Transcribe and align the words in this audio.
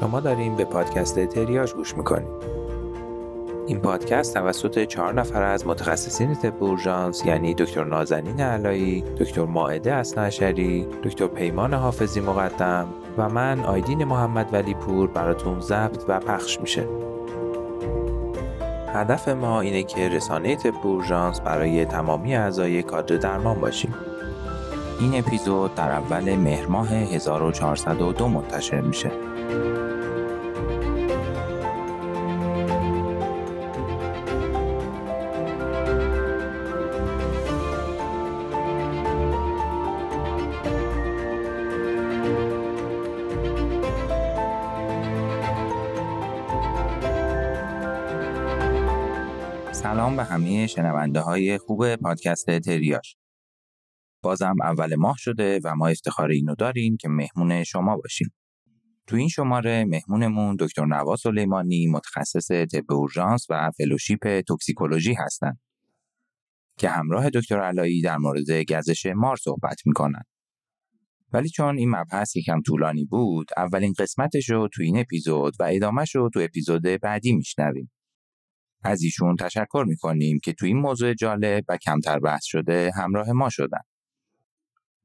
شما 0.00 0.20
داریم 0.20 0.56
به 0.56 0.64
پادکست 0.64 1.26
تریاج 1.26 1.74
گوش 1.74 1.96
می‌کنیم. 1.96 2.28
این 3.66 3.80
پادکست 3.80 4.34
توسط 4.34 4.84
چهار 4.84 5.14
نفر 5.14 5.42
از 5.42 5.66
متخصصین 5.66 6.34
طب 6.34 6.62
اورژانس 6.62 7.26
یعنی 7.26 7.54
دکتر 7.54 7.84
نازنین 7.84 8.40
علایی، 8.40 9.04
دکتر 9.20 9.44
ماعده 9.44 9.92
اسنعشری، 9.92 10.86
دکتر 11.04 11.26
پیمان 11.26 11.74
حافظی 11.74 12.20
مقدم 12.20 12.88
و 13.18 13.28
من 13.28 13.60
آیدین 13.60 14.04
محمد 14.04 14.48
ولی 14.52 14.74
پور 14.74 15.08
براتون 15.08 15.60
ضبط 15.60 16.04
و 16.08 16.20
پخش 16.20 16.60
میشه. 16.60 16.86
هدف 18.94 19.28
ما 19.28 19.60
اینه 19.60 19.82
که 19.82 20.08
رسانه 20.08 20.56
طب 20.56 20.74
اورژانس 20.86 21.40
برای 21.40 21.84
تمامی 21.84 22.36
اعضای 22.36 22.82
کادر 22.82 23.16
درمان 23.16 23.60
باشیم. 23.60 23.94
این 25.00 25.18
اپیزود 25.18 25.74
در 25.74 25.90
اول 25.90 26.36
مهر 26.36 26.66
ماه 26.66 26.88
1402 26.88 28.28
منتشر 28.28 28.80
میشه. 28.80 29.10
همه 50.30 50.66
شنونده 50.66 51.20
های 51.20 51.58
خوب 51.58 51.96
پادکست 51.96 52.58
تریاش. 52.58 53.16
بازم 54.22 54.54
اول 54.62 54.94
ماه 54.94 55.16
شده 55.18 55.60
و 55.64 55.76
ما 55.76 55.88
افتخار 55.88 56.30
اینو 56.30 56.54
داریم 56.54 56.96
که 56.96 57.08
مهمون 57.08 57.64
شما 57.64 57.96
باشیم. 57.96 58.34
تو 59.06 59.16
این 59.16 59.28
شماره 59.28 59.84
مهمونمون 59.84 60.56
دکتر 60.58 60.84
نوا 60.84 61.16
سلیمانی 61.16 61.86
متخصص 61.86 62.50
طب 62.50 62.92
اورژانس 62.92 63.46
و 63.50 63.70
فلوشیپ 63.70 64.40
توکسیکولوژی 64.40 65.14
هستند 65.14 65.60
که 66.78 66.88
همراه 66.88 67.30
دکتر 67.30 67.60
علایی 67.60 68.02
در 68.02 68.16
مورد 68.16 68.50
گزش 68.72 69.06
مار 69.06 69.36
صحبت 69.36 69.80
می‌کنن. 69.86 70.22
ولی 71.32 71.48
چون 71.48 71.78
این 71.78 71.90
مبحث 71.90 72.36
یکم 72.36 72.60
طولانی 72.60 73.04
بود 73.04 73.50
اولین 73.56 73.94
قسمتش 73.98 74.50
رو 74.50 74.68
تو 74.72 74.82
این 74.82 74.98
اپیزود 74.98 75.54
و 75.60 75.68
ادامهش 75.70 76.14
رو 76.14 76.30
تو 76.34 76.40
اپیزود 76.40 76.82
بعدی 76.82 77.32
میشنویم. 77.32 77.90
از 78.82 79.02
ایشون 79.02 79.36
تشکر 79.36 79.84
می‌کنیم 79.88 80.38
که 80.44 80.52
تو 80.52 80.66
این 80.66 80.76
موضوع 80.76 81.14
جالب 81.14 81.64
و 81.68 81.76
کمتر 81.76 82.18
بحث 82.18 82.44
شده 82.44 82.90
همراه 82.96 83.32
ما 83.32 83.48
شدن. 83.48 83.80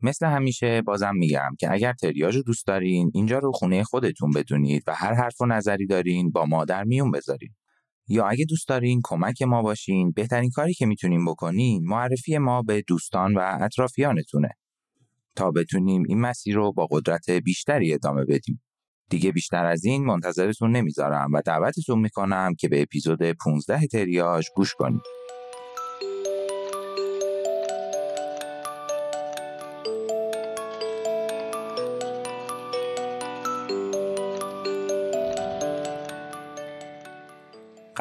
مثل 0.01 0.25
همیشه 0.25 0.81
بازم 0.81 1.15
میگم 1.15 1.49
که 1.59 1.71
اگر 1.71 1.93
تریاج 1.93 2.35
رو 2.35 2.43
دوست 2.43 2.67
دارین 2.67 3.11
اینجا 3.13 3.39
رو 3.39 3.51
خونه 3.51 3.83
خودتون 3.83 4.31
بدونید 4.31 4.83
و 4.87 4.95
هر 4.95 5.13
حرف 5.13 5.41
و 5.41 5.45
نظری 5.45 5.87
دارین 5.87 6.31
با 6.31 6.45
ما 6.45 6.65
در 6.65 6.83
میون 6.83 7.11
بذارین. 7.11 7.49
یا 8.07 8.27
اگه 8.27 8.45
دوست 8.45 8.67
دارین 8.67 9.01
کمک 9.03 9.41
ما 9.41 9.61
باشین 9.61 10.11
بهترین 10.11 10.49
کاری 10.49 10.73
که 10.73 10.85
می‌تونین 10.85 11.25
بکنین 11.25 11.85
معرفی 11.85 12.37
ما 12.37 12.61
به 12.61 12.83
دوستان 12.87 13.33
و 13.33 13.57
اطرافیانتونه 13.61 14.49
تا 15.35 15.51
بتونیم 15.51 16.03
این 16.07 16.19
مسیر 16.19 16.55
رو 16.55 16.73
با 16.73 16.87
قدرت 16.91 17.29
بیشتری 17.29 17.93
ادامه 17.93 18.25
بدیم. 18.25 18.61
دیگه 19.09 19.31
بیشتر 19.31 19.65
از 19.65 19.85
این 19.85 20.05
منتظرتون 20.05 20.71
نمی‌ذارم 20.71 21.33
و 21.33 21.41
دعوتتون 21.45 21.99
می‌کنم 21.99 22.53
که 22.59 22.69
به 22.69 22.81
اپیزود 22.81 23.31
15 23.31 23.87
تریاج 23.87 24.45
گوش 24.55 24.75
کنید. 24.75 25.01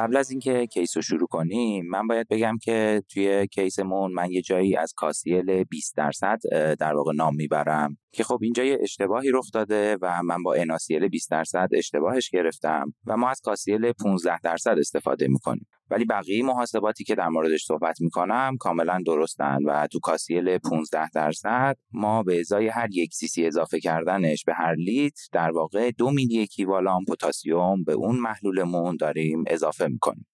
قبل 0.04 0.16
از 0.16 0.30
اینکه 0.30 0.66
کیس 0.66 0.96
رو 0.96 1.02
شروع 1.02 1.26
کنیم 1.26 1.86
من 1.86 2.06
باید 2.06 2.28
بگم 2.28 2.58
که 2.62 3.02
توی 3.08 3.46
کیسمون 3.46 4.12
من 4.12 4.30
یه 4.30 4.42
جایی 4.42 4.76
از 4.76 4.92
کاسیل 4.96 5.64
20 5.64 5.96
درصد 5.96 6.38
در 6.78 6.94
واقع 6.94 7.12
نام 7.12 7.34
می‌برم 7.36 7.96
که 8.12 8.24
خب 8.24 8.38
اینجا 8.42 8.64
یه 8.64 8.78
اشتباهی 8.80 9.30
رخ 9.30 9.50
داده 9.52 9.98
و 10.02 10.22
من 10.22 10.42
با 10.42 10.54
اناسیل 10.54 11.08
20 11.08 11.30
درصد 11.30 11.68
اشتباهش 11.72 12.30
گرفتم 12.30 12.94
و 13.06 13.16
ما 13.16 13.28
از 13.28 13.40
کاسیل 13.44 13.92
15 13.92 14.40
درصد 14.40 14.76
استفاده 14.78 15.28
می‌کنیم. 15.28 15.66
ولی 15.90 16.04
بقیه 16.04 16.44
محاسباتی 16.44 17.04
که 17.04 17.14
در 17.14 17.28
موردش 17.28 17.64
صحبت 17.64 18.00
می‌کنم 18.00 18.56
کاملا 18.60 19.02
درستن 19.06 19.58
و 19.64 19.86
تو 19.86 20.00
کاسیل 20.00 20.58
15 20.58 21.10
درصد 21.10 21.76
ما 21.92 22.22
به 22.22 22.40
ازای 22.40 22.68
هر 22.68 22.88
یک 22.92 23.14
سیسی 23.14 23.46
اضافه 23.46 23.80
کردنش 23.80 24.44
به 24.44 24.54
هر 24.54 24.74
لیتر 24.74 25.28
در 25.32 25.50
واقع 25.50 25.90
دو 25.90 26.10
میلی 26.10 26.42
اکیوالان 26.42 27.04
پتاسیم 27.04 27.84
به 27.84 27.92
اون 27.92 28.16
محلولمون 28.16 28.96
داریم 28.96 29.44
اضافه 29.46 29.86
می‌کنیم. 29.86 30.26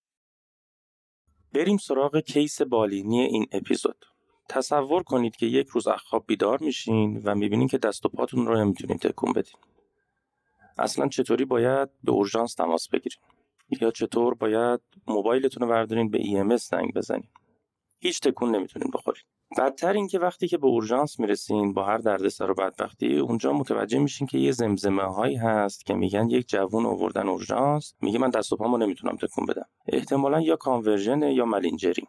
بریم 1.55 1.77
سراغ 1.77 2.21
case 2.21 2.63
بالینی 2.63 3.21
این 3.21 3.47
اپیزود. 3.53 4.05
تصور 4.49 5.03
کنید 5.03 5.37
که 5.37 5.47
یک 5.47 5.69
روز 5.69 5.89
از 5.89 6.01
خواب 6.01 6.25
بیدار 6.27 6.59
میشین 6.61 7.23
و 7.25 7.35
می‌بینین 7.35 7.69
که 7.69 7.79
دست 7.79 8.07
و 8.07 8.09
پاتون 8.09 8.47
رو 8.47 8.65
نمی‌تونین 8.65 8.99
تکون 8.99 9.33
بدین. 9.33 9.55
اصلا 10.79 11.09
چطوری 11.09 11.45
باید 11.45 11.89
به 12.05 12.13
اورژانس 12.13 12.55
تماس 12.55 12.89
بگیرین؟ 12.89 13.19
یا 13.81 13.91
چطور 13.91 14.35
باید 14.35 14.81
موبایلتون 15.07 15.63
رو 15.63 15.69
بردارین 15.69 16.11
به 16.11 16.19
EMS 16.19 16.55
زنگ 16.57 16.95
بزنین. 16.95 17.29
هیچ 18.03 18.21
تکون 18.21 18.57
نمی‌تونین 18.57 18.91
بخورین. 18.95 19.23
بدتر 19.59 19.93
این 19.93 20.09
که 20.09 20.19
وقتی 20.19 20.49
که 20.49 20.59
به 20.59 20.67
اورژانس 20.67 21.21
می‌رسین 21.21 21.73
با 21.73 21.85
هر 21.85 21.99
دردسر 21.99 22.51
و 22.51 22.55
بدبختی 22.55 23.19
اونجا 23.19 23.53
متوجه 23.53 23.99
میشین 23.99 24.27
که 24.27 24.39
یه 24.39 24.53
زمزمه 24.53 25.03
هایی 25.03 25.37
هست 25.37 25.87
که 25.87 25.95
میگن 25.95 26.31
یک 26.31 26.49
جوون 26.49 26.87
آوردن 26.87 27.29
اورژانس 27.29 27.95
میگه 28.01 28.19
من 28.19 28.31
دست 28.31 28.53
و 28.53 28.57
پامو 28.57 28.77
نمی‌تونم 28.77 29.17
تکون 29.17 29.47
بدم. 29.47 29.67
احتمالا 29.89 30.41
یا 30.41 30.57
conversion 30.57 31.23
یا 31.23 31.45
malingering 31.45 32.09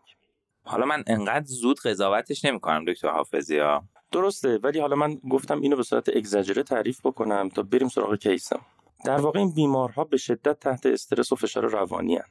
حالا 0.63 0.85
من 0.85 1.03
انقدر 1.07 1.45
زود 1.45 1.79
قضاوتش 1.79 2.45
نمی‌کنم 2.45 2.85
دکتر 2.85 3.09
حافظی 3.09 3.57
ها. 3.57 3.83
درسته 4.11 4.59
ولی 4.63 4.79
حالا 4.79 4.95
من 4.95 5.16
گفتم 5.16 5.61
اینو 5.61 5.75
به 5.75 5.83
صورت 5.83 6.09
اگزاجره 6.09 6.63
تعریف 6.63 7.05
بکنم 7.05 7.49
تا 7.49 7.63
بریم 7.63 7.88
سراغ 7.88 8.16
کیسم 8.16 8.59
در 9.06 9.22
واقع 9.22 9.39
این 9.39 9.51
بیمارها 9.53 10.03
به 10.03 10.17
شدت 10.17 10.59
تحت 10.59 10.85
استرس 10.85 11.31
و 11.31 11.35
فشار 11.35 11.66
روانی 11.66 12.16
هن. 12.16 12.25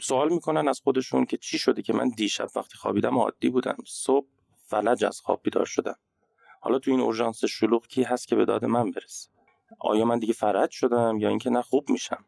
سوال 0.00 0.32
می‌کنن 0.32 0.68
از 0.68 0.80
خودشون 0.80 1.24
که 1.24 1.36
چی 1.36 1.58
شده 1.58 1.82
که 1.82 1.92
من 1.92 2.08
دیشب 2.08 2.48
وقتی 2.56 2.76
خوابیدم 2.76 3.18
عادی 3.18 3.48
بودم. 3.48 3.76
صبح 3.86 4.26
فلج 4.66 5.04
از 5.04 5.20
خواب 5.20 5.40
بیدار 5.42 5.66
شدم. 5.66 5.96
حالا 6.60 6.78
تو 6.78 6.90
این 6.90 7.00
اورژانس 7.00 7.44
شلوغ 7.44 7.86
کی 7.86 8.02
هست 8.02 8.28
که 8.28 8.36
به 8.36 8.44
داد 8.44 8.64
من 8.64 8.90
برسه؟ 8.90 9.28
آیا 9.78 10.04
من 10.04 10.18
دیگه 10.18 10.32
فرج 10.32 10.70
شدم 10.70 11.18
یا 11.18 11.28
اینکه 11.28 11.50
نه 11.50 11.62
خوب 11.62 11.90
میشم؟ 11.90 12.24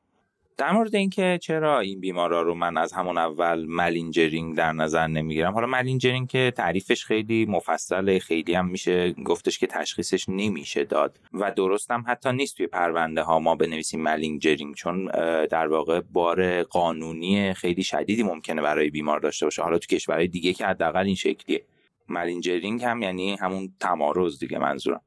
در 0.58 0.72
مورد 0.72 0.94
اینکه 0.94 1.38
چرا 1.42 1.80
این 1.80 2.00
بیمارا 2.00 2.42
رو 2.42 2.54
من 2.54 2.76
از 2.76 2.92
همون 2.92 3.18
اول 3.18 3.64
malingering 3.64 4.56
در 4.56 4.72
نظر 4.72 5.06
نمی‌گیرم 5.06 5.52
حالا 5.52 5.66
malingering 5.66 6.28
که 6.28 6.52
تعریفش 6.56 7.04
خیلی 7.04 7.46
مفصله 7.46 8.18
خیلی 8.18 8.54
هم 8.54 8.66
میشه 8.66 9.12
گفتش 9.12 9.58
که 9.58 9.66
تشخیصش 9.66 10.28
نمیشه 10.28 10.84
داد 10.84 11.18
و 11.32 11.50
درستم 11.50 12.04
حتی 12.06 12.32
نیست 12.32 12.56
توی 12.56 12.66
پرونده 12.66 13.22
ها 13.22 13.38
ما 13.38 13.54
بنویسیم 13.54 14.02
malingering 14.02 14.74
چون 14.74 15.04
در 15.50 15.66
واقع 15.66 16.00
بار 16.00 16.62
قانونی 16.62 17.54
خیلی 17.54 17.82
شدیدی 17.82 18.22
ممکنه 18.22 18.62
برای 18.62 18.90
بیمار 18.90 19.20
داشته 19.20 19.46
باشه. 19.46 19.62
حالا 19.62 19.78
تو 19.78 19.86
کشورهای 19.86 20.28
دیگه 20.28 20.52
که 20.52 20.66
حداقل 20.66 21.04
این 21.06 21.14
شکلیه. 21.14 21.62
malingering 22.08 22.84
هم 22.84 23.02
یعنی 23.02 23.36
همون 23.36 23.74
تمارض 23.80 24.38
دیگه 24.38 24.58
منظورم. 24.58 25.00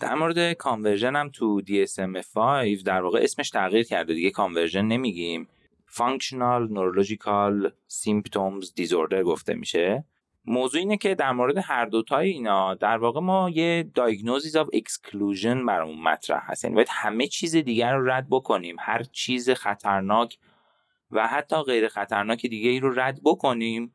در 0.00 0.14
مورد 0.14 0.52
conversion 0.52 1.16
هم 1.16 1.28
تو 1.28 1.62
DSM-5 1.62 2.82
در 2.84 3.02
واقع 3.02 3.20
اسمش 3.22 3.50
تغییر 3.50 3.82
کرده 3.82 4.14
دیگه 4.14 4.30
conversion 4.30 4.84
نمیگیم. 4.84 5.48
Functional 5.90 6.68
Neurological 6.70 7.70
Symptoms 7.90 8.66
Disorder 8.80 9.22
گفته 9.24 9.54
میشه. 9.54 10.04
موضوع 10.44 10.80
اینه 10.80 10.96
که 10.96 11.14
در 11.14 11.32
مورد 11.32 11.58
هر 11.58 11.84
دوتای 11.84 12.30
اینا 12.30 12.74
در 12.74 12.98
واقع 12.98 13.20
ما 13.20 13.50
یه 13.50 13.90
diagnosis 13.96 14.52
of 14.52 14.66
exclusion 14.76 15.66
برامون 15.66 16.02
مطرح 16.02 16.50
هست. 16.50 16.64
یعنی 16.64 16.74
باید 16.74 16.88
همه 16.90 17.26
چیز 17.26 17.56
دیگر 17.56 17.94
رو 17.94 18.10
رد 18.10 18.26
بکنیم. 18.30 18.76
هر 18.80 19.02
چیز 19.02 19.50
خطرناک 19.50 20.38
و 21.10 21.26
حتی 21.26 21.62
غیر 21.62 21.88
خطرناک 21.88 22.46
دیگه 22.46 22.70
ای 22.70 22.80
رو 22.80 23.00
رد 23.00 23.20
بکنیم 23.24 23.94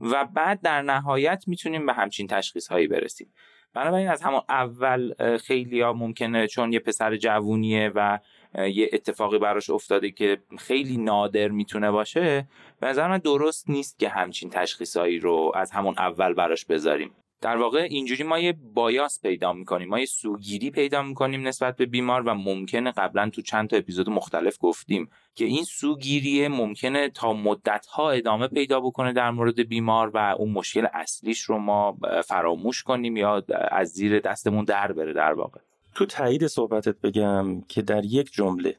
و 0.00 0.24
بعد 0.24 0.60
در 0.60 0.82
نهایت 0.82 1.44
می‌تونیم 1.46 1.86
به 1.86 1.92
همچین 1.92 2.26
تشخیص 2.26 2.68
هایی 2.68 2.86
برسیم. 2.86 3.32
بنابراین 3.74 4.08
از 4.08 4.22
همون 4.22 4.40
اول 4.48 5.14
خیلی 5.38 5.80
ها 5.80 5.92
ممکنه 5.92 6.46
چون 6.46 6.72
یه 6.72 6.78
پسر 6.78 7.16
جوونیه 7.16 7.92
و 7.94 8.18
یه 8.54 8.90
اتفاقی 8.92 9.38
براش 9.38 9.70
افتاده 9.70 10.10
که 10.10 10.38
خیلی 10.58 10.96
نادر 10.96 11.48
می‌تونه 11.48 11.90
باشه 11.90 12.48
به 12.80 12.86
نظر 12.86 13.08
من 13.08 13.18
درست 13.18 13.70
نیست 13.70 13.98
که 13.98 14.08
همچین 14.08 14.50
تشخیصایی 14.50 15.18
رو 15.18 15.52
از 15.54 15.70
همون 15.70 15.94
اول 15.98 16.32
براش 16.34 16.64
بذاریم. 16.64 17.10
در 17.42 17.56
واقع 17.56 17.86
اینجوری 17.90 18.24
ما 18.24 18.38
یه 18.38 18.52
بایاس 18.74 19.20
پیدا 19.20 19.52
می‌کنیم 19.52 19.88
ما 19.88 19.98
یه 19.98 20.06
سوگیری 20.06 20.70
پیدا 20.70 21.02
می‌کنیم 21.02 21.48
نسبت 21.48 21.76
به 21.76 21.86
بیمار 21.86 22.22
و 22.22 22.34
ممکنه 22.34 22.90
قبلا 22.90 23.30
تو 23.30 23.42
چند 23.42 23.68
تا 23.68 23.76
اپیزود 23.76 24.10
مختلف 24.10 24.56
گفتیم 24.60 25.10
که 25.34 25.44
این 25.44 25.64
سوگیری 25.64 26.48
ممکنه 26.48 27.08
تا 27.08 27.32
مدت 27.32 27.86
ها 27.86 28.10
ادامه 28.10 28.48
پیدا 28.48 28.80
بکنه 28.80 29.12
در 29.12 29.30
مورد 29.30 29.60
بیمار 29.60 30.10
و 30.14 30.34
اون 30.38 30.50
مشکل 30.50 30.86
اصلیش 30.92 31.40
رو 31.40 31.58
ما 31.58 31.98
فراموش 32.24 32.82
کنیم 32.82 33.16
یا 33.16 33.42
از 33.70 33.88
زیر 33.88 34.20
دستمون 34.20 34.64
در 34.64 34.92
بره 34.92 35.12
در 35.12 35.32
واقع. 35.32 35.60
تو 35.94 36.06
تایید 36.06 36.46
صحبتت 36.46 37.00
بگم 37.00 37.60
که 37.60 37.82
در 37.82 38.04
یک 38.04 38.32
جمله 38.32 38.76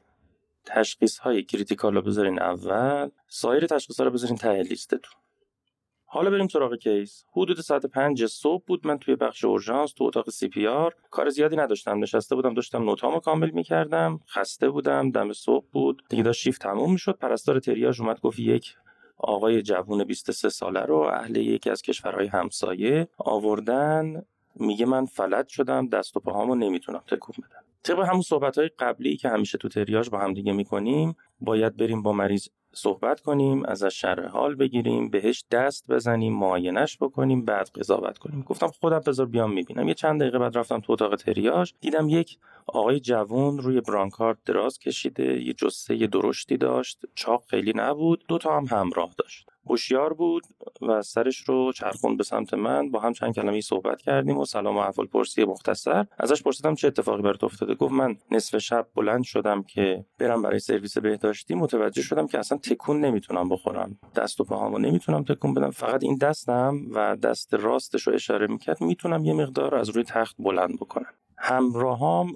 تشخیص 0.64 1.18
های 1.18 1.42
critical 1.42 1.94
رو 1.94 2.02
بذارین 2.02 2.42
اول 2.42 3.10
سایر 3.28 3.66
تشخیص 3.66 4.00
ها 4.00 4.06
رو 4.06 4.12
بذارین 4.12 4.36
ته 4.36 4.62
لیستتون 4.62 5.23
حالا 6.14 6.30
بریم 6.30 6.48
سراغ 6.48 6.74
case. 6.74 7.24
حدود 7.36 7.60
ساعت 7.60 7.86
پنج 7.86 8.26
صبح 8.26 8.64
بود. 8.66 8.86
من 8.86 8.98
توی 8.98 9.16
بخش 9.16 9.44
اورژانس 9.44 9.92
تو 9.92 10.04
اتاق 10.04 10.30
CPR 10.30 10.94
کار 11.10 11.28
زیادی 11.28 11.56
نداشتم. 11.56 11.98
نشسته 11.98 12.34
بودم 12.34 12.54
داشتم 12.54 12.82
note 12.84 13.08
امو 13.08 13.20
کامل 13.20 13.50
می‌کردم. 13.50 14.20
خسته 14.28 14.70
بودم. 14.70 15.10
دم 15.10 15.32
صبح 15.32 15.66
بود. 15.72 16.02
دیگه 16.08 16.22
داشت 16.22 16.40
شیفت 16.40 16.62
تموم 16.62 16.92
می‌شد. 16.92 17.18
پرستار 17.18 17.60
تریاژ 17.60 18.00
اومد 18.00 18.20
گفت 18.20 18.38
یک 18.38 18.74
آقای 19.18 19.62
جوون 19.62 20.04
23 20.04 20.48
ساله 20.48 20.80
رو 20.80 20.96
اهل 20.96 21.36
یکی 21.36 21.70
از 21.70 21.82
کشورهای 21.82 22.26
همسایه 22.26 23.08
آوردن. 23.18 24.22
میگه 24.54 24.86
من 24.86 25.06
فلج 25.06 25.48
شدم. 25.48 25.88
دست 25.88 26.16
و 26.16 26.20
پاهامو 26.20 26.54
نمی‌تونم 26.54 27.02
تکون 27.06 27.34
بدم. 27.38 27.64
طبق 27.82 27.98
همون 27.98 28.22
صحبت 28.22 28.58
های 28.58 28.70
قبلی 28.78 29.16
که 29.16 29.28
همیشه 29.28 29.58
تو 29.58 29.68
تریاج 29.68 30.10
با 30.10 30.18
هم 30.18 30.32
دیگه 30.32 30.52
می‌کنیم 30.52 31.16
باید 31.40 31.76
بریم 31.76 32.02
با 32.02 32.12
مریض 32.12 32.48
صحبت 32.74 33.20
کنیم 33.20 33.64
ازش 33.66 34.00
شرح 34.00 34.26
حال 34.28 34.54
بگیریم 34.54 35.08
بهش 35.08 35.44
دست 35.50 35.84
بزنیم 35.88 36.32
معاینش 36.32 36.98
بکنیم 36.98 37.44
بعد 37.44 37.70
قضاوت 37.74 38.18
کنیم. 38.18 38.42
گفتم 38.42 38.66
خودم 38.66 39.00
بذار 39.06 39.26
بیام 39.26 39.52
می‌بینم. 39.52 39.88
یه 39.88 39.94
چند 39.94 40.20
دقیقه 40.20 40.38
بعد 40.38 40.58
رفتم 40.58 40.80
تو 40.80 40.92
اتاق 40.92 41.16
تریاج 41.16 41.72
دیدم 41.80 42.08
یک 42.08 42.38
آقای 42.66 43.00
جوون 43.00 43.58
روی 43.58 43.80
برانکارد 43.80 44.38
دراز 44.44 44.78
کشیده 44.78 45.42
یه 45.42 45.52
جسه 45.52 46.06
درشتی 46.06 46.56
داشت 46.56 46.98
چاق 47.14 47.44
خیلی 47.46 47.72
نبود 47.76 48.24
دو 48.28 48.38
تا 48.38 48.56
هم 48.56 48.66
همراه 48.70 49.10
داشت. 49.18 49.50
هوشیار 49.66 50.12
بود 50.12 50.42
و 50.82 51.02
سرش 51.02 51.38
رو 51.48 51.72
چرخون 51.72 52.16
به 52.16 52.24
سمت 52.24 52.54
من. 52.54 52.90
با 52.90 53.00
هم 53.00 53.12
چند 53.12 53.34
کلمه 53.34 53.60
صحبت 53.60 54.02
کردیم 54.02 54.38
و 54.38 54.44
سلام 54.44 54.76
و 54.76 54.80
احوال 54.80 55.06
پرسی 55.06 55.44
مختصر. 55.44 56.06
ازش 56.18 56.42
پرسیدم 56.42 56.74
چه 56.74 56.88
اتفاقی 56.88 57.22
برات 57.22 57.44
افتاده. 57.44 57.74
گفت 57.74 57.92
من 57.92 58.16
نصف 58.30 58.58
شب 58.58 58.86
بلند 58.94 59.24
شدم 59.24 59.62
که 59.62 60.04
برم 60.18 60.42
برای 60.42 60.58
سرویس 60.58 60.98
بهداشتی. 60.98 61.54
متوجه 61.54 62.02
شدم 62.02 62.26
که 62.26 62.38
اصلا 62.38 62.58
تکون 62.58 63.00
نمی‌تونم 63.00 63.48
بخورم. 63.48 63.98
دست 64.16 64.40
و 64.40 64.44
پاهامو 64.44 64.78
نمی‌تونم 64.78 65.24
تکون 65.24 65.54
بدم. 65.54 65.70
فقط 65.70 66.02
این 66.02 66.16
دستم 66.16 66.80
و 66.94 67.16
دست 67.16 67.54
راستش 67.54 68.06
رو 68.06 68.14
اشاره 68.14 68.46
می‌کرد. 68.46 68.80
می‌تونم 68.80 69.24
یه 69.24 69.32
مقدار 69.32 69.74
از 69.74 69.88
روی 69.88 70.04
تخت 70.04 70.36
بلند 70.38 70.74
بکنم. 70.76 71.12
همراهام 71.46 72.32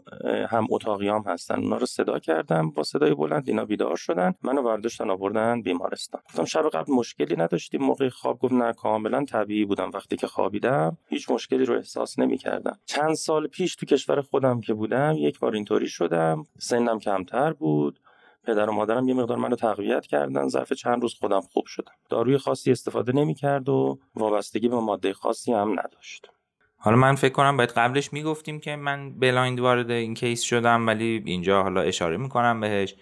هم 0.48 0.66
اتاقیام 0.70 1.22
هستن. 1.22 1.62
اونا 1.62 1.76
رو 1.76 1.86
صدا 1.86 2.18
کردم 2.18 2.70
با 2.70 2.82
صدای 2.82 3.14
بلند 3.14 3.48
اینا 3.48 3.64
بیدار 3.64 3.96
شدن. 3.96 4.34
منو 4.42 4.62
برداشتن 4.62 5.10
آوردن 5.10 5.62
بیمارستان. 5.62 6.20
گفتم 6.28 6.44
شب 6.44 6.68
قبل 6.68 6.92
مشکلی 6.92 7.36
نداشتیم. 7.36 7.82
موقع 7.82 8.08
خواب 8.08 8.38
گفت 8.38 8.52
نه 8.52 8.72
کاملا 8.72 9.24
طبیعی 9.24 9.64
بودم 9.64 9.90
وقتی 9.94 10.16
که 10.16 10.26
خوابیدم. 10.26 10.96
هیچ 11.08 11.30
مشکلی 11.30 11.64
رو 11.64 11.74
احساس 11.74 12.18
نمی‌کردم. 12.18 12.78
چند 12.86 13.14
سال 13.14 13.46
پیش 13.46 13.76
تو 13.76 13.86
کشور 13.86 14.20
خودم 14.20 14.60
که 14.60 14.74
بودم 14.74 15.14
یک 15.18 15.38
بار 15.38 15.54
اینطوری 15.54 15.88
شدم. 15.88 16.46
سنم 16.58 16.98
کمتر 16.98 17.52
بود. 17.52 18.00
پدر 18.44 18.70
و 18.70 18.72
مادرم 18.72 19.08
یه 19.08 19.14
مقدار 19.14 19.38
منو 19.38 19.56
تقویت 19.56 20.06
کردن. 20.06 20.48
ظرف 20.48 20.72
چند 20.72 21.02
روز 21.02 21.14
خودم 21.14 21.40
خوب 21.40 21.66
شدم. 21.66 21.92
داروی 22.10 22.38
خاصی 22.38 22.70
استفاده 22.70 23.12
نمی‌کرد 23.12 23.68
و 23.68 23.98
وابستگی 24.14 24.68
به 24.68 24.76
ماده 24.76 25.12
خاصی 25.12 25.52
هم 25.52 25.70
نداشت. 25.70 26.30
حالا 26.80 26.96
من 26.96 27.14
فکر 27.14 27.32
کنم 27.32 27.56
باید 27.56 27.70
قبلش 27.70 28.12
می‌گفتیم 28.12 28.60
که 28.60 28.76
من 28.76 29.18
blind 29.18 29.60
وارد 29.60 29.90
این 29.90 30.14
case 30.14 30.42
شدم 30.42 30.86
ولی 30.86 31.22
اینجا 31.26 31.62
حالا 31.62 31.80
اشاره 31.80 32.16
می‌کنم 32.16 32.60
بهش. 32.60 32.94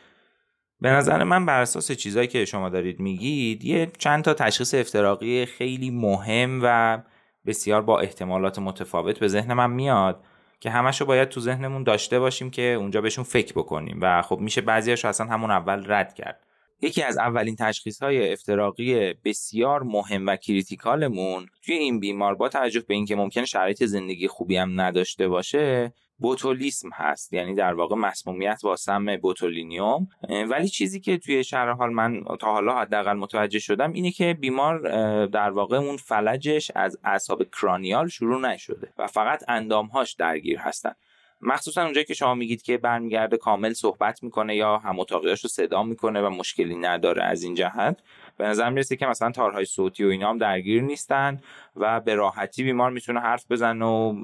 به 0.81 0.91
نظر 0.91 1.25
من 1.25 1.47
بر 1.47 1.61
اساس 1.61 1.93
چیزایی 1.93 2.29
که 2.29 2.45
شما 2.45 2.69
دارید 2.69 3.01
میگید 3.01 3.65
یه 3.65 3.91
چند 3.99 4.25
تا 4.25 4.35
تشخیص 4.35 4.75
افتراقی 4.75 5.47
خیلی 5.47 5.91
مهم 5.91 6.61
و 6.63 6.99
بسیار 7.47 7.83
با 7.83 8.01
احتمالات 8.01 8.59
متفاوت 8.59 9.19
به 9.19 9.29
ذهن 9.29 9.53
من 9.53 9.71
میاد 9.71 10.25
که 10.61 10.71
همش 10.71 11.01
رو 11.01 11.07
باید 11.07 11.29
تو 11.29 11.41
ذهنمون 11.41 11.83
داشته 11.83 12.19
باشیم 12.19 12.51
که 12.51 12.63
اونجا 12.63 13.01
بهشون 13.01 13.25
فکر 13.25 13.53
بکنیم. 13.53 13.99
و 14.03 14.23
خب 14.23 14.39
میشه 14.39 14.61
بعضیش 14.61 15.05
رو 15.05 15.11
اصلا 15.11 15.27
همون 15.27 15.51
اول 15.51 15.93
رد 15.93 16.15
کرد. 16.15 16.46
یکی 16.83 17.03
از 17.03 17.19
اولین 17.19 17.57
تشخیص 17.57 18.03
های 18.03 18.33
افتراقی 18.33 19.15
بسیار 19.15 19.83
مهم 19.83 20.27
و 20.27 20.37
کریتیکالمون 20.37 21.47
توی 21.63 21.75
این 21.75 22.01
بیمار 22.01 22.35
با 22.35 22.49
توجه 22.49 22.81
به 22.81 22.95
اینکه 22.95 23.17
ممکن 23.17 23.45
شرایط 23.45 23.85
زندگی 23.85 24.29
خوبی 24.29 24.57
هم 24.57 24.81
نداشته 24.81 25.29
باشه 25.29 25.93
بوتولیسم 26.19 26.89
هست 26.95 27.33
یعنی 27.33 27.55
در 27.55 27.75
واقع 27.75 27.97
مسمومیت 27.97 28.61
با 28.63 28.77
سم 28.77 29.17
بوتولینیوم. 29.17 30.09
ولی 30.49 30.69
چیزی 30.69 31.01
که 31.01 31.19
توی 31.19 31.45
شرح 31.45 31.77
حال 31.77 31.91
من 31.91 32.25
تا 32.41 32.53
حالا 32.53 32.81
حداقل 32.81 33.13
متوجه 33.13 33.59
شدم 33.59 33.93
اینه 33.93 34.11
که 34.11 34.35
بیمار 34.35 34.79
در 35.27 35.51
واقع 35.51 35.77
اون 35.77 35.97
فلجش 35.97 36.71
از 36.75 36.99
اعصاب 37.05 37.43
کرانیال 37.45 38.09
شروع 38.09 38.41
نشده 38.41 38.93
و 38.99 39.07
فقط 39.07 39.45
اندامهاش 39.49 40.15
درگیر 40.15 40.59
هستن. 40.59 40.93
مخصوصا 41.41 41.83
اونجایی 41.83 42.07
که 42.07 42.15
شما 42.15 42.35
میگید 42.35 42.63
که 42.63 42.79
برمیگرده 42.79 43.37
کامل 43.37 43.73
صحبت 43.73 44.23
می‌کنه 44.23 44.57
یا 44.57 44.79
هم 44.79 44.97
رو 45.21 45.35
صدا 45.35 45.83
می‌کنه 45.83 46.23
و 46.23 46.29
مشکلی 46.29 46.77
نداره 46.77 47.25
از 47.25 47.43
این 47.43 47.55
جهت 47.55 47.99
به 48.37 48.45
نظر 48.45 48.71
می‌رسه 48.71 48.97
که 48.97 49.07
مثلا 49.07 49.31
تارهای 49.31 49.65
صوتی 49.65 50.05
و 50.05 50.09
اینا 50.09 50.31
هم 50.31 50.39
درگیر 50.39 50.83
نیستن 50.83 51.41
و 51.77 52.01
به 52.01 52.15
راحتی 52.15 52.65
بیمار 52.65 52.91
می‌تونه 52.91 53.21
حرف 53.21 53.51
بزنه 53.51 53.85
و 53.85 54.23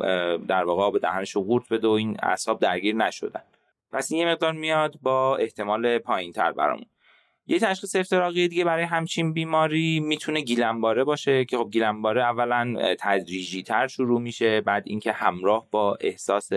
در 0.48 0.64
واقع 0.64 0.90
به 0.90 0.98
دهنش 0.98 1.36
قورت 1.36 1.68
بده 1.72 1.88
و 1.88 1.90
این 1.90 2.16
اعصاب 2.22 2.60
درگیر 2.60 2.94
نشدن. 2.94 3.42
پس 3.92 4.12
این 4.12 4.20
یه 4.20 4.32
مقدار 4.32 4.52
میاد 4.52 4.94
با 5.02 5.36
احتمال 5.36 5.98
پایین 5.98 6.32
تر 6.32 6.52
برامون. 6.52 6.86
یه 7.46 7.58
تشخیص 7.58 7.96
افتراقی 7.96 8.48
دیگه 8.48 8.64
برای 8.64 8.84
همچین 8.84 9.32
بیماری 9.32 10.00
می‌تونه 10.00 10.40
گیلنباره 10.40 11.04
باشه 11.04 11.44
که 11.44 11.58
خب 11.58 11.68
گیلنباره 11.72 12.22
اولا 12.22 12.94
تدریجی 13.00 13.62
تر 13.62 13.86
شروع 13.86 14.20
میشه 14.20 14.60
بعد 14.60 14.82
اینکه 14.86 15.12
همراه 15.12 15.66
با 15.70 15.98
احساس 16.00 16.50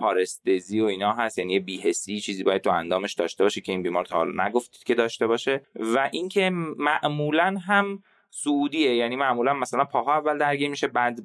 پارستزی 0.00 0.80
و 0.80 0.84
اینا 0.84 1.12
هست 1.12 1.38
یعنی 1.38 1.52
یه 1.52 1.60
بیهسی 1.60 2.20
چیزی 2.20 2.44
باید 2.44 2.62
تو 2.62 2.70
اندامش 2.70 3.14
داشته 3.14 3.44
باشه 3.44 3.60
که 3.60 3.72
این 3.72 3.82
بیمار 3.82 4.04
تا 4.04 4.16
حالا 4.16 4.46
نگفتید 4.46 4.84
که 4.84 4.94
داشته 4.94 5.26
باشه. 5.26 5.62
و 5.76 6.10
اینکه 6.12 6.50
معمولا 6.78 7.56
هم 7.66 8.02
سعودیه 8.30 8.94
یعنی 8.96 9.16
معمولا 9.16 9.54
مثلا 9.54 9.84
پاها 9.84 10.14
اول 10.14 10.38
درگیر 10.38 10.70
میشه 10.70 10.86
بعد 10.86 11.20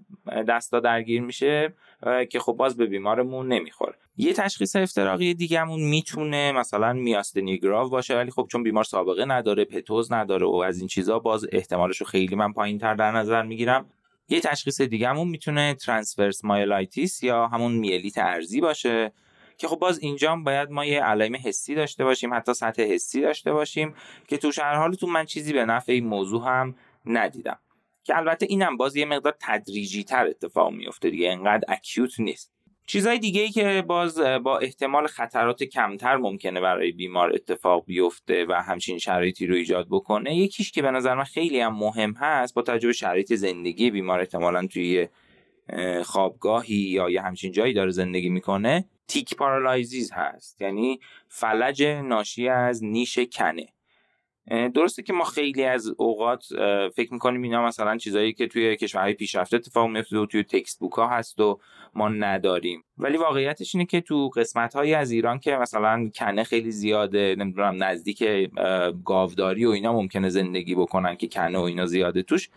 دستا 0.48 0.80
درگیر 0.80 1.22
میشه 1.22 1.74
که 2.30 2.40
خب 2.40 2.54
باز 2.54 2.78
به 2.78 2.86
بیمارمون 2.86 3.48
نمی‌خوره. 3.48 3.96
یه 4.18 4.34
تشخیص 4.34 4.76
افتراقی 4.76 5.34
دیگهمون 5.34 5.82
می‌تونه 5.82 6.52
مثلا 6.52 6.94
میاستنی 6.94 7.58
گراو 7.58 7.90
باشه 7.90 8.16
ولی 8.16 8.32
خب 8.32 8.48
چون 8.52 8.64
بیمار 8.64 8.84
سابقه 8.84 9.26
نداره 9.26 9.66
پتوز 9.66 10.12
نداره 10.12 10.46
و 10.46 10.56
از 10.56 10.80
این 10.80 10.88
چیزا 10.88 11.20
باز 11.20 11.46
احتمالش 11.52 11.98
رو 11.98 12.06
خیلی 12.06 12.36
من 12.36 12.54
پایین 12.54 12.78
تر 12.78 12.96
در 12.96 13.12
نظر 13.12 13.42
می‌گیرم. 13.42 13.86
یه 14.30 14.40
تشخیص 14.40 14.82
دیگه 14.82 15.10
همون 15.10 15.28
می‌تونه 15.28 15.74
transverse 15.74 16.46
myelitis 16.46 17.24
یا 17.24 17.48
همون 17.48 17.72
میلیت 17.72 18.18
عرضی 18.18 18.62
باشه 18.62 19.12
که 19.58 19.68
خب 19.68 19.80
باز 19.80 20.00
اینجا 20.00 20.36
باید 20.36 20.70
ما 20.70 20.86
یه 20.86 21.04
علائم 21.04 21.36
حسی 21.36 21.76
داشته 21.76 22.04
باشیم 22.04 22.34
حتی 22.34 22.54
سطح 22.54 22.84
حسی 22.84 23.22
داشته 23.22 23.54
باشیم 23.54 23.96
که 24.28 24.38
تو 24.38 24.52
شرح 24.62 24.76
حالتون 24.76 25.10
من 25.10 25.26
چیزی 25.26 25.54
به 25.54 25.66
نفع 25.66 25.92
این 25.92 26.06
موضوع 26.06 26.46
هم 26.46 26.76
ندیدم. 27.06 27.60
که 28.04 28.18
البته 28.18 28.46
اینم 28.50 28.78
باز 28.78 28.96
یه 28.96 29.06
مقدار 29.06 29.36
تدریجی 29.40 30.04
تر 30.04 30.28
اتفاق 30.28 30.72
میفته 30.74 31.10
دیگه 31.10 31.32
انقدر 31.32 31.64
acute 31.68 32.20
نیست. 32.20 32.55
چیزهای 32.86 33.20
دیگه 33.20 33.42
ای 33.42 33.50
که 33.50 33.84
باز 33.88 34.20
با 34.20 34.58
احتمال 34.58 35.08
خطرات 35.08 35.64
کمتر 35.64 36.18
ممکنه 36.18 36.62
برای 36.62 36.92
بیمار 36.92 37.34
اتفاق 37.34 37.86
بیفته 37.86 38.46
و 38.46 38.54
همچین 38.54 38.98
شرایطی 38.98 39.48
رو 39.48 39.56
ایجاد 39.56 39.88
بکنه 39.90 40.36
یکیش 40.36 40.72
که 40.72 40.82
به 40.82 40.92
نظر 40.92 41.16
من 41.16 41.24
خیلی 41.24 41.60
هم 41.60 41.76
مهم 41.76 42.14
هست 42.14 42.54
با 42.54 42.62
توجه 42.62 42.88
به 42.88 42.94
شرایط 42.94 43.34
زندگی 43.34 43.92
بیمار 43.92 44.20
احتمالا 44.20 44.68
توی 44.68 45.08
خوابگاهی 46.04 46.76
یا 46.76 47.10
یه 47.10 47.22
همچین 47.22 47.52
جایی 47.52 47.74
داره 47.74 47.92
زندگی 47.92 48.30
می‌کنه 48.30 48.86
تیک 49.08 49.36
پارالایزیز 49.36 50.12
هست 50.14 50.62
یعنی 50.62 51.00
فلج 51.28 51.84
ناشی 51.84 52.48
از 52.48 52.84
نیش 52.84 53.20
کنه. 53.20 53.75
درسته 54.48 55.04
که 55.04 55.14
ما 55.14 55.24
خیلی 55.24 55.64
از 55.64 55.94
اوقات 55.98 56.46
فکر 56.96 57.14
می‌کنیم 57.14 57.42
اینا 57.42 57.66
مثلا 57.66 57.98
چیزایی 57.98 58.34
که 58.34 58.48
توی 58.48 58.76
کشورهای 58.76 59.14
پیشرفته 59.14 59.56
اتفاق 59.56 59.90
میفته 59.90 60.18
و 60.18 60.26
توی 60.26 60.44
تکست 60.44 60.80
بوک 60.80 60.94
ها 60.94 61.08
هست 61.08 61.40
و 61.40 61.60
ما 61.94 62.10
نداریم. 62.10 62.84
ولی 62.98 63.18
واقعیتش 63.18 63.76
اینه 63.76 63.86
که 63.86 64.02
تو 64.02 64.30
قسمت 64.30 64.76
هایی 64.76 64.94
از 64.94 65.12
ایران 65.12 65.40
که 65.40 65.58
مثلا 65.58 66.10
کنه 66.14 66.44
خیلی 66.44 66.72
زیاده 66.72 67.36
نمی‌دونم 67.40 67.84
نزدیک 67.84 68.24
گاوداری 69.06 69.66
و 69.66 69.70
اینا 69.70 69.94
ممکنه 69.94 70.30
زندگی 70.30 70.76
بکنن 70.76 71.16
که 71.16 71.28
کنه 71.28 71.60
و 71.60 71.62
اینا 71.62 71.86
زیاده 71.86 72.24
توش 72.24 72.50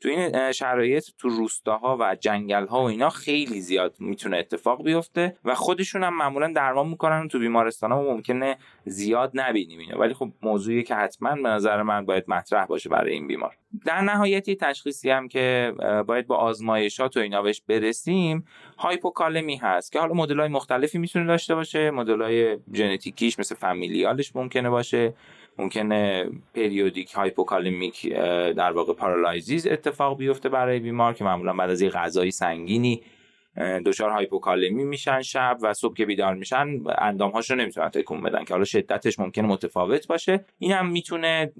تو 0.00 0.08
این 0.08 0.52
شرایط 0.52 1.04
تو 1.18 1.28
روستاها 1.28 1.96
و 2.00 2.16
جنگل 2.20 2.66
ها 2.66 2.82
و 2.82 2.84
اینا 2.84 3.10
خیلی 3.10 3.60
زیاد 3.60 3.94
می‌تونه 3.98 4.36
اتفاق 4.36 4.84
بیفته 4.84 5.36
و 5.44 5.54
خودشون 5.54 6.04
هم 6.04 6.16
معمولا 6.16 6.52
درمان 6.52 6.88
می‌کنن 6.88 7.28
تو 7.28 7.38
بیمارستان 7.38 7.92
ها 7.92 8.02
ممکنه 8.02 8.56
زیاد 8.84 9.30
نبینیم 9.34 9.78
اینا 9.78 9.98
ولی 9.98 10.14
خب 10.14 10.32
موضوعی 10.42 10.82
که 10.82 10.94
حتما 10.94 11.34
به 11.34 11.48
نظر 11.48 11.82
من 11.82 12.04
باید 12.04 12.24
مطرح 12.28 12.66
باشه 12.66 12.88
برای 12.88 13.12
این 13.12 13.26
بیمار. 13.26 13.56
در 13.86 14.00
نهایت 14.00 14.50
تشخیصی 14.50 15.10
هم 15.10 15.28
که 15.28 15.74
باید 16.06 16.26
با 16.26 16.36
آزمایشات 16.36 17.16
و 17.16 17.20
اینا 17.20 17.42
بهش 17.42 17.62
برسیم 17.68 18.44
هایپوکالمی 18.78 19.56
هست 19.56 19.92
که 19.92 20.00
حالا 20.00 20.14
مدل 20.14 20.40
های 20.40 20.48
مختلفی 20.48 20.98
می‌تونه 20.98 21.26
داشته 21.26 21.54
باشه. 21.54 21.90
مدل 21.90 22.22
های 22.22 22.58
ژنتیکیش 22.74 23.38
مثل 23.38 23.54
فامیلیالش 23.54 24.36
ممکنه 24.36 24.70
باشه. 24.70 25.14
ممکنه 25.58 26.30
periodic 26.54 27.12
hypokalemic 27.12 28.12
در 28.56 28.72
واقع 28.72 28.92
paralysis 28.92 29.66
اتفاق 29.66 30.18
بیفته 30.18 30.48
برای 30.48 30.78
بیمار 30.78 31.14
که 31.14 31.24
معمولا 31.24 31.52
بعد 31.52 31.70
از 31.70 31.80
یه 31.80 31.90
غذای 31.90 32.30
سنگینی 32.30 33.02
دچار 33.86 34.10
هایپوکالمی 34.10 34.84
میشن 34.84 35.22
شب 35.22 35.58
و 35.62 35.74
صبح 35.74 35.94
که 35.94 36.06
بیدار 36.06 36.34
میشن 36.34 36.80
اندامهاش 36.98 37.50
رو 37.50 37.56
نمی‌تونن 37.56 37.88
تکون 37.88 38.22
بدن 38.22 38.44
که 38.44 38.54
حالا 38.54 38.64
شدتش 38.64 39.18
ممکنه 39.18 39.46
متفاوت 39.46 40.06
باشه. 40.06 40.44
این 40.58 40.72
هم 40.72 40.88
می‌تونه 40.88 41.52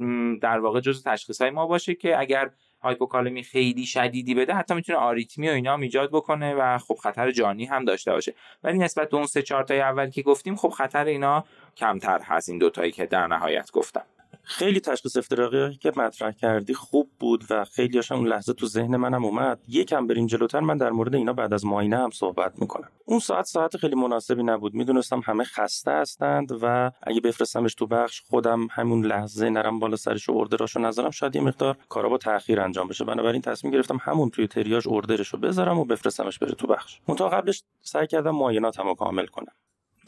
در 0.42 0.58
واقع 0.58 0.80
جزء 0.80 1.10
تشخیص 1.12 1.40
های 1.40 1.50
ما 1.50 1.66
باشه 1.66 1.94
که 1.94 2.20
اگر 2.20 2.50
هایپوکالمی 2.82 3.42
خیلی 3.42 3.86
شدیدی 3.86 4.34
بده 4.34 4.54
حتی 4.54 4.74
می‌تونه 4.74 4.98
آریتمی 4.98 5.48
و 5.48 5.52
اینا 5.52 5.72
هم 5.72 5.80
ایجاد 5.80 6.10
بکنه 6.10 6.54
و 6.54 6.78
خب 6.78 6.94
خطر 6.94 7.30
جانی 7.30 7.64
هم 7.64 7.84
داشته 7.84 8.12
باشه. 8.12 8.34
ولی 8.64 8.78
نسبت 8.78 9.10
به 9.10 9.16
اون 9.16 9.26
سه 9.26 9.42
چهار 9.42 9.64
تای 9.64 9.80
اول 9.80 10.10
که 10.10 10.22
گفتیم 10.22 10.56
خب 10.56 10.68
خطر 10.68 11.04
اینا 11.04 11.44
کمتر 11.76 12.20
هست. 12.22 12.48
این 12.48 12.58
دوتایی 12.58 12.92
که 12.92 13.06
در 13.06 13.26
نهایت 13.26 13.70
گفتم. 13.72 14.04
خیلی 14.42 14.80
تشخیص 14.80 15.16
افتراقی 15.16 15.76
که 15.76 15.92
مطرح 15.96 16.30
کردی 16.30 16.74
خوب 16.74 17.10
بود 17.20 17.44
و 17.50 17.64
خیلی 17.64 18.00
اون 18.10 18.26
لحظه 18.26 18.52
تو 18.52 18.66
ذهن 18.66 18.96
منم 18.96 19.24
اومد. 19.24 19.60
یکم 19.68 20.06
بریم 20.06 20.26
جلوتر. 20.26 20.60
من 20.60 20.76
در 20.76 20.90
مورد 20.90 21.14
اینا 21.14 21.32
بعد 21.32 21.52
از 21.52 21.64
ماینه 21.64 21.96
هم 21.98 22.10
صحبت 22.10 22.52
می‌کنم. 22.58 22.88
اون 23.04 23.18
ساعت 23.18 23.44
ساعت 23.44 23.76
خیلی 23.76 23.94
مناسبی 23.94 24.42
نبود. 24.42 24.74
می‌دونستم 24.74 25.20
همه 25.24 25.44
خسته 25.44 25.90
هستند 25.90 26.58
و 26.62 26.90
اگه 27.02 27.20
بفرستمش 27.20 27.74
تو 27.74 27.86
بخش 27.86 28.20
خودم 28.20 28.66
همون 28.70 29.06
لحظه 29.06 29.50
نرم 29.50 29.78
بالا 29.78 29.96
سرش 29.96 30.28
اوردراشو 30.28 30.80
نذارم 30.80 31.10
شاید 31.10 31.36
یه 31.36 31.42
مقدار 31.42 31.76
کارا 31.88 32.08
با 32.08 32.18
تاخیر 32.18 32.60
انجام 32.60 32.88
بشه. 32.88 33.04
بنابراین 33.04 33.42
تصمیم 33.42 33.72
گرفتم 33.72 33.98
همون 34.02 34.30
توی 34.30 34.46
تریاج 34.46 34.88
اوردرشو 34.88 35.38
بذارم 35.38 35.78
و 35.78 35.84
بفرستمش 35.84 36.38
بره 36.38 36.52
تو 36.52 36.66
بخش. 36.66 37.00
منتها 37.08 37.28
قبلش 37.28 37.62
سعی 37.82 38.06
کردم 38.06 38.34
معایناتمو 38.34 38.94
کامل 38.94 39.26
کنم. 39.26 39.52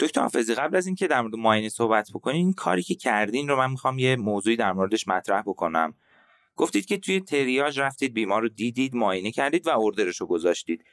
دکتر 0.00 0.20
حافظی 0.20 0.54
قبل 0.54 0.76
از 0.76 0.86
اینکه 0.86 1.06
در 1.06 1.20
مورد 1.20 1.34
معاینه 1.34 1.68
صحبت 1.68 2.10
بکنین 2.14 2.36
این 2.36 2.52
کاری 2.52 2.82
که 2.82 2.94
کردین 2.94 3.48
رو 3.48 3.56
من 3.56 3.70
می‌خوام 3.70 3.98
یه 3.98 4.16
موضوعی 4.16 4.56
در 4.56 4.72
موردش 4.72 5.08
مطرح 5.08 5.42
بکنم. 5.42 5.94
گفتید 6.56 6.86
که 6.86 6.98
توی 6.98 7.20
تریاج 7.20 7.80
رفتید 7.80 8.14
بیمار 8.14 8.42
رو 8.42 8.48
دیدید 8.48 8.94
معاینه 8.94 9.30
کردید 9.30 9.66
و 9.66 9.80
اردرش 9.80 10.16
رو 10.16 10.26
گذاشتید. 10.26 10.84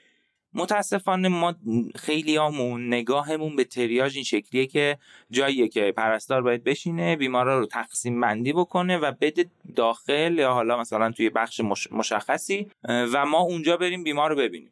متاسفانه 0.54 1.28
ما 1.28 1.56
خیلی 1.96 2.38
همون 2.38 2.88
نگاهمون 2.88 3.56
به 3.56 3.64
تریاج 3.64 4.16
این 4.16 4.24
شکلیه 4.24 4.66
که 4.66 4.98
جاییه 5.32 5.68
که 5.68 5.94
پرستار 5.98 6.42
باید 6.42 6.64
بشینه 6.64 7.16
بیمارا 7.16 7.60
رو 7.60 7.66
تقسیم 7.66 8.22
بندی 8.22 8.54
بکنه 8.54 8.98
و 8.98 9.12
بده 9.22 9.46
داخل 9.76 10.36
یا 10.38 10.54
حالا 10.54 10.80
مثلا 10.80 11.12
توی 11.12 11.30
بخش 11.30 11.62
مشخصی 11.92 12.68
و 12.84 13.26
ما 13.26 13.40
اونجا 13.40 13.78
بریم 13.78 14.04
بیمار 14.04 14.30
رو 14.30 14.36
ببینیم. 14.36 14.72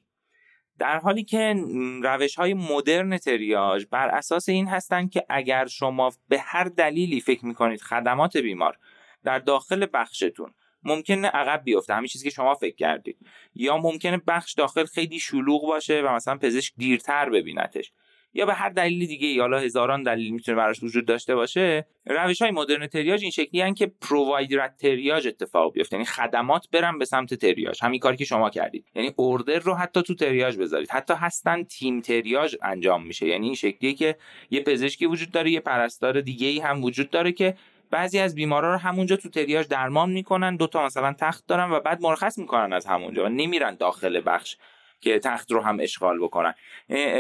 در 0.79 0.99
حالی 0.99 1.23
که 1.23 1.55
روش 2.03 2.35
های 2.35 2.53
مدرن 2.53 3.17
تریاج 3.17 3.85
بر 3.91 4.07
اساس 4.07 4.49
این 4.49 4.67
هستند 4.67 5.11
که 5.11 5.25
اگر 5.29 5.67
شما 5.67 6.11
به 6.27 6.39
هر 6.39 6.63
دلیلی 6.63 7.21
فکر 7.21 7.45
می‌کنید 7.45 7.81
خدمات 7.81 8.37
بیمار 8.37 8.77
در 9.23 9.39
داخل 9.39 9.87
بخشتون 9.93 10.53
ممکنه 10.83 11.27
عقب 11.27 11.63
بیفته 11.63 11.93
همین 11.93 12.07
چیزی 12.07 12.23
که 12.23 12.29
شما 12.29 12.55
فکر 12.55 12.75
کردید 12.75 13.17
یا 13.55 13.77
ممکنه 13.77 14.21
بخش 14.27 14.53
داخل 14.53 14.85
خیلی 14.85 15.19
شلوغ 15.19 15.61
باشه 15.61 16.01
و 16.01 16.09
مثلا 16.09 16.37
پزشک 16.37 16.73
دیرتر 16.77 17.29
ببینتش. 17.29 17.91
یا 18.33 18.45
به 18.45 18.53
هر 18.53 18.69
دلیل 18.69 19.05
دیگه 19.07 19.41
حالا 19.41 19.59
هزاران 19.59 20.03
دلیل 20.03 20.33
می‌تونه 20.33 20.57
براش 20.57 20.83
وجود 20.83 21.05
داشته 21.05 21.35
باشه 21.35 21.85
روش 22.05 22.41
های 22.41 22.51
مدرن 22.51 22.87
تریاج 22.87 23.21
این 23.21 23.31
شکلی 23.31 23.61
هن 23.61 23.73
که 23.73 23.91
پرووایدر 24.01 24.67
تریاج 24.67 25.27
اتفاق 25.27 25.73
بیفته. 25.73 25.95
یعنی 25.95 26.05
خدمات 26.05 26.67
برن 26.71 26.99
به 26.99 27.05
سمت 27.05 27.33
تریاج 27.33 27.79
همین 27.83 27.99
کاری 27.99 28.17
که 28.17 28.25
شما 28.25 28.49
کردید. 28.49 28.85
یعنی 28.95 29.11
اوردر 29.15 29.59
رو 29.59 29.73
حتی 29.73 30.01
تو 30.01 30.15
تریاج 30.15 30.57
بذارید. 30.57 30.91
حتی 30.91 31.13
هستن 31.13 31.63
تیم 31.63 32.01
تریاج 32.01 32.55
انجام 32.61 33.05
میشه. 33.05 33.27
یعنی 33.27 33.45
این 33.45 33.55
شکلیه 33.55 33.93
که 33.93 34.15
یه 34.51 34.59
پزشکی 34.59 35.05
وجود 35.05 35.31
داره 35.31 35.51
یه 35.51 35.59
پرستار 35.59 36.21
دیگه 36.21 36.47
ای 36.47 36.59
هم 36.59 36.83
وجود 36.83 37.09
داره 37.09 37.31
که 37.31 37.55
بعضی 37.91 38.19
از 38.19 38.35
بیمارا 38.35 38.73
رو 38.73 38.79
همونجا 38.79 39.15
تو 39.15 39.29
تریاج 39.29 39.67
درمان 39.67 40.11
می‌کنن 40.11 40.55
دوتا 40.55 40.85
مثلا 40.85 41.13
تخت 41.13 41.47
دارن 41.47 41.71
و 41.71 41.79
بعد 41.79 42.01
مرخص 42.01 42.37
می‌کنن 42.37 42.73
از 42.73 42.85
همونجا 42.85 43.25
و 43.25 43.29
نمیرن 43.29 43.75
داخل 43.75 44.21
بخش. 44.25 44.57
که 45.03 45.19
تخت 45.19 45.51
رو 45.51 45.61
هم 45.61 45.77
اشغال 45.81 46.19
بکنن. 46.19 46.53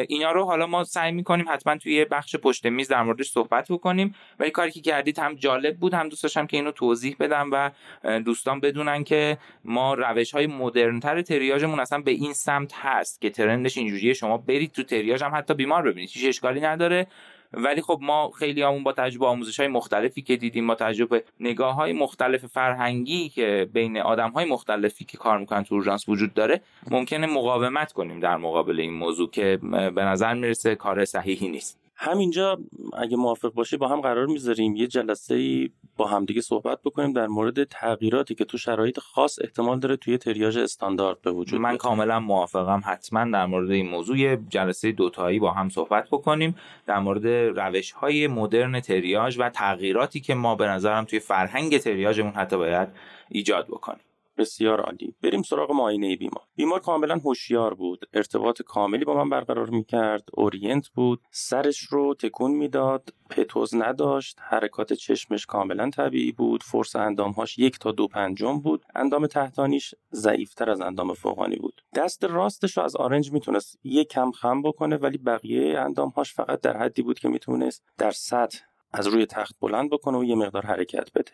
اینا 0.07 0.31
رو 0.31 0.45
حالا 0.45 0.67
ما 0.67 0.83
سعی 0.83 1.11
می‌کنیم 1.11 1.45
حتما 1.49 1.77
توی 1.77 2.05
بخش 2.05 2.35
پشت 2.35 2.65
میز 2.65 2.87
در 2.87 3.03
موردش 3.03 3.29
صحبت 3.29 3.71
بکنیم 3.71 4.15
ولی 4.39 4.51
کاری 4.51 4.71
که 4.71 4.81
کردید 4.81 5.19
هم 5.19 5.35
جالب 5.35 5.77
بود 5.77 5.93
هم 5.93 6.09
دوست 6.09 6.23
داشتم 6.23 6.47
که 6.47 6.57
اینو 6.57 6.71
توضیح 6.71 7.15
بدم 7.19 7.49
و 7.51 7.71
دوستان 8.19 8.59
بدونن 8.59 9.03
که 9.03 9.37
ما 9.65 9.93
روش 9.93 10.31
های 10.31 10.47
مدرنتر 10.47 11.21
تریاجمون 11.21 11.79
اصلا 11.79 11.99
به 11.99 12.11
این 12.11 12.33
سمت 12.33 12.73
هست 12.75 13.21
که 13.21 13.29
ترندش 13.29 13.77
اینجوریه 13.77 14.13
شما 14.13 14.37
برید 14.37 14.71
تو 14.71 14.83
تریاج 14.83 15.23
هم 15.23 15.35
حتی 15.35 15.53
بیمار 15.53 15.81
ببینید 15.81 16.09
هیچ 16.13 16.27
اشکالی 16.27 16.59
نداره. 16.59 17.07
ولی 17.53 17.81
خب 17.81 17.99
ما 18.01 18.31
خیلی 18.31 18.61
همون 18.61 18.83
با 18.83 18.91
تجربه 18.93 19.25
آموزش 19.25 19.59
های 19.59 19.69
مختلفی 19.69 20.21
که 20.21 20.35
دیدیم 20.35 20.67
با 20.67 20.75
تجربه 20.75 21.23
نگاه 21.39 21.75
های 21.75 21.93
مختلف 21.93 22.45
فرهنگی 22.45 23.29
که 23.29 23.69
بین 23.73 23.97
آدم 23.97 24.29
های 24.29 24.45
مختلفی 24.45 25.05
که 25.05 25.17
کار 25.17 25.37
می‌کنن 25.37 25.63
تو 25.63 25.75
اورژانس 25.75 26.09
وجود 26.09 26.33
داره 26.33 26.61
ممکنه 26.91 27.27
مقاومت 27.27 27.91
کنیم 27.91 28.19
در 28.19 28.37
مقابل 28.37 28.79
این 28.79 28.93
موضوع 28.93 29.29
که 29.29 29.59
به 29.95 30.03
نظر 30.03 30.33
می‌رسه 30.33 30.75
کار 30.75 31.05
صحیحی 31.05 31.47
نیست. 31.47 31.79
همینجا 31.95 32.59
اگه 32.97 33.17
موافق 33.17 33.53
باشی 33.53 33.77
با 33.77 33.87
هم 33.87 34.01
قرار 34.01 34.25
می‌ذاریم 34.25 34.75
یه 34.75 34.87
جلسه 34.87 35.35
ای 35.35 35.69
با 35.97 36.07
همدیگه 36.07 36.41
صحبت 36.41 36.81
بکنیم 36.81 37.13
در 37.13 37.27
مورد 37.27 37.63
تغییراتی 37.63 38.35
که 38.35 38.45
تو 38.45 38.57
شرایط 38.57 38.99
خاص 38.99 39.39
احتمال 39.41 39.79
داره 39.79 39.97
توی 39.97 40.17
تریاج 40.17 40.57
استاندارد 40.57 41.21
به 41.21 41.31
وجود 41.31 41.61
من 41.61 41.77
کاملا 41.77 42.19
موافقم. 42.19 42.81
حتما 42.85 43.25
در 43.25 43.45
مورد 43.45 43.71
این 43.71 43.89
موضوع 43.89 44.35
جلسه 44.35 44.91
دوتایی 44.91 45.39
با 45.39 45.51
هم 45.51 45.69
صحبت 45.69 46.07
بکنیم 46.11 46.55
در 46.85 46.99
مورد 46.99 47.27
روش 47.59 47.91
های 47.91 48.27
مدرن 48.27 48.79
تریاژ 48.79 49.37
و 49.39 49.49
تغییراتی 49.49 50.19
که 50.19 50.35
ما 50.35 50.55
به 50.55 50.67
نظرم 50.67 51.05
توی 51.05 51.19
فرهنگ 51.19 51.77
تریاژمون 51.77 52.33
حتی 52.33 52.57
باید 52.57 52.87
ایجاد 53.29 53.67
بکنیم. 53.67 54.12
بسیار 54.37 54.81
عالی. 54.81 55.15
بریم 55.21 55.41
سراغ 55.41 55.71
معاینه 55.71 56.15
بیمار. 56.15 56.43
بیمار 56.55 56.79
کاملا 56.79 57.15
هوشیار 57.15 57.73
بود. 57.73 58.05
ارتباط 58.13 58.61
کاملی 58.61 59.05
با 59.05 59.13
من 59.13 59.29
برقرار 59.29 59.69
می‌کرد. 59.69 60.29
orient 60.33 60.87
بود. 60.89 61.21
سرش 61.31 61.79
رو 61.79 62.13
تکون 62.13 62.51
می‌داد. 62.51 63.13
پتوز 63.29 63.75
نداشت. 63.75 64.37
حرکات 64.41 64.93
چشمش 64.93 65.45
کاملا 65.45 65.89
طبیعی 65.89 66.31
بود. 66.31 66.63
force 66.63 66.95
اندامهاش 66.95 67.59
یک 67.59 67.79
تا 67.79 67.91
دو 67.91 68.07
پنجم 68.07 68.59
بود. 68.59 68.85
اندام 68.95 69.27
تحتانیش 69.27 69.95
ضعیفتر 70.13 70.69
از 70.69 70.81
اندام 70.81 71.13
فوقانی 71.13 71.55
بود. 71.55 71.81
دست 71.95 72.23
راستش 72.23 72.77
رو 72.77 72.83
از 72.83 72.95
آرنج 72.95 73.31
می‌تونست 73.31 73.79
یک 73.83 74.07
کم 74.07 74.31
خم 74.31 74.61
بکنه 74.61 74.97
ولی 74.97 75.17
بقیه 75.17 75.79
اندامهاش 75.79 76.33
فقط 76.33 76.61
در 76.61 76.77
حدی 76.77 77.01
بود 77.01 77.19
که 77.19 77.27
می‌تونست 77.27 77.83
در 77.97 78.11
سطح 78.11 78.59
از 78.93 79.07
روی 79.07 79.25
تخت 79.25 79.55
بلند 79.61 79.89
بکنه 79.89 80.17
و 80.17 80.23
یه 80.23 80.35
مقدار 80.35 80.65
حرکت 80.65 81.13
بده. 81.15 81.31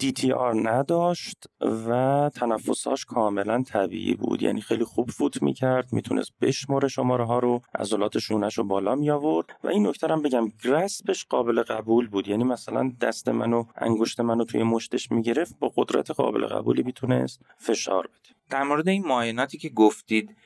DTR 0.00 0.66
نداشت 0.66 1.44
و 1.60 2.30
تنفساش 2.34 3.04
کاملا 3.04 3.62
طبیعی 3.62 4.14
بود. 4.14 4.42
یعنی 4.42 4.60
خیلی 4.60 4.84
خوب 4.84 5.10
فوت 5.10 5.42
می‌کرد 5.42 5.92
می‌تونست 5.92 6.32
بشماره 6.40 6.88
شماره 6.88 7.26
ها 7.26 7.38
رو 7.38 7.60
عضلات 7.74 8.18
شونش 8.18 8.58
رو 8.58 8.64
بالا 8.64 8.94
می 8.94 9.10
آورد 9.10 9.46
و 9.64 9.68
این 9.68 9.86
نکته 9.86 10.06
هم 10.06 10.22
بگم 10.22 10.48
گرسپش 10.64 11.26
قابل 11.26 11.62
قبول 11.62 12.08
بود. 12.08 12.28
یعنی 12.28 12.44
مثلا 12.44 12.92
دست 13.00 13.28
منو 13.28 13.64
انگشت 13.76 14.20
منو 14.20 14.44
توی 14.44 14.62
مشتش 14.62 15.10
می‌گرفت 15.12 15.58
با 15.58 15.72
قدرت 15.76 16.10
قابل 16.10 16.46
قبولی 16.46 16.82
می‌تونست 16.82 17.40
فشار 17.58 18.06
بده. 18.06 18.34
در 18.50 18.62
مورد 18.62 18.88
این 18.88 19.06
معایناتی 19.06 19.58
که 19.58 19.68
گفتید 19.68 20.36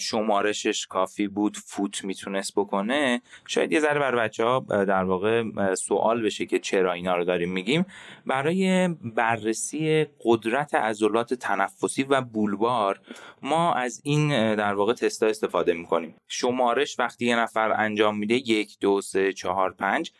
شمارشش 0.00 0.86
کافی 0.86 1.28
بود 1.28 1.56
فوت 1.56 2.04
می‌تونست 2.04 2.52
بکنه 2.56 3.22
شاید 3.46 3.72
یه 3.72 3.80
ذره 3.80 4.00
بر 4.00 4.16
بچه 4.16 4.44
ها 4.44 4.66
در 4.68 5.04
واقع 5.04 5.44
سوال 5.74 6.22
بشه 6.22 6.46
که 6.46 6.58
چرا 6.58 6.92
اینا 6.92 7.16
رو 7.16 7.24
داریم 7.24 7.52
میگیم. 7.52 7.86
برای 8.26 8.88
بررسی 8.88 10.06
قدرت 10.24 10.74
عضلات 10.74 11.34
تنفسی 11.34 12.02
و 12.02 12.20
بولبار 12.20 13.00
ما 13.42 13.74
از 13.74 14.00
این 14.04 14.54
در 14.54 14.74
واقع 14.74 14.92
تستا 14.92 15.26
استفاده 15.26 15.72
می‌کنیم. 15.72 16.14
شمارش 16.28 16.98
وقتی 16.98 17.26
یه 17.26 17.36
نفر 17.36 17.72
انجام 17.72 18.18
میده 18.18 18.34
یک 18.34 18.76
دو 18.80 19.00
سه 19.00 19.32
چهار 19.32 19.72
پنج. 19.72 20.12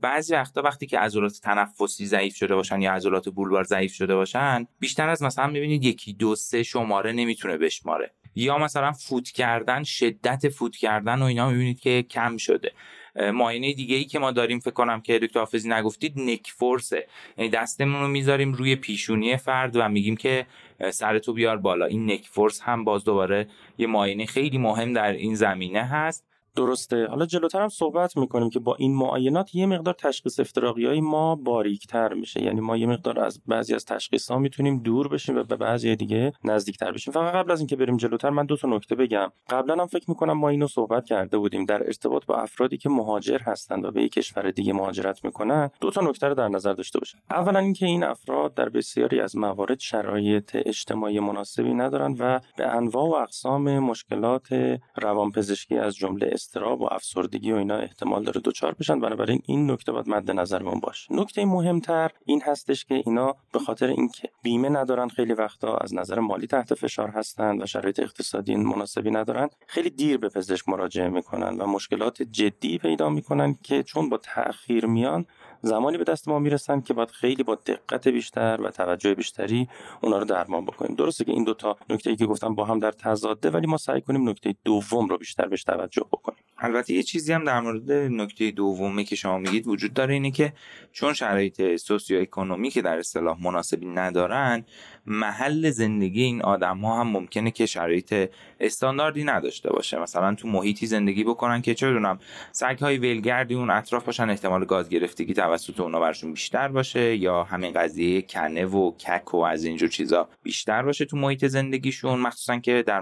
بعضی 0.00 0.34
وقتا 0.34 0.62
وقتی 0.62 0.86
که 0.86 0.98
عضلات 0.98 1.32
تنفسی 1.32 2.06
ضعیف 2.06 2.36
شده 2.36 2.54
باشن 2.54 2.80
یا 2.80 2.92
عضلات 2.92 3.28
بولبار 3.28 3.64
ضعیف 3.64 3.92
شده 3.92 4.14
باشن 4.14 4.66
بیشتر 4.78 5.08
از 5.08 5.22
مثلا 5.22 5.46
می‌بینید 5.46 5.84
یکی 5.84 6.12
دو 6.12 6.36
سه 6.36 6.62
شماره 6.62 7.12
نمی‌تونه 7.12 7.56
بشماره. 7.56 8.10
یا 8.34 8.58
مثلا 8.58 8.92
فوت 8.92 9.30
کردن 9.30 9.82
شدت 9.82 10.48
فوت 10.48 10.76
کردن 10.76 11.22
و 11.22 11.24
اینا 11.24 11.50
می‌بینید 11.50 11.80
که 11.80 12.02
کم 12.02 12.36
شده. 12.36 12.72
معاینه 13.16 13.72
دیگه 13.72 13.96
ای 13.96 14.04
که 14.04 14.18
ما 14.18 14.30
داریم 14.30 14.58
فکر 14.58 14.70
کنم 14.70 15.00
که 15.00 15.18
دکتر 15.18 15.38
حافظی 15.38 15.68
نگفتید 15.68 16.20
نک 16.20 16.46
فورسه. 16.46 17.06
یعنی 17.36 17.50
دستمون 17.50 18.00
رو 18.00 18.08
می‌ذاریم 18.08 18.52
روی 18.52 18.76
پیشونی 18.76 19.36
فرد 19.36 19.76
و 19.76 19.88
میگیم 19.88 20.16
که 20.16 20.46
سرتو 20.90 21.32
بیار 21.32 21.56
بالا. 21.56 21.86
این 21.86 22.10
نک 22.10 22.26
فورس 22.26 22.60
هم 22.60 22.84
باز 22.84 23.04
دوباره 23.04 23.48
یه 23.78 23.86
معاینه 23.86 24.26
خیلی 24.26 24.58
مهم 24.58 24.92
در 24.92 25.12
این 25.12 25.34
زمینه 25.34 25.82
هست. 25.82 26.29
درسته. 26.56 27.06
حالا 27.06 27.26
جلوتر 27.26 27.62
هم 27.62 27.68
صحبت 27.68 28.16
می‌کنیم 28.16 28.50
که 28.50 28.58
با 28.58 28.74
این 28.74 28.94
معاینات 28.94 29.54
یه 29.54 29.66
مقدار 29.66 29.94
تشخیص 29.94 30.40
افتراقی 30.40 30.86
های 30.86 31.00
ما 31.00 31.36
باریکتر 31.36 32.14
میشه. 32.14 32.42
یعنی 32.42 32.60
ما 32.60 32.76
یه 32.76 32.86
مقدار 32.86 33.20
از 33.20 33.40
بعضی 33.46 33.74
از 33.74 33.84
تشخیص 33.84 34.30
ها 34.30 34.38
می‌تونیم 34.38 34.78
دور 34.78 35.08
بشیم 35.08 35.36
و 35.36 35.42
به 35.42 35.56
بعضی 35.56 35.96
دیگه 35.96 36.32
نزدیکتر 36.44 36.92
بشیم. 36.92 37.12
فقط 37.12 37.34
قبل 37.34 37.50
از 37.50 37.60
اینکه 37.60 37.76
بریم 37.76 37.96
جلوتر 37.96 38.30
من 38.30 38.46
دو 38.46 38.56
تا 38.56 38.68
نکته 38.68 38.94
بگم. 38.94 39.32
قبلا 39.50 39.74
هم 39.74 39.86
فکر 39.86 40.04
می‌کنم 40.08 40.32
ما 40.32 40.48
اینو 40.48 40.66
صحبت 40.66 41.04
کرده 41.04 41.38
بودیم. 41.38 41.64
در 41.64 41.86
ارتباط 41.86 42.26
با 42.26 42.36
افرادی 42.36 42.76
که 42.76 42.88
مهاجر 42.88 43.38
هستند 43.38 43.84
و 43.84 43.90
به 43.90 44.02
یک 44.02 44.12
کشور 44.12 44.50
دیگه 44.50 44.72
مهاجرت 44.72 45.24
می‌کنن 45.24 45.70
دو 45.80 45.90
تا 45.90 46.00
نکته 46.00 46.28
رو 46.28 46.34
در 46.34 46.48
نظر 46.48 46.72
داشته 46.72 46.98
باشیم. 46.98 47.20
اولا 47.30 47.58
اینکه 47.58 47.86
این 47.86 48.04
افراد 48.04 48.54
در 48.54 48.68
بسیاری 48.68 49.20
از 49.20 49.36
موارد 49.36 49.80
شرایط 49.80 50.50
اجتماعی 50.54 51.20
مناسبی 51.20 51.74
ندارن 51.74 52.16
و 52.18 52.40
به 52.56 52.66
انواع 52.66 53.08
و 53.08 53.12
اقسام 53.12 53.78
مشکلات 53.78 54.78
روانپزشکی 54.96 55.78
از 55.78 55.94
جمله 55.96 56.30
استراب 56.40 56.80
و 56.80 56.88
افسردگی 56.90 57.52
و 57.52 57.56
اینا 57.56 57.76
احتمال 57.76 58.24
داره 58.24 58.40
دچار 58.44 58.74
بشن. 58.74 59.00
بنابراین 59.00 59.42
این 59.46 59.70
نکته 59.70 59.92
باید 59.92 60.08
مد 60.08 60.30
نظرمون 60.30 60.80
باشه. 60.80 61.14
نکته 61.14 61.44
مهمتر 61.44 62.10
این 62.24 62.42
هستش 62.42 62.84
که 62.84 62.94
اینا 63.06 63.36
به 63.52 63.58
خاطر 63.58 63.86
اینکه 63.86 64.28
بیمه 64.42 64.68
ندارن 64.68 65.08
خیلی 65.08 65.32
وقتا 65.32 65.76
از 65.76 65.94
نظر 65.94 66.18
مالی 66.18 66.46
تحت 66.46 66.74
فشار 66.74 67.08
هستند 67.08 67.62
و 67.62 67.66
شرایط 67.66 68.00
اقتصادی 68.00 68.56
مناسبی 68.56 69.10
ندارن 69.10 69.48
خیلی 69.66 69.90
دیر 69.90 70.18
به 70.18 70.28
پزشک 70.28 70.68
مراجعه 70.68 71.08
می‌کنن 71.08 71.60
و 71.60 71.66
مشکلات 71.66 72.22
جدی 72.22 72.78
پیدا 72.78 73.08
می‌کنن 73.08 73.54
که 73.62 73.82
چون 73.82 74.08
با 74.08 74.16
تاخیر 74.16 74.86
میان 74.86 75.26
زمانی 75.62 75.98
به 75.98 76.04
دست 76.04 76.28
ما 76.28 76.38
می‌رسن 76.38 76.80
که 76.80 76.94
باید 76.94 77.10
خیلی 77.10 77.42
با 77.42 77.54
دقت 77.54 78.08
بیشتر 78.08 78.60
و 78.60 78.70
توجه 78.70 79.14
بیشتری 79.14 79.68
اونا 80.00 80.18
رو 80.18 80.24
درمان 80.24 80.64
بکنیم. 80.64 80.96
درسته 80.96 81.24
که 81.24 81.32
این 81.32 81.44
دوتا 81.44 81.76
نکته 81.90 82.10
ای 82.10 82.16
که 82.16 82.26
گفتم 82.26 82.54
با 82.54 82.64
هم 82.64 82.78
در 82.78 82.92
تضاده 82.92 83.50
ولی 83.50 83.66
ما 83.66 83.76
سعی 83.76 84.00
کنیم 84.00 84.28
نکته 84.28 84.54
دوم 84.64 85.08
رو 85.08 85.18
بیشتر 85.18 85.48
بهش 85.48 85.64
توجه 85.64 86.04
بکنیم. 86.12 86.44
البته 86.58 86.94
یه 86.94 87.02
چیزی 87.02 87.32
هم 87.32 87.44
در 87.44 87.60
مورد 87.60 87.92
نکته 87.92 88.50
دومی 88.50 89.04
که 89.04 89.16
شما 89.16 89.38
میگید 89.38 89.66
وجود 89.66 89.94
داره 89.94 90.14
اینه 90.14 90.30
که 90.30 90.52
چون 90.92 91.12
شرایط 91.12 91.76
سوسیو 91.76 92.20
اکونومی 92.20 92.70
که 92.70 92.82
در 92.82 92.98
اصطلاح 92.98 93.42
مناسبی 93.42 93.86
ندارن 93.86 94.64
محل 95.10 95.70
زندگی 95.70 96.22
این 96.22 96.42
آدم 96.42 96.78
ها 96.78 97.00
هم 97.00 97.08
ممکنه 97.08 97.50
که 97.50 97.66
شرایط 97.66 98.30
استانداردی 98.60 99.24
نداشته 99.24 99.70
باشه. 99.70 99.98
مثلا 99.98 100.34
تو 100.34 100.48
محیطی 100.48 100.86
زندگی 100.86 101.24
بکنن 101.24 101.62
که 101.62 101.74
چه 101.74 101.90
دونم 101.92 102.18
سگ 102.52 102.78
های 102.80 102.98
ولگردی 102.98 103.54
اون 103.54 103.70
اطراف 103.70 104.04
باشن 104.04 104.30
احتمال 104.30 104.64
گاز 104.64 104.88
گرفتگی 104.88 105.34
توسط 105.34 105.80
اونا 105.80 106.00
برشون 106.00 106.32
بیشتر 106.32 106.68
باشه 106.68 107.16
یا 107.16 107.44
همین 107.44 107.72
قضیه 107.72 108.22
کنه 108.22 108.66
و 108.66 108.90
کک 108.90 109.34
و 109.34 109.36
از 109.36 109.64
اینجور 109.64 109.88
چیزا 109.88 110.28
بیشتر 110.42 110.82
باشه 110.82 111.04
تو 111.04 111.16
محیط 111.16 111.46
زندگیشون 111.46 112.18
مخصوصا 112.18 112.58
که 112.58 112.84
در 112.86 113.00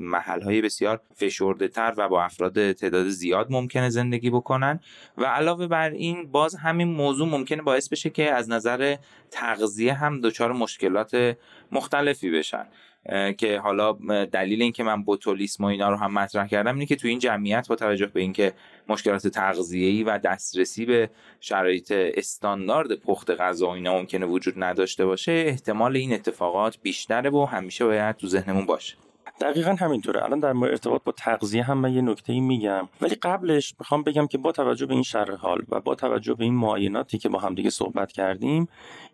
محل 0.00 0.42
های 0.42 0.62
بسیار 0.62 1.00
فشرده 1.14 1.68
تر 1.68 1.94
و 1.96 2.08
با 2.08 2.24
افراد 2.24 2.72
تعداد 2.72 3.08
زیاد 3.08 3.46
ممکنه 3.50 3.90
زندگی 3.90 4.30
بکنن. 4.30 4.80
و 5.18 5.24
علاوه 5.24 5.66
بر 5.66 5.90
این 5.90 6.30
باز 6.30 6.54
همین 6.54 6.88
موضوع 6.88 7.28
ممکنه 7.28 7.62
باعث 7.62 7.88
بشه 7.88 8.10
که 8.10 8.32
از 8.32 8.50
نظر 8.50 8.96
تغذیه 9.34 9.94
هم 9.94 10.20
دچار 10.20 10.52
مشکلات 10.52 11.36
مختلفی 11.72 12.30
بشن. 12.30 12.66
که 13.38 13.60
حالا 13.62 13.92
دلیل 14.24 14.62
اینکه 14.62 14.82
من 14.82 15.02
بوتولیسم 15.02 15.64
و 15.64 15.66
اینا 15.66 15.90
رو 15.90 15.96
هم 15.96 16.12
مطرح 16.12 16.46
کردم 16.46 16.74
اینه 16.74 16.86
که 16.86 16.96
تو 16.96 17.08
این 17.08 17.18
جمعیت 17.18 17.68
با 17.68 17.76
توجه 17.76 18.06
به 18.06 18.20
اینکه 18.20 18.52
مشکلات 18.88 19.28
تغذیه‌ای 19.28 20.02
و 20.02 20.18
دسترسی 20.18 20.84
به 20.84 21.10
شرایط 21.40 21.92
استاندارد 21.92 22.94
پخت 22.94 23.30
غذا 23.30 23.66
و 23.66 23.70
اینا 23.70 23.98
ممکنه 23.98 24.26
وجود 24.26 24.54
نداشته 24.56 25.06
باشه 25.06 25.32
احتمال 25.32 25.96
این 25.96 26.12
اتفاقات 26.12 26.78
بیشتره 26.82 27.30
و 27.30 27.44
همیشه 27.44 27.84
باید 27.84 28.16
تو 28.16 28.26
ذهنمون 28.26 28.66
باشه. 28.66 28.96
دقیقا 29.40 29.76
همینطوره. 29.80 30.24
الان 30.24 30.40
در 30.40 30.56
ارتباط 30.56 31.02
با 31.04 31.12
تغذیه 31.12 31.62
هم 31.62 31.78
من 31.78 31.94
یه 31.94 32.02
نکته 32.02 32.32
ای 32.32 32.40
میگم. 32.40 32.88
ولی 33.00 33.14
قبلش 33.14 33.74
می‌خوام 33.78 34.02
بگم 34.02 34.26
که 34.26 34.38
با 34.38 34.52
توجه 34.52 34.86
به 34.86 34.94
این 34.94 35.02
شرح 35.02 35.34
حال 35.34 35.62
و 35.68 35.80
با 35.80 35.94
توجه 35.94 36.34
به 36.34 36.44
این 36.44 36.54
معایناتی 36.54 37.18
که 37.18 37.28
با 37.28 37.38
همدیگه 37.38 37.70
صحبت 37.70 38.12
کردیم 38.12 38.68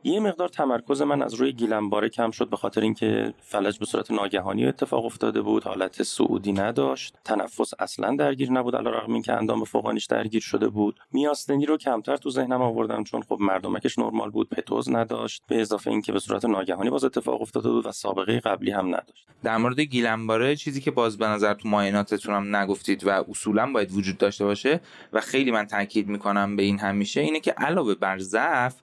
یه 0.04 0.20
مقدار 0.20 0.48
تمرکز 0.48 1.02
من 1.02 1.22
از 1.22 1.34
روی 1.34 1.52
گیلنباره 1.52 2.08
کم 2.08 2.30
شد 2.30 2.48
به 2.48 2.56
خاطر 2.56 2.80
اینکه 2.80 3.34
فلج 3.40 3.78
به 3.78 3.86
صورت 3.86 4.10
ناگهانی 4.10 4.66
اتفاق 4.66 5.04
افتاده 5.04 5.42
بود 5.42 5.64
حالت 5.64 6.02
سعودی 6.02 6.52
نداشت 6.52 7.14
تنفس 7.24 7.70
اصلا 7.78 8.16
درگیر 8.16 8.52
نبود 8.52 8.76
علیرغم 8.76 9.12
اینکه 9.12 9.32
اندام 9.32 9.64
فوقانیش 9.64 10.06
درگیر 10.06 10.40
شده 10.40 10.68
بود. 10.68 11.00
میاستنی 11.12 11.66
رو 11.66 11.76
کمتر 11.76 12.16
تو 12.16 12.30
ذهنم 12.30 12.62
آوردم 12.62 13.04
چون 13.04 13.22
خب 13.22 13.36
مردمکش 13.40 13.98
نرمال 13.98 14.30
بود 14.30 14.48
پتوز 14.48 14.90
نداشت 14.90 15.42
به 15.48 15.60
اضافه 15.60 15.90
اینکه 15.90 16.12
به 16.12 16.18
صورت 16.18 16.44
ناگهانی 16.44 16.90
باز 16.90 17.04
اتفاق 17.04 17.42
افتاده 17.42 17.70
بود 17.70 17.86
و 17.86 17.92
سابقه 17.92 18.40
قبلی 18.40 18.70
هم 18.70 18.86
نداشت. 18.86 19.26
در 19.42 19.56
مورد 19.56 19.80
گیلنباره 20.16 20.56
چیزی 20.56 20.80
که 20.80 20.90
باز 20.90 21.18
به 21.18 21.26
نظر 21.26 21.54
تو 21.54 21.68
معایناتتون 21.68 22.34
هم 22.34 22.56
نگفتید 22.56 23.06
و 23.06 23.24
اصولا 23.30 23.72
باید 23.72 23.92
وجود 23.92 24.18
داشته 24.18 24.44
باشه 24.44 24.80
و 25.12 25.20
خیلی 25.20 25.50
من 25.50 25.66
تاکید 25.66 26.08
می‌کنم 26.08 26.56
به 26.56 26.62
این 26.62 26.78
همیشه 26.78 27.20
اینه 27.20 27.40
که 27.40 27.50
علاوه 27.50 27.94
بر 27.94 28.18
ضعف 28.18 28.74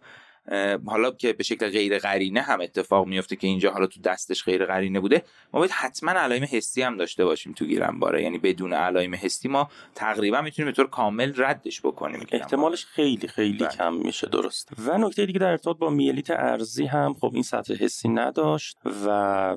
حالا 0.86 1.12
که 1.12 1.34
به 1.34 1.44
شکل 1.44 1.70
غیر 1.70 2.00
قرینه 2.00 2.42
هم 2.42 2.62
اتفاق 2.62 3.08
میفته 3.08 3.36
که 3.36 3.48
اینجا 3.48 3.72
حالا 3.72 3.88
تو 3.88 4.02
دستش 4.02 4.44
غیر 4.44 4.66
قرینه 4.66 5.00
بوده 5.00 5.24
ما 5.54 5.60
باید 5.60 5.72
حتما 5.72 6.12
علائم 6.12 6.44
حسی 6.44 6.82
هم 6.82 6.98
داشته 6.98 7.26
باشیم 7.26 7.54
تو 7.54 7.66
باره 8.00 8.24
یعنی 8.24 8.38
بدون 8.38 8.74
علائم 8.74 9.16
حسی 9.16 9.48
ما 9.48 9.70
تقریبا 9.96 10.42
می‌تونیم 10.42 10.72
به 10.72 10.76
طور 10.76 10.88
کامل 10.88 11.34
ردش 11.38 11.82
بکنیم 11.82 12.28
احتمالش 12.32 12.86
خیلی 12.86 13.28
خیلی 13.28 13.58
بله. 13.58 13.70
کم 13.70 13.94
میشه 13.94 14.28
درست 14.28 14.70
و 14.86 14.98
نکته 14.98 15.26
دیگه 15.26 15.40
در 15.40 15.52
ارتباط 15.52 15.78
با 15.78 15.90
میلیت 15.90 16.30
ارزی 16.30 16.86
هم 16.86 17.14
خب 17.14 17.32
این 17.34 17.44
سطح 17.44 17.74
حسی 17.74 18.10
نداشت 18.10 18.78
و 19.06 19.56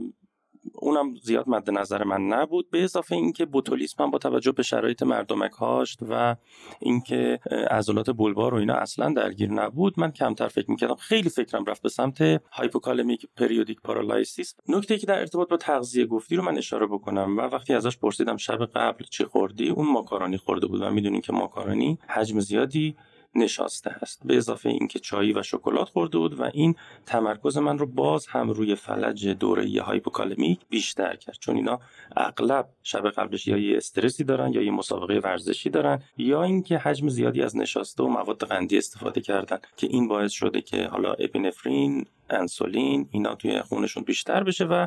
اونم 0.75 1.15
زیاد 1.23 1.49
مد 1.49 1.71
نظر 1.71 2.05
من 2.05 2.27
نبود 2.27 2.71
به 2.71 2.85
اضافه 2.85 3.15
اینکه 3.15 3.47
بوتولیسم 3.47 4.03
هم 4.05 4.11
با 4.11 4.19
توجه 4.19 4.53
به 4.53 4.63
شرایط 4.63 5.03
مردمک 5.03 5.53
هاش 5.53 5.99
و 6.11 6.37
اینکه 6.81 7.41
عضلات 7.71 8.11
bulbar 8.11 8.55
و 8.55 8.57
اینا 8.57 8.75
اصلا 8.75 9.13
درگیر 9.13 9.51
نبود. 9.51 10.01
من 10.01 10.11
کمتر 10.11 10.49
فکر 10.49 10.71
می‌کردم 10.71 10.95
خیلی 10.95 11.29
فکرم 11.29 11.65
رفت 11.65 11.83
به 11.83 11.89
سمت 11.89 12.21
hypokalemic 12.53 13.27
periodic 13.37 13.81
paralysis 13.81 14.55
نکته 14.69 14.99
که 14.99 15.07
در 15.07 15.19
ارتباط 15.19 15.49
با 15.49 15.57
تغذیه 15.57 16.07
گفتی 16.07 16.37
رو 16.37 16.43
من 16.43 16.59
اشاره 16.59 16.87
بکنم. 16.87 17.39
و 17.39 17.41
وقتی 17.41 17.75
ازش 17.75 17.99
پرسیدم 17.99 18.37
شب 18.37 18.67
قبل 18.67 19.05
چی 19.05 19.25
خوردی 19.25 19.69
اون 19.69 19.93
ماکارونی 19.93 20.37
خورده 20.37 20.67
بود 20.67 20.83
و 20.83 20.91
می‌دونین 20.91 21.21
که 21.21 21.33
ماکارونی 21.33 21.99
حجم 22.09 22.41
زیادی 22.41 22.97
نشاسته 23.35 23.91
است. 23.91 24.21
به 24.25 24.37
اضافه 24.37 24.69
اینکه 24.69 24.99
چایی 24.99 25.33
و 25.33 25.43
شکلات 25.43 25.89
خورده 25.89 26.19
بود 26.19 26.41
و 26.41 26.51
این 26.53 26.75
تمرکز 27.07 27.59
من 27.59 27.79
رو 27.79 27.87
باز 27.87 28.27
هم 28.27 28.51
روی 28.51 28.75
فلج 28.75 29.29
دوره 29.29 29.83
hypokalemic 29.83 30.61
بیشتر 30.69 31.17
کرد. 31.17 31.37
چون 31.41 31.57
اینا 31.57 31.81
اغلب 32.17 32.69
شب 32.83 33.11
قبلش 33.11 33.47
یا 33.47 33.57
یه 33.57 33.77
استرسی 33.77 34.25
دارن 34.25 34.53
یا 34.53 34.63
یه 34.63 34.71
مسابقه 34.71 35.19
ورزشی 35.19 35.71
دارن 35.71 36.03
یا 36.17 36.43
اینکه 36.43 36.79
حجم 36.79 37.09
زیادی 37.09 37.43
از 37.43 37.57
نشاسته 37.57 38.03
و 38.03 38.09
مواد 38.09 38.45
قندی 38.45 38.79
استفاده 38.79 39.21
کردن 39.21 39.59
که 39.77 39.87
این 39.87 40.09
باعث 40.09 40.33
شده 40.33 40.61
که 40.61 40.85
حالا 40.85 41.13
اپینفرین 41.13 42.07
انسولین 42.31 43.09
اینا 43.11 43.35
توی 43.35 43.63
خونشون 43.63 44.03
بیشتر 44.03 44.45
بشه 44.45 44.65
و 44.65 44.87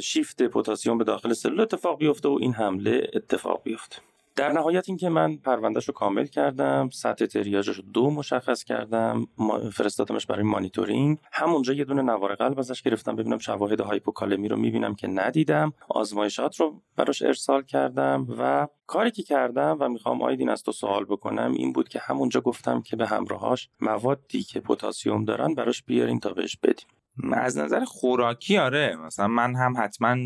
شیفت 0.00 0.42
پتاسیم 0.42 0.98
به 0.98 1.04
داخل 1.04 1.32
سلول 1.32 1.60
اتفاق 1.60 1.98
بیفته 1.98 2.28
و 2.28 2.38
این 2.40 2.52
حمله 2.52 3.10
اتفاق 3.14 3.62
بیفته. 3.64 3.96
در 4.36 4.52
نهایت 4.52 4.84
اینکه 4.88 5.08
من 5.08 5.36
پروندهش 5.36 5.88
رو 5.88 5.94
کامل 5.94 6.26
کردم 6.26 6.88
سطح 6.92 7.26
تریاجش 7.26 7.76
رو 7.76 7.82
دو 7.82 8.10
مشخص 8.10 8.64
کردم 8.64 9.26
فرستادمش 9.72 10.26
برای 10.26 10.42
مانیتورینگ. 10.42 11.18
همونجا 11.32 11.72
یه 11.72 11.84
دونه 11.84 12.02
نوار 12.02 12.34
قلب 12.34 12.58
ازش 12.58 12.82
گرفتم 12.82 13.16
ببینم 13.16 13.38
شواهد 13.38 13.80
هایپوکالمی 13.80 14.48
رو 14.48 14.56
می‌بینم 14.56 14.94
که 14.94 15.08
ندیدم. 15.08 15.72
آزمایشات 15.88 16.60
رو 16.60 16.82
براش 16.96 17.22
ارسال 17.22 17.62
کردم 17.62 18.26
و 18.38 18.68
کاری 18.86 19.10
که 19.10 19.22
کردم 19.22 19.76
و 19.80 19.88
می‌خوام 19.88 20.22
آیدین 20.22 20.48
از 20.48 20.62
تو 20.62 20.72
سوال 20.72 21.04
بکنم 21.04 21.52
این 21.52 21.72
بود 21.72 21.88
که 21.88 21.98
همونجا 21.98 22.40
گفتم 22.40 22.82
که 22.82 22.96
به 22.96 23.06
همراهاش 23.06 23.68
موادی 23.80 24.42
که 24.42 24.60
پتاسیم 24.60 25.24
دارن 25.24 25.54
براش 25.54 25.82
بیارین 25.82 26.20
تا 26.20 26.32
بهش 26.32 26.56
بدیم. 26.56 26.86
از 27.32 27.58
نظر 27.58 27.84
خوراکی 27.84 28.58
آره 28.58 28.96
مثلا 28.96 29.28
من 29.28 29.54
هم 29.54 29.74
حتما 29.78 30.16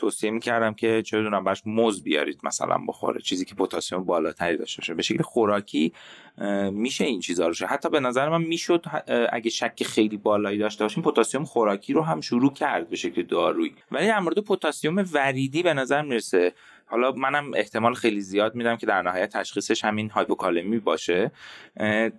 توصیه 0.00 0.30
می‌کردم 0.30 0.74
که 0.74 1.02
چه 1.02 1.22
دونم 1.22 1.44
براش 1.44 1.62
موز 1.66 2.02
بیارید 2.02 2.40
مثلا 2.42 2.78
بخوره 2.88 3.20
چیزی 3.20 3.44
که 3.44 3.54
پتاسیم 3.54 4.04
بالاتری 4.04 4.56
داشته 4.56 4.82
باشه. 4.82 4.94
به 4.94 5.02
شکل 5.02 5.22
خوراکی 5.22 5.92
میشه 6.72 7.04
این 7.04 7.20
چیزا 7.20 7.48
رو 7.48 7.54
حتی 7.68 7.90
به 7.90 8.00
نظر 8.00 8.28
من 8.28 8.42
می‌شد 8.42 8.84
اگه 9.32 9.50
شک 9.50 9.82
خیلی 9.84 10.16
بالایی 10.16 10.58
داشته 10.58 10.84
باشیم 10.84 11.02
پتاسیم 11.02 11.44
خوراکی 11.44 11.92
رو 11.92 12.02
هم 12.02 12.20
شروع 12.20 12.52
کرد 12.52 12.88
به 12.88 12.96
شکل 12.96 13.22
دارویی. 13.22 13.74
ولی 13.90 14.06
در 14.06 14.20
مورد 14.20 14.38
پتاسیم 14.38 15.04
وریدی 15.12 15.62
به 15.62 15.74
نظر 15.74 16.02
می‌رسه. 16.02 16.52
حالا 16.90 17.12
منم 17.12 17.50
احتمال 17.54 17.94
خیلی 17.94 18.20
زیاد 18.20 18.54
میدم 18.54 18.76
که 18.76 18.86
در 18.86 19.02
نهایت 19.02 19.36
تشخیصش 19.36 19.84
همین 19.84 20.10
هایپوکالمی 20.10 20.78
باشه. 20.78 21.30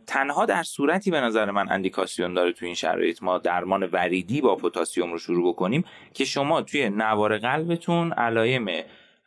تنها 0.07 0.45
در 0.45 0.63
صورتی 0.63 1.11
به 1.11 1.21
نظر 1.21 1.51
من 1.51 1.71
اندیکاسیون 1.71 2.33
داره 2.33 2.53
تو 2.53 2.65
این 2.65 2.75
شرایط 2.75 3.23
ما 3.23 3.37
درمان 3.37 3.83
وریدی 3.83 4.41
با 4.41 4.55
پتاسیم 4.55 5.11
رو 5.11 5.17
شروع 5.17 5.53
بکنیم 5.53 5.83
که 6.13 6.25
شما 6.25 6.61
توی 6.61 6.89
نوار 6.89 7.37
قلبتون 7.37 8.13
علائم 8.13 8.67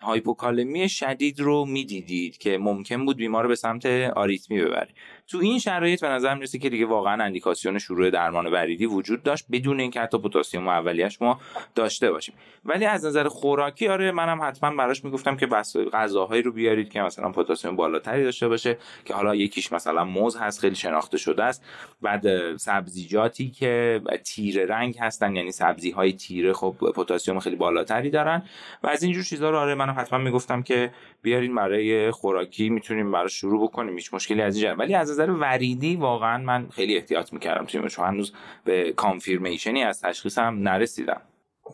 هایپوکالمی 0.01 0.89
شدید 0.89 1.41
رو 1.41 1.65
می‌دیدید 1.65 2.39
که 2.39 2.59
ممکن 2.59 3.05
بود 3.05 3.17
بیمار 3.17 3.49
به 3.49 3.55
سمت 3.55 3.87
آریتمی 4.17 4.61
ببره. 4.61 4.89
تو 5.29 5.39
این 5.39 5.59
شرایط 5.59 6.01
به 6.01 6.09
نظر 6.09 6.35
می‌رسه 6.35 6.59
که 6.59 6.71
دیگه 6.71 6.87
واقعا 6.87 7.25
اندیکاسیون 7.25 7.79
شروع 7.79 8.11
درمان 8.11 8.47
وریدی 8.47 8.87
وجود 8.87 9.23
داشت 9.23 9.47
بدون 9.53 9.81
اینکه 9.81 10.01
حتی 10.01 10.19
پتاسیم 10.19 10.69
اولیش 10.69 11.23
ما 11.23 11.41
داشته 11.75 12.11
باشیم. 12.11 12.35
ولی 12.65 12.85
از 12.85 13.07
نظر 13.07 13.29
خوراکی 13.29 13.89
آره 13.89 14.13
منم 14.13 14.43
حتما 14.43 14.77
براش 14.77 15.05
می‌گفتم 15.05 15.37
که 15.37 15.47
بس 15.47 15.77
غذاهایی 15.77 16.43
رو 16.43 16.53
بیارید 16.53 16.89
که 16.89 17.01
مثلا 17.01 17.33
پتاسیم 17.33 17.77
بالاتری 17.77 18.25
داشته 18.25 18.49
باشه 18.49 18.79
که 19.05 19.15
حالا 19.15 19.35
یکیش 19.35 19.73
مثلا 19.73 20.05
موز 20.05 20.37
هست 20.37 20.61
خیلی 20.61 20.75
شناخته 20.75 21.19
شده 21.19 21.45
است. 21.45 21.65
بعد 22.03 22.57
سبزیجاتی 22.57 23.51
که 23.51 24.01
تیره 24.25 24.67
رنگ 24.67 24.97
هستن 25.01 25.37
یعنی 25.37 25.53
سبزی 25.53 25.91
های 25.91 26.13
تیره 26.13 26.53
خب 26.53 26.75
پتاسیم 26.97 27.41
خیلی 27.41 27.57
بالاتری 27.57 28.11
دارن. 28.11 28.43
و 28.83 28.87
از 28.87 29.03
اینجور 29.03 29.25
چیزها 29.25 29.51
رو 29.51 29.59
آره 29.59 29.75
منم 29.75 29.95
حتما 29.99 30.19
می‌گفتم 30.19 30.63
که 30.63 30.91
بیارین 31.23 31.55
برای 31.55 32.11
خوراکی 32.11 32.69
می‌تونیم 32.69 33.13
براش 33.13 33.33
شروع 33.33 33.63
بکنیم 33.63 33.95
هیچ 33.95 34.15
مشکلی 34.15 34.43
از 34.43 34.57
اینجا 34.57 34.75
ولی 34.75 34.95
از 34.95 35.14
نظر 35.15 35.31
وریدی 35.31 35.97
واقعا 35.97 36.39
من 36.39 36.69
خیلی 36.69 36.97
احتیاط 36.97 37.33
می‌کردم 37.33 37.65
توی 37.65 37.89
چون 37.89 38.07
هنوز 38.07 38.33
به 38.65 38.93
کانفیرمیشنی 38.93 39.83
از 39.83 40.01
تشخیصم 40.01 40.59
نرسیدم. 40.61 41.21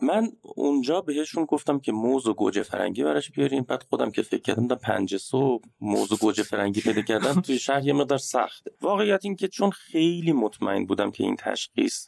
من 0.01 0.31
اونجا 0.41 1.01
بهشون 1.01 1.45
گفتم 1.45 1.79
که 1.79 1.91
موز 1.91 2.27
و 2.27 2.33
گوجه 2.33 2.63
فرنگی 2.63 3.03
براش 3.03 3.31
بیاریم 3.31 3.63
بعد 3.63 3.83
خودم 3.89 4.11
که 4.11 4.21
فکر 4.21 4.41
کردم 4.41 4.67
پنج 4.67 5.17
صبح 5.17 5.63
موز 5.81 6.11
و 6.11 6.17
گوجه 6.17 6.43
فرنگی 6.43 6.81
پیدا 6.81 7.01
کردم 7.01 7.41
توی 7.41 7.59
شهر 7.59 7.85
یه 7.85 7.93
مقدار 7.93 8.17
سخته. 8.17 8.71
واقعیت 8.81 9.19
این 9.23 9.35
که 9.35 9.47
چون 9.47 9.69
خیلی 9.69 10.31
مطمئن 10.31 10.85
بودم 10.85 11.11
که 11.11 11.23
این 11.23 11.35
تشخیص 11.35 12.07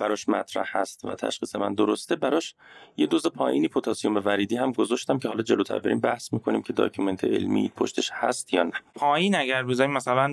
براش 0.00 0.28
مطرح 0.28 0.76
هست 0.76 1.04
و 1.04 1.14
تشخیص 1.14 1.56
من 1.56 1.74
درسته. 1.74 2.16
براش 2.16 2.54
یه 2.96 3.06
دوز 3.06 3.26
پایینی 3.26 3.68
پتاسیم 3.68 4.16
وریدی 4.16 4.56
هم 4.56 4.72
گذاشتم 4.72 5.18
که 5.18 5.28
حالا 5.28 5.42
جلوتر 5.42 5.78
بریم 5.78 6.00
بحث 6.00 6.32
می‌کنیم 6.32 6.62
که 6.62 6.72
document 6.72 7.24
علمی 7.24 7.72
پشتش 7.76 8.10
هست 8.12 8.54
یا 8.54 8.62
نه. 8.62 8.72
پایین 8.94 9.34
اگر 9.34 9.62
بزنیم 9.62 9.90
مثلا 9.90 10.26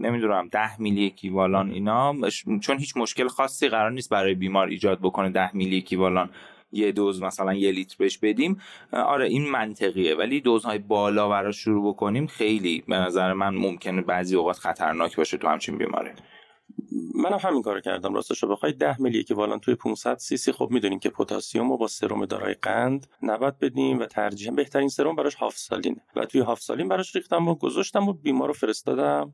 نمی‌دونم 0.00 0.48
10 0.48 0.80
میلی 0.80 1.06
اکیوالان 1.06 1.70
اینا 1.70 2.14
چون 2.62 2.78
هیچ 2.78 2.96
مشکل 2.96 3.28
خاصی 3.28 3.68
قرار 3.68 3.90
نیست 3.90 4.10
برای 4.10 4.34
بیمار 4.34 4.66
ایجاد 4.66 4.98
بکنه 4.98 5.28
10 5.28 5.56
میلی 5.56 5.78
اکیوالان 5.78 6.30
یه 6.72 6.92
دوز 6.92 7.22
مثلا 7.22 7.54
یه 7.54 7.72
لیتر 7.72 7.96
بهش 7.98 8.18
بدیم. 8.18 8.60
آره 8.92 9.26
این 9.26 9.50
منطقیه. 9.50 10.14
ولی 10.14 10.40
دوزهای 10.40 10.78
بالا 10.78 11.28
براش 11.28 11.56
شروع 11.56 11.88
بکنیم 11.88 12.26
خیلی 12.26 12.84
به 12.88 12.96
نظر 12.96 13.32
من 13.32 13.54
ممکنه 13.54 14.02
بعضی 14.02 14.36
اوقات 14.36 14.56
خطرناک 14.56 15.16
باشه 15.16 15.36
تو 15.36 15.48
همچین 15.48 15.78
بیماری. 15.78 16.10
منم 17.14 17.38
همین 17.40 17.62
کارو 17.62 17.80
کردم. 17.80 18.14
راستش 18.14 18.42
رو 18.42 18.48
بخوای 18.48 18.72
10 18.72 19.00
میلی 19.00 19.18
اکیوالنت 19.20 19.60
توی 19.60 19.74
500 19.74 20.18
سی 20.18 20.36
سی 20.36 20.52
خب 20.52 20.68
می‌دونیم 20.70 20.98
که 20.98 21.10
پتاسیم 21.10 21.70
رو 21.70 21.76
با 21.76 21.86
سرم 21.88 22.24
دارای 22.24 22.54
قند 22.54 23.06
نباید 23.22 23.58
بدیم 23.58 23.98
و 23.98 24.06
ترجیحاً 24.06 24.54
بهترین 24.54 24.88
سرم 24.88 25.16
براش 25.16 25.34
half 25.34 25.56
saline 25.56 25.89
ه. 25.89 26.00
و 26.16 26.26
توی 26.26 26.40
half 26.40 26.60
saline 26.60 26.88
براش 26.88 27.16
ریختم 27.16 27.48
و 27.48 27.54
گذاشتم 27.54 28.08
و 28.08 28.12
بیمار 28.12 28.48
رو 28.48 28.54
فرستادم 28.54 29.32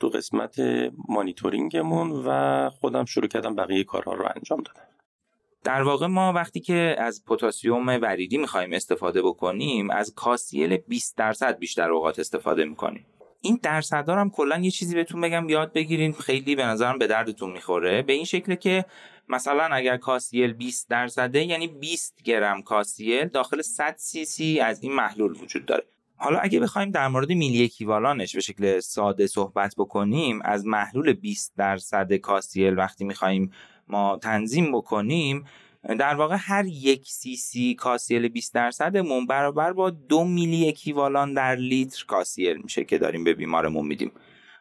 تو 0.00 0.08
قسمت 0.08 0.60
مانیتورینگمون 1.08 2.22
و 2.26 2.70
خودم 2.70 3.04
شروع 3.04 3.28
کردم 3.28 3.54
بقیه 3.54 3.84
کارها 3.84 4.14
رو 4.14 4.28
انجام 4.36 4.62
دادم 4.62 4.88
در 5.64 5.82
واقع 5.82 6.06
ما 6.06 6.32
وقتی 6.32 6.60
که 6.60 6.96
از 6.98 7.24
پتاسیم 7.24 7.88
وریدی 7.88 8.38
می‌خوایم 8.38 8.72
استفاده 8.72 9.22
بکنیم 9.22 9.90
از 9.90 10.14
کاسیل 10.14 10.76
20 10.76 11.16
درصد 11.16 11.58
بیشتر 11.58 11.90
اوقات 11.90 12.18
استفاده 12.18 12.64
می‌کنیم. 12.64 13.06
این 13.40 13.60
درصدها 13.62 14.20
هم 14.20 14.30
کلا 14.30 14.58
یه 14.58 14.70
چیزی 14.70 14.94
بهتون 14.94 15.20
بگم 15.20 15.48
یاد 15.48 15.72
بگیرین 15.72 16.12
خیلی 16.12 16.56
به 16.56 16.64
نظرم 16.64 16.98
به 16.98 17.06
دردتون 17.06 17.50
می‌خوره. 17.50 18.02
به 18.02 18.12
این 18.12 18.24
شکل 18.24 18.54
که 18.54 18.84
مثلا 19.28 19.64
اگر 19.64 19.96
کاسیل 19.96 20.52
20 20.52 20.88
درصده 20.88 21.44
یعنی 21.44 21.66
20 21.66 22.22
گرم 22.24 22.62
کاسیل 22.62 23.28
داخل 23.28 23.62
100 23.62 23.94
سی 23.98 24.24
سی 24.24 24.60
از 24.60 24.82
این 24.82 24.94
محلول 24.94 25.32
وجود 25.42 25.66
داره. 25.66 25.84
حالا 26.16 26.38
اگه 26.38 26.60
بخوایم 26.60 26.90
در 26.90 27.08
مورد 27.08 27.28
میلی 27.28 27.64
اکیوالانش 27.64 28.34
به 28.34 28.40
شکل 28.40 28.80
ساده 28.80 29.26
صحبت 29.26 29.74
بکنیم 29.78 30.42
از 30.44 30.66
محلول 30.66 31.12
20 31.12 31.52
درصد 31.56 32.12
KCl 32.12 32.78
وقتی 32.78 33.04
می‌خوایم 33.04 33.52
ما 33.88 34.18
تنظیم 34.22 34.72
بکنیم 34.72 35.44
در 35.82 36.14
واقع 36.14 36.36
هر 36.38 36.66
یک 36.66 37.04
سی 37.06 37.36
سی 37.36 37.74
KCl 37.74 38.28
20 38.28 38.54
درصدمون 38.54 39.26
برابر 39.26 39.72
با 39.72 39.90
دو 39.90 40.24
میلی 40.24 40.68
اکیوالان 40.68 41.34
در 41.34 41.56
لیتر 41.56 42.04
KCl 42.06 42.56
میشه 42.56 42.84
که 42.84 42.98
داریم 42.98 43.24
به 43.24 43.34
بیمارمون 43.34 43.86
میدیم. 43.86 44.12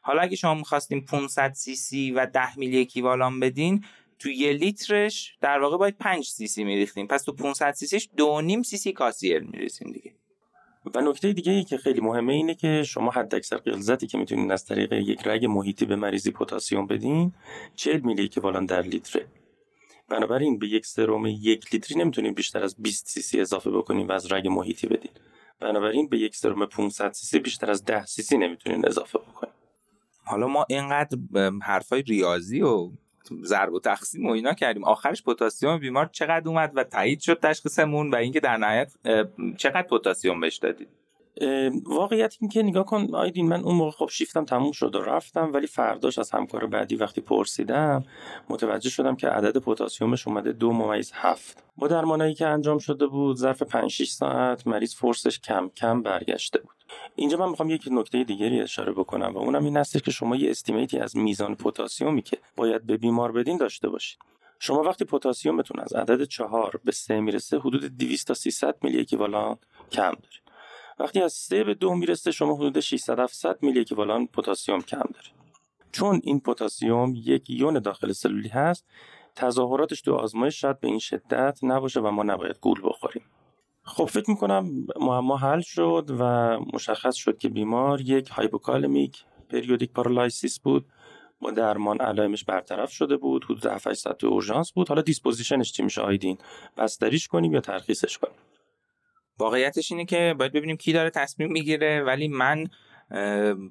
حالا 0.01 0.21
اگه 0.21 0.35
شما 0.35 0.53
می‌خواستیم 0.53 1.01
500 1.01 1.53
سی 1.53 1.75
سی 1.75 2.11
و 2.11 2.25
10 2.25 2.59
میلی 2.59 2.81
اکیوالان 2.81 3.39
بدین 3.39 3.83
تو 4.19 4.29
یه 4.29 4.53
لیترش 4.53 5.37
در 5.41 5.59
واقع 5.59 5.77
باید 5.77 5.97
5 5.97 6.25
سی 6.25 6.47
سی 6.47 6.63
میریختیم. 6.63 7.07
پس 7.07 7.23
تو 7.23 7.31
500 7.31 7.71
سی 7.71 7.85
سیش 7.85 8.09
دو 8.17 8.41
نیم 8.41 8.63
سی 8.63 8.77
سی 8.77 8.91
KCl 8.91 9.43
میریزیم 9.43 9.91
دیگه. 9.91 10.11
و 10.95 11.01
نکته 11.01 11.33
دیگه 11.33 11.51
ای 11.51 11.63
که 11.63 11.77
خیلی 11.77 12.01
مهمه 12.01 12.33
اینه 12.33 12.55
که 12.55 12.83
شما 12.83 13.11
حد 13.11 13.35
اکثر 13.35 13.57
غلظتی 13.57 14.07
که 14.07 14.17
می‌تونید 14.17 14.51
از 14.51 14.65
طریق 14.65 14.93
یک 14.93 15.27
رگ 15.27 15.45
محیطی 15.45 15.85
به 15.85 15.95
مریضی 15.95 16.31
پتاسیم 16.31 16.87
بدین 16.87 17.33
40 17.75 18.01
میلی 18.01 18.23
اکیوالان 18.23 18.65
در 18.65 18.81
لیتره. 18.81 19.25
بنابراین 20.09 20.59
به 20.59 20.67
یک 20.67 20.85
سرم 20.85 21.25
یک 21.25 21.73
لیتری 21.73 21.99
نمی‌تونیم 21.99 22.33
بیشتر 22.33 22.63
از 22.63 22.75
20 22.79 23.07
سی 23.07 23.21
سی 23.21 23.41
اضافه 23.41 23.71
بکنیم 23.71 24.07
و 24.07 24.11
از 24.11 24.31
رگ 24.31 24.47
محیطی 24.47 24.87
بدین 24.87 25.11
بنابراین 25.59 26.09
به 26.09 26.17
یک 26.17 26.35
سرم 26.35 26.65
500 26.65 27.11
سی 27.11 27.27
سی 27.27 27.39
بیشتر 27.39 27.71
از 27.71 27.85
10 27.85 28.05
سی 28.05 28.21
سی 28.21 28.37
نمی‌تونین 28.37 28.87
اضافه 28.87 29.19
بکنیم. 29.19 29.53
حالا 30.23 30.47
ما 30.47 30.65
اینقدر 30.69 31.17
حرفای 31.61 32.01
ریاضی 32.01 32.61
و 32.61 32.91
ضرب 33.43 33.73
و 33.73 33.79
تقسیم 33.79 34.25
و 34.25 34.31
اینا 34.31 34.53
کردیم. 34.53 34.83
آخرش 34.83 35.23
پتاسیم 35.23 35.77
بیمار 35.77 36.09
چقدر 36.11 36.47
اومد 36.47 36.71
و 36.75 36.83
تایید 36.83 37.19
شد 37.19 37.39
تشخیصمون 37.39 38.11
و 38.11 38.15
اینکه 38.15 38.39
در 38.39 38.57
نهایت 38.57 38.93
چقدر 39.57 39.87
پتاسیم 39.87 40.39
بهش 40.39 40.57
دادید 40.57 40.87
واقعیت 41.85 42.35
این 42.39 42.49
که 42.49 42.63
نگاه 42.63 42.85
کن 42.85 43.07
آیدین 43.15 43.47
من 43.47 43.63
اون 43.63 43.75
موقع 43.75 43.91
خب 43.91 44.09
شیفتم 44.09 44.45
تموم 44.45 44.71
شد 44.71 44.95
و 44.95 45.01
رفتم 45.01 45.53
ولی 45.53 45.67
فرداش 45.67 46.19
از 46.19 46.31
همکار 46.31 46.65
بعدی 46.65 46.95
وقتی 46.95 47.21
پرسیدم 47.21 48.03
متوجه 48.49 48.89
شدم 48.89 49.15
که 49.15 49.27
عدد 49.27 49.57
پتاسیمش 49.57 50.27
اومده 50.27 50.51
دو 50.51 50.71
ممیز 50.71 51.11
هفت. 51.13 51.63
با 51.77 51.87
درمانایی 51.87 52.33
که 52.33 52.47
انجام 52.47 52.77
شده 52.77 53.07
بود 53.07 53.37
ظرف 53.37 53.61
5 53.61 53.91
6 53.91 54.09
ساعت 54.09 54.67
مریض 54.67 54.95
فرسش 54.95 55.39
کم 55.39 55.69
کم 55.75 56.01
برگشته 56.01 56.59
بود. 56.59 56.75
اینجا 57.15 57.37
من 57.37 57.49
می‌خوام 57.49 57.69
یک 57.69 57.87
نکته 57.91 58.23
دیگری 58.23 58.61
اشاره 58.61 58.91
بکنم 58.91 59.33
و 59.35 59.37
اونم 59.37 59.63
این 59.63 59.77
هستش 59.77 60.01
که 60.01 60.11
شما 60.11 60.35
یه 60.35 60.51
استیمیتی 60.51 60.99
از 60.99 61.17
میزان 61.17 61.55
پتاسیمی 61.55 62.21
که 62.21 62.37
باید 62.55 62.85
به 62.85 62.97
بیمار 62.97 63.31
بدین 63.31 63.57
داشته 63.57 63.89
باشید 63.89 64.19
شما 64.59 64.83
وقتی 64.83 65.05
پتاسیمتون 65.05 65.81
از 65.81 65.93
عدد 65.93 66.23
چهار 66.23 66.79
به 66.83 66.91
سه 66.91 67.19
می‌رسه 67.19 67.59
حدود 67.59 67.97
200 67.97 68.27
تا 68.27 68.33
300 68.33 68.75
میلی 68.81 68.99
اکیوالانت 68.99 69.57
کم 69.91 70.11
دارید 70.11 70.46
وقتی 70.99 71.21
از 71.21 71.33
3 71.33 71.63
به 71.63 71.73
2 71.73 71.95
می‌رسه 71.95 72.31
شما 72.31 72.55
حدود 72.55 72.79
600 72.79 73.19
700 73.19 73.57
میلی 73.61 73.79
اکیوالان 73.79 74.27
پتاسیم 74.27 74.81
کم 74.81 74.97
دارید. 74.97 75.33
چون 75.91 76.21
این 76.23 76.39
پتاسیم 76.39 77.13
یک 77.15 77.49
یون 77.49 77.79
داخل 77.79 78.11
سلولی 78.11 78.49
هست 78.49 78.85
تظاهراتش 79.35 80.01
تو 80.01 80.13
آزمایش 80.13 80.61
شاید 80.61 80.79
به 80.79 80.87
این 80.87 80.99
شدت 80.99 81.59
نباشه 81.63 81.99
و 81.99 82.11
ما 82.11 82.23
نباید 82.23 82.57
گول 82.61 82.81
بخوریم. 82.83 83.23
خب 83.83 84.05
فکر 84.05 84.29
می‌کنم 84.29 84.87
معما 84.99 85.37
حل 85.37 85.61
شد 85.61 86.05
و 86.19 86.23
مشخص 86.73 87.15
شد 87.15 87.37
که 87.37 87.49
بیمار 87.49 88.01
یک 88.01 88.29
hypokalemic 88.29 89.23
periodic 89.49 89.91
paralysis 89.91 90.59
بود. 90.59 90.85
با 91.41 91.51
درمان 91.51 92.01
علائمش 92.01 92.43
برطرف 92.43 92.91
شده 92.91 93.17
بود 93.17 93.43
حدود 93.43 93.65
7 93.65 93.93
ساعت 93.93 94.23
اورژانس 94.23 94.71
بود. 94.71 94.89
حالا 94.89 95.01
disposition 95.01 95.61
ش 95.61 95.71
چی 95.71 95.83
میشه 95.83 96.01
آیدین؟ 96.01 96.37
بستریش 96.77 97.27
کنیم 97.27 97.53
یا 97.53 97.61
ترخیصش 97.61 98.17
کنیم؟ 98.17 98.35
واقعیتش 99.39 99.91
اینه 99.91 100.05
که 100.05 100.35
باید 100.39 100.51
ببینیم 100.51 100.77
کی 100.77 100.93
داره 100.93 101.09
تصمیم 101.09 101.51
می‌گیره 101.51 102.03
ولی 102.03 102.27
من 102.27 102.67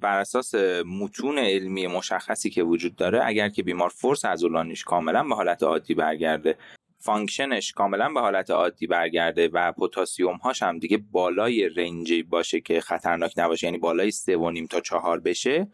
بر 0.01 0.19
اساس 0.19 0.55
متون 0.87 1.39
علمی 1.39 1.87
مشخصی 1.87 2.51
که 2.51 2.63
وجود 2.63 2.97
داره 2.97 3.21
اگر 3.25 3.49
که 3.49 3.63
بیمار 3.63 3.89
force 3.89 4.25
عضلانیش 4.25 4.85
کاملا 4.85 5.25
به 5.25 5.35
حالت 5.35 5.63
عادی 5.63 5.95
برگرده 5.95 6.59
function 6.99 7.58
ش 7.58 7.73
کاملا 7.73 8.09
به 8.09 8.21
حالت 8.21 8.51
عادی 8.51 8.87
برگرده 8.87 9.49
و 9.49 9.73
پتاسیم 9.73 10.37
هاش 10.37 10.63
هم 10.63 10.79
دیگه 10.79 10.97
بالای 10.97 11.69
رنجی 11.69 12.23
باشه 12.23 12.61
که 12.61 12.81
خطرناک 12.81 13.33
نباشه 13.37 13.67
یعنی 13.67 13.79
بالای 13.79 14.13
نیم 14.53 14.67
تا 14.67 14.81
چهار 14.81 15.21
بشه 15.21 15.69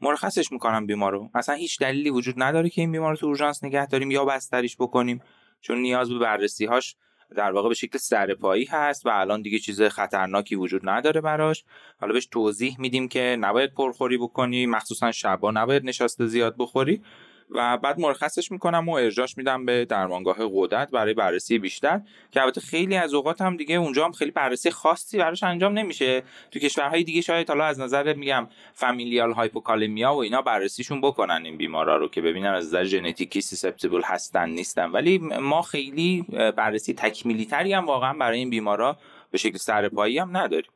مرخصش 0.00 0.52
می‌کنم 0.52 0.86
بیمار 0.86 1.12
رو. 1.12 1.30
اصلا 1.34 1.54
هیچ 1.54 1.78
دلیلی 1.80 2.10
وجود 2.10 2.34
نداره 2.38 2.68
که 2.68 2.80
این 2.80 2.92
بیمار 2.92 3.10
رو 3.10 3.16
تو 3.16 3.26
اورژانس 3.26 3.64
نگه 3.64 3.86
داریم 3.86 4.10
یا 4.10 4.24
بستریش 4.24 4.76
بکنیم 4.76 5.20
چون 5.60 5.78
نیاز 5.78 6.10
به 6.10 6.18
بررسی 6.18 6.66
هاش 6.66 6.96
در 7.36 7.52
واقع 7.52 7.68
به 7.68 7.74
شکل 7.74 7.98
سرپایی 7.98 8.64
هست 8.64 9.06
و 9.06 9.08
الان 9.08 9.42
دیگه 9.42 9.58
چیز 9.58 9.82
خطرناکی 9.82 10.54
وجود 10.54 10.88
نداره 10.88 11.20
براش. 11.20 11.64
حالا 12.00 12.12
بهش 12.12 12.26
توضیح 12.26 12.76
میدیم 12.80 13.08
که 13.08 13.36
نباید 13.40 13.74
پرخوری 13.74 14.18
بکنی 14.18 14.66
مخصوصا 14.66 15.12
شبا 15.12 15.50
نباید 15.50 15.84
نشسته 15.84 16.26
زیاد 16.26 16.54
بخوری. 16.58 17.02
و 17.50 17.78
بعد 17.78 18.00
مرخصش 18.00 18.52
می‌کنم 18.52 18.88
و 18.88 18.92
ارجاش 18.92 19.38
میدم 19.38 19.64
به 19.64 19.84
درمانگاه 19.84 20.36
قدرت 20.52 20.90
برای 20.90 21.14
بررسی 21.14 21.58
بیشتر. 21.58 22.00
که 22.30 22.42
البته 22.42 22.60
خیلی 22.60 22.96
از 22.96 23.14
اوقات 23.14 23.40
هم 23.40 23.56
دیگه 23.56 23.74
اونجا 23.74 24.04
هم 24.04 24.12
خیلی 24.12 24.30
بررسی 24.30 24.70
خاصی 24.70 25.18
براش 25.18 25.42
انجام 25.42 25.78
نمیشه. 25.78 26.22
تو 26.50 26.58
کشورهای 26.58 27.04
دیگه 27.04 27.20
شاید 27.20 27.48
حالا 27.48 27.64
از 27.64 27.80
نظر 27.80 28.14
میگم 28.14 28.48
familial 28.74 29.32
hypokalemia 29.32 30.14
و 30.14 30.16
اینا 30.16 30.42
بررسیشون 30.42 31.00
بکنن 31.00 31.42
این 31.44 31.56
بیمارا 31.56 31.96
رو 31.96 32.08
که 32.08 32.20
ببینن 32.20 32.54
از 32.54 32.66
نظر 32.66 32.84
ژنتیکی 32.84 33.40
susceptible 33.40 34.02
هستن 34.04 34.50
نیستن. 34.50 34.90
ولی 34.90 35.18
ما 35.18 35.62
خیلی 35.62 36.26
بررسی 36.56 36.94
تکمیلی 36.94 37.44
تری 37.44 37.72
هم 37.72 37.86
واقعا 37.86 38.12
برای 38.12 38.38
این 38.38 38.50
بیمارا 38.50 38.96
به 39.30 39.38
شکل 39.38 39.58
سرپایی 39.58 40.18
هم 40.18 40.36
نداریم. 40.36 40.70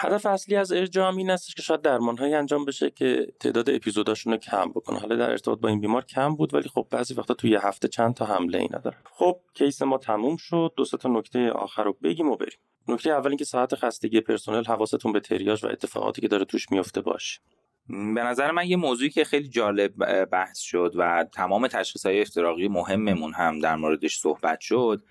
هدف 0.00 0.26
اصلی 0.26 0.56
از 0.56 0.72
ارجاع 0.72 1.16
این 1.16 1.30
است 1.30 1.56
که 1.56 1.62
شاید 1.62 1.82
درمانهایی 1.82 2.34
انجام 2.34 2.64
بشه 2.64 2.90
که 2.90 3.26
تعداد 3.40 3.70
اپیزوداشون 3.70 4.32
رو 4.32 4.38
کم 4.38 4.70
بکنه. 4.70 4.98
حالا 4.98 5.16
در 5.16 5.30
ارتباط 5.30 5.60
با 5.60 5.68
این 5.68 5.80
بیمار 5.80 6.04
کم 6.04 6.36
بود 6.36 6.54
ولی 6.54 6.68
خب 6.68 6.86
بعضی 6.90 7.14
وقتا 7.14 7.34
توی 7.34 7.50
یه 7.50 7.66
هفته 7.66 7.88
چند 7.88 8.14
تا 8.14 8.24
حمله 8.24 8.58
اینا 8.58 8.68
داره. 8.72 8.96
خب 9.04 9.40
case 9.54 9.82
ما 9.82 9.98
تموم 9.98 10.36
شد. 10.36 10.72
دو 10.76 10.84
تا 10.84 11.08
نکته 11.08 11.50
آخر 11.50 11.82
رو 11.82 11.96
بگیم 12.02 12.28
و 12.28 12.36
بریم. 12.36 12.58
نکته 12.88 13.10
اول 13.10 13.28
اینکه 13.28 13.44
ساعت 13.44 13.74
خستگی 13.74 14.20
پرسنل 14.20 14.64
حواستون 14.64 15.12
به 15.12 15.20
تریاج 15.20 15.64
و 15.64 15.68
اتفاقاتی 15.68 16.20
که 16.20 16.28
داره 16.28 16.44
توش 16.44 16.70
میفته 16.70 17.00
باشه. 17.00 17.40
به 17.88 18.22
نظر 18.22 18.50
من 18.50 18.66
یه 18.66 18.76
موضوعی 18.76 19.10
که 19.10 19.24
خیلی 19.24 19.48
جالب 19.48 20.24
بحث 20.24 20.58
شد 20.58 20.92
و 20.96 21.26
تمام 21.32 21.68
تشخیص 21.68 22.06
های 22.06 22.20
افتراقی 22.20 22.68
مهممون 22.68 23.32
هم 23.32 23.58
در 23.58 23.76
موردش 23.76 24.18
صحبت 24.18 24.60
شد 24.60 25.02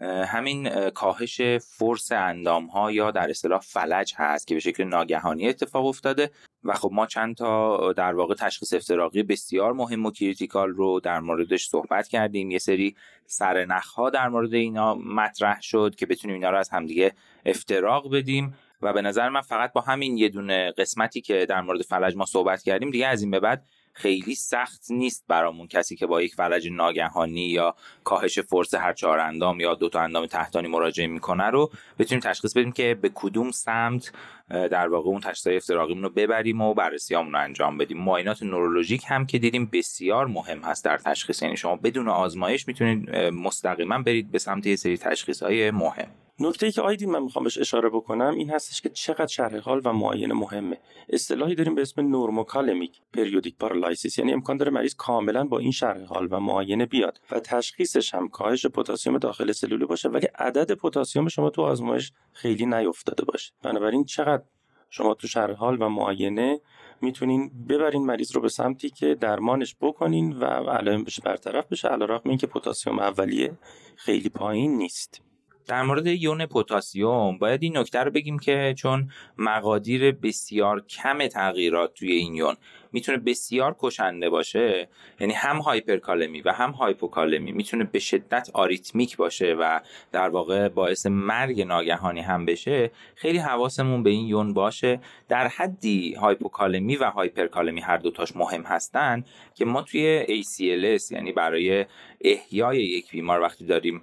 همین 0.00 0.90
کاهش 0.90 1.40
force 1.78 2.12
اندام 2.12 2.66
ها 2.66 2.92
یا 2.92 3.10
در 3.10 3.30
اصطلاح 3.30 3.60
فلج 3.60 4.14
هست 4.16 4.46
که 4.46 4.54
به 4.54 4.60
شکل 4.60 4.84
ناگهانی 4.84 5.48
اتفاق 5.48 5.86
افتاده 5.86 6.30
و 6.64 6.74
خب 6.74 6.90
ما 6.92 7.06
چند 7.06 7.36
تا 7.36 7.92
در 7.92 8.14
واقع 8.14 8.34
تشخیص 8.34 8.72
افتراقی 8.72 9.22
بسیار 9.22 9.72
مهم 9.72 10.06
و 10.06 10.10
critical 10.10 10.70
رو 10.70 11.00
در 11.00 11.20
موردش 11.20 11.66
صحبت 11.66 12.08
کردیم. 12.08 12.50
یه 12.50 12.58
سری 12.58 12.96
سرنخ 13.26 13.86
ها 13.86 14.10
در 14.10 14.28
مورد 14.28 14.54
اینا 14.54 14.94
مطرح 14.94 15.60
شد 15.60 15.94
که 15.94 16.06
بتونیم 16.06 16.34
اینا 16.34 16.50
رو 16.50 16.58
از 16.58 16.68
همدیگه 16.68 17.12
افتراق 17.46 18.14
بدیم 18.14 18.54
و 18.82 18.92
به 18.92 19.02
نظر 19.02 19.28
من 19.28 19.40
فقط 19.40 19.72
با 19.72 19.80
همین 19.80 20.18
یه 20.18 20.28
دونه 20.28 20.72
قسمتی 20.78 21.20
که 21.20 21.46
در 21.46 21.60
مورد 21.60 21.82
فلج 21.82 22.16
ما 22.16 22.24
صحبت 22.24 22.62
کردیم 22.62 22.90
دیگه 22.90 23.06
از 23.06 23.22
این 23.22 23.30
به 23.30 23.40
بعد 23.40 23.66
خیلی 23.92 24.34
سخت 24.34 24.90
نیست 24.90 25.24
برامون 25.28 25.66
کسی 25.66 25.96
که 25.96 26.06
با 26.06 26.22
یک 26.22 26.34
فلج 26.34 26.68
ناگهانی 26.72 27.46
یا 27.46 27.74
کاهش 28.04 28.38
فرس 28.38 28.74
هر 28.74 28.92
چهار 28.92 29.18
اندام 29.18 29.60
یا 29.60 29.74
دو 29.74 29.88
تا 29.88 30.00
اندام 30.00 30.26
تحتانی 30.26 30.68
مراجعه 30.68 31.06
می‌کنه 31.06 31.44
رو 31.44 31.70
بتونیم 31.98 32.20
تشخیص 32.20 32.56
بدیم 32.56 32.72
که 32.72 32.98
به 33.02 33.10
کدوم 33.14 33.50
سمت 33.50 34.12
در 34.48 34.88
واقع 34.88 35.08
اون 35.08 35.20
تشخیص 35.20 35.46
افتراقیمون 35.46 36.02
رو 36.02 36.10
ببریم 36.10 36.60
و 36.60 36.74
بررسیامون 36.74 37.32
رو 37.32 37.40
انجام 37.40 37.78
بدیم. 37.78 37.98
معاینات 37.98 38.42
نورولوژیک 38.42 39.04
هم 39.06 39.26
که 39.26 39.38
دیدیم 39.38 39.70
بسیار 39.72 40.26
مهم 40.26 40.60
هست 40.60 40.84
در 40.84 40.98
تشخیص 40.98 41.42
یعنی 41.42 41.56
شما 41.56 41.76
بدون 41.76 42.08
آزمایش 42.08 42.68
می‌تونید 42.68 43.10
مستقیما 43.16 43.98
برید 43.98 44.30
به 44.30 44.38
سمت 44.38 44.66
یه 44.66 44.76
سری 44.76 44.96
تشخیص 44.96 45.42
های 45.42 45.70
مهم. 45.70 46.08
نکته 46.42 46.66
ای 46.66 46.72
که 46.72 46.82
آیدین 46.82 47.10
من 47.10 47.22
می‌خوام 47.22 47.44
بهش 47.44 47.58
اشاره 47.58 47.88
بکنم 47.88 48.34
این 48.34 48.50
هستش 48.50 48.80
که 48.80 48.88
چقدر 48.88 49.26
شرح 49.26 49.58
حال 49.58 49.80
و 49.84 49.92
معاینه 49.92 50.34
مهمه. 50.34 50.78
اصطلاحی 51.08 51.54
داریم 51.54 51.74
به 51.74 51.82
اسم 51.82 52.00
normokalemic 52.00 53.00
periodic 53.12 53.56
paralysis 53.56 54.18
یعنی 54.18 54.32
امکان 54.32 54.56
داره 54.56 54.70
مریض 54.70 54.94
کاملا 54.94 55.44
با 55.44 55.58
این 55.58 55.72
شرح 55.72 56.04
حال 56.04 56.28
و 56.30 56.40
معاینه 56.40 56.86
بیاد 56.86 57.20
و 57.30 57.40
تشخیصش 57.40 58.14
هم 58.14 58.28
کاهش 58.28 58.66
پتاسیم 58.66 59.18
داخل 59.18 59.52
سلولی 59.52 59.84
باشه 59.84 60.08
ولی 60.08 60.26
عدد 60.26 60.74
پتاسیم 60.74 61.28
شما 61.28 61.50
تو 61.50 61.62
آزمایش 61.62 62.12
خیلی 62.32 62.66
نیفتاده 62.66 63.24
باشه. 63.24 63.52
بنابراین 63.62 64.04
چقدر 64.04 64.42
شما 64.90 65.14
تو 65.14 65.26
شرح 65.26 65.54
حال 65.54 65.82
و 65.82 65.88
معاینه 65.88 66.60
می‌تونین 67.00 67.50
ببرین 67.68 68.06
مریض 68.06 68.32
رو 68.32 68.40
به 68.40 68.48
سمتی 68.48 68.90
که 68.90 69.14
درمانش 69.14 69.76
بکنین 69.80 70.32
و 70.32 70.44
علائم 70.44 71.04
بشه 71.04 71.22
برطرف 71.22 71.66
بشه 71.66 71.88
علیرغم 71.88 72.30
اینکه 72.30 72.46
پتاسیم 72.46 72.98
اولیه 72.98 73.52
خیلی 73.96 74.28
پایین 74.28 74.76
نیست. 74.76 75.29
در 75.70 75.82
مورد 75.82 76.06
یون 76.06 76.46
پتاسیم 76.46 77.38
باید 77.38 77.62
این 77.62 77.78
نکته 77.78 77.98
رو 77.98 78.10
بگیم 78.10 78.38
که 78.38 78.74
چون 78.78 79.10
مقادیر 79.38 80.12
بسیار 80.12 80.80
کم 80.80 81.26
تغییرات 81.26 81.94
توی 81.94 82.12
این 82.12 82.34
یون 82.34 82.56
می‌تونه 82.92 83.18
بسیار 83.18 83.76
کشنده 83.78 84.30
باشه 84.30 84.88
یعنی 85.20 85.32
هم 85.32 85.56
هایپرکالمی 85.56 86.40
و 86.40 86.52
هم 86.52 86.70
هایپوکالمی 86.70 87.52
می‌تونه 87.52 87.84
به 87.84 87.98
شدت 87.98 88.50
آریتمیک 88.54 89.16
باشه 89.16 89.54
و 89.60 89.80
در 90.12 90.28
واقع 90.28 90.68
باعث 90.68 91.06
مرگ 91.06 91.60
ناگهانی 91.60 92.20
هم 92.20 92.46
بشه 92.46 92.90
خیلی 93.14 93.38
حواسمون 93.38 94.02
به 94.02 94.10
این 94.10 94.26
یون 94.26 94.54
باشه. 94.54 95.00
در 95.28 95.48
حدی 95.48 96.14
هایپوکالمی 96.14 96.96
و 96.96 97.04
هایپرکالمی 97.04 97.80
هر 97.80 97.96
دوتاش 97.96 98.36
مهم 98.36 98.62
هستن 98.62 99.24
که 99.54 99.64
ما 99.64 99.82
توی 99.82 100.24
ACLS 100.42 101.12
یعنی 101.12 101.32
برای 101.32 101.86
احیای 102.20 102.82
یک 102.82 103.10
بیمار 103.10 103.40
وقتی 103.40 103.66
داریم 103.66 104.02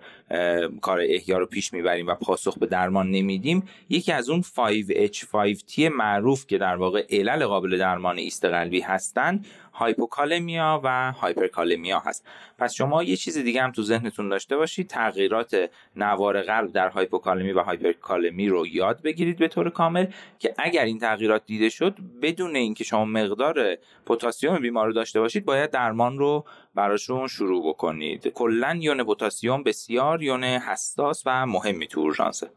کار 0.82 1.00
احیا 1.02 1.38
رو 1.38 1.46
پیش 1.46 1.74
می‌بریم 1.74 2.08
و 2.08 2.16
پاسخ 2.16 2.58
به 2.58 2.66
درمان 2.66 3.12
نمیدیم 3.12 3.70
یکی 3.90 4.12
از 4.12 4.30
اون 4.30 4.42
5H5T 4.42 5.80
معروف 5.80 6.48
که 6.48 6.58
در 6.58 6.76
واقع 6.76 7.06
علل 7.10 7.46
قابل 7.46 7.78
درمان 7.78 8.18
ایست 8.18 8.46
قلبی 8.46 8.77
هستن 8.82 9.42
هایپوکالمیا 9.74 10.82
و 10.84 11.12
هایپرکالمیا 11.12 12.00
هست. 12.00 12.26
پس 12.58 12.74
شما 12.74 13.04
یه 13.04 13.16
چیز 13.16 13.38
دیگه 13.38 13.62
هم 13.62 13.72
تو 13.72 13.84
ذهنتون 13.84 14.30
داشته 14.30 14.58
باشید 14.58 14.88
تغییرات 14.88 15.70
نوار 15.96 16.42
قلب 16.42 16.72
در 16.72 16.90
هایپوکالمی 16.90 17.52
و 17.52 17.60
هایپرکالمی 17.60 18.48
رو 18.48 18.68
یاد 18.68 19.02
بگیرید 19.02 19.38
به 19.38 19.48
طور 19.48 19.70
کامل 19.70 20.08
که 20.40 20.54
اگر 20.58 20.86
این 20.86 21.00
تغییرات 21.00 21.46
دیده 21.46 21.70
شد 21.70 21.96
بدون 22.22 22.56
اینکه 22.56 22.84
شما 22.84 23.06
مقدار 23.06 23.78
پتاسیم 24.06 24.60
بیمار 24.60 24.88
رو 24.88 24.94
داشته 24.94 25.20
باشید 25.20 25.46
باید 25.46 25.72
درمان 25.72 26.18
رو 26.18 26.46
براشون 26.76 27.28
شروع 27.28 27.70
بکنید. 27.70 28.28
کلا 28.28 28.78
یون 28.82 29.04
پتاسیم 29.04 29.64
بسیار 29.64 30.24
یون 30.24 30.44
حساس 30.44 31.24
و 31.26 31.46
مهمی 31.46 31.88
تو 31.88 32.00
اورژانسه. 32.00 32.50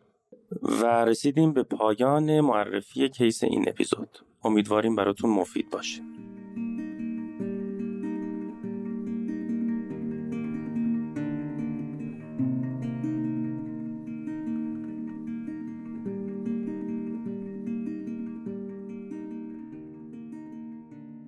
و 0.63 1.05
رسیدیم 1.05 1.53
به 1.53 1.63
پایان 1.63 2.41
معرفی 2.41 3.09
کیس 3.09 3.45
این 3.45 3.69
اپیزود. 3.69 4.19
امیدواریم 4.45 4.97
براتون 4.97 5.31
مفید 5.31 5.71
باشه. 5.71 6.03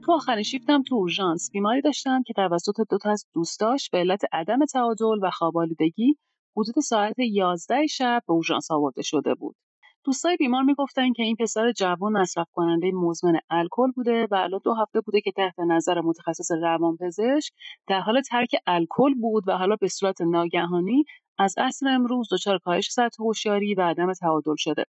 تو 0.05 0.13
آخرین 0.13 0.43
شیفتم 0.43 0.83
تو 0.83 0.95
اورژانس 0.95 1.51
بیماری 1.53 1.81
داشتم 1.81 2.23
که 2.23 2.33
توسط 2.33 2.81
دو 2.91 2.99
تا 2.99 3.11
از 3.11 3.27
دوستاش 3.35 3.91
به 3.91 3.99
علت 3.99 4.21
عدم 4.33 4.65
تعادل 4.65 5.19
و 5.23 5.31
خوابالودگی 5.31 6.17
حدود 6.57 6.81
ساعت 6.81 7.19
11 7.19 7.87
شب 7.87 8.23
به 8.27 8.33
اورژانس 8.33 8.71
آورده 8.71 9.03
شده 9.03 9.35
بود. 9.35 9.57
دوستای 10.05 10.37
بیمار 10.37 10.63
می‌گفتن 10.63 11.13
که 11.13 11.23
این 11.23 11.37
پسر 11.37 11.73
جوان 11.73 12.13
مصرف 12.13 12.49
کننده 12.53 12.91
مزمن 12.95 13.39
الکل 13.51 13.91
بوده 13.97 14.27
و 14.31 14.35
الان 14.35 14.61
دو 14.65 14.75
هفته 14.75 15.01
بوده 15.01 15.21
که 15.21 15.33
تحت 15.33 15.61
نظر 15.61 16.01
متخصص 16.01 16.51
روانپزشک 16.53 17.53
در 17.89 18.01
حال 18.01 18.21
ترک 18.21 18.57
الکل 18.67 19.15
بود 19.15 19.49
و 19.49 19.53
حالا 19.59 19.77
به 19.77 19.89
صورت 19.89 20.21
ناگهانی 20.21 21.05
از 21.39 21.55
اصل 21.59 21.89
امروز 21.89 22.29
دچار 22.33 22.59
کاهش 22.59 22.91
سطح 22.93 23.23
هوشیاری 23.23 23.75
و 23.75 23.83
عدم 23.83 24.13
تعادل 24.13 24.55
شده 24.59 24.85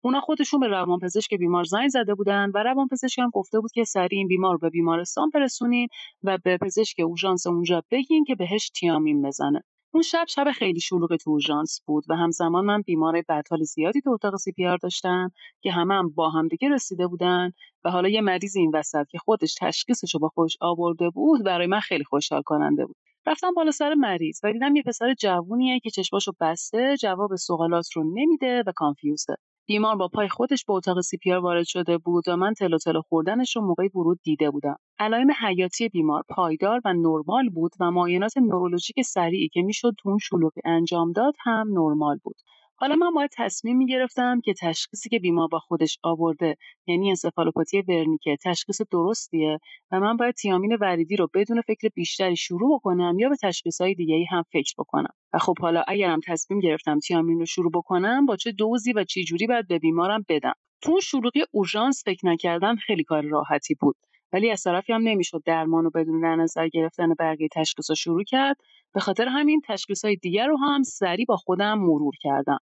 اونا 0.00 0.20
خودشون 0.20 0.60
به 0.60 0.68
روانپزشک 0.68 1.34
بیمار 1.34 1.64
زنگ 1.64 1.88
زده 1.88 2.14
بودن 2.14 2.50
و 2.54 2.58
روانپزشک 2.58 3.18
هم 3.18 3.30
گفته 3.34 3.60
بود 3.60 3.72
که 3.72 3.84
سریع 3.84 4.18
این 4.18 4.28
بیمار 4.28 4.52
رو 4.52 4.58
به 4.58 4.70
بیمارستان 4.70 5.30
برسونین 5.34 5.88
و 6.22 6.38
به 6.44 6.58
پزشک 6.58 7.00
اورژانس 7.00 7.46
اونجا 7.46 7.82
بگین 7.90 8.24
که 8.24 8.34
بهش 8.34 8.70
تیامین 8.70 9.22
بزنه 9.22 9.62
اون 9.94 10.02
شب 10.02 10.24
شب 10.28 10.52
خیلی 10.52 10.80
شلوغ 10.80 11.16
تو 11.16 11.30
اورژانس 11.30 11.80
بود 11.86 12.04
و 12.08 12.16
همزمان 12.16 12.64
من 12.64 12.82
بیمار 12.82 13.22
بدحال 13.28 13.62
زیادی 13.62 14.00
تو 14.00 14.10
اتاق 14.10 14.36
CPR 14.36 14.76
داشتم 14.82 15.30
که 15.62 15.72
همه 15.72 15.94
هم 15.94 16.10
با 16.10 16.30
هم 16.30 16.48
دیگه 16.48 16.68
رسیده 16.68 17.06
بودن 17.06 17.52
و 17.84 17.90
حالا 17.90 18.08
یه 18.08 18.20
مریض 18.20 18.56
این 18.56 18.70
وسط 18.74 19.06
که 19.10 19.18
خودش 19.18 19.54
تشخیصش 19.60 20.14
رو 20.14 20.20
با 20.20 20.28
خودش 20.28 20.56
آورده 20.60 21.10
بود 21.10 21.44
برای 21.44 21.66
من 21.66 21.80
خیلی 21.80 22.04
خوشحال 22.04 22.42
کننده 22.42 22.86
بود. 22.86 22.96
رفتم 23.26 23.54
بالا 23.54 23.70
سر 23.70 23.94
مریض 23.94 24.40
و 24.44 24.52
دیدم 24.52 24.76
یه 24.76 24.82
پسر 24.82 25.14
جوونیه 25.14 25.80
که 25.80 25.90
چشماشو 25.90 26.32
بسته 26.40 26.96
جواب 27.00 27.36
سوالات 27.36 27.92
رو 27.96 28.04
نمیده 28.14 28.62
و 28.66 28.72
confuse 28.76 29.23
ه. 29.23 29.36
بیمار 29.66 29.96
با 29.96 30.08
پای 30.08 30.28
خودش 30.28 30.64
به 30.64 30.72
اتاق 30.72 31.00
سی 31.00 31.18
وارد 31.42 31.64
شده 31.66 31.98
بود 31.98 32.28
و 32.28 32.36
من 32.36 32.54
تلو 32.54 32.78
تلو 32.78 33.02
خوردنش 33.02 33.56
رو 33.56 33.62
موقع 33.62 33.88
ورود 33.94 34.20
دیده 34.22 34.50
بودم. 34.50 34.76
علائم 34.98 35.28
حیاتی 35.40 35.88
بیمار 35.88 36.22
پایدار 36.28 36.80
و 36.84 36.94
نرمال 36.94 37.48
بود 37.48 37.72
و 37.80 37.90
معاینات 37.90 38.38
نورولوژیک 38.38 39.02
سریعی 39.02 39.48
که 39.48 39.62
می‌شد 39.62 39.92
تو 39.98 40.08
اون 40.08 40.18
شلوغی 40.18 40.60
انجام 40.64 41.12
داد 41.12 41.34
هم 41.40 41.68
نرمال 41.70 42.18
بود. 42.24 42.36
حالا 42.82 42.96
من 42.96 43.10
باید 43.10 43.30
تصمیم 43.36 43.76
می 43.76 43.86
گرفتم 43.86 44.40
که 44.40 44.54
تشخیصی 44.60 45.08
که 45.08 45.18
بیمار 45.18 45.48
با 45.48 45.58
خودش 45.58 45.98
آورده 46.02 46.56
یعنی 46.86 47.08
انسفالوپاتی 47.08 47.82
ورنیکه 47.82 48.36
تشخیص 48.44 48.80
درستیه 48.90 49.58
و 49.90 50.00
من 50.00 50.16
باید 50.16 50.34
تیامین 50.34 50.76
وریدی 50.80 51.16
رو 51.16 51.28
بدون 51.34 51.60
فکر 51.60 51.88
بیشتری 51.94 52.36
شروع 52.36 52.78
بکنم 52.78 53.18
یا 53.18 53.28
به 53.28 53.36
تشخیصهای 53.42 53.94
دیگه 53.94 54.14
ای 54.14 54.24
هم 54.30 54.42
فکر 54.52 54.74
بکنم؟ 54.78 55.14
و 55.32 55.38
خب 55.38 55.54
حالا 55.60 55.84
اگرم 55.88 56.20
تصمیم 56.26 56.60
گرفتم 56.60 56.98
تیامین 56.98 57.38
رو 57.38 57.46
شروع 57.46 57.70
بکنم 57.74 58.26
با 58.26 58.36
چه 58.36 58.52
دوزی 58.52 58.92
و 58.92 59.04
چه 59.04 59.22
جوری 59.22 59.46
باید 59.46 59.68
به 59.68 59.78
بیمارم 59.78 60.24
بدم؟ 60.28 60.54
تو 60.80 61.00
شروعی 61.00 61.44
اورژانس 61.50 62.02
فکر 62.04 62.26
نکردم 62.26 62.76
خیلی 62.76 63.04
کار 63.04 63.22
راحتی 63.22 63.74
بود. 63.74 63.96
ولی 64.32 64.50
از 64.50 64.62
طرفی 64.62 64.92
هم 64.92 65.02
نمی‌شد 65.02 65.42
درمان 65.46 65.84
رو 65.84 65.90
بدون 65.90 66.20
در 66.20 66.36
نظر 66.36 66.68
گرفتن 66.68 67.14
بقیه 67.18 67.48
تشخیص 67.52 67.90
رو 67.90 67.96
شروع 67.96 68.24
کرد. 68.24 68.56
به 68.94 69.00
خاطر 69.00 69.28
همین 69.28 69.60
تشخیص 69.68 70.04
های 70.04 70.16
دیگر 70.16 70.46
رو 70.46 70.56
هم 70.56 70.82
سریع 70.82 71.26
با 71.28 71.36
خودم 71.36 71.78
مرور 71.78 72.14
کردم. 72.20 72.58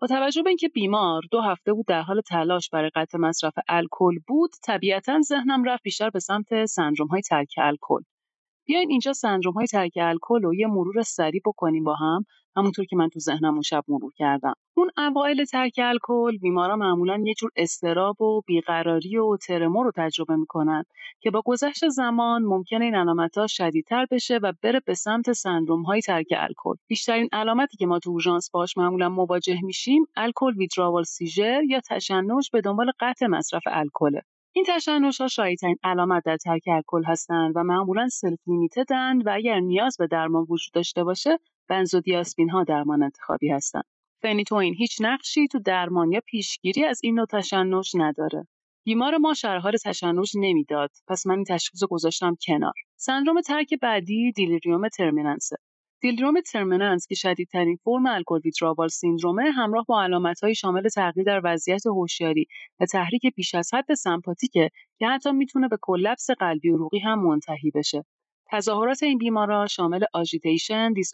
با 0.00 0.06
توجه 0.06 0.42
به 0.42 0.50
اینکه 0.50 0.68
بیمار 0.68 1.22
دو 1.30 1.40
هفته 1.40 1.72
بود 1.72 1.86
در 1.86 2.02
حال 2.02 2.20
تلاش 2.20 2.70
برای 2.70 2.90
قطع 2.94 3.18
مصرف 3.18 3.52
الکل 3.68 4.18
بود 4.28 4.50
طبیعتا 4.64 5.20
ذهنم 5.20 5.64
رفت 5.64 5.82
بیشتر 5.82 6.10
به 6.10 6.20
سمت 6.20 6.64
سندروم 6.64 7.08
های 7.08 7.20
ترک 7.20 7.54
الکل. 7.58 8.02
بیاین 8.66 8.90
اینجا 8.90 9.12
سندروم 9.12 9.54
های 9.54 9.66
ترک 9.66 9.92
الکل 9.96 10.42
رو 10.42 10.54
یه 10.54 10.66
مرور 10.66 11.02
سریع 11.02 11.40
بکنیم 11.44 11.84
با 11.84 11.94
هم. 11.94 12.24
همونطور 12.58 12.84
که 12.84 12.96
من 12.96 13.08
تو 13.08 13.18
ذهنم 13.18 13.52
اون 13.52 13.62
شب 13.62 13.84
مرور 13.88 14.12
کردم. 14.16 14.54
اون 14.76 14.90
اوایل 14.96 15.44
ترک 15.44 15.80
الکل 15.82 16.38
بیمارا 16.38 16.76
معمولا 16.76 17.22
یه 17.24 17.34
جور 17.34 17.50
استراب 17.56 18.22
و 18.22 18.42
بیقراری 18.46 19.16
و 19.16 19.36
ترمور 19.36 19.84
رو 19.84 19.92
تجربه 19.96 20.36
می‌کنن 20.36 20.84
که 21.20 21.30
با 21.30 21.42
گذشت 21.44 21.88
زمان 21.88 22.42
ممکنه 22.42 22.84
این 22.84 22.94
علامتها 22.94 23.46
شدیدتر 23.46 24.06
بشه 24.10 24.38
و 24.42 24.52
بره 24.62 24.80
به 24.86 24.94
سمت 24.94 25.32
سندروم 25.32 25.82
های 25.82 26.00
ترک 26.00 26.26
الکل. 26.36 26.74
بیشترین 26.88 27.28
علامتی 27.32 27.76
که 27.76 27.86
ما 27.86 27.98
تو 27.98 28.10
اورژانس 28.10 28.50
باش 28.50 28.78
معمولا 28.78 29.08
مواجه 29.08 29.58
میشیم 29.62 30.04
alcohol 30.16 30.54
withdrawal 30.56 31.02
seizure 31.02 31.62
یا 31.68 31.80
تشنج 31.80 32.50
به 32.52 32.60
دنبال 32.60 32.92
قطع 33.00 33.26
مصرف 33.26 33.62
الکله. 33.66 34.22
این 34.52 34.64
تشنج 34.68 35.22
ها 35.22 35.28
شایع‌ترین 35.28 35.76
علامت 35.84 36.22
در 36.24 36.36
ترک 36.36 36.62
الکل 36.68 37.04
هستند 37.04 37.52
و 37.56 37.62
معمولا 37.62 38.08
self-limited 38.08 38.38
ن 38.46 39.22
و 39.22 39.30
اگر 39.34 39.60
نیاز 39.60 39.96
به 39.98 40.06
درمان 40.06 40.46
وجود 40.48 40.72
داشته 40.74 41.04
باشه 41.04 41.38
بنزودیازپین 41.68 42.50
ها 42.50 42.64
درمان 42.64 43.02
انتخابی 43.02 43.50
هستند. 43.50 43.84
فنی‌توئین 44.22 44.74
هیچ 44.74 44.96
نقشی 45.00 45.48
تو 45.48 45.58
درمان 45.58 46.12
یا 46.12 46.20
پیشگیری 46.26 46.84
از 46.84 47.00
این 47.02 47.14
نوع 47.14 47.26
تشنج 47.26 47.92
نداره. 47.94 48.46
بیمار 48.84 49.16
ما 49.16 49.34
شرح 49.34 49.70
تشنج 49.84 50.32
نمی‌داد 50.36 50.90
پس 51.08 51.26
من 51.26 51.34
این 51.34 51.44
تشخیص 51.44 51.84
گذاشتم 51.84 52.36
کنار. 52.46 52.72
سندروم 52.96 53.40
ترک 53.40 53.74
بعدی 53.82 54.32
delirium 54.32 54.88
tremens 54.88 55.41
ه. 55.41 55.56
delirium 56.00 56.40
tremens 56.40 57.06
که 57.06 57.14
شدیدترین 57.14 57.76
فرم 57.84 58.06
alcohol 58.06 58.40
withdrawal 58.44 58.88
syndrome 58.88 59.43
ه 59.43 59.50
همراه 59.50 59.84
با 59.88 60.02
علامتهایی 60.02 60.54
شامل 60.54 60.88
تغییر 60.88 61.26
در 61.26 61.40
وضعیت 61.44 61.86
هوشیاری 61.86 62.46
و 62.80 62.86
تحریک 62.86 63.22
بیش 63.36 63.54
از 63.54 63.74
حد 63.74 63.94
سمپاتیکه 63.94 64.70
که 64.98 65.06
حتی 65.06 65.32
می‌تونه 65.32 65.68
به 65.68 65.78
collapse 65.82 66.30
قلبی 66.30 66.70
عروقی 66.70 66.98
هم 66.98 67.18
منتهی 67.26 67.70
بشه. 67.74 68.04
تظاهرات 68.50 69.02
این 69.02 69.18
بیمارا 69.18 69.66
شامل 69.66 70.04
agitation، 70.12 70.92
دیس 70.92 71.10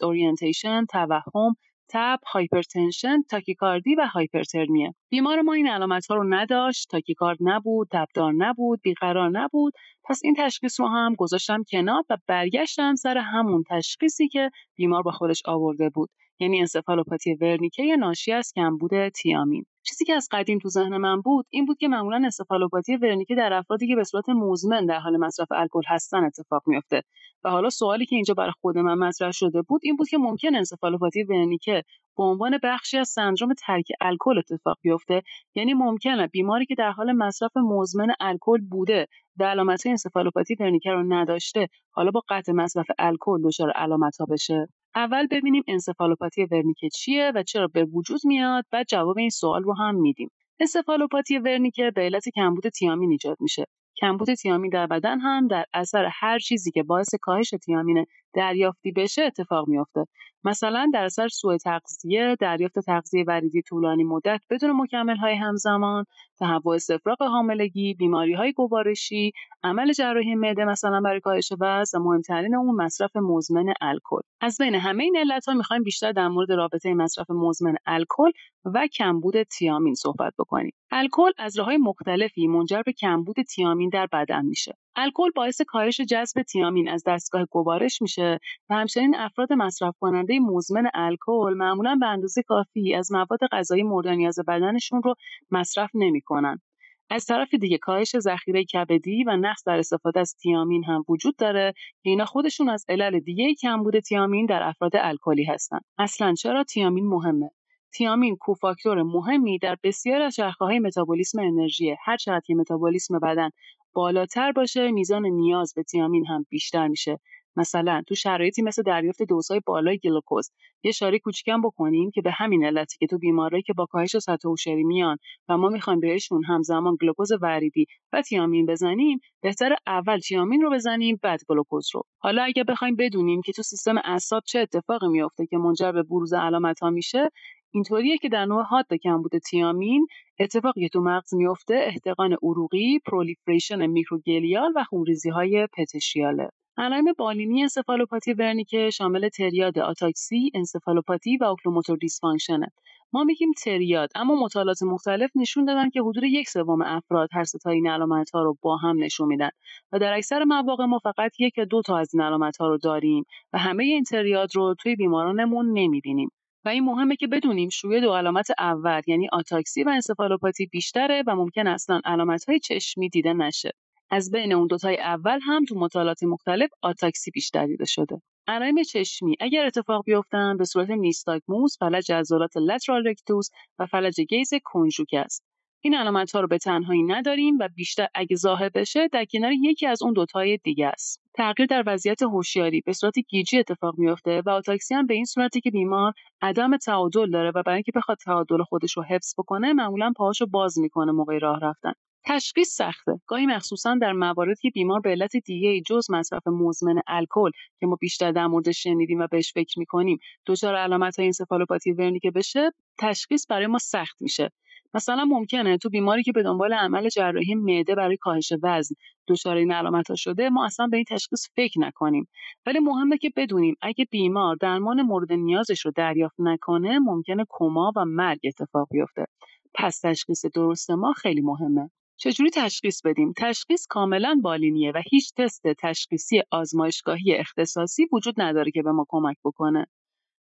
توهم، 0.91 1.55
تب، 1.89 2.19
hypertension، 2.27 3.21
تاکیکاردی 3.29 3.95
و 3.95 4.07
هایپرترمیه. 4.13 4.93
بیمار 5.09 5.41
ما 5.41 5.53
این 5.53 5.67
علامت 5.67 6.05
ها 6.07 6.15
رو 6.15 6.23
نداشت، 6.33 6.89
تاکیکارد 6.89 7.37
نبود، 7.41 7.87
تبدار 7.91 8.33
نبود، 8.33 8.81
بیقرار 8.81 9.29
نبود. 9.29 9.73
پس 10.03 10.21
این 10.23 10.35
تشخیص 10.37 10.79
رو 10.79 10.87
هم 10.87 11.15
گذاشتم 11.15 11.63
کنار 11.71 12.03
و 12.09 12.17
برگشتم 12.27 12.95
سر 12.95 13.17
همون 13.17 13.63
تشخیصی 13.69 14.27
که 14.27 14.49
بیمار 14.75 15.01
با 15.01 15.11
خودش 15.11 15.41
آورده 15.45 15.89
بود. 15.89 16.09
یعنی 16.39 16.59
انسفالوپاتی 16.59 17.33
ورنیکه 17.33 17.95
ناشی 17.99 18.31
از 18.31 18.51
کمبود 18.55 19.09
تیامین. 19.09 19.65
چیزی 19.87 20.05
که 20.05 20.13
از 20.13 20.27
قدیم 20.31 20.59
تو 20.59 20.69
ذهن 20.69 20.97
من 20.97 21.21
بود 21.21 21.45
این 21.49 21.65
بود 21.65 21.77
که 21.77 21.87
معمولا 21.87 22.15
انسفالوپاتی 22.15 22.95
ورنیکه 22.95 23.35
در 23.35 23.53
افرادی 23.53 23.87
که 23.87 23.95
به 23.95 24.03
صورت 24.03 24.29
مزمن 24.29 24.85
در 24.85 24.99
حال 24.99 25.17
مصرف 25.17 25.47
الکل 25.51 25.81
هستن 25.87 26.23
اتفاق 26.23 26.63
میفته 26.67 27.01
و 27.43 27.49
حالا 27.49 27.69
سوالی 27.69 28.05
که 28.05 28.15
اینجا 28.15 28.33
برای 28.33 28.51
خود 28.61 28.77
من 28.77 28.93
مطرح 28.93 29.31
شده 29.31 29.61
بود 29.61 29.81
این 29.83 29.95
بود 29.95 30.09
که 30.09 30.17
ممکن 30.17 30.55
انسفالوپاتی 30.55 31.23
ورنیکه 31.23 31.83
به 32.17 32.23
عنوان 32.23 32.59
بخشی 32.63 32.97
از 32.97 33.09
سندروم 33.09 33.53
ترک 33.53 33.87
الکل 34.01 34.37
اتفاق 34.37 34.77
بیفته. 34.81 35.21
یعنی 35.55 35.73
ممکنه 35.73 36.27
بیماری 36.27 36.65
که 36.65 36.75
در 36.75 36.91
حال 36.91 37.11
مصرف 37.11 37.51
مزمن 37.57 38.07
الکل 38.19 38.61
بوده 38.61 39.07
و 39.39 39.43
علامت 39.43 39.87
انسفالوپاتی 39.87 40.55
ورنیکه 40.59 40.91
رو 40.91 41.13
نداشته 41.13 41.67
حالا 41.91 42.11
با 42.11 42.23
قطع 42.29 42.51
مصرف 42.51 42.87
الکل 42.99 43.41
دچار 43.43 43.71
علامت 43.71 44.17
ها 44.17 44.25
بشه. 44.25 44.67
اول 44.95 45.27
ببینیم 45.27 45.63
انسفالوپاتی 45.67 46.45
ورنیکه 46.51 46.89
چیه 46.89 47.31
و 47.35 47.43
چرا 47.43 47.67
به 47.67 47.85
وجود 47.85 48.19
میاد 48.23 48.65
و 48.73 48.85
جواب 48.87 49.17
این 49.17 49.29
سوال 49.29 49.63
رو 49.63 49.73
هم 49.73 49.95
میدیم. 49.95 50.29
انسفالوپاتی 50.59 51.37
ورنیکه 51.37 51.91
به 51.95 52.01
علت 52.01 52.23
کمبود 52.35 52.69
تیامین 52.69 53.11
ایجاد 53.11 53.37
میشه. 53.39 53.65
کمبود 53.97 54.33
تیامین 54.33 54.69
در 54.71 54.87
بدن 54.87 55.19
هم 55.19 55.47
در 55.47 55.65
اثر 55.73 56.09
هر 56.13 56.39
چیزی 56.39 56.71
که 56.71 56.83
باعث 56.83 57.09
کاهش 57.21 57.49
تیامین 57.65 58.05
دریافتی 58.35 58.91
بشه 58.91 59.21
اتفاق 59.23 59.67
میافته 59.67 60.05
مثلا 60.45 60.89
در 60.93 61.05
اثر 61.05 61.27
سوء 61.27 61.57
تغذیه 61.57 62.35
دریافت 62.39 62.79
تغذیه 62.79 63.23
وریدی 63.27 63.61
طولانی 63.61 64.03
مدت 64.03 64.41
بدون 64.49 64.71
مکمل 64.71 65.17
های 65.17 65.35
همزمان 65.35 66.05
تهوع 66.39 66.75
استفراغ 66.75 67.23
حاملگی 67.23 67.93
بیماری 67.93 68.33
های 68.33 68.53
گوارشی 68.53 69.31
عمل 69.63 69.93
جراحی 69.93 70.35
معده 70.35 70.65
مثلا 70.65 71.01
برای 71.01 71.19
کاهش 71.19 71.51
وزن 71.59 71.99
و 71.99 72.03
مهمترین 72.03 72.55
اون 72.55 72.75
مصرف 72.75 73.15
مزمن 73.15 73.73
الکل. 73.81 74.21
از 74.41 74.57
بین 74.57 74.75
همه 74.75 75.03
این 75.03 75.17
علت 75.17 75.47
ها 75.47 75.53
می‌خوایم 75.53 75.83
بیشتر 75.83 76.11
در 76.11 76.27
مورد 76.27 76.51
رابطه 76.51 76.93
مصرف 76.93 77.29
مزمن 77.29 77.75
الکل 77.85 78.31
و 78.65 78.87
کمبود 78.87 79.43
تیامین 79.43 79.93
صحبت 79.93 80.33
بکنیم. 80.39 80.73
الکل 80.91 81.31
از 81.37 81.57
راههای 81.59 81.77
مختلفی 81.77 82.47
منجر 82.47 82.81
به 82.85 82.93
کمبود 82.93 83.35
تیامین 83.41 83.89
در 83.89 84.07
بدن 84.11 84.45
میشه. 84.45 84.73
الکل 84.95 85.29
باعث 85.35 85.61
کاهش 85.61 86.01
جذب 86.01 86.41
تیامین 86.41 86.89
از 86.89 87.03
دستگاه 87.07 87.45
گوارش 87.45 88.01
میشه 88.01 88.39
و 88.69 88.75
همچنین 88.75 89.15
افراد 89.15 89.53
مصرف 89.53 89.95
کننده 89.99 90.39
مزمن 90.39 90.89
الکل 90.93 91.53
معمولا 91.57 91.97
به 91.99 92.07
اندازه 92.07 92.41
کافی 92.43 92.95
از 92.95 93.11
مواد 93.11 93.39
غذایی 93.51 93.83
مورد 93.83 94.07
نیاز 94.07 94.39
بدنشون 94.47 95.01
رو 95.03 95.15
مصرف 95.51 95.89
نمی‌کنن. 95.93 96.61
از 97.09 97.25
طرف 97.25 97.53
دیگه 97.53 97.77
کاهش 97.77 98.19
ذخیره 98.19 98.63
کبدی 98.63 99.23
و 99.23 99.37
نقص 99.37 99.63
در 99.65 99.77
استفاده 99.77 100.19
از 100.19 100.35
تیامین 100.35 100.83
هم 100.83 101.03
وجود 101.09 101.35
داره 101.35 101.73
که 102.03 102.09
اینا 102.09 102.25
خودشون 102.25 102.69
از 102.69 102.85
علل 102.89 103.19
دیگه 103.19 103.53
کمبود 103.53 103.99
تیامین 103.99 104.45
در 104.45 104.63
افراد 104.63 104.91
الکلی 104.95 105.43
هستن. 105.43 105.79
اصلا 105.97 106.33
چرا 106.33 106.63
تیامین 106.63 107.07
مهمه؟ 107.07 107.49
تیامین 107.93 108.35
کوفاکتور 108.35 109.03
مهمی 109.03 109.57
در 109.59 109.77
بسیار 109.83 110.21
از 110.21 110.39
های 110.59 110.79
متابولیسم 110.79 111.39
انرژی 111.39 111.95
هر 112.05 112.17
چقدر 112.17 112.41
که 112.45 112.55
متابولیسم 112.55 113.19
بدن 113.19 113.49
بالاتر 113.95 114.51
باشه 114.51 114.91
میزان 114.91 115.25
نیاز 115.25 115.73
به 115.75 115.83
تیامین 115.83 116.25
هم 116.27 116.45
بیشتر 116.49 116.87
میشه. 116.87 117.19
مثلا 117.57 118.03
تو 118.07 118.15
شرایطی 118.15 118.61
مثل 118.61 118.81
دریافت 118.81 119.23
دوزهای 119.23 119.61
بالای 119.65 119.97
گلوکوز 119.97 120.51
یه 120.83 120.89
اشاره 120.89 121.19
کوچیکم 121.19 121.61
بکنیم 121.61 122.11
که 122.11 122.21
به 122.21 122.31
همین 122.31 122.65
علتی 122.65 122.97
که 122.99 123.07
تو 123.07 123.17
بیمارایی 123.17 123.63
که 123.63 123.73
با 123.73 123.85
کاهش 123.85 124.17
سطح 124.17 124.49
هوشیاری 124.49 124.83
میان 124.83 125.17
و 125.49 125.57
ما 125.57 125.69
می‌خوایم 125.69 125.99
بهشون 125.99 126.43
همزمان 126.45 126.97
گلوکوز 127.01 127.31
وریدی 127.41 127.85
و 128.13 128.21
تیامین 128.21 128.65
بزنیم 128.65 129.19
بهتر 129.41 129.75
اول 129.87 130.19
تیامین 130.19 130.61
رو 130.61 130.71
بزنیم 130.71 131.19
بعد 131.23 131.39
گلوکوز 131.49 131.89
رو. 131.93 132.03
حالا 132.19 132.43
اگه 132.43 132.63
بخوایم 132.63 132.95
بدونیم 132.95 133.41
که 133.41 133.51
تو 133.51 133.63
سیستم 133.63 133.97
اعصاب 134.03 134.43
چه 134.45 134.59
اتفاقی 134.59 135.07
میفته 135.07 135.45
که 135.45 135.57
منجر 135.57 135.91
به 135.91 136.03
بروز 136.03 136.33
علامت 136.33 136.79
ها 136.79 136.89
میشه 136.89 137.29
اینطوریه 137.75 138.17
که 138.17 138.29
در 138.29 138.45
نوع 138.45 138.63
حاد 138.63 138.93
کمبود 139.03 139.37
تیامین 139.37 140.07
اتفاقی 140.39 140.81
که 140.81 140.89
تو 140.89 140.99
مغز 140.99 141.33
میفته 141.33 141.75
احتقان 141.87 142.33
عروقی، 142.33 142.99
proliferation 142.99 143.85
microglial 143.87 144.73
و 144.75 144.83
خونریزی 144.83 145.29
های 145.29 145.67
petechial 145.77 146.36
ه. 146.36 146.49
علائم 146.77 147.05
بالینی 147.17 147.61
انسفالوپاتی 147.61 148.33
ورنیکه 148.33 148.89
شامل 148.89 149.29
تریاد 149.29 149.79
آتاکسی، 149.79 150.51
انسفالوپاتی 150.53 151.37
و 151.37 151.43
oculomotor 151.43 151.97
dysfunction 151.97 152.60
ه. 152.60 152.71
ما 153.13 153.23
میگیم 153.23 153.51
تریاد 153.63 154.09
اما 154.15 154.35
مطالعات 154.35 154.83
مختلف 154.83 155.31
نشون 155.35 155.65
دادن 155.65 155.89
که 155.89 156.01
حدود 156.01 156.23
یک 156.23 156.49
سوم 156.49 156.81
افراد 156.81 157.29
هر 157.33 157.43
سه 157.43 157.69
این 157.69 157.87
علامت 157.87 158.29
ها 158.29 158.43
رو 158.43 158.57
با 158.61 158.77
هم 158.77 159.03
نشون 159.03 159.27
میدن 159.27 159.49
و 159.91 159.99
در 159.99 160.13
اکثر 160.13 160.43
مواقع 160.43 160.85
ما 160.85 160.99
فقط 160.99 161.39
یک 161.39 161.57
یا 161.57 161.65
دو 161.65 161.81
تا 161.81 161.97
از 161.97 162.13
این 162.13 162.23
علامت 162.23 162.57
ها 162.57 162.67
رو 162.67 162.77
داریم 162.77 163.23
و 163.53 163.57
همه 163.57 163.83
این 163.83 164.03
تریاد 164.03 164.55
رو 164.55 164.75
توی 164.79 164.95
بیمارانمون 164.95 165.71
نمی‌بینیم 165.79 166.29
و 166.65 166.69
این 166.69 166.83
مهمه 166.83 167.15
که 167.15 167.27
بدونیم 167.27 167.69
شیوع 167.69 168.01
دو 168.01 168.13
علامت 168.13 168.47
اول 168.59 169.01
یعنی 169.07 169.27
آتاکسی 169.31 169.83
و 169.83 169.89
انسفالوپاتی 169.89 170.65
بیشتره 170.65 171.23
و 171.27 171.35
ممکنه 171.35 171.67
اصلا 171.67 172.01
علامت 172.05 172.45
های 172.45 172.59
چشمی 172.59 173.09
دیده 173.09 173.33
نشه. 173.33 173.71
از 174.09 174.31
بین 174.31 174.53
اون 174.53 174.67
دوتای 174.67 174.97
اول 174.97 175.39
هم 175.43 175.65
تو 175.65 175.75
مطالعات 175.75 176.23
مختلف 176.23 176.69
آتاکسی 176.81 177.31
بیشتر 177.31 177.65
دیده 177.65 177.85
شده. 177.85 178.21
علائم 178.47 178.83
چشمی 178.83 179.35
اگر 179.39 179.65
اتفاق 179.65 180.03
بیفتن 180.05 180.57
به 180.57 180.65
صورت 180.65 180.89
نیستاگموس 180.89 181.77
فلج 181.79 182.11
عضلات 182.11 182.57
lateral 182.57 183.07
rectus 183.07 183.49
و 183.79 183.85
فلج 183.85 184.21
gaze 184.21 184.49
conjugate 184.63 185.13
است. 185.13 185.43
این 185.81 185.95
علامت 185.95 186.31
ها 186.31 186.39
رو 186.39 186.47
به 186.47 186.57
تنهایی 186.57 187.03
نداریم 187.03 187.57
و 187.59 187.69
بیشتر 187.75 188.07
اگه 188.15 188.35
ظاهر 188.35 188.69
بشه 188.69 189.07
در 189.07 189.25
کنار 189.25 189.51
یکی 189.51 189.87
از 189.87 190.03
اون 190.03 190.13
دوتای 190.13 190.57
دیگه 190.57 190.87
است. 190.87 191.24
تغییر 191.37 191.67
در 191.67 191.83
وضعیت 191.87 192.21
هوشیاری. 192.21 192.81
به 192.81 192.93
صورت 192.93 193.19
گیجی 193.19 193.59
اتفاق 193.59 193.95
میافته 193.97 194.41
و 194.45 194.49
آتاکسی 194.49 194.95
هم 194.95 195.05
به 195.05 195.13
این 195.13 195.25
صورتی 195.25 195.61
که 195.61 195.71
بیمار 195.71 196.13
عدم 196.41 196.77
تعادل 196.77 197.31
داره 197.31 197.51
و 197.55 197.63
برای 197.65 197.75
اینکه 197.75 197.91
بخواد 197.95 198.17
تعادل 198.17 198.63
خودش 198.63 198.97
رو 198.97 199.03
حفظ 199.03 199.33
بکنه 199.37 199.73
معمولا 199.73 200.13
پاهاشو 200.17 200.45
باز 200.45 200.79
می‌کنه 200.79 201.11
موقع 201.11 201.37
راه 201.37 201.59
رفتن. 201.59 201.91
تشخیص 202.25 202.75
سخته. 202.75 203.11
گاهی 203.27 203.45
مخصوصا 203.45 203.95
در 204.01 204.13
مواردی 204.13 204.55
که 204.61 204.69
بیمار 204.69 204.99
به 204.99 205.09
علت 205.09 205.37
دیگه 205.37 205.81
جز 205.87 206.11
مصرف 206.11 206.47
مزمن 206.47 207.01
الکل 207.07 207.51
که 207.79 207.85
ما 207.87 207.95
بیشتر 208.01 208.31
در 208.31 208.47
موردش 208.47 208.83
شنیدیم 208.83 209.19
و 209.19 209.27
بهش 209.31 209.53
فکر 209.53 209.79
می‌کنیم 209.79 210.17
دچار 210.47 210.75
علامت 210.75 211.19
های 211.19 211.25
انسفالوپاتی 211.25 211.91
ورنیکه 211.91 212.31
بشه 212.31 212.71
تشخیص 212.99 213.45
برای 213.49 213.67
ما 213.67 213.77
سخت 213.77 214.21
میشه. 214.21 214.49
مثلا 214.95 215.25
ممکنه 215.25 215.77
تو 215.77 215.89
بیماری 215.89 216.23
که 216.23 216.31
به 216.31 216.43
دنبال 216.43 216.73
عمل 216.73 217.09
جراحی 217.09 217.55
معده 217.55 217.95
برای 217.95 218.17
کاهش 218.17 218.53
وزن 218.63 218.95
دچار 219.27 219.57
این 219.57 219.71
علامت 219.71 220.09
ها 220.09 220.15
شده 220.15 220.49
ما 220.49 220.65
اصلا 220.65 220.87
به 220.87 220.97
این 220.97 221.05
تشخیص 221.09 221.47
فکر 221.55 221.79
نکنیم 221.79 222.27
ولی 222.65 222.79
مهمه 222.79 223.17
که 223.17 223.31
بدونیم 223.37 223.75
اگه 223.81 224.05
بیمار 224.11 224.55
درمان 224.55 225.01
مورد 225.01 225.33
نیازش 225.33 225.85
رو 225.85 225.91
دریافت 225.95 226.35
نکنه 226.39 226.99
ممکنه 226.99 227.45
کما 227.49 227.91
و 227.95 228.05
مرگ 228.05 228.39
اتفاق 228.43 228.87
بیفته 228.91 229.25
پس 229.73 229.99
تشخیص 229.99 230.45
درست 230.45 230.91
ما 230.91 231.13
خیلی 231.13 231.41
مهمه 231.41 231.89
چجوری 232.17 232.49
تشخیص 232.49 233.01
بدیم؟ 233.05 233.33
تشخیص 233.37 233.85
کاملا 233.89 234.39
بالینیه 234.43 234.91
و 234.95 235.01
هیچ 235.11 235.33
تست 235.37 235.61
تشخیصی 235.79 236.41
آزمایشگاهی 236.51 237.35
اختصاصی 237.35 238.07
وجود 238.13 238.41
نداره 238.41 238.71
که 238.71 238.83
به 238.83 238.91
ما 238.91 239.05
کمک 239.09 239.37
بکنه. 239.45 239.85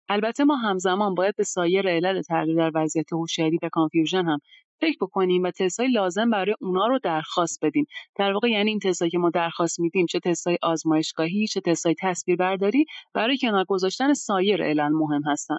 البته 0.10 0.43
ما 0.43 0.55
همزمان 0.55 1.16
باید 1.16 1.36
به 1.36 1.43
سایر 1.43 1.89
علل 1.89 2.22
تغییر 2.22 2.57
در 2.57 2.72
وضعیت 2.76 3.14
هوشیاری 3.14 3.60
و 3.64 3.70
confusion 3.72 4.26
هم 4.26 4.39
فکر 4.82 4.97
بکنیم 5.01 5.43
و 5.43 5.51
تستای 5.51 5.88
لازم 5.88 6.30
برای 6.30 6.55
اونا 6.62 6.88
رو 6.88 6.99
درخواست 7.03 7.60
بدیم. 7.66 7.86
در 8.16 8.34
واقع 8.34 8.49
یعنی 8.49 8.70
این 8.70 8.80
تستایی 8.80 9.12
که 9.12 9.18
ما 9.18 9.30
درخواست 9.30 9.80
میدیم 9.80 10.05
چه 10.05 10.20
تستای 10.20 10.57
آزمایشگاهی 10.62 11.47
چه 11.47 11.62
تستای 11.62 11.95
تصویربرداری 11.99 12.86
برای 13.14 13.38
کنار 13.38 13.66
گذاشتن 13.66 14.14
سایر 14.14 14.64
علل 14.64 14.89
مهم 14.89 15.22
هستن. 15.26 15.57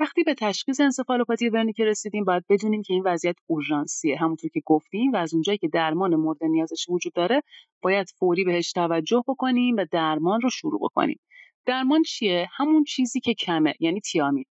وقتی 0.00 0.22
به 0.22 0.34
تشخیص 0.34 0.80
انسفالوپاتی 0.80 1.48
ورنیک 1.48 1.80
رسیدیم 1.80 2.24
باید 2.24 2.44
بدونیم 2.48 2.82
که 2.82 2.94
این 2.94 3.02
وضعیت 3.06 3.36
اورژانسیه. 3.46 4.16
همونطور 4.18 4.50
که 4.50 4.60
گفتیم 4.66 5.12
و 5.12 5.16
از 5.16 5.34
اونجایی 5.34 5.58
که 5.58 5.68
درمان 5.68 6.14
مورد 6.14 6.44
نیازش 6.44 6.86
وجود 6.88 7.12
داره 7.12 7.42
باید 7.82 8.06
فوری 8.18 8.44
بهش 8.44 8.72
توجه 8.72 9.22
بکنیم 9.28 9.76
و 9.76 9.84
درمان 9.90 10.40
رو 10.40 10.50
شروع 10.50 10.80
بکنیم. 10.82 11.20
درمان 11.66 12.02
چیه؟ 12.02 12.48
همون 12.56 12.84
چیزی 12.84 13.20
که 13.20 13.34
کمه 13.34 13.74
یعنی 13.80 14.00
تیامین. 14.00 14.44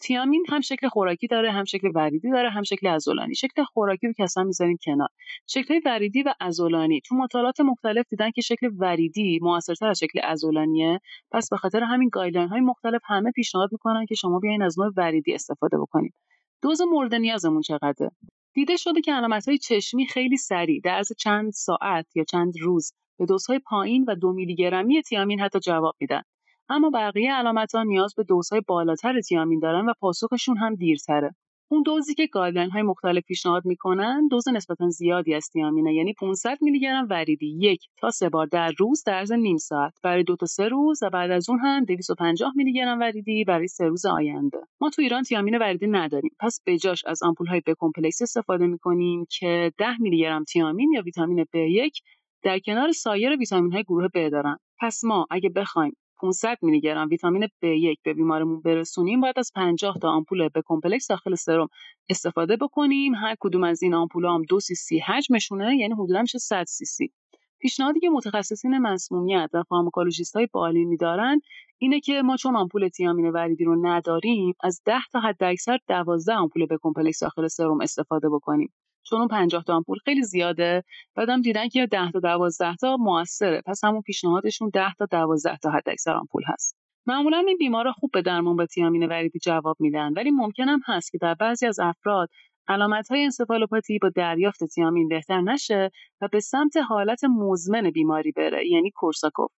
تیامین 0.00 0.44
هم 0.48 0.60
شکل 0.60 0.88
خوراکی 0.88 1.26
داره 1.26 1.52
هم 1.52 1.64
شکل 1.64 1.90
وریدی 1.94 2.30
داره 2.30 2.50
هم 2.50 2.62
شکل 2.62 2.86
عضلانی. 2.86 3.34
شکل 3.34 3.64
خوراکی 3.64 4.06
رو 4.06 4.12
که 4.12 4.22
اصلا 4.22 4.44
می‌ذاریم 4.44 4.76
کنار. 4.84 5.08
شکل 5.46 5.80
وریدی 5.84 6.22
و 6.22 6.34
عضلانی. 6.40 7.00
تو 7.00 7.14
مطالعات 7.14 7.60
مختلف 7.60 8.06
دیدن 8.10 8.30
که 8.30 8.40
شکل 8.40 8.70
وریدی 8.78 9.38
موثرتر 9.42 9.86
از 9.88 9.98
شکل 9.98 10.20
عضلانیه. 10.20 11.00
پس 11.32 11.50
به 11.50 11.56
خاطر 11.56 11.82
همین 11.82 12.08
guideline 12.12 12.48
های 12.48 12.60
مختلف 12.60 13.00
همه 13.04 13.30
پیشنهاد 13.30 13.68
می‌کنن 13.72 14.06
که 14.06 14.14
شما 14.14 14.38
بیاین 14.38 14.62
از 14.62 14.78
نوع 14.78 14.92
وریدی 14.96 15.34
استفاده 15.34 15.78
بکنید. 15.78 16.14
دوز 16.62 16.80
مورد 16.80 17.14
نیازمون 17.14 17.60
چقدره؟ 17.60 18.10
دیده 18.54 18.76
شده 18.76 19.00
که 19.00 19.12
علامت 19.12 19.48
های 19.48 19.58
چشمی 19.58 20.06
خیلی 20.06 20.36
سریع 20.36 20.80
در 20.84 20.98
از 20.98 21.08
چند 21.18 21.52
ساعت 21.52 22.16
یا 22.16 22.24
چند 22.24 22.52
روز 22.60 22.92
به 23.18 23.26
دوزهای 23.26 23.58
پایین 23.58 24.04
و 24.08 24.14
دو 24.14 24.32
میلی 24.32 24.54
گرمی 24.54 25.02
تیامین 25.02 25.40
حتی 25.40 25.58
جواب 25.58 25.94
میدن. 26.00 26.22
اما 26.70 26.90
بقیه 26.90 27.34
ها 27.74 27.82
نیاز 27.82 28.14
به 28.14 28.24
دوزهای 28.24 28.62
بالاتر 28.66 29.20
تیامین 29.20 29.58
دارن 29.58 29.88
و 29.88 29.92
پاسخشون 30.00 30.56
هم 30.56 30.74
دیرتره. 30.74 31.34
اون 31.70 31.82
دوزی 31.82 32.14
که 32.14 32.26
guideline 32.26 32.70
های 32.70 32.82
مختلف 32.82 33.24
پیشنهاد 33.24 33.64
می‌کنن 33.64 34.28
دوز 34.30 34.48
نسبتا 34.48 34.88
زیادی 34.88 35.34
از 35.34 35.48
تیامینه 35.52 35.94
یعنی 35.94 36.14
500 36.14 36.58
میلی 36.60 36.80
گرم 36.80 37.06
وریدی 37.10 37.56
یک 37.60 37.80
تا 37.96 38.10
سه 38.10 38.28
بار 38.28 38.46
در 38.46 38.72
روز 38.78 39.02
در 39.06 39.14
عرض 39.14 39.32
نیم 39.32 39.56
ساعت. 39.56 39.92
برای 40.02 40.22
دو 40.22 40.36
تا 40.36 40.46
سه 40.46 40.68
روز 40.68 41.02
و 41.02 41.10
بعد 41.10 41.30
از 41.30 41.50
اون 41.50 41.58
هم 41.58 41.84
250 41.84 42.52
میلی 42.56 42.72
گرم 42.72 43.00
وریدی 43.00 43.44
برای 43.44 43.68
سه 43.68 43.84
روز 43.84 44.06
آینده. 44.06 44.58
ما 44.80 44.90
تو 44.90 45.02
ایران 45.02 45.22
تیامین 45.22 45.58
وریدی 45.58 45.86
نداریم. 45.86 46.36
پس 46.40 46.60
بجاش 46.66 47.04
از 47.06 47.22
آمپول 47.22 47.46
های 47.46 47.60
B 47.60 47.72
complex 47.78 48.22
استفاده 48.22 48.66
می‌کنیم 48.66 49.26
که 49.30 49.72
10 49.78 49.98
میلی 50.00 50.18
گرم 50.18 50.44
تیامین 50.44 50.92
یا 50.92 51.02
ویتامین 51.02 51.44
B1 51.44 52.00
در 52.42 52.58
کنار 52.58 52.92
سایر 52.92 53.36
ویتامین 53.36 53.72
های 53.72 53.82
گروه 53.82 54.08
B 54.08 54.30
دارن. 54.32 54.56
پس 54.80 55.04
ما 55.04 55.26
اگه 55.30 55.48
بخوایم 55.48 55.96
500 56.20 56.58
میلی 56.62 56.80
گرم 56.80 57.08
ویتامین 57.08 57.46
B1 57.46 57.96
به 58.02 58.14
بیمارمون 58.14 58.60
برسونیم 58.60 59.20
باید 59.20 59.38
از 59.38 59.52
50 59.54 59.98
تا 60.02 60.08
آمپول 60.08 60.48
B 60.48 60.62
complex 60.66 61.06
داخل 61.06 61.34
سرم 61.34 61.68
استفاده 62.10 62.56
بکنیم. 62.56 63.14
هر 63.14 63.34
کدوم 63.40 63.64
از 63.64 63.82
این 63.82 63.94
آمپول 63.94 64.24
هم 64.24 64.42
دو 64.48 64.60
سی 64.60 64.74
سی 64.74 64.98
حجمشونه 64.98 65.76
یعنی 65.76 65.94
حدودا 65.94 66.22
میشه 66.22 66.38
100 66.38 66.64
سی 66.64 66.84
سی. 66.84 67.12
پیشنهادی 67.60 68.00
که 68.00 68.08
متخصصین 68.10 68.78
مسمومیت 68.78 69.50
و 69.52 69.62
فارماکولوژیست 69.68 70.36
های 70.36 70.48
بالینی 70.52 70.96
دارن 70.96 71.40
اینه 71.78 72.00
که 72.00 72.22
ما 72.22 72.36
چون 72.36 72.56
آمپول 72.56 72.88
تیامین 72.88 73.30
وریدی 73.30 73.64
رو 73.64 73.86
نداریم 73.86 74.54
از 74.62 74.80
10 74.84 74.94
تا 75.12 75.20
حد 75.20 75.44
اکثر 75.44 75.78
12 75.88 76.32
آمپول 76.32 76.66
B 76.66 76.78
complex 76.82 77.20
داخل 77.20 77.46
سرم 77.46 77.80
استفاده 77.80 78.28
بکنیم. 78.28 78.72
چون 79.10 79.18
اون 79.18 79.28
50 79.28 79.64
تا 79.64 79.76
آمپول 79.76 79.98
خیلی 80.04 80.22
زیاده. 80.22 80.84
بعدم 81.14 81.42
دیدن 81.42 81.68
که 81.68 81.86
10 81.86 82.10
تا 82.10 82.20
12 82.20 82.76
تا 82.76 82.96
موثره. 82.96 83.62
پس 83.66 83.84
همون 83.84 84.02
پیشنهادشون 84.02 84.70
10 84.74 84.94
تا 84.98 85.06
12 85.06 85.56
تا 85.56 85.70
حد 85.70 85.88
اکثر 85.88 86.14
آمپول 86.14 86.42
هست. 86.46 86.76
معمولا 87.06 87.44
این 87.46 87.56
بیمارا 87.56 87.92
خوب 87.92 88.10
به 88.12 88.22
درمان 88.22 88.56
با 88.56 88.66
تیامین 88.66 89.06
وریدی 89.06 89.38
جواب 89.38 89.76
میدن 89.80 90.12
ولی 90.16 90.30
ممکن 90.30 90.68
هم 90.68 90.80
هست 90.86 91.12
که 91.12 91.18
در 91.18 91.34
بعضی 91.34 91.66
از 91.66 91.80
افراد 91.80 92.28
علامت 92.68 93.08
های 93.08 93.24
انسفالوپاتی 93.24 93.98
با 93.98 94.08
دریافت 94.08 94.64
تیامین 94.64 95.08
بهتر 95.08 95.40
نشه 95.40 95.90
و 96.20 96.28
به 96.32 96.40
سمت 96.40 96.76
حالت 96.76 97.24
مزمن 97.24 97.90
بیماری 97.90 98.32
بره 98.32 98.68
یعنی 98.68 98.90
کورساکوف. 98.90 99.50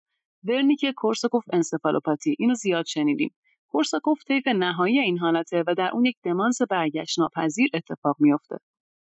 ورنیک 0.45 0.87
کورساکوف 0.97 1.45
انسفالوپاتی 1.53 2.37
اینو 2.39 2.55
زیاد 2.55 2.85
شنیدیم. 2.87 3.35
کورساکوف 3.69 4.19
طیف 4.25 4.47
نهایی 4.47 4.99
این 4.99 5.19
حالته 5.19 5.65
و 5.67 5.75
در 5.75 5.91
اون 5.93 6.05
یک 6.05 6.17
دمانس 6.25 6.63
برگشت 6.63 7.19
ناپذیر 7.19 7.71
اتفاق 7.75 8.17
میافته. 8.19 8.57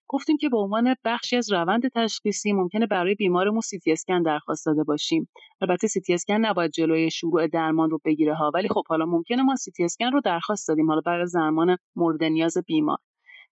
گفتیم 0.09 0.37
که 0.37 0.49
به 0.49 0.59
عنوان 0.59 0.95
بخشی 1.05 1.37
از 1.37 1.53
روند 1.53 1.89
تشخیصی 1.95 2.53
ممکنه 2.53 2.87
برای 2.87 3.15
بیمارمون 3.15 3.61
سی 3.61 3.79
تی 3.79 3.93
اسکن 3.93 4.23
درخواست 4.23 4.67
داده 4.67 4.85
باشیم. 4.85 5.29
البته 5.61 5.87
سی 5.87 6.01
تی 6.01 6.15
اسکن 6.15 6.35
نباید 6.35 6.71
جلوی 6.71 7.11
شروع 7.11 7.47
درمان 7.47 7.91
رو 7.91 8.01
بگیره 8.05 8.35
ها 8.35 8.51
ولی 8.55 8.69
خب 8.69 8.83
حالا 8.89 9.07
ممکنه 9.07 9.43
ما 9.43 9.57
سی 9.57 9.71
تی 9.71 9.85
اسکن 9.85 10.13
رو 10.13 10.21
درخواست 10.21 10.69
دادیم 10.69 10.89
حالا 10.89 11.01
برای 11.07 11.27
درمان 11.35 11.77
مورد 11.97 12.25
نیاز 12.25 12.59
بیمار. 12.67 12.99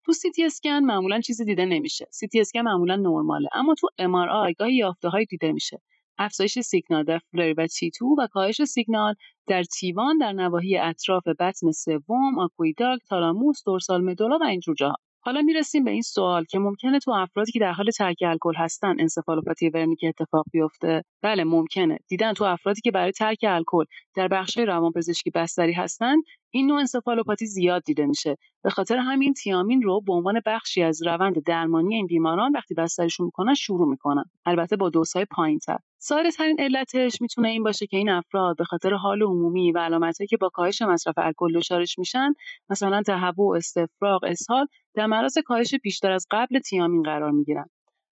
تو 0.04 0.12
سی 0.12 0.30
تی 0.30 0.44
اسکن 0.44 0.78
معمولا 0.78 1.20
چیزی 1.20 1.44
دیده 1.44 1.64
نمیشه. 1.64 2.06
سی 2.10 2.26
تی 2.26 2.40
اسکن 2.40 2.60
معمولا 2.60 2.96
نرماله 2.96 3.48
اما 3.52 3.74
تو 3.74 3.88
ام 3.98 4.14
آر 4.14 4.28
آی 4.28 4.54
گاهی 4.54 4.74
یافته 4.74 5.08
هایی 5.08 5.24
دیده 5.24 5.52
میشه. 5.52 5.80
افزایش 6.18 6.58
سیگنال 6.58 7.04
در 7.04 7.18
FLAIR 7.18 7.52
و 7.52 7.66
T2 7.98 8.16
و 8.18 8.26
کاهش 8.32 8.64
سیگنال 8.64 9.14
در 9.46 9.62
T1 9.62 10.18
در 10.18 10.32
نواحی 10.32 10.76
اطراف 10.76 11.28
بطن 11.28 11.70
سوم 11.70 12.38
aqueduct 12.38 13.00
تالاموس 13.08 13.62
dorsal 13.66 14.04
medulla 14.04 14.38
و 14.38 14.44
اینجور 14.44 14.74
جاها. 14.74 15.05
حالا 15.26 15.42
می‌رسیم 15.42 15.84
به 15.84 15.90
این 15.90 16.02
سوال 16.02 16.44
که 16.44 16.58
ممکنه 16.58 16.98
تو 16.98 17.10
افرادی 17.10 17.52
که 17.52 17.58
در 17.58 17.72
حال 17.72 17.90
ترک 17.90 18.16
الکل 18.26 18.54
هستن 18.56 18.96
انسفالوپاتی 19.00 19.70
ورنیک 19.70 20.04
اتفاق 20.04 20.44
بیفته 20.52 21.02
بله 21.22 21.44
ممکنه. 21.44 21.98
دیدن 22.08 22.32
تو 22.32 22.44
افرادی 22.44 22.80
که 22.80 22.90
برای 22.90 23.12
ترک 23.12 23.38
الکل 23.48 23.84
در 24.16 24.28
بخش 24.28 24.58
روانپزشکی 24.58 25.30
بستری 25.30 25.72
هستن 25.72 26.16
این 26.50 26.66
نوع 26.66 26.78
انسفالوپاتی 26.78 27.46
زیاد 27.46 27.82
دیده 27.82 28.06
میشه. 28.06 28.36
به 28.64 28.70
خاطر 28.70 28.96
همین 28.96 29.34
تیامین 29.34 29.82
رو 29.82 30.00
به 30.00 30.12
عنوان 30.12 30.40
بخشی 30.46 30.82
از 30.82 31.06
روند 31.06 31.44
درمانی 31.44 31.94
این 31.94 32.06
بیماران 32.06 32.52
وقتی 32.52 32.74
بستریشون 32.74 33.26
می‌کنن 33.26 33.54
شروع 33.54 33.88
می‌کنن. 33.88 34.24
البته 34.46 34.76
با 34.76 34.90
دوزهای 34.90 35.24
پایینتر. 35.30 35.78
ساده 35.98 36.30
ترین 36.30 36.56
علتش 36.58 37.20
می‌تونه 37.20 37.48
این 37.48 37.62
باشه 37.62 37.86
که 37.86 37.96
این 37.96 38.08
افراد 38.08 38.56
به 38.56 38.64
خاطر 38.64 38.94
حال 38.94 39.22
عمومی 39.22 39.72
و 39.72 39.78
علامتهایی 39.78 40.28
که 40.28 40.36
با 40.36 40.48
کاهش 40.48 40.82
مصرف 40.82 41.14
الکل 41.18 41.58
دچارش 41.58 41.98
میشن 41.98 42.32
مثلا 42.70 43.02
تهوع 43.02 43.56
استفراغ 43.56 44.24
اسهال 44.24 44.66
در 44.96 45.06
معرض 45.06 45.38
کاهش 45.38 45.74
بیشتر 45.74 46.12
از 46.12 46.26
قبل 46.30 46.58
تیامین 46.58 47.02
قرار 47.02 47.30
می‌گیرن. 47.30 47.66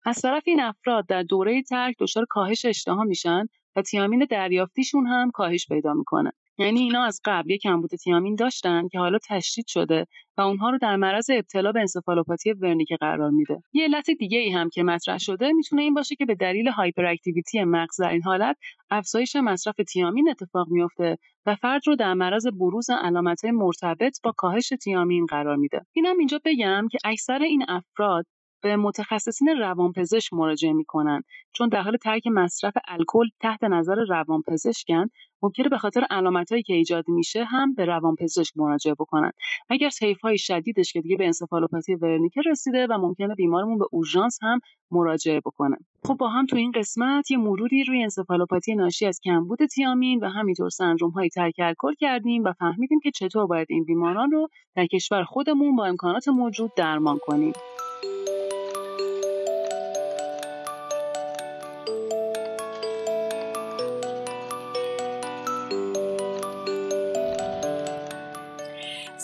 از 0.05 0.21
طرف 0.21 0.43
این 0.47 0.61
افراد 0.61 1.07
در 1.07 1.23
دوره 1.23 1.63
ترک 1.63 1.97
دچار 1.99 2.27
کاهش 2.31 2.65
اشتها 2.65 3.05
میشن 3.05 3.47
و 3.77 3.83
تیامین 3.83 4.27
دریافتیشون 4.31 5.07
هم 5.07 5.31
کاهش 5.31 5.67
پیدا 5.69 5.95
می‌کنه. 5.95 6.33
یعنی 6.59 6.81
اینا 6.81 7.05
از 7.05 7.21
قبل 7.25 7.51
یک 7.51 7.63
کمبود 7.63 7.91
تیامین 7.91 8.35
داشتن 8.35 8.89
که 8.89 8.99
حالا 8.99 9.19
تشدید 9.29 9.67
شده 9.69 10.07
و 10.39 10.41
اونها 10.41 10.71
رو 10.71 10.79
در 10.79 10.97
معرض 10.97 11.31
ابتلا 11.31 11.73
به 11.73 11.81
انسفالوپاتی 11.81 12.53
ورنیک 12.53 12.89
قرار 13.01 13.31
میده. 13.31 13.63
یه 13.73 13.85
علت 13.85 14.11
دیگه 14.11 14.39
ای 14.39 14.51
هم 14.51 14.69
که 14.69 14.83
مطرح 14.83 15.19
شده 15.19 15.53
می‌تونه 15.53 15.83
این 15.83 15.95
باشه 15.95 16.17
که 16.17 16.25
به 16.27 16.35
دلیل 16.35 16.69
هایپر 16.69 17.07
اکتیویتی 17.07 17.65
مغز 17.65 18.01
در 18.01 18.11
این 18.11 18.23
حالت 18.23 18.57
افزایش 18.91 19.37
مصرف 19.37 19.75
تیامین 19.89 20.29
اتفاق 20.29 20.69
میفته 20.71 21.19
و 21.47 21.55
فرد 21.55 21.83
رو 21.87 21.97
در 21.97 22.15
معرض 22.15 22.47
بروز 22.47 22.87
علامت 22.91 23.45
مرتبط 23.45 24.19
با 24.25 24.33
کاهش 24.37 24.69
تیامین 24.69 25.27
قرار 25.27 25.57
میده. 25.57 25.81
اینم 25.93 26.19
اینجا 26.19 26.41
بگم 26.45 26.89
که 26.93 26.99
اکثر 27.05 27.43
این 27.43 27.65
افراد 27.69 28.27
به 28.63 28.77
متخصصین 28.77 29.49
روانپزشک 29.49 30.33
مراجعه 30.33 30.73
می‌کنن. 30.73 31.23
چون 31.53 31.69
در 31.69 31.83
حال 31.83 31.97
ترک 31.97 32.27
مصرف 32.27 32.75
الکل 32.89 33.27
تحت 33.41 33.65
نظر 33.65 33.97
روانپزشکن 34.09 35.07
ممکنه 35.43 35.69
به 35.69 35.79
خاطر 35.79 36.07
علامتهایی 36.11 36.63
که 36.63 36.75
ایجاد 36.75 37.05
میشه 37.09 37.45
هم 37.45 37.75
به 37.75 37.85
روانپزشک 37.85 38.57
مراجعه 38.57 38.95
بکنن. 38.95 39.33
اگر 39.71 39.91
های 40.23 40.39
شدیدش 40.39 40.93
که 40.93 41.01
دیگه 41.01 41.17
به 41.17 41.25
انسفالوپاتی 41.25 41.95
ورنیکه 41.95 42.41
رسیده 42.47 42.87
و 42.91 42.99
ممکنه 42.99 43.35
بیمارمون 43.35 43.79
به 43.79 43.85
اورژانس 43.91 44.39
هم 44.43 44.61
مراجعه 44.91 45.41
بکنه. 45.41 45.77
خب 46.05 46.15
با 46.15 46.29
هم 46.29 46.47
تو 46.47 46.57
این 46.57 46.73
قسمت 46.75 47.31
یه 47.31 47.37
مروری 47.37 47.85
روی 47.85 48.03
انسفالوپاتی 48.03 48.75
ناشی 48.75 49.07
از 49.07 49.21
کمبود 49.25 49.67
تیامین 49.67 50.21
و 50.25 50.29
همینطور 50.29 50.71
سندروم 50.71 51.11
های 51.11 51.29
ترک 51.29 51.55
الکل 51.59 51.95
کردیم 51.95 52.45
و 52.45 52.53
فهمیدیم 52.53 53.01
که 53.01 53.11
چطور 53.11 53.47
باید 53.47 53.67
این 53.71 53.85
بیماران 53.85 54.31
رو 54.31 54.49
در 54.77 54.87
کشور 54.87 55.25
خودمون 55.25 55.77
با 55.77 55.87
امکانات 55.87 56.29
موجود 56.29 56.71
درمان 56.77 57.19
کنیم. 57.19 57.53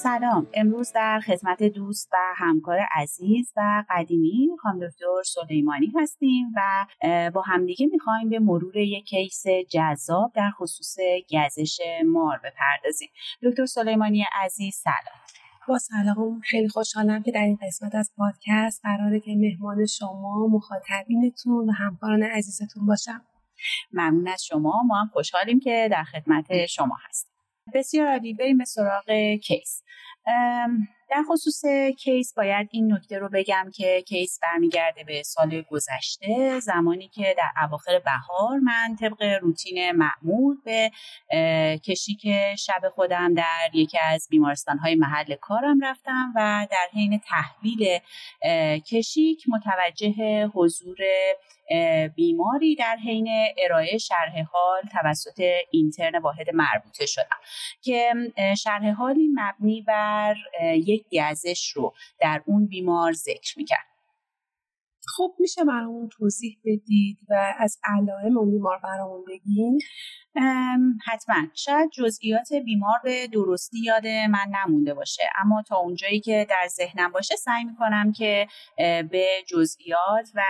سلام. 0.03 0.47
امروز 0.55 0.93
در 0.93 1.21
خدمت 1.21 1.63
دوست 1.63 2.09
و 2.13 2.17
همکار 2.37 2.79
عزیز 2.93 3.53
و 3.57 3.85
قدیمی 3.91 4.49
خانم 4.63 4.87
دکتر 4.89 5.23
سلیمانی 5.25 5.93
هستیم 5.97 6.47
و 6.57 6.87
با 7.35 7.43
همدیگه 7.43 7.87
می‌خوایم 7.87 8.29
به 8.29 8.39
مرور 8.39 8.77
یک 8.77 9.05
کیس 9.05 9.45
جذاب 9.71 10.33
در 10.35 10.51
خصوص 10.51 10.97
گزش 11.31 11.81
مار 12.07 12.39
بپردازیم. 12.39 13.09
دکتر 13.43 13.67
سلیمانی 13.67 14.25
عزیز 14.45 14.75
سلام. 14.75 15.21
با 15.69 15.79
سلام. 15.79 16.41
خیلی 16.41 16.69
خوشحالم 16.69 17.23
که 17.23 17.33
در 17.33 17.45
این 17.45 17.59
قسمت 17.63 17.95
از 17.95 18.13
پادکست 18.17 18.81
قراره 18.83 19.21
که 19.21 19.37
مهمان 19.37 19.87
شما 19.87 20.47
مخاطبینتون 20.47 21.69
و 21.69 21.73
همکاران 21.73 22.23
عزیزتون 22.23 22.87
باشم. 22.87 23.23
ممنون 23.93 24.29
از 24.29 24.45
شما. 24.45 24.83
ما 24.87 25.01
هم 25.01 25.11
خوشحالیم 25.13 25.61
که 25.61 25.89
در 25.91 26.05
خدمت 26.05 26.67
شما 26.67 26.97
هستیم. 27.09 27.38
بسیار 27.75 28.09
عالی 28.09 28.35
بریم 28.35 28.59
به 28.59 28.65
سراغ 28.65 29.35
case. 29.43 29.83
در 31.11 31.23
خصوص 31.29 31.65
case 31.99 32.35
باید 32.35 32.69
این 32.73 32.93
نکته 32.93 33.19
رو 33.19 33.29
بگم 33.33 33.71
که 33.75 34.03
case 34.07 34.39
برمیگرده 34.43 35.05
به 35.05 35.23
سال 35.23 35.63
گذشته 35.71 36.61
زمانی 36.61 37.09
که 37.09 37.35
در 37.39 37.65
اواخر 37.65 37.99
بهار 37.99 38.59
من 38.59 38.97
طبق 39.01 39.23
روتین 39.43 39.93
معمول 39.93 40.57
به 40.65 40.91
کشیک 41.79 42.27
شب 42.59 42.89
خودم 42.95 43.35
در 43.35 43.71
یکی 43.75 43.99
از 43.99 44.27
بیمارستان 44.31 44.79
های 44.79 44.95
محل 44.95 45.35
کارم 45.35 45.85
رفتم 45.85 46.33
و 46.37 46.67
در 46.71 46.89
حین 46.93 47.21
تحویل 47.21 47.99
کشیک 48.81 49.45
متوجه 49.49 50.47
حضور 50.55 50.97
بیماری 52.17 52.75
در 52.75 52.97
حین 53.05 53.29
ارائه 53.65 53.99
شرح 53.99 54.43
حال 54.53 54.83
توسط 54.93 55.43
اینترن 55.71 56.19
واحد 56.19 56.51
مربوطه 56.55 57.07
شدم 57.07 57.37
که 57.83 58.13
شرح 58.59 58.91
حالی 58.91 59.29
مبنی 59.35 59.83
بر 59.83 60.37
یک 60.75 60.98
گزش 61.13 61.71
رو 61.71 61.95
در 62.21 62.43
اون 62.47 62.67
بیمار 62.67 63.13
ذکر 63.13 63.59
می‌کرد. 63.59 63.87
خب 65.17 65.35
میشه 65.39 65.65
برامون 65.65 66.09
توضیح 66.09 66.59
بدید 66.65 67.19
و 67.29 67.55
از 67.59 67.79
علائم 67.85 68.39
اون 68.39 68.51
بیمار 68.51 68.79
برامون 68.85 69.25
بگین؟ 69.29 69.79
حتما. 71.07 71.35
شاید 71.55 71.91
جزئیات 71.91 72.53
بیمار 72.65 72.99
به 73.05 73.27
درستی 73.27 73.79
یاد 73.81 74.07
من 74.07 74.47
نمونده 74.51 74.95
باشه. 74.95 75.23
اما 75.45 75.63
تا 75.63 75.77
اونجایی 75.77 76.21
که 76.21 76.47
در 76.51 76.67
ذهنم 76.69 77.13
باشه 77.13 77.37
سعی 77.37 77.65
می‌کنم 77.65 78.13
که 78.13 78.47
به 79.11 79.27
جزئیات 79.49 80.31
و 80.35 80.43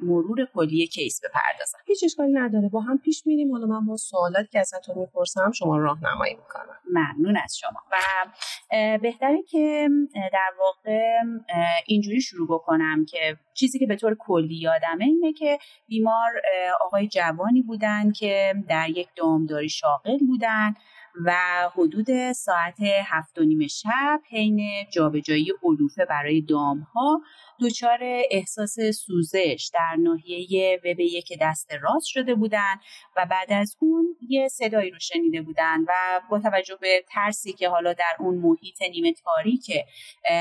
مرور 0.00 0.48
کلی 0.54 0.86
کیس 0.86 1.20
بپردازم. 1.24 1.78
هیچ 1.86 2.04
اشکالی 2.04 2.32
نداره. 2.32 2.68
با 2.68 2.80
هم 2.80 2.98
پیش 2.98 3.26
میریم. 3.26 3.52
حالا 3.52 3.66
من 3.66 3.86
با 3.86 3.96
سوالاتی 3.96 4.48
که 4.48 4.60
ازتون 4.60 4.98
می‌پرسم 4.98 5.50
شما 5.50 5.76
راهنمایی 5.76 6.34
می‌کنم. 6.34 6.76
ممنون 6.92 7.36
از 7.44 7.56
شما. 7.58 7.80
و 7.92 7.96
بهتره 8.98 9.42
که 9.42 9.88
در 10.32 10.52
واقع 10.58 11.02
اینجوری 11.86 12.20
شروع 12.20 12.48
بکنم 12.48 13.04
که 13.04 13.38
چیزی 13.56 13.78
که 13.78 13.86
به 13.86 13.96
طور 13.96 14.16
کلی 14.18 14.56
یادمه 14.56 15.04
اینه 15.04 15.32
که 15.32 15.58
بیمار 15.88 16.32
آقای 16.84 17.08
جوانی 17.08 17.62
بودن 17.62 18.12
که 18.12 18.54
در 18.68 18.88
یک 18.90 19.08
دامداری 19.16 19.68
شاغل 19.68 20.18
بودن. 20.18 20.74
و 21.24 21.34
حدود 21.74 22.32
ساعت 22.32 22.76
هفت 23.04 23.38
و 23.38 23.44
نیم 23.44 23.66
شب 23.66 24.20
حین 24.30 24.86
جابجایی 24.92 25.52
علوفه 25.62 26.04
برای 26.04 26.40
دامها 26.40 27.20
دچار 27.60 27.98
احساس 28.30 28.76
سوزش 28.80 29.70
در 29.74 29.96
ناحیه 29.98 30.80
وب 30.84 31.00
یک 31.00 31.38
دست 31.40 31.72
راست 31.82 32.06
شده 32.06 32.34
بودن 32.34 32.74
و 33.16 33.26
بعد 33.30 33.52
از 33.52 33.76
اون 33.80 34.16
یه 34.28 34.48
صدایی 34.48 34.90
رو 34.90 34.98
شنیده 34.98 35.42
بودن 35.42 35.80
و 35.80 36.20
با 36.30 36.38
توجه 36.38 36.78
به 36.80 37.04
ترسی 37.08 37.52
که 37.52 37.68
حالا 37.68 37.92
در 37.92 38.16
اون 38.18 38.34
محیط 38.34 38.82
نیمه 38.82 39.12
تاریک 39.12 39.70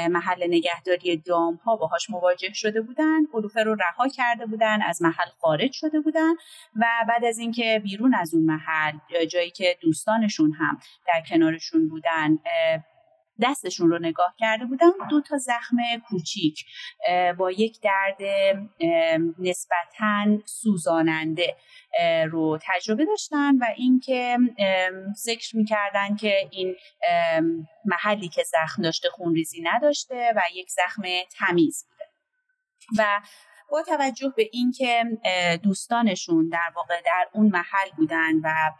محل 0.10 0.44
نگهداری 0.48 1.18
دام 1.18 1.56
ها 1.56 1.76
باهاش 1.76 2.10
مواجه 2.10 2.54
شده 2.54 2.82
بودن 2.82 3.20
علوفه 3.34 3.64
رو 3.64 3.76
رها 3.76 4.08
کرده 4.08 4.46
بودن 4.46 4.82
از 4.82 5.02
محل 5.02 5.30
خارج 5.42 5.72
شده 5.72 6.00
بودن 6.00 6.34
و 6.76 6.86
بعد 7.08 7.26
از 7.26 7.38
اینکه 7.38 7.82
بیرون 7.84 8.16
از 8.16 8.34
اون 8.34 8.44
محل 8.44 9.26
جایی 9.32 9.52
که 9.52 9.78
دوستانشون 9.82 10.52
هم 10.52 10.65
در 11.08 11.22
کنارشون 11.30 11.90
بودن 11.90 12.38
دستشون 13.42 13.90
رو 13.90 14.00
نگاه 14.00 14.36
کرده 14.40 14.66
بودم 14.66 14.92
دو 15.10 15.22
تا 15.22 15.38
زخم 15.38 15.78
کوچیک 16.10 16.66
با 17.38 17.52
یک 17.52 17.82
درد 17.82 18.18
نسبتا 19.40 20.38
سوزاننده 20.46 21.56
رو 22.32 22.60
تجربه 22.62 23.06
داشتن 23.06 23.58
و 23.58 23.66
اینکه 23.76 24.38
ذکر 25.16 25.58
می‌کردن 25.58 26.16
که 26.16 26.50
این 26.52 26.76
محلی 27.86 28.30
که 28.30 28.44
زخم 28.44 28.82
داشته 28.82 29.10
خونریزی 29.10 29.62
نداشته 29.62 30.34
و 30.36 30.42
یک 30.54 30.72
زخم 30.72 31.02
تمیز 31.32 31.86
بوده. 31.90 32.06
و 32.98 33.22
با 33.72 33.82
توجه 33.82 34.34
به 34.36 34.50
اینکه 34.52 35.04
دوستانشون 35.64 36.50
در 36.50 36.72
واقع 36.76 37.02
در 37.06 37.28
اون 37.34 37.46
محل 37.46 37.90
بودن 37.98 38.34
و 38.44 38.72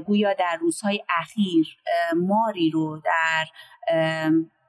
گویا 0.00 0.34
در 0.34 0.56
روزهای 0.60 1.04
اخیر 1.18 1.76
ماری 2.16 2.70
رو 2.70 3.02
در 3.04 3.46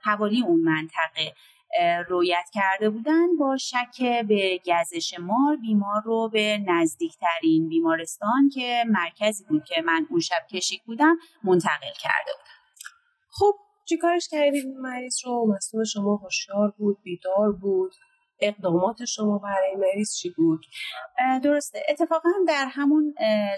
حوالی 0.01 0.41
اون 0.41 0.59
منطقه 0.59 1.33
رویت 2.07 2.49
کرده 2.53 2.89
بودن 2.89 3.35
با 3.39 3.57
شک 3.57 4.25
به 4.27 4.59
گزش 4.65 5.19
مار 5.19 5.55
بیمار 5.55 6.01
رو 6.05 6.29
به 6.33 6.57
نزدیکترین 6.67 7.69
بیمارستان 7.69 8.49
که 8.53 8.83
مرکزی 8.87 9.43
بود 9.43 9.63
که 9.63 9.81
من 9.81 10.07
اون 10.09 10.19
شب 10.19 10.47
کشیک 10.51 10.83
بودم 10.83 11.17
منتقل 11.43 11.93
کرده 11.99 12.31
بودم. 12.37 12.57
خب 13.29 13.55
چیکارش 13.85 14.27
کردید؟ 14.31 14.65
مریض 14.77 15.25
رو 15.25 15.53
مصنوع 15.55 15.83
شما 15.83 16.15
هوشیار 16.15 16.73
بود 16.77 16.97
بیدار 17.03 17.51
بود. 17.51 17.95
اقدامات 18.39 19.05
شما 19.05 19.37
برای 19.37 19.75
مریض 19.75 20.15
چی 20.15 20.29
بود؟ 20.29 20.65
درسته. 21.43 21.83
اتفاقا 21.89 22.29
در 22.47 22.67
همون 22.71 23.15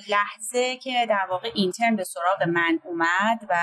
لحظه 0.09 0.77
که 0.77 1.05
در 1.09 1.27
واقع 1.29 1.51
اینترن 1.55 1.95
به 1.95 2.03
سراغ 2.03 2.43
من 2.47 2.79
اومد 2.83 3.45
و 3.49 3.55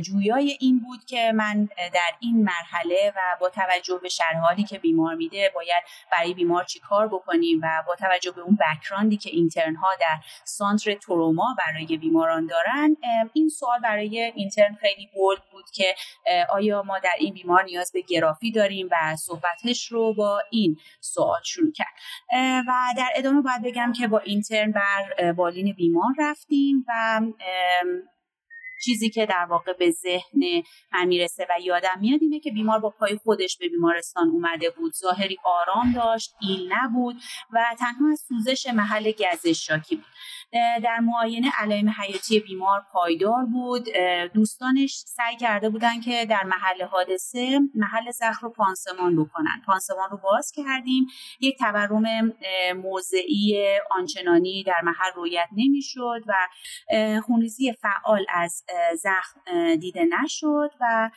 جویای 0.00 0.56
این 0.60 0.80
بود 0.80 1.04
که 1.04 1.32
من 1.32 1.68
در 1.76 2.12
این 2.20 2.44
مرحله 2.44 3.12
و 3.16 3.20
با 3.40 3.48
توجه 3.48 3.98
به 4.02 4.08
شرحالی 4.08 4.64
که 4.64 4.78
بیمار 4.78 5.14
میده 5.14 5.52
باید 5.54 5.82
برای 6.12 6.34
بیمار 6.34 6.64
چی 6.64 6.80
کار 6.80 7.08
بکنیم 7.08 7.60
و 7.62 7.82
با 7.86 7.94
توجه 7.96 8.30
به 8.30 8.40
اون 8.40 8.58
بکراندی 8.60 9.16
که 9.16 9.30
اینترن 9.30 9.74
ها 9.74 9.88
در 10.00 10.18
سانتر 10.44 10.94
تروما 10.94 11.56
برای 11.58 11.96
بیماران 11.96 12.46
دارن 12.46 12.96
این 13.32 13.48
سوال 13.48 13.80
برای 13.80 14.32
اینترن 14.34 14.74
خیلی 14.74 15.08
بولد 15.14 15.40
بود 15.52 15.64
که 15.70 15.94
آیا 16.50 16.82
ما 16.82 16.98
در 16.98 17.14
این 17.18 17.34
بیمار 17.34 17.64
نیاز 17.64 17.92
به 17.92 18.00
گرافی 18.00 18.52
داریم 18.52 18.88
و 18.90 19.16
صحبتش 19.16 19.92
رو 19.92 20.14
با 20.14 20.33
این 20.50 20.76
سوال 21.00 21.40
شروع 21.44 21.72
کرد. 21.72 21.94
و 22.68 22.72
در 22.96 23.08
ادامه 23.16 23.42
باید 23.42 23.62
بگم 23.62 23.92
که 23.92 24.08
با 24.08 24.18
اینترن 24.18 24.72
بر 24.72 25.32
بالین 25.32 25.72
بیمار 25.72 26.14
رفتیم 26.18 26.84
و 26.88 27.20
چیزی 28.84 29.10
که 29.10 29.26
در 29.26 29.46
واقع 29.50 29.72
به 29.72 29.90
ذهن 29.90 30.62
من 30.92 31.04
می‌رسه 31.04 31.46
و 31.50 31.60
یادم 31.62 31.98
میاد 32.00 32.20
اینه 32.22 32.40
که 32.40 32.50
بیمار 32.50 32.78
با 32.78 32.90
پای 32.90 33.16
خودش 33.16 33.56
به 33.58 33.68
بیمارستان 33.68 34.28
اومده 34.28 34.70
بود. 34.70 34.94
ظاهری 34.94 35.36
آرام 35.44 35.92
داشت 35.92 36.34
ایل 36.40 36.72
نبود 36.72 37.16
و 37.52 37.64
تنها 37.78 38.12
از 38.12 38.24
سوزش 38.28 38.66
محل 38.66 39.12
گزش 39.12 39.66
شاکی 39.66 39.96
بود. 39.96 40.04
در 40.84 40.98
معاینه 41.00 41.52
علائم 41.58 41.88
حیاتی 41.88 42.40
بیمار 42.40 42.82
پایدار 42.92 43.44
بود. 43.52 43.88
دوستانش 44.34 44.94
سعی 45.06 45.36
کرده 45.36 45.70
بودن 45.70 46.00
که 46.00 46.26
در 46.26 46.42
محل 46.44 46.82
حادثه 46.82 47.60
محل 47.74 48.10
زخم 48.10 48.46
رو 48.46 48.52
پانسمان 48.52 49.24
بکنن. 49.24 49.62
پانسمان 49.66 50.10
رو 50.10 50.16
باز 50.16 50.52
کردیم. 50.56 51.06
یک 51.40 51.58
تورم 51.58 52.32
موضعی 52.76 53.68
آنچنانی 53.90 54.64
در 54.66 54.80
محل 54.82 55.12
رویت 55.14 55.48
نمی‌شد 55.56 56.22
و 56.26 56.34
خونریزی 57.26 57.72
فعال 57.72 58.26
از 58.28 58.63
زخم 59.02 59.40
دیده 59.76 60.04
نشد 60.04 60.70
و 60.80 61.10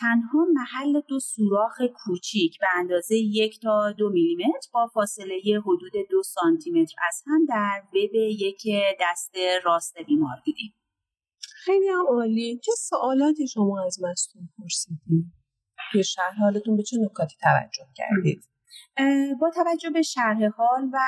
تنها 0.00 0.46
محل 0.54 1.00
دو 1.08 1.20
سوراخ 1.20 1.80
کوچیک 1.94 2.58
به 2.60 2.66
اندازه 2.76 3.16
یک 3.16 3.60
تا 3.60 3.92
دو 3.92 4.10
میلیمتر 4.10 4.68
با 4.72 4.86
فاصله 4.94 5.40
حدود 5.66 5.92
دو 6.10 6.22
سانتیمتر 6.22 6.94
از 7.08 7.22
هم 7.26 7.46
در 7.48 7.82
وب 7.92 8.14
یک 8.14 8.62
دست 9.00 9.34
راست 9.64 9.98
بیمار 10.06 10.36
دیدیم. 10.44 10.74
خیلی 11.64 11.88
عالی. 12.08 12.60
چه 12.64 12.72
سوالاتی 12.78 13.48
شما 13.48 13.84
از 13.86 14.02
مستون 14.02 14.48
پرسیدید 14.58 15.32
توی 15.92 16.04
شهر 16.04 16.34
حالتون 16.40 16.76
به 16.76 16.82
چه 16.82 16.96
نکاتی 17.00 17.36
توجه 17.40 17.86
کردید؟ 17.96 18.44
با 19.40 19.50
توجه 19.54 19.90
به 19.90 20.02
شرح 20.02 20.46
حال 20.56 20.90
و 20.92 20.98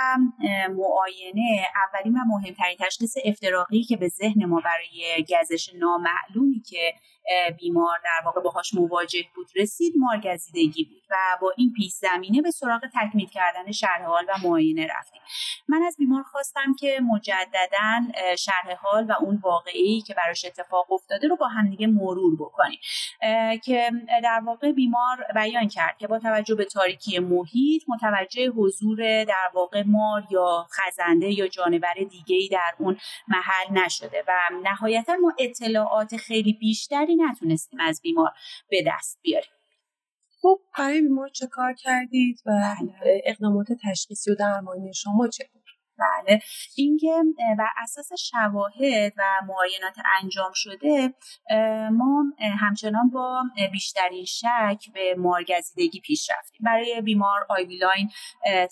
معاینه 0.71 1.67
اولین 1.87 2.15
و 2.15 2.19
مهمترین 2.27 2.77
تشخیص 2.81 3.15
افتراقی 3.25 3.83
که 3.83 3.97
به 3.97 4.09
ذهن 4.09 4.45
ما 4.45 4.61
برای 4.65 5.25
گزش 5.29 5.75
نامعلومی 5.75 6.61
که 6.61 6.95
بیمار 7.59 7.99
در 8.05 8.27
واقع 8.27 8.41
باهاش 8.41 8.75
مواجه 8.75 9.25
بود. 9.35 9.47
رسید 9.57 9.95
مارگزیدگی 9.97 10.85
بود 10.85 11.03
و 11.11 11.17
با 11.41 11.53
این 11.57 11.73
پیش 11.73 11.93
زمینه 11.93 12.43
به 12.43 12.51
سراغ 12.51 12.81
تکمیل 12.95 13.29
کردن 13.29 13.73
شرح 13.73 14.05
حال 14.05 14.25
و 14.29 14.33
معاینه 14.49 14.89
رفتیم. 14.99 15.23
من 15.69 15.83
از 15.83 15.97
بیمار 15.99 16.23
خواستم 16.23 16.75
که 16.79 17.01
مجددا 17.13 18.37
شرح 18.39 18.75
حال 18.81 19.05
و 19.05 19.13
اون 19.21 19.41
واقعی 19.43 20.01
که 20.01 20.15
براش 20.15 20.45
اتفاق 20.45 20.93
افتاده 20.93 21.29
رو 21.29 21.37
با 21.37 21.49
همدیگه 21.49 21.87
مرور 21.87 22.37
بکنیم. 22.37 22.79
که 23.65 23.91
در 24.23 24.43
واقع 24.45 24.73
بیمار 24.73 25.27
بیان 25.35 25.69
کرد 25.69 25.99
که 25.99 26.07
با 26.07 26.19
توجه 26.19 26.55
به 26.55 26.65
تاریکی 26.65 27.19
محیط 27.19 27.83
متوجه 27.89 28.51
حضور 28.51 29.25
در 29.25 29.51
واقع 29.55 29.83
مار 29.87 30.27
یا 30.31 30.67
خزنده 30.73 31.31
یا 31.33 31.49
جانور 31.49 31.95
دیگه 32.11 32.37
ای 32.37 32.49
در 32.49 32.75
اون 32.79 32.97
محل 33.29 33.85
نشده 33.85 34.25
و 34.29 34.33
نهایتا 34.63 35.17
ما 35.23 35.33
اطلاعات 35.39 36.17
خیلی 36.17 36.53
بیشتری 36.53 37.12
نتونستیم 37.15 37.81
از 37.81 38.01
بیمار 38.03 38.31
به 38.69 38.85
دست 38.87 39.19
بیاریم 39.23 39.51
خب 40.43 40.61
برای 40.79 41.01
بیمار 41.01 41.29
چه 41.29 41.47
کار 41.47 41.73
کردید 41.73 42.41
و 42.47 42.51
بله. 42.51 43.23
اقدامات 43.25 43.67
تشخیصی 43.73 44.31
و 44.31 44.35
درمانی 44.35 44.95
شما 44.95 45.29
چه 45.29 45.49
بود؟ 45.53 45.62
بله. 45.99 46.41
اینکه 46.77 47.23
بر 47.59 47.69
اساس 47.83 48.09
شواهد 48.13 49.13
و 49.17 49.23
معاینات 49.47 49.97
انجام 50.23 50.53
شده 50.55 51.15
ما 51.93 52.25
همچنان 52.61 53.11
با 53.11 53.43
بیشترین 53.73 54.25
شک 54.25 54.93
به 54.95 55.15
مارگزیدگی 55.19 56.01
پیش 56.01 56.31
رفتیم. 56.31 56.61
برای 56.65 57.01
بیمار 57.01 57.47
IV 57.49 57.70
line 57.70 58.11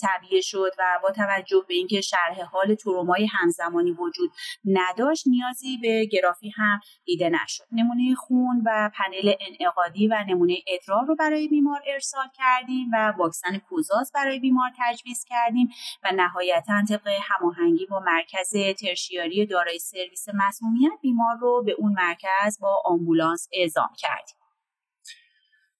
تعبیه 0.00 0.40
شد 0.40 0.70
و 0.78 0.98
با 1.02 1.10
توجه 1.10 1.64
به 1.68 1.74
اینکه 1.74 2.00
شرح 2.00 2.42
حال 2.52 2.74
ترومای 2.74 3.26
همزمانی 3.26 3.90
وجود 3.92 4.30
نداشت 4.64 5.24
نیازی 5.26 5.78
به 5.78 6.04
گرافی 6.12 6.50
هم 6.56 6.80
دیده 7.04 7.28
نشد. 7.28 7.64
نمونه 7.72 8.14
خون 8.14 8.62
و 8.66 8.90
پنل 8.94 9.32
انعقادی 9.40 10.08
و 10.08 10.24
نمونه 10.28 10.56
ادرار 10.66 11.04
رو 11.04 11.16
برای 11.16 11.48
بیمار 11.48 11.80
ارسال 11.86 12.26
کردیم 12.34 12.90
و 12.92 13.12
واکسن 13.18 13.58
کزاز 13.58 14.12
برای 14.14 14.40
بیمار 14.40 14.70
تجویز 14.78 15.24
کردیم 15.28 15.68
و 16.04 16.12
نهایتا 16.14 16.84
طبق 16.88 17.09
هماهنگی 17.20 17.86
با 17.86 18.00
مرکز 18.00 18.50
ترشیاری 18.80 19.46
دارای 19.46 19.78
سرویس 19.78 20.24
مسمومیت 20.34 20.92
بیمار 21.02 21.36
رو 21.40 21.62
به 21.66 21.72
اون 21.72 21.92
مرکز 21.92 22.58
با 22.60 22.82
آمبولانس 22.84 23.48
اعزام 23.52 23.88
کردیم. 23.98 24.36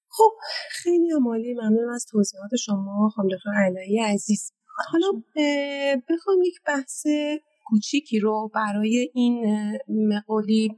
خب 0.09 0.31
خیلی 0.69 1.11
عمالی 1.15 1.53
ممنون 1.53 1.93
از 1.93 2.05
توضیحات 2.11 2.55
شما 2.55 3.09
خانم 3.15 3.29
دکتر 3.29 3.49
علایی 3.67 3.99
عزیز. 3.99 4.53
حالا 4.91 5.07
بخوام 6.09 6.41
یک 6.45 6.61
بحث 6.65 7.07
کوچیکی 7.65 8.19
رو 8.19 8.51
برای 8.53 9.11
این 9.13 9.45
مقولی 9.87 10.69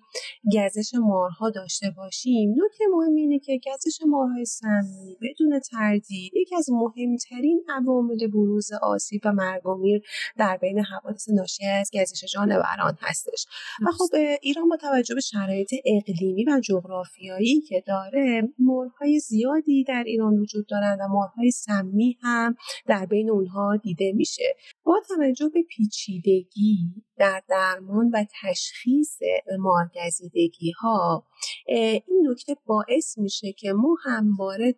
گزش 0.56 0.92
مارها 0.94 1.50
داشته 1.50 1.92
باشیم. 1.98 2.50
نکته 2.50 2.84
مهم 2.92 3.16
اینه 3.16 3.40
که 3.40 3.60
گزش 3.66 4.00
مارهای 4.08 4.46
سمی 4.46 5.18
بدون 5.22 5.60
تردید 5.60 6.32
یکی 6.36 6.56
از 6.56 6.70
مهمترین 6.70 7.64
عوامل 7.70 8.28
بروز 8.28 8.70
آسیب 8.82 9.22
و 9.26 9.32
مرگومیر 9.32 10.02
در 10.38 10.58
بین 10.58 10.80
حوادث 10.80 11.30
ناشی 11.30 11.66
از 11.66 11.92
گزش 11.94 12.26
جانوران 12.34 12.98
هستش. 13.02 13.46
و 13.88 13.92
خب 13.92 14.16
ایران 14.42 14.70
با 14.70 14.78
توجه 14.78 15.16
به 15.16 15.22
شرایط 15.22 15.74
اقلیمی 15.86 16.46
و 16.46 16.60
جغرافیایی 16.64 17.62
که 17.62 17.84
داره 17.88 18.50
مارهای 18.60 19.20
زیادی 19.20 19.84
در 19.84 20.04
ایران 20.08 20.40
وجود 20.40 20.68
دارند 20.68 21.00
و 21.02 21.08
مارهای 21.08 21.52
سمی 21.52 22.18
هم 22.22 22.56
در 22.88 23.06
بین 23.06 23.30
اونها 23.30 23.78
دیده 23.78 24.12
میشه. 24.16 24.56
با 24.84 25.02
توجه 25.08 25.50
به 25.50 25.64
پیچیدگی 25.70 26.73
در 27.18 27.42
درمان 27.50 28.10
و 28.14 28.26
تشخیص 28.42 29.18
مارگزیدگی 29.60 30.72
ها 30.72 31.24
این 31.68 32.28
نکته 32.30 32.56
باعث 32.66 33.18
میشه 33.18 33.52
که 33.52 33.74
ما 33.74 33.96
همواره 34.06 34.76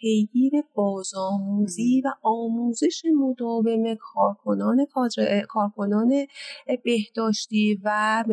پیگیر 0.00 0.52
بازآموزی 0.74 2.02
و 2.04 2.08
آموزش 2.22 3.02
مداوم 3.20 3.94
کارکنان 3.94 4.86
کارکنان 5.48 6.26
بهداشتی 6.84 7.80
و 7.84 8.24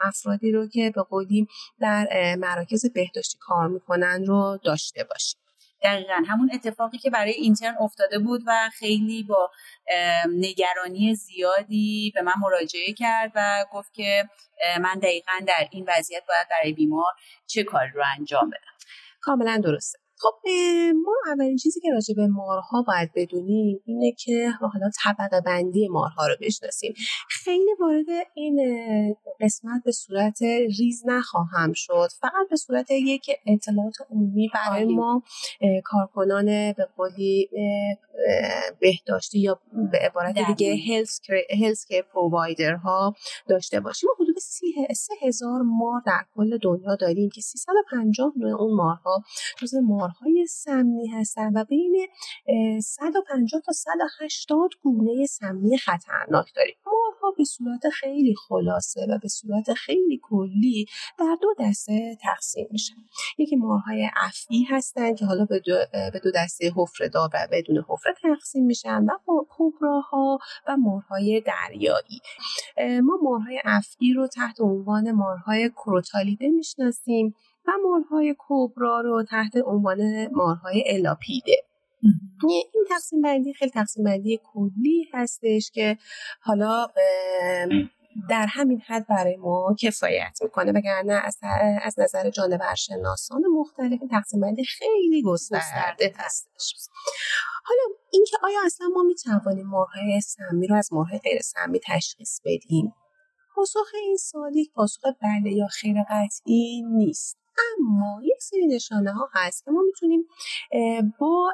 افرادی 0.00 0.52
رو 0.52 0.66
که 0.68 0.92
به 0.94 1.02
قولیم 1.02 1.46
در 1.80 2.36
مراکز 2.38 2.92
بهداشتی 2.94 3.38
کار 3.40 3.68
می‌کنن 3.68 4.24
رو 4.26 4.58
داشته 4.64 5.04
باشیم. 5.10 5.43
دقیقا 5.84 6.22
همون 6.28 6.50
اتفاقی 6.54 6.98
که 6.98 7.10
برای 7.10 7.32
اینترن 7.32 7.76
افتاده 7.80 8.18
بود 8.18 8.42
و 8.46 8.70
خیلی 8.72 9.22
با 9.22 9.50
نگرانی 10.28 11.14
زیادی 11.14 12.12
به 12.14 12.22
من 12.22 12.32
مراجعه 12.40 12.92
کرد 12.92 13.32
و 13.34 13.64
گفت 13.72 13.94
که 13.94 14.28
من 14.80 14.94
دقیقا 14.94 15.32
در 15.46 15.68
این 15.70 15.84
وضعیت 15.88 16.22
باید 16.28 16.46
برای 16.50 16.72
بیمار 16.72 17.12
چه 17.46 17.64
کاری 17.64 17.90
رو 17.90 18.02
انجام 18.18 18.50
بدم. 18.50 18.74
کاملا 19.20 19.60
درسته. 19.64 20.03
خب 20.24 20.48
ما 21.04 21.12
اولین 21.32 21.56
چیزی 21.56 21.80
که 21.80 21.88
راجع 21.92 22.14
به 22.14 22.26
مارها 22.26 22.82
باید 22.82 23.10
بدونیم 23.14 23.80
اینه 23.84 24.12
که 24.12 24.50
حالا 24.60 24.90
طبقه 25.04 25.40
بندی 25.40 25.88
مارها 25.88 26.26
رو 26.26 26.34
بشناسیم. 26.40 26.94
خیلی 27.28 27.70
وارد 27.80 28.26
این 28.34 28.60
قسمت 29.40 29.82
به 29.84 29.92
صورت 29.92 30.42
ریز 30.78 31.02
نخواهم 31.06 31.72
شد. 31.72 32.08
فقط 32.20 32.48
به 32.50 32.56
صورت 32.56 32.90
یک 32.90 33.26
اطلاعات 33.46 33.94
عمومی 34.10 34.50
برای 34.54 34.84
ما 34.84 35.22
کارکنان 35.84 36.72
به 36.72 36.88
قولی 36.96 37.48
بهداشتی 38.80 39.40
یا 39.40 39.60
به 39.92 39.98
عبارت 39.98 40.38
دیگه 40.46 40.76
هلس 41.60 41.84
کیر 41.86 42.02
پرووایدر 42.02 42.74
ها 42.74 43.14
داشته 43.48 43.80
باشیم. 43.80 44.08
ما 44.08 44.24
حدود 44.24 44.36
سه 44.94 45.14
هزار 45.22 45.62
مار 45.62 46.02
در 46.06 46.24
کل 46.36 46.58
دنیا 46.58 46.96
داریم 46.96 47.30
که 47.34 47.40
350 47.40 48.32
اون 48.58 48.76
مارها 48.76 49.22
جز 49.58 49.74
مار 49.74 50.10
های 50.20 50.46
سمی 50.46 51.08
هستن 51.08 51.52
و 51.56 51.64
بین 51.64 52.06
150 52.82 53.62
تا 53.66 53.72
180 53.72 54.70
گونه 54.82 55.26
سمی 55.26 55.78
خطرناک 55.78 56.52
داریم. 56.56 56.74
مارها 56.86 57.34
به 57.38 57.44
صورت 57.44 57.88
خیلی 57.88 58.34
خلاصه 58.48 59.06
و 59.10 59.18
به 59.22 59.28
صورت 59.28 59.72
خیلی 59.72 60.20
کلی 60.22 60.86
در 61.18 61.36
دو 61.42 61.48
دسته 61.60 62.16
تقسیم 62.22 62.66
میشن. 62.70 62.94
یکی 63.38 63.56
مارهای 63.56 64.08
افعی 64.16 64.62
هستن 64.62 65.14
که 65.14 65.26
حالا 65.26 65.44
به 65.44 65.58
دو, 65.58 65.74
به 66.12 66.20
دو 66.24 66.30
دسته 66.34 66.72
حفره 66.76 67.10
و 67.14 67.48
بدون 67.52 67.84
حفره 67.88 68.14
تقسیم 68.22 68.64
میشن 68.64 69.04
و 69.04 69.44
کبراها 69.48 70.38
و 70.68 70.76
مارهای 70.76 71.42
دریایی. 71.46 72.20
ما 73.02 73.18
مارهای 73.22 73.60
افعی 73.64 74.12
رو 74.12 74.26
تحت 74.26 74.60
عنوان 74.60 75.12
مارهای 75.12 75.70
کروتالیده 75.70 76.48
می‌شناسیم. 76.48 77.34
و 77.68 77.72
مارهای 77.84 78.34
کبرا 78.38 79.00
رو 79.00 79.24
تحت 79.30 79.52
عنوان 79.66 80.28
مارهای 80.32 80.84
الاپیده. 80.86 81.56
این 82.48 82.84
تقسیم 82.88 83.22
بندی 83.22 83.52
خیلی 83.52 83.70
تقسیم 83.70 84.04
بندی 84.04 84.40
کلی 84.52 85.08
هستش 85.12 85.70
که 85.70 85.98
حالا 86.40 86.86
در 88.30 88.46
همین 88.48 88.80
حد 88.80 89.06
برای 89.06 89.36
ما 89.36 89.76
کفایت 89.80 90.38
می‌کنه 90.42 90.72
وگرنه 90.72 91.12
از, 91.12 91.38
از 91.82 91.98
نظر 91.98 92.30
جانورشناسان 92.30 93.42
مختلف 93.58 94.00
تقسیم 94.10 94.40
بندی 94.40 94.64
خیلی 94.64 95.22
گسترده 95.22 96.12
هستش. 96.16 96.74
حالا 97.64 97.82
اینکه 98.12 98.36
آیا 98.42 98.58
اصلا 98.66 98.88
ما 98.94 99.02
می‌توانیم 99.02 99.66
مارهای 99.66 100.20
سمی 100.20 100.66
رو 100.66 100.76
از 100.76 100.92
مارهای 100.92 101.18
غیر 101.18 101.40
سمی 101.40 101.80
تشخیص 101.86 102.40
بدیم؟ 102.44 102.92
پاسخ 103.54 103.86
این 103.94 104.16
سوال 104.16 104.56
یک 104.56 104.72
پاسخ 104.72 105.00
بله 105.22 105.52
یا 105.52 105.66
خیر 105.66 105.96
قطعی 106.10 106.82
نیست. 106.82 107.43
اما 107.58 108.20
یک 108.24 108.42
سری 108.42 108.66
نشانه 108.66 109.12
ها 109.12 109.28
هست 109.32 109.64
که 109.64 109.70
ما 109.70 109.82
می‌تونیم 109.82 110.28
با 111.18 111.52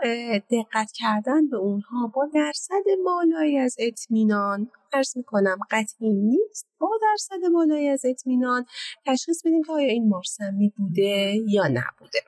دقت 0.50 0.92
کردن 0.94 1.48
به 1.48 1.56
اونها 1.56 2.06
با 2.14 2.28
درصد 2.34 2.82
بالایی 3.04 3.58
از 3.58 3.76
اطمینان 3.78 4.70
ارز 4.92 5.16
می‌کنم 5.16 5.58
قطعی 5.70 6.10
نیست 6.10 6.66
با 6.78 6.90
درصد 7.02 7.48
بالایی 7.54 7.88
از 7.88 8.02
اطمینان 8.06 8.66
تشخیص 9.06 9.42
بدیم 9.46 9.62
که 9.62 9.72
آیا 9.72 9.88
این 9.88 10.08
مارسمی 10.08 10.72
بوده 10.76 11.34
یا 11.48 11.64
نبوده. 11.64 12.20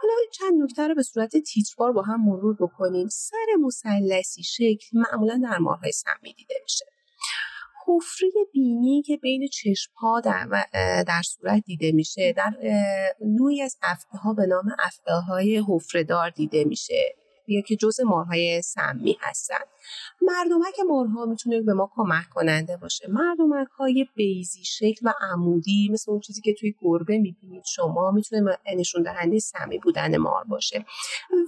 حالا 0.00 0.14
چند 0.32 0.62
نکته 0.62 0.88
رو 0.88 0.94
به 0.94 1.02
صورت 1.02 1.36
تیتروار 1.36 1.92
با 1.92 2.02
هم 2.02 2.24
مرور 2.24 2.56
بکنیم. 2.60 3.08
سر 3.08 3.46
مثلثی 3.60 4.42
شکل 4.42 4.86
معمولا 4.92 5.40
در 5.42 5.58
مارهای 5.58 5.92
سمی 5.92 6.32
دیده 6.32 6.54
میشه. 6.62 6.84
حفره 7.88 8.30
بینی 8.52 9.02
که 9.02 9.16
بین 9.16 9.48
چشم 9.48 9.92
ها 9.96 10.20
در, 10.20 10.48
در 11.02 11.22
صورت 11.22 11.62
دیده 11.66 11.92
میشه 11.92 12.32
در 12.32 12.50
نوعی 13.20 13.62
از 13.62 13.76
افعه 13.82 14.20
ها 14.20 14.32
به 14.32 14.46
نام 14.46 14.64
افعه 14.84 15.14
های 15.14 15.64
حفره 15.68 16.04
دار 16.04 16.30
دیده 16.30 16.64
میشه 16.64 17.14
یا 17.48 17.60
که 17.60 17.76
جز 17.76 18.00
مارهای 18.00 18.62
سمی 18.62 19.16
هستن. 19.20 19.64
مردمک 20.22 20.74
مارها 20.88 21.24
می‌تونه 21.24 21.62
به 21.62 21.72
ما 21.72 21.90
کمک 21.94 22.28
کننده 22.30 22.76
باشه. 22.76 23.08
مردمک 23.08 23.68
های 23.68 24.06
بیزی 24.14 24.64
شکل 24.64 25.06
و 25.06 25.12
عمودی 25.32 25.88
مثل 25.92 26.10
اون 26.10 26.20
چیزی 26.20 26.40
که 26.40 26.54
توی 26.54 26.74
گربه 26.80 27.18
می‌بینید 27.18 27.64
شما 27.66 28.10
می‌تونه 28.10 28.58
نشون 28.76 29.02
دهنده 29.02 29.38
سمی 29.38 29.78
بودن 29.78 30.16
مار 30.16 30.44
باشه. 30.44 30.84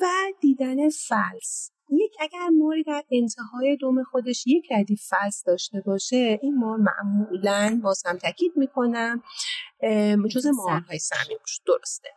و 0.01 0.07
دیدن 0.41 0.89
فلس. 0.89 1.71
یک 1.91 2.17
اگر 2.21 2.49
ماری 2.59 2.83
در 2.83 3.05
انتهای 3.11 3.77
دوم 3.77 4.05
خودش 4.05 4.47
یک 4.47 4.73
ردیف 4.73 5.03
فلس 5.09 5.43
داشته 5.47 5.81
باشه 5.87 6.39
این 6.43 6.59
مار 6.59 6.79
معمولا 6.79 7.81
باز 7.83 8.03
هم 8.07 8.19
تاکید 8.19 8.53
می‌کنم 8.57 9.23
جز 10.31 10.47
مارهای 10.47 10.99
سمی 10.99 11.37
درسته. 11.67 12.09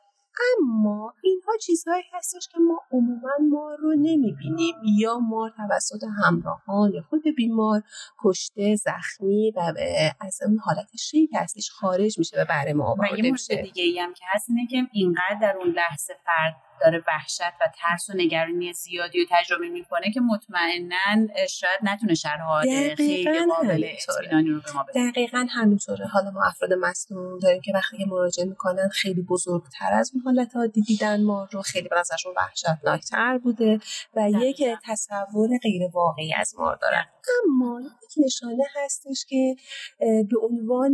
اما 0.58 1.14
اینها 1.24 1.58
چیزهایی 1.62 2.04
هستش 2.14 2.48
که 2.52 2.60
ما 2.60 2.82
عموما 2.92 3.32
ما 3.52 3.76
رو 3.80 3.94
نمی‌بینیم. 3.94 4.76
یا 5.00 5.20
مار 5.20 5.54
توسط 5.58 6.04
همراهان 6.24 6.94
یا 6.94 7.02
خود 7.10 7.24
بیمار 7.38 7.82
کشته 8.24 8.76
زخمی 8.76 9.52
و 9.56 9.74
از 10.20 10.40
اون 10.46 10.58
حالت 10.58 10.96
شیک 11.00 11.30
هستش 11.36 11.70
خارج 11.70 12.20
میشه 12.20 12.42
و 12.42 12.46
برای 12.50 12.74
ما 12.74 12.86
آورده 12.86 13.32
میشه. 13.32 13.62
دیگه 13.62 13.84
ای 13.84 14.00
هم 14.00 14.14
که 14.14 14.26
هست 14.28 14.50
اینه 14.50 14.68
که 14.68 14.90
اینقدر 14.94 15.38
در 15.42 15.58
اون 15.58 15.68
لحظه 15.68 16.14
فرد 16.26 16.56
داره 16.84 17.04
وحشت 17.08 17.42
و 17.42 17.70
ترس 17.76 18.10
و 18.10 18.14
نگرانی 18.16 18.74
زیادی 18.74 19.20
رو 19.20 19.26
تجربه 19.32 19.70
می‌کنه 19.70 20.12
که 20.12 20.22
مطمئنا 20.22 21.28
شاید 21.50 21.80
نتونه 21.84 22.14
شرح 22.14 22.62
خیلی 22.96 23.46
قابل 23.46 23.86
اطمینانی 24.10 24.50
رو 24.50 24.62
به 24.62 24.72
ما 24.74 24.84
بده. 24.84 25.12
دقیقا 25.12 25.48
همینطوره. 25.50 26.08
حالا 26.08 26.32
ما 26.32 26.44
افراد 26.46 26.74
مصنوع 26.74 27.40
داریم 27.40 27.62
که 27.62 27.72
وقتی 27.76 27.98
که 27.98 28.06
مراجعه 28.06 28.46
می‌کنن 28.46 28.90
خیلی 28.90 29.22
بزرگتر 29.22 29.94
از 29.94 30.12
اون 30.14 30.24
حالت 30.24 30.56
عادی 30.56 30.82
دیدن 30.82 31.24
ما 31.24 31.48
رو 31.52 31.62
خیلی 31.62 31.90
به 31.90 32.00
نظرشون 32.00 32.34
وحشتناکتر 32.38 33.38
بوده 33.38 33.80
و 34.16 34.30
یک 34.30 34.64
تصور 34.86 35.50
غیر 35.64 35.82
واقعی 35.94 36.34
از 36.34 36.56
ما 36.58 36.76
دارن. 36.82 37.06
اما 37.46 37.82
نشانه 38.18 38.64
هستش 38.76 39.26
که 39.30 39.56
به 40.00 40.38
عنوان 40.42 40.94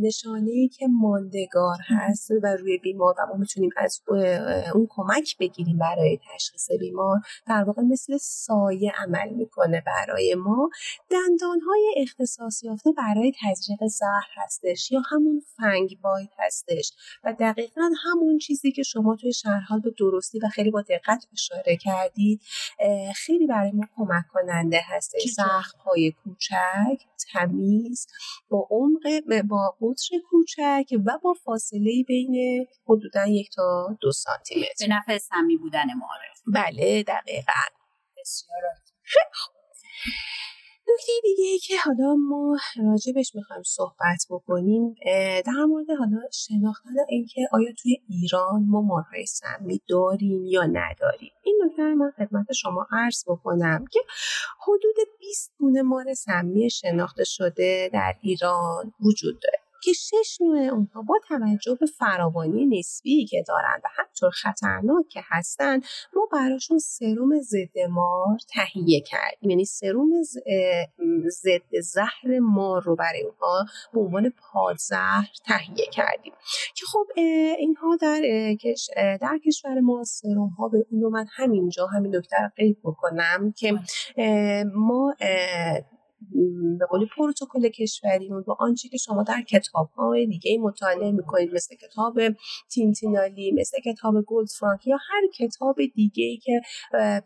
نشانه 0.00 0.50
ای 0.50 0.68
که 0.68 0.86
ماندگار 0.86 1.76
هست 1.86 2.30
و 2.42 2.46
روی 2.60 2.78
بیمار 2.78 3.14
و 3.18 3.26
ما 3.26 3.34
می‌تونیم 3.36 3.70
از 3.76 4.02
اون 4.74 4.86
کمک 4.90 5.38
بگیریم 5.40 5.78
برای 5.78 6.18
تشخیص 6.34 6.70
بیمار 6.80 7.20
در 7.46 7.64
واقع 7.64 7.82
مثل 7.82 8.16
سایه 8.16 8.92
عمل 8.98 9.28
می‌کنه 9.28 9.82
برای 9.86 10.34
ما. 10.34 10.70
دندان 11.10 11.60
های 11.60 11.94
اختصاص 11.96 12.62
یافته 12.62 12.92
برای 12.92 13.32
تزریق 13.42 13.86
زهر 13.86 14.28
هستش 14.44 14.92
یا 14.92 15.02
همون 15.10 15.42
فنگ 15.56 15.98
بایت 16.02 16.30
هستش 16.38 16.92
و 17.24 17.34
دقیقا 17.40 17.90
همون 18.04 18.38
چیزی 18.38 18.72
که 18.72 18.82
شما 18.82 19.16
توی 19.16 19.32
شرحال 19.32 19.80
به 19.80 19.94
درستی 19.98 20.38
و 20.38 20.48
خیلی 20.48 20.70
با 20.70 20.82
دقت 20.82 21.26
اشاره 21.32 21.76
کردید 21.76 22.40
خیلی 23.14 23.46
برای 23.46 23.72
ما 23.72 23.84
کمک 23.96 24.24
کننده 24.32 24.80
هستش. 24.84 25.22
زخم 25.24 25.78
های 25.78 26.13
کوچک 26.24 27.04
تمیز 27.32 28.06
با 28.48 28.68
عمق 28.70 29.20
با 29.48 29.76
قطر 29.80 30.16
کوچک 30.30 30.86
و 31.06 31.18
با 31.22 31.34
فاصله 31.44 32.04
بین 32.08 32.66
حدودا 32.88 33.26
یک 33.26 33.50
تا 33.54 33.96
دو 34.00 34.12
سانتی 34.12 34.60
متر 34.60 34.86
به 34.86 34.94
نفع 34.94 35.18
سمی 35.18 35.56
بودن 35.56 35.86
معارف 35.94 36.42
بله 36.46 37.02
دقیقا. 37.02 37.52
بسیار 38.20 38.60
نکته 40.88 41.12
دیگه 41.22 41.44
ای 41.44 41.58
که 41.58 41.74
حالا 41.84 42.14
ما 42.14 42.56
راجبش 42.76 43.34
می‌خوایم 43.34 43.62
صحبت 43.62 44.26
بکنیم 44.30 44.94
در 45.46 45.64
مورد 45.68 45.86
حالا 45.98 46.20
شناختن 46.32 46.90
اینکه 47.08 47.40
آیا 47.52 47.72
توی 47.82 47.96
ایران 48.08 48.64
ما 48.68 48.80
مارهای 48.80 49.26
سمی 49.26 49.80
داریم 49.88 50.46
یا 50.46 50.62
نداریم. 50.62 51.32
این 51.42 51.62
نکته 51.64 51.82
من 51.82 52.10
خدمت 52.16 52.52
شما 52.52 52.86
عرض 52.92 53.24
بکنم 53.26 53.84
که 53.92 54.00
حدود 54.62 54.96
20 55.18 55.52
گونه 55.58 55.82
مار 55.82 56.14
سمی 56.14 56.70
شناخته 56.70 57.24
شده 57.24 57.90
در 57.92 58.14
ایران 58.22 58.92
وجود 59.00 59.40
داره. 59.40 59.63
که 59.84 59.92
شش 59.92 60.38
نوع 60.40 60.58
اونها 60.58 61.02
با 61.02 61.14
توجه 61.28 61.76
به 61.80 61.86
فراوانی 61.86 62.78
نسبی 62.78 63.26
که 63.26 63.44
دارن 63.48 63.80
و 63.84 63.88
همطور 63.96 64.30
خطرناک 64.30 65.08
که 65.08 65.20
هستن 65.24 65.80
ما 66.16 66.28
براشون 66.32 66.78
سروم 66.78 67.40
ضد 67.40 67.78
مار 67.90 68.36
تهیه 68.54 69.00
کردیم. 69.00 69.50
یعنی 69.50 69.64
سروم 69.64 70.10
ضد 71.28 71.80
زهر 71.80 72.38
مار 72.40 72.82
رو 72.82 72.96
برای 72.96 73.22
اونها 73.22 73.66
به 73.92 74.00
عنوان 74.00 74.32
پادزهر 74.52 75.28
تهیه 75.46 75.86
کردیم. 75.92 76.32
که 76.74 76.86
خب 76.86 77.06
اینها 77.58 77.96
در 77.96 78.20
در 79.20 79.38
کشور 79.46 79.80
ما 79.80 80.04
سروم 80.04 80.48
ها 80.48 80.68
به 80.68 80.86
این 80.90 81.02
رو 81.02 81.10
من 81.10 81.26
همینجا 81.36 81.86
همین 81.86 82.20
دکتر 82.20 82.50
قید 82.56 82.78
بکنم 82.84 83.52
که 83.56 83.78
ما 84.74 85.14
به 86.78 86.86
قولی 86.90 87.06
پروتکل 87.16 87.68
کشوریمون 87.68 88.42
با 88.42 88.56
آنچه 88.60 88.88
که 88.88 88.96
شما 88.96 89.22
در 89.22 89.42
کتاب 89.42 89.90
های 89.96 90.26
دیگه 90.26 90.58
مطالعه 90.58 91.12
می‌کنید 91.12 91.54
مثل 91.54 91.76
کتاب 91.76 92.20
تینتینالی 92.70 93.52
مثل 93.52 93.78
کتاب 93.80 94.14
گولد 94.26 94.48
فرانک 94.60 94.86
یا 94.86 94.96
هر 94.96 95.22
کتاب 95.38 95.76
دیگه 95.94 96.24
ای 96.24 96.36
که 96.36 96.60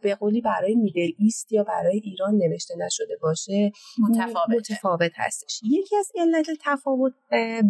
به 0.02 0.14
قولی 0.14 0.40
برای 0.40 0.74
میدل 0.74 1.10
ایست 1.18 1.52
یا 1.52 1.64
برای 1.64 2.00
ایران 2.04 2.34
نوشته 2.34 2.74
نشده 2.76 3.18
باشه 3.22 3.72
متفاوت, 3.98 4.50
متفاوت 4.50 5.12
هستش. 5.14 5.60
یکی 5.64 5.96
از 5.96 6.12
علت 6.14 6.46
تفاوت 6.60 7.12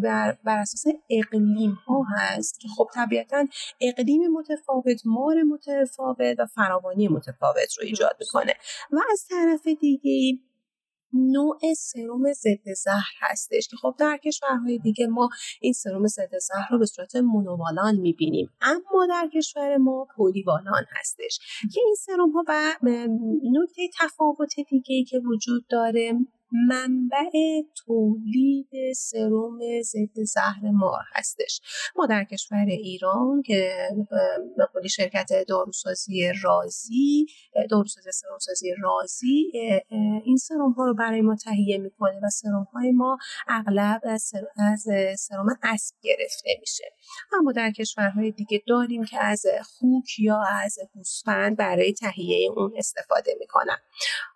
بر, 0.02 0.36
بر 0.44 0.58
اساس 0.58 0.94
اقلیم 1.10 1.70
ها 1.70 2.04
هست 2.16 2.60
که 2.60 2.68
خب 2.68 2.86
طبیعتا 2.94 3.46
اقلیم 3.80 4.20
متفاوت 4.32 5.02
مار 5.04 5.42
متفاوت 5.42 6.36
و 6.38 6.46
فراوانی 6.46 7.08
متفاوت 7.08 7.78
رو 7.78 7.84
ایجاد 7.84 8.16
می‌کنه. 8.20 8.54
و 8.92 8.96
از 9.12 9.26
طرف 9.28 9.66
دیگه 9.80 10.38
نوع 11.12 11.58
سروم 11.76 12.32
ضد 12.32 12.72
زهر 12.84 13.12
هستش 13.20 13.68
که 13.68 13.76
خب 13.76 13.94
در 13.98 14.18
کشورهای 14.24 14.78
دیگه 14.78 15.06
ما 15.06 15.28
این 15.60 15.72
سروم 15.72 16.06
ضد 16.06 16.38
زهر 16.38 16.68
رو 16.70 16.78
به 16.78 16.86
صورت 16.86 17.16
مونوالان 17.16 17.96
می‌بینیم. 17.96 18.50
اما 18.60 19.06
در 19.08 19.28
کشور 19.34 19.76
ما 19.76 20.06
پولیوالان 20.16 20.84
هستش 21.00 21.38
که 21.74 21.80
این 21.80 21.94
سروم 21.98 22.30
ها 22.30 22.44
و 22.48 22.74
نکته 23.52 23.82
تفاوت 24.00 24.54
دیگه 24.70 25.04
که 25.04 25.18
وجود 25.18 25.66
داره 25.70 26.12
منبع 26.52 27.30
تولید 27.86 28.92
سروم 28.96 29.58
ضد 29.82 30.22
زهر 30.22 30.70
مار 30.72 31.02
هستش. 31.14 31.60
ما 31.96 32.06
در 32.06 32.24
کشور 32.24 32.66
ایران 32.68 33.42
که 33.42 33.88
به 34.82 34.88
شرکت 34.88 35.28
داروسازی 35.48 36.32
رازی 36.42 37.26
داروسازی 37.70 38.12
سرومسازی 38.12 38.74
رازی 38.82 39.52
این 40.24 40.36
سروم 40.36 40.72
ها 40.72 40.84
رو 40.84 40.94
برای 40.94 41.20
ما 41.20 41.36
تهیه 41.36 41.78
می‌کنه 41.78 42.20
و 42.22 42.30
سروم 42.30 42.66
های 42.72 42.92
ما 42.92 43.18
اغلب 43.48 44.00
از, 44.04 44.32
سروم 45.18 45.46
اسب 45.62 45.96
گرفته 46.02 46.50
میشه. 46.60 46.84
اما 47.32 47.52
در 47.52 47.70
کشورهای 47.70 48.30
دیگه 48.30 48.62
داریم 48.66 49.04
که 49.04 49.24
از 49.24 49.46
خوک 49.64 50.18
یا 50.18 50.42
از 50.64 50.78
گوسفند 50.94 51.56
برای 51.56 51.92
تهیه 51.92 52.50
اون 52.56 52.72
استفاده 52.76 53.34
می‌کنن. 53.40 53.78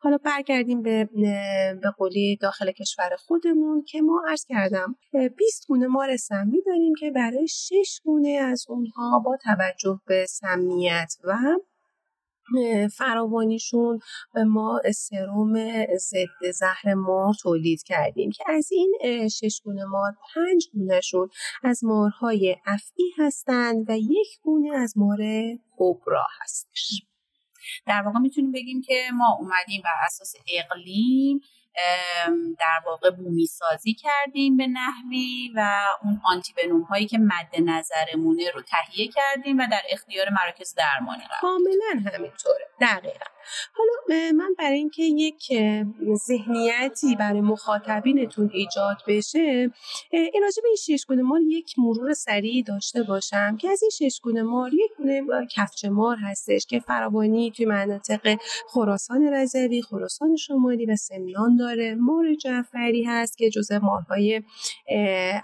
حالا 0.00 0.18
برگردیم 0.18 0.82
به 0.82 1.08
به 1.82 1.90
قولی 2.02 2.36
داخل 2.36 2.72
کشور 2.72 3.16
خودمون 3.18 3.82
که 3.82 4.02
ما 4.02 4.22
عرض 4.28 4.44
کردم 4.48 4.96
20 5.36 5.66
گونه 5.68 5.86
مار 5.86 6.16
سمی 6.16 6.62
داریم 6.66 6.92
که 7.00 7.10
برای 7.10 7.48
6 7.48 8.00
گونه 8.04 8.28
از 8.28 8.64
اونها 8.68 9.18
با 9.18 9.36
توجه 9.44 10.00
به 10.06 10.26
سمیت 10.28 11.14
و 11.24 11.38
فراوانیشون 12.96 14.00
ما 14.46 14.80
سروم 14.94 15.54
ضد 15.96 16.50
زهر 16.54 16.94
مار 16.94 17.34
تولید 17.42 17.82
کردیم 17.82 18.30
که 18.30 18.44
از 18.46 18.68
این 18.72 19.28
شش 19.28 19.60
گونه 19.64 19.84
مار 19.84 20.12
پنج 20.34 20.68
گونهشون 20.72 21.28
از 21.62 21.84
مارهای 21.84 22.56
افعی 22.66 23.10
هستند 23.18 23.90
و 23.90 23.98
یک 23.98 24.40
گونه 24.42 24.76
از 24.76 24.98
مار 24.98 25.18
کبرا 25.76 26.26
هستش. 26.40 27.02
در 27.86 28.02
واقع 28.06 28.18
می‌تونیم 28.18 28.52
بگیم 28.52 28.82
که 28.82 29.02
ما 29.14 29.36
اومدیم 29.40 29.82
بر 29.84 30.06
اساس 30.06 30.34
اقلیم 30.58 31.40
در 32.58 32.82
واقع 32.86 33.10
بومی 33.10 33.46
سازی 33.46 33.94
کردیم 33.94 34.56
به 34.56 34.66
نحوی 34.66 35.52
و 35.56 35.84
اون 36.02 36.20
آنتیبنوم 36.24 36.82
هایی 36.82 37.06
که 37.06 37.18
مد 37.18 37.56
نظرمونه 37.58 38.50
رو 38.50 38.62
تهیه 38.62 39.08
کردیم 39.08 39.58
و 39.58 39.66
در 39.70 39.82
اختیار 39.90 40.26
مراکز 40.28 40.74
درمانی 40.74 41.22
قرار 41.22 41.40
کاملا 41.40 42.10
همینطوره. 42.10 42.66
دقیقا. 42.80 43.26
حالا 43.74 44.32
من 44.32 44.54
برای 44.58 44.78
اینکه 44.78 45.02
یک 45.02 45.52
ذهنیتی 46.26 47.16
برای 47.16 47.40
مخاطبینتون 47.40 48.50
ایجاد 48.52 48.96
بشه 49.08 49.70
این 50.10 50.42
راجع 50.42 50.62
به 50.62 50.68
این 50.68 50.76
شش 50.76 51.04
مار 51.10 51.40
یک 51.40 51.74
مرور 51.78 52.14
سریع 52.14 52.64
داشته 52.66 53.02
باشم 53.02 53.56
که 53.56 53.68
از 53.70 53.82
این 53.82 53.90
شش 53.90 54.20
گونه 54.20 54.42
مار 54.42 54.74
یک 54.74 54.90
گونه 54.98 55.46
کفچه 55.56 55.88
مار 55.88 56.16
هستش 56.16 56.66
که 56.66 56.80
فراوانی 56.80 57.50
توی 57.50 57.66
مناطق 57.66 58.38
خراسان 58.68 59.22
رضوی 59.34 59.82
خراسان 59.82 60.36
شمالی 60.36 60.86
و 60.86 60.96
سمنان 60.96 61.56
داره. 61.56 61.94
مار 61.94 62.34
جعفری 62.34 63.04
هست 63.04 63.38
که 63.38 63.50
جزء 63.50 63.78
مارهای 63.78 64.42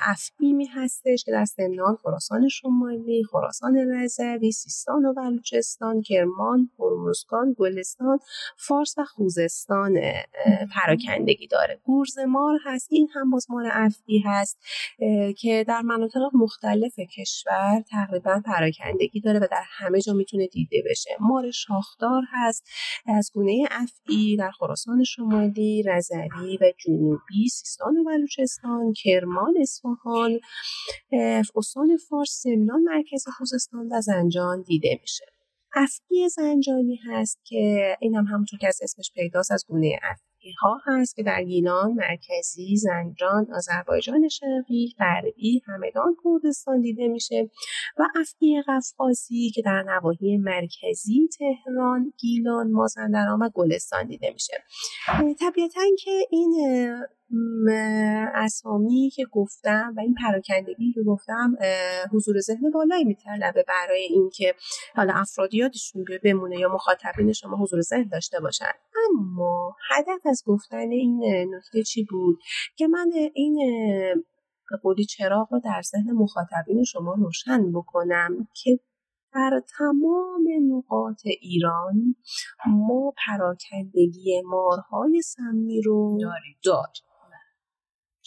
افیمی 0.01 0.67
هستش 0.67 1.25
که 1.25 1.33
در 1.33 1.45
سمنان 1.45 1.97
خراسان 1.97 2.49
شمالی 2.49 3.25
خراسان 3.25 3.77
رضوی 3.77 4.53
سیستان 4.53 5.05
و 5.05 5.15
بلوچستان 5.15 6.03
کرمان 6.03 6.71
هرمزگان 6.79 7.53
گلستان 7.89 8.19
فارس 8.57 8.95
و 8.99 9.05
خوزستان 9.05 9.99
پراکندگی 10.75 11.47
داره. 11.47 11.81
گورزمار 11.85 12.59
هست 12.65 12.89
این 12.91 13.09
هم 13.15 13.31
باز 13.31 13.47
مار 13.51 13.65
افعی 13.73 14.19
هست 14.19 14.59
که 15.39 15.65
در 15.69 15.83
مناطق 15.83 16.21
مختلف 16.35 16.99
کشور 16.99 17.85
تقریبا 17.91 18.43
پراکندگی 18.47 19.21
داره 19.21 19.39
و 19.39 19.47
در 19.51 19.63
همه 19.67 20.01
جا 20.01 20.13
می‌تونه 20.13 20.47
دیده 20.47 20.83
بشه. 20.91 21.11
مار 21.21 21.51
شاخدار 21.51 22.23
هست 22.33 22.69
از 23.07 23.31
گونه 23.35 23.69
افعی 23.71 24.37
در 24.37 24.51
خراسان 24.51 25.05
شمالی 25.05 25.83
رضوی 25.83 26.59
و 26.61 26.73
جنوبی 26.85 27.49
سیستان 27.49 27.97
و 27.99 28.05
بلوچستان 28.05 28.93
کرمان 29.05 29.55
اصفهان 29.61 30.41
استان 31.57 31.97
فارس 32.09 32.41
سمنان 32.43 32.83
مرکز 32.83 33.25
خوزستان 33.39 33.89
و 33.93 34.01
زنجان 34.01 34.63
دیده 34.63 34.99
میشه. 35.01 35.38
افعی 35.79 36.29
زنجانی 36.29 36.97
هست 37.07 37.41
که 37.45 37.97
این 38.01 38.15
هم 38.15 38.25
همونطور 38.25 38.59
که 38.59 38.69
از 38.69 38.79
اسمش 38.83 39.13
پیداست 39.15 39.53
از 39.53 39.65
گونه 39.69 39.99
منطقه 40.39 40.55
ها 40.61 40.81
هست 40.87 41.17
که 41.17 41.23
در 41.23 41.45
گیلان 41.45 41.93
مرکزی 41.93 42.77
زنجان 42.77 43.47
آذربایجان 43.55 44.29
شرقی 44.29 44.95
غربی 44.99 45.63
همدان 45.67 46.17
کردستان 46.25 46.81
دیده 46.81 47.09
میشه 47.09 47.51
و 47.99 48.03
افقی 48.21 48.63
قفقازی 48.69 49.51
که 49.55 49.63
در 49.63 49.83
نواحی 49.83 50.37
مرکزی 50.37 51.29
تهران 51.39 52.13
گیلان 52.19 52.71
مازندران 52.71 53.43
و 53.43 53.49
گلستان 53.55 54.07
دیده 54.07 54.31
میشه. 54.33 54.55
طبیعتا 55.41 55.81
که 55.99 56.27
این 56.31 56.53
اسامی 58.35 59.11
که 59.15 59.25
گفتم 59.33 59.95
و 59.97 60.01
این 60.01 60.15
پراکندگی 60.15 60.93
که 60.93 61.03
گفتم 61.03 61.57
حضور 62.13 62.41
ذهن 62.41 62.71
بالایی 62.71 63.05
میطلبه 63.05 63.65
برای 63.69 64.03
اینکه 64.03 64.55
حالا 64.95 65.13
افراد 65.17 65.55
یادشون 65.55 66.05
بمونه 66.25 66.59
یا 66.59 66.69
مخاطبین 66.69 67.33
شما 67.33 67.57
حضور 67.57 67.81
ذهن 67.81 68.09
داشته 68.09 68.41
باشن. 68.41 68.73
اما 69.11 69.77
هدف 69.91 70.27
از 70.27 70.43
گفتن 70.47 70.91
این 70.91 71.21
نکته 71.55 71.83
چی 71.83 72.07
بود؟ 72.11 72.39
که 72.77 72.87
من 72.87 73.11
این 73.35 73.59
قولی 74.83 75.05
چراغ 75.05 75.53
رو 75.53 75.61
در 75.65 75.83
ذهن 75.83 76.13
مخاطبین 76.13 76.85
شما 76.85 77.15
روشن 77.15 77.73
بکنم 77.73 78.49
که 78.63 78.79
در 79.35 79.63
تمام 79.79 80.45
نقاط 80.71 81.21
ایران 81.41 82.15
ما 82.67 83.13
پراکندگی 83.27 84.43
مارهای 84.45 85.23
سمی 85.23 85.83
رو 85.83 86.19
داریم. 86.65 87.08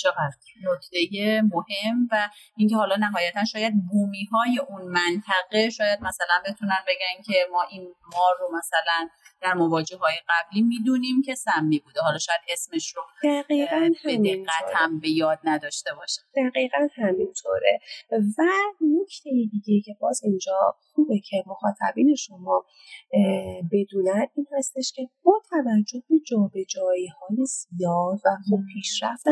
چقدر 0.02 0.36
نکته 0.64 1.41
مهم 1.41 2.08
و 2.12 2.30
اینکه 2.58 2.76
حالا 2.76 2.95
نهایتا 2.95 3.45
شاید 3.45 3.74
بومی 3.91 4.26
های 4.32 4.60
اون 4.70 4.82
منطقه 4.82 5.70
شاید 5.70 5.99
مثلا 6.02 6.41
بتونن 6.45 6.80
بگن 6.88 7.24
که 7.26 7.34
ما 7.52 7.64
این 7.72 7.82
مار 8.14 8.36
رو 8.39 8.58
مثلا 8.58 9.10
در 9.41 9.54
مواجه 9.54 9.97
های 9.97 10.16
قبلی 10.30 10.62
می‌دونیم 10.62 11.22
که 11.22 11.36
سمی 11.36 11.80
بوده 11.80 12.02
حالا 12.02 12.18
شاید 12.18 12.41
اسمش 12.49 12.93
رو 12.95 13.04
دقیقا 13.24 13.89
به 14.04 14.18
دقت 14.18 14.76
هم 14.76 14.99
به 14.99 15.10
یاد 15.10 15.39
نداشته 15.43 15.93
باشه 15.93 16.22
دقیقا 16.36 16.88
همینطوره. 16.95 17.80
و 18.12 18.16
نکته 18.82 19.30
دیگه 19.52 19.82
که 19.86 19.97
باز 20.02 20.22
اینجا 20.24 20.76
خوبه 20.93 21.20
که 21.20 21.43
مخاطبین 21.47 22.16
شما 22.16 22.66
بدونن 23.72 24.28
این 24.36 24.45
هستش 24.58 24.93
که 24.95 25.10
با 25.24 25.41
توجه 25.49 26.04
به 26.10 26.16
جابجایی 26.28 27.08
های 27.08 27.45
زیاد 27.45 28.20
و 28.26 28.30
خب 28.49 28.60
پیشرفت 28.74 29.28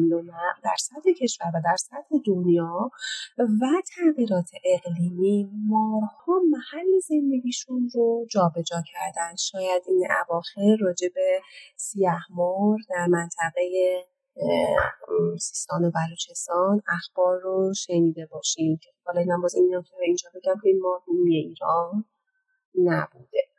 حمل 0.00 0.12
و 0.12 0.22
نقل 0.22 0.60
در 0.64 0.76
سطح 0.78 1.12
کشور 1.20 1.50
و 1.54 1.60
در 1.64 1.76
سطح 1.76 2.16
دنیا 2.26 2.90
و 3.38 3.82
تغییرات 3.96 4.50
اقلیمی 4.64 5.50
مارها 5.68 6.40
محل 6.50 6.98
زندگیشون 7.08 7.90
رو 7.94 8.26
جابجا 8.30 8.82
کردن. 8.92 9.36
شاید 9.36 9.82
این 9.86 10.08
اواخر 10.28 10.76
راجع 10.80 11.08
به 11.14 11.40
مار 12.30 12.78
در 12.90 13.06
منطقه 13.06 14.04
سیستان 15.38 15.84
و 15.84 15.90
بلوچستان 15.90 16.82
اخبار 16.88 17.40
رو 17.40 17.74
شنیده 17.74 18.26
باشیم 18.26 18.78
که 18.82 18.90
حالا 19.04 19.20
اینم 19.20 19.42
باز 19.42 19.54
این 19.54 19.76
نکته 19.76 19.96
اینجا 20.02 20.30
بگم 20.34 20.54
که 20.62 20.68
این 20.68 20.80
مار 20.82 21.00
ایران 21.28 22.04
نبوده. 22.74 23.49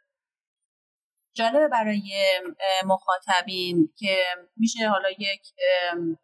جالبه 1.33 1.67
برای 1.67 2.01
مخاطبین 2.85 3.89
که 3.97 4.17
میشه 4.57 4.89
حالا 4.89 5.09
یک 5.11 5.41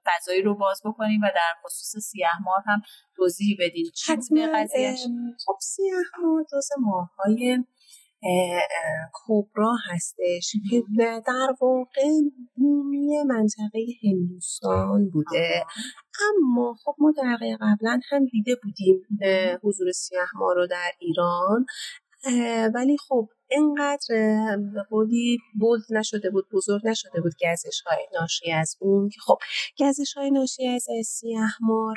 فضایی 0.05 0.41
رو 0.41 0.55
باز 0.55 0.82
بکنیم 0.86 1.22
و 1.22 1.32
در 1.36 1.53
خصوص 1.66 2.03
سیاه 2.03 2.43
مار 2.45 2.64
هم 2.66 2.82
توضیح 3.16 3.58
بدین 3.60 3.86
چی 3.95 4.16
بوده 4.16 4.47
قضیهش. 4.55 4.99
خب 5.45 5.58
سیاه 5.62 6.05
مار 6.24 6.43
جز 6.51 6.70
مارهای 6.80 7.64
کبرا 9.14 9.76
هستش 9.91 10.55
که 10.70 10.84
در 11.28 11.55
واقع 11.62 12.01
بومی 12.55 13.24
منطقه 13.24 13.86
هندوستان 14.03 15.10
بوده. 15.10 15.66
اما 16.30 16.76
خب 16.84 16.95
ما 16.99 17.14
در 17.18 17.38
قبلا 17.62 17.99
هم 18.10 18.26
دیده 18.26 18.55
بودیم 18.64 19.08
حضور 19.64 19.91
سیاه 19.91 20.30
رو 20.55 20.68
در 20.68 20.91
ایران 20.99 21.66
ولی 22.74 22.97
خب 23.08 23.30
اینقدر 23.50 24.08
به 24.74 24.84
قولی 24.89 25.38
بولد 25.60 25.84
نشده 25.89 26.30
بود 26.30 26.45
بزرگ 26.54 26.82
نشده 26.88 27.22
بود 27.22 27.34
گزش 27.34 27.82
های 27.82 28.08
ناشی 28.20 28.52
از 28.52 28.78
اون 28.80 29.10
که 29.10 29.20
خب 29.26 29.38
گزش 29.80 30.14
های 30.14 30.32
ناشی 30.32 30.68
از 30.68 30.88
سیاه 31.06 31.52
مار 31.62 31.95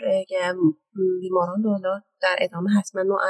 بیماران 1.20 1.62
حالا 1.64 2.02
در 2.22 2.36
ادامه 2.40 2.70
حتما 2.70 3.02
ما 3.02 3.20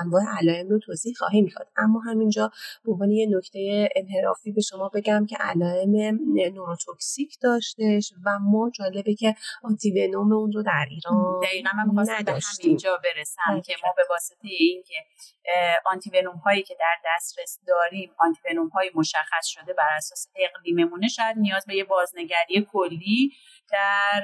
انواع 0.00 0.22
علائم 0.38 0.68
رو 0.68 0.78
توضیح 0.78 1.14
خواهیم 1.18 1.46
داد 1.56 1.68
اما 1.76 2.00
همینجا 2.00 2.50
به 2.84 2.92
عنوان 2.92 3.10
یه 3.10 3.26
نکته 3.36 3.88
انحرافی 3.96 4.52
به 4.52 4.60
شما 4.60 4.90
بگم 4.94 5.26
که 5.26 5.36
علائم 5.40 6.18
نوروتوکسیک 6.54 7.38
داشتش 7.42 8.12
و 8.24 8.38
ما 8.38 8.70
جالبه 8.70 9.14
که 9.14 9.34
آنتی 9.62 10.14
اون 10.14 10.52
رو 10.52 10.62
در 10.62 10.86
ایران 10.90 11.40
دقیقا 11.42 11.70
من 11.76 11.88
می‌خواستم 11.88 12.24
به 12.24 12.40
همینجا 12.62 13.00
برسم 13.04 13.60
که 13.60 13.74
ما 13.84 13.92
به 13.96 14.02
واسطه 14.10 14.48
اینکه 14.48 14.94
آنتی 15.86 16.10
هایی 16.44 16.62
که 16.62 16.76
در 16.80 16.96
دسترس 17.06 17.58
داریم 17.66 18.10
آنتی 18.18 18.40
های 18.74 18.90
مشخص 18.94 19.46
شده 19.46 19.72
بر 19.72 19.88
اساس 19.96 20.28
اقلیممونه 20.36 21.08
شاید 21.08 21.36
نیاز 21.38 21.66
به 21.66 21.74
یه 21.76 21.84
بازنگری 21.84 22.66
کلی 22.72 23.32
در 23.72 24.22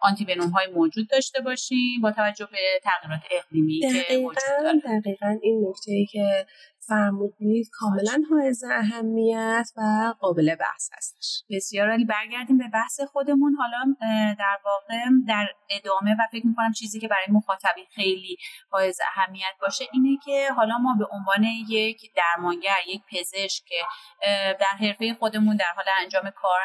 آنتی 0.00 0.24
های 0.54 0.66
موجود 0.66 1.08
داشته 1.08 1.40
باشیم 1.40 2.00
با 2.02 2.12
توجه 2.12 2.48
به 2.52 2.80
تغییرات 2.84 3.20
اقلیمی 3.30 3.80
که 4.08 4.18
وجود 4.18 4.38
داره. 4.62 5.00
دقیقا 5.00 5.38
این 5.42 5.66
نکته 5.68 5.92
ای 5.92 6.06
که 6.06 6.46
فرمودید 6.88 7.68
کاملا 7.72 8.22
حائز 8.30 8.64
اهمیت 8.64 9.68
و 9.76 10.14
قابل 10.20 10.54
بحث 10.54 10.90
هستش. 10.96 11.42
بسیار 11.50 11.90
عالی. 11.90 12.04
برگردیم 12.04 12.58
به 12.58 12.68
بحث 12.68 13.00
خودمون. 13.00 13.54
حالا 13.54 13.94
در 14.38 14.58
واقع 14.64 14.94
در 15.28 15.46
ادامه 15.70 16.12
و 16.12 16.26
فکر 16.32 16.46
می‌کنم 16.46 16.72
چیزی 16.72 17.00
که 17.00 17.08
برای 17.08 17.26
مخاطبین 17.30 17.84
خیلی 17.94 18.36
حائز 18.70 18.98
اهمیت 19.16 19.54
باشه 19.60 19.84
اینه 19.92 20.18
که 20.24 20.48
حالا 20.56 20.78
ما 20.78 20.96
به 20.98 21.06
عنوان 21.12 21.44
یک 21.68 22.12
درمانگر 22.16 22.76
یک 22.86 23.02
پزشک 23.12 23.64
که 23.64 23.82
در 24.60 24.86
حرفه 24.86 25.14
خودمون 25.14 25.56
در 25.56 25.72
حال 25.76 25.84
انجام 26.02 26.30
کار 26.30 26.60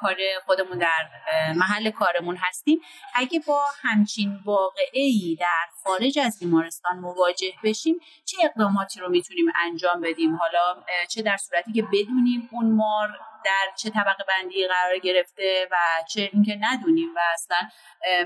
کار 0.00 0.16
خودمون 0.46 0.78
در 0.78 1.08
محل 1.56 1.90
کارمون 1.90 2.36
هستیم 2.36 2.80
اگه 3.14 3.40
با 3.46 3.64
همچین 3.82 4.38
واقعی 4.44 5.36
در 5.40 5.66
خارج 5.84 6.18
از 6.18 6.38
بیمارستان 6.38 6.98
مواجه 6.98 7.52
بشیم 7.64 8.00
چه 8.24 8.36
اقداماتی 8.44 9.00
رو 9.00 9.08
می‌تونیم 9.08 9.44
انجام 9.64 10.00
بدیم؟ 10.00 10.34
حالا 10.34 10.82
چه 11.08 11.22
در 11.22 11.36
صورتی 11.36 11.72
که 11.72 11.82
بدونیم 11.82 12.48
اون 12.52 12.70
مار 12.70 13.08
در 13.44 13.72
چه 13.76 13.90
طبقه 13.90 14.24
بندی 14.28 14.66
قرار 14.66 14.98
گرفته 14.98 15.68
و 15.70 15.76
چه 16.08 16.30
اینکه 16.32 16.58
ندونیم 16.60 17.08
و 17.16 17.20
اصلا 17.34 17.56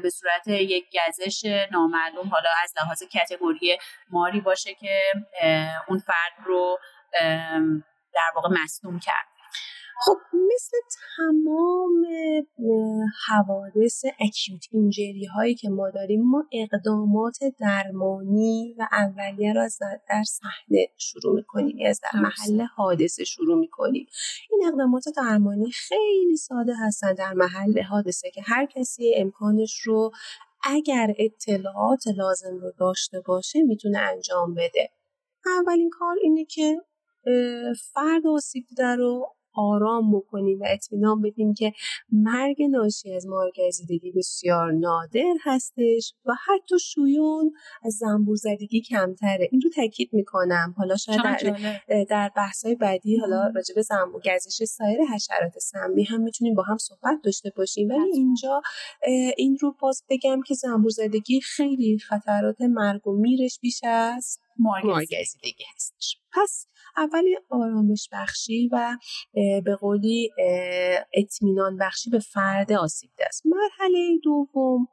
به 0.03 0.11
صورت 0.11 0.49
یک 0.49 0.87
گزش 1.09 1.45
نامعلوم 1.71 2.29
حالا 2.29 2.51
از 2.63 2.75
لحاظ 2.81 3.03
کتگوری 3.03 3.79
ماری 4.11 4.41
باشه 4.41 4.75
که 4.75 5.03
اون 5.89 5.99
فرد 5.99 6.33
رو 6.45 6.79
در 8.15 8.33
واقع 8.35 8.49
مصنوم 8.63 8.99
کرد. 8.99 9.38
خب 10.01 10.17
مثل 10.33 10.77
تمام 11.17 12.05
حوادث 13.29 14.05
اکیوت 14.21 14.65
اینجری 14.73 15.25
هایی 15.25 15.55
که 15.55 15.69
ما 15.69 15.91
داریم 15.91 16.23
ما 16.23 16.45
اقدامات 16.53 17.39
درمانی 17.61 18.75
و 18.79 18.89
اولیه 18.93 19.53
را 19.53 19.69
در 20.09 20.25
صحنه 20.25 20.87
شروع 20.97 21.35
می‌کنیم 21.35 21.79
یا 21.79 21.89
از 21.89 22.01
در 22.01 22.21
محل 22.21 22.61
حادثه 22.77 23.25
شروع 23.25 23.59
می‌کنیم. 23.59 24.07
این 24.51 24.61
اقدامات 24.67 25.05
درمانی 25.17 25.71
خیلی 25.71 26.37
ساده 26.37 26.73
هستن 26.81 27.15
در 27.15 27.33
محل 27.33 27.83
حادثه 27.83 28.31
که 28.31 28.43
هر 28.45 28.67
کسی 28.67 29.15
امکانش 29.17 29.81
رو 29.81 30.11
اگر 30.63 31.15
اطلاعات 31.19 32.07
لازم 32.17 32.59
رو 32.59 32.73
داشته 32.79 33.21
باشه 33.21 33.63
می‌تونه 33.63 33.99
انجام 33.99 34.55
بده. 34.55 34.91
اولین 35.61 35.91
کار 35.91 36.17
اینه 36.23 36.45
که 36.45 36.77
فرد 37.93 38.27
آسیب 38.27 38.67
دیده 38.69 38.95
رو 38.97 39.35
آرام 39.59 40.17
بکنیم 40.17 40.61
و 40.61 40.65
اطمینان 40.69 41.23
بدیم 41.23 41.55
که 41.55 41.73
مرگ 42.13 42.63
ناشی 42.71 43.15
از 43.15 43.27
مارگزیدگی 43.27 44.13
بسیار 44.13 44.73
نادر 44.73 45.35
هستش 45.43 46.15
و 46.27 46.33
حتی 46.47 46.79
شویون 46.79 47.53
از 47.83 47.93
زنبور 47.93 48.37
زدگی 48.37 48.81
کمتره. 48.81 49.49
این 49.53 49.61
رو 49.61 49.71
تاکید 49.71 50.11
می‌کنم. 50.13 50.75
حالا 50.79 50.97
شاید 50.97 51.23
در, 51.23 52.05
در 52.05 52.31
بحثای 52.37 52.75
بعدی 52.75 53.17
حالا 53.17 53.53
راجع 53.55 53.75
به 53.75 53.83
زنبور 53.83 54.21
گزش 54.21 54.65
سایر 54.65 54.99
حشرات 55.15 55.59
سمی 55.59 56.05
هم 56.05 56.21
می‌تونیم 56.21 56.55
با 56.55 56.63
هم 56.63 56.77
صحبت 56.79 57.19
داشته 57.25 57.53
باشیم. 57.57 57.89
ولی 57.89 58.11
اینجا 58.13 58.63
این 59.37 59.59
رو 59.61 59.75
باز 59.81 60.05
بگم 60.11 60.43
که 60.47 60.55
زنبور 60.55 60.91
زدگی 60.91 61.41
خیلی 61.41 61.99
خطرات 61.99 62.61
مرگ 62.61 63.07
و 63.07 63.13
میرش 63.13 63.59
بیش 63.63 63.81
از 63.85 64.39
مارگزیدگی 64.59 65.65
هستش. 65.75 66.17
پس 66.33 66.67
اولی 66.99 67.37
آرامش 67.49 68.09
بخشی 68.13 68.69
و 68.73 68.97
به 69.65 69.77
قولی 69.81 70.31
اطمینان 71.15 71.77
بخشی 71.77 72.11
به 72.11 72.19
فرد 72.19 72.73
آسیب 72.73 73.11
دیده 73.11 73.27
است 73.27 73.43
مرحله 73.47 74.19
دوم 74.23 74.89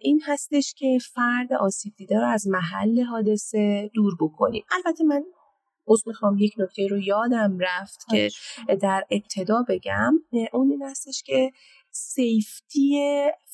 این 0.00 0.20
هستش 0.26 0.74
که 0.78 0.98
فرد 1.14 1.52
آسیب 1.52 1.94
دیده 1.96 2.18
رو 2.18 2.26
از 2.26 2.48
محل 2.48 3.02
حادثه 3.02 3.90
دور 3.94 4.12
بکنیم. 4.20 4.64
البته 4.70 5.04
من 5.04 5.24
از 5.88 6.02
می‌خوام 6.06 6.38
یک 6.38 6.54
نکته 6.58 6.86
رو 6.86 6.98
یادم 6.98 7.58
رفت 7.58 8.06
که 8.10 8.30
در 8.82 9.04
ابتدا 9.10 9.64
بگم. 9.68 10.14
اون 10.52 10.70
این 10.70 10.82
هستش 10.82 11.22
که 11.26 11.52
سیفتی 11.92 13.00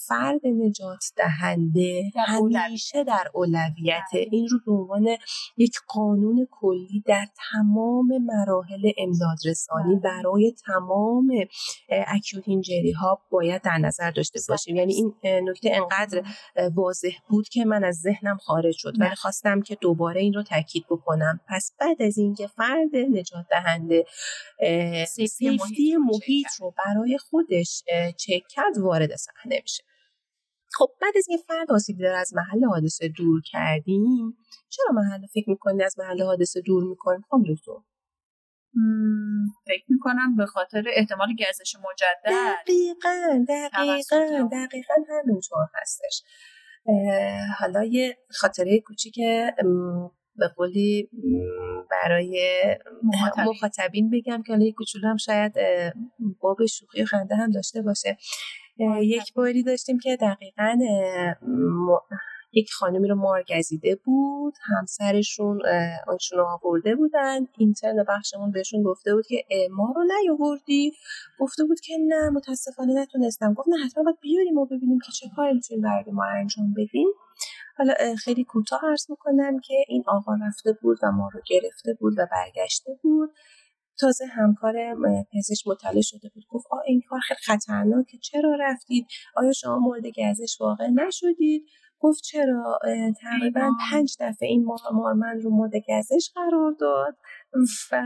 فرد 0.09 0.41
نجات 0.45 1.05
دهنده 1.17 2.11
همیشه 2.55 3.05
در 3.05 3.31
اولویت. 3.35 4.03
بله. 4.13 4.29
این 4.33 4.49
رو 4.49 4.59
به 4.67 4.73
عنوان 4.73 5.17
یک 5.57 5.75
قانون 5.89 6.49
کلی 6.51 7.03
در 7.07 7.27
تمام 7.53 8.07
مراحل 8.23 8.91
امداد 8.99 9.39
رسانی 9.47 9.97
بله. 9.97 10.01
برای 10.01 10.55
تمام 10.67 11.31
اکیوت 11.89 12.49
اینجری 12.49 12.93
ها 12.93 13.19
باید 13.31 13.63
در 13.63 13.79
نظر 13.79 14.11
داشته 14.11 14.41
باشیم. 14.49 14.77
یعنی 14.77 14.95
این 14.95 15.15
نکته 15.25 15.73
انقدر 15.75 16.23
واضح 16.75 17.13
بود 17.29 17.49
که 17.49 17.65
من 17.65 17.85
از 17.85 17.97
ذهنم 17.97 18.37
خارج 18.37 18.75
شد. 18.79 18.93
ولی 18.99 19.09
بله. 19.09 19.15
خواستم 19.15 19.63
که 19.63 19.75
دوباره 19.81 20.21
این 20.21 20.33
رو 20.33 20.43
تاکید 20.43 20.85
بکنم. 20.91 21.41
پس 21.49 21.73
بعد 21.81 22.03
از 22.03 22.19
اینکه 22.19 22.47
فرد 22.47 22.97
نجات 23.11 23.47
دهنده 23.51 24.05
سیفتی 25.09 25.97
محیط 25.97 26.47
رو 26.61 26.75
برای 26.87 27.19
خودش 27.19 27.83
چک 28.27 28.43
کرد 28.51 28.79
وارد 28.79 29.17
صحنه 29.17 29.61
میشه. 29.63 29.85
خب 30.73 30.89
بعد 31.03 31.17
از 31.17 31.29
یه 31.29 31.37
فرد 31.37 31.73
آسیب 31.73 31.99
داره 31.99 32.17
از 32.17 32.35
محل 32.35 32.65
حادثه 32.65 33.09
دور 33.09 33.43
کردیم. 33.53 34.37
چرا 34.69 34.93
محل 34.95 35.27
فکر 35.27 35.51
می‌کنی 35.51 35.83
از 35.83 35.99
محل 35.99 36.23
حادثه 36.23 36.61
دور 36.61 36.85
می‌کنیم 36.85 37.25
خب 37.31 37.39
دکتر؟ 37.49 37.73
فکر 39.67 39.85
می‌کنم 39.89 40.37
به 40.37 40.47
خاطر 40.47 40.85
احتمال 40.87 41.29
گزش 41.29 41.77
مجدد. 41.77 42.37
دقیقا 42.65 43.45
دقیقا 43.49 44.49
دقیقا 44.53 44.95
همینطور 45.09 45.67
هستش. 45.75 46.23
حالا 47.59 47.85
یه 47.85 48.19
خاطره 48.31 48.81
کوچیک 48.81 49.15
به 50.39 50.49
قولی 50.57 51.11
برای 51.91 52.41
مخاطبین. 53.47 54.11
بگم 54.11 54.43
که 54.43 54.53
حالا 54.53 54.65
یه 54.65 54.73
کوچولو 54.73 55.09
هم 55.09 55.17
شاید 55.17 55.53
باب 56.41 56.67
شوخی 56.67 57.03
و 57.03 57.05
خنده 57.05 57.37
هم 57.37 57.51
داشته 57.51 57.83
باشه. 57.83 58.17
یک 59.01 59.35
باری 59.35 59.63
داشتیم 59.63 59.99
که 59.99 60.17
دقیقا 60.17 60.79
یک 62.57 62.73
خانمی 62.73 63.09
رو 63.09 63.15
مارگزیده 63.15 63.95
بود 64.05 64.55
همسرشون 64.63 65.63
آنشون 66.09 66.39
آورده 66.41 66.95
بودن. 66.95 67.47
اینترن 67.59 68.05
بخشمون 68.09 68.51
بهشون 68.51 68.83
گفته 68.83 69.15
بود 69.15 69.27
که 69.27 69.45
ما 69.71 69.93
رو 69.97 70.05
نیاوردی. 70.05 70.93
گفته 71.39 71.65
بود 71.65 71.81
که 71.81 71.95
نه 72.07 72.31
متاسفانه 72.31 72.95
نتونستم. 72.95 73.55
گفت 73.55 73.69
نه 73.69 73.77
حتما 73.85 74.05
باید 74.05 74.21
بیاریم 74.21 74.59
و 74.59 74.67
ببینیم 74.67 74.99
که 75.07 75.13
چه 75.13 75.27
کاری 75.37 75.55
می‌تونیم 75.55 75.83
برای 75.83 76.13
ما 76.13 76.25
انجام 76.25 76.75
بدیم. 76.77 77.09
حالا 77.79 77.95
خیلی 78.25 78.45
کوتاه 78.45 78.81
عرض 78.91 79.11
می‌کنم 79.11 79.61
که 79.61 79.75
این 79.89 80.05
آقا 80.07 80.33
رفته 80.47 80.73
بود 80.83 80.99
و 81.03 81.13
ما 81.13 81.29
رو 81.33 81.41
گرفته 81.47 81.95
بود 82.01 82.15
و 82.19 82.27
برگشته 82.33 82.99
بود. 83.03 83.31
تازه 84.01 84.27
همکار 84.27 84.75
پزشک 85.35 85.69
مطلع 85.69 86.01
شده 86.01 86.31
بود. 86.35 86.45
گفت 86.51 86.67
آ 86.71 86.77
این 86.87 87.03
کار 87.09 87.21
خیلی 87.21 87.41
خطرناکه. 87.45 88.19
چرا 88.19 88.57
رفتید؟ 88.61 89.07
آیا 89.37 89.53
شما 89.53 89.79
مورد 89.79 90.07
گزش 90.07 90.61
واقع 90.61 90.87
نشدید؟ 90.89 91.67
گفت 92.01 92.23
چرا 92.23 92.79
تقریبا 93.23 93.71
پنج 93.91 94.17
دفعه 94.21 94.49
این 94.49 94.67
مارمن 94.93 95.41
رو 95.41 95.51
مورد 95.51 95.73
گزش 95.89 96.31
قرار 96.35 96.73
داد. 96.81 97.17
و 97.53 97.97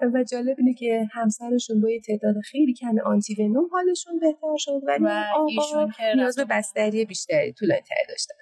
و 0.14 0.24
جالب 0.24 0.56
اینه 0.58 0.74
که 0.74 1.08
همسرشون 1.12 1.80
با 1.80 1.90
یه 1.90 2.00
تعداد 2.00 2.34
خیلی 2.44 2.74
کم 2.74 2.98
آنتی 3.04 3.34
ونوم 3.38 3.68
حالشون 3.72 4.18
بهتر 4.18 4.56
شد 4.56 4.80
ولی 4.86 5.06
آقا 5.34 5.88
نیاز 6.14 6.36
به 6.36 6.44
بستری 6.44 7.04
بیشتری 7.04 7.52
طولانی 7.52 7.80
تر 7.80 7.96
داشتن. 8.08 8.34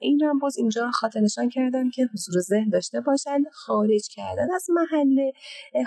این 0.00 0.18
رو 0.20 0.28
هم 0.28 0.38
باز 0.38 0.58
اینجا 0.58 0.90
خاطرشان 0.90 1.48
کردم 1.48 1.90
که 1.90 2.08
حضور 2.14 2.40
ذهن 2.40 2.68
داشته 2.68 3.00
باشن 3.00 3.44
خارج 3.52 4.08
کردن 4.10 4.54
از 4.54 4.66
محل 4.70 5.30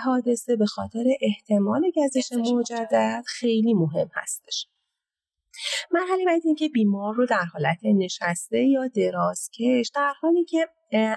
حادثه 0.04 0.56
به 0.56 0.66
خاطر 0.66 1.04
احتمال 1.20 1.82
گزش 1.96 2.32
مجدد. 2.32 3.22
خیلی 3.26 3.74
مهم 3.74 4.10
هستش. 4.14 4.66
مرحله 5.90 6.24
بعد 6.26 6.42
اینکه 6.44 6.68
بیمار 6.68 7.14
رو 7.14 7.26
در 7.26 7.44
حالت 7.52 7.78
نشسته 7.84 8.58
یا 8.58 8.86
درازکش 8.86 9.90
در 9.94 10.12
حالی 10.20 10.44
که 10.44 10.68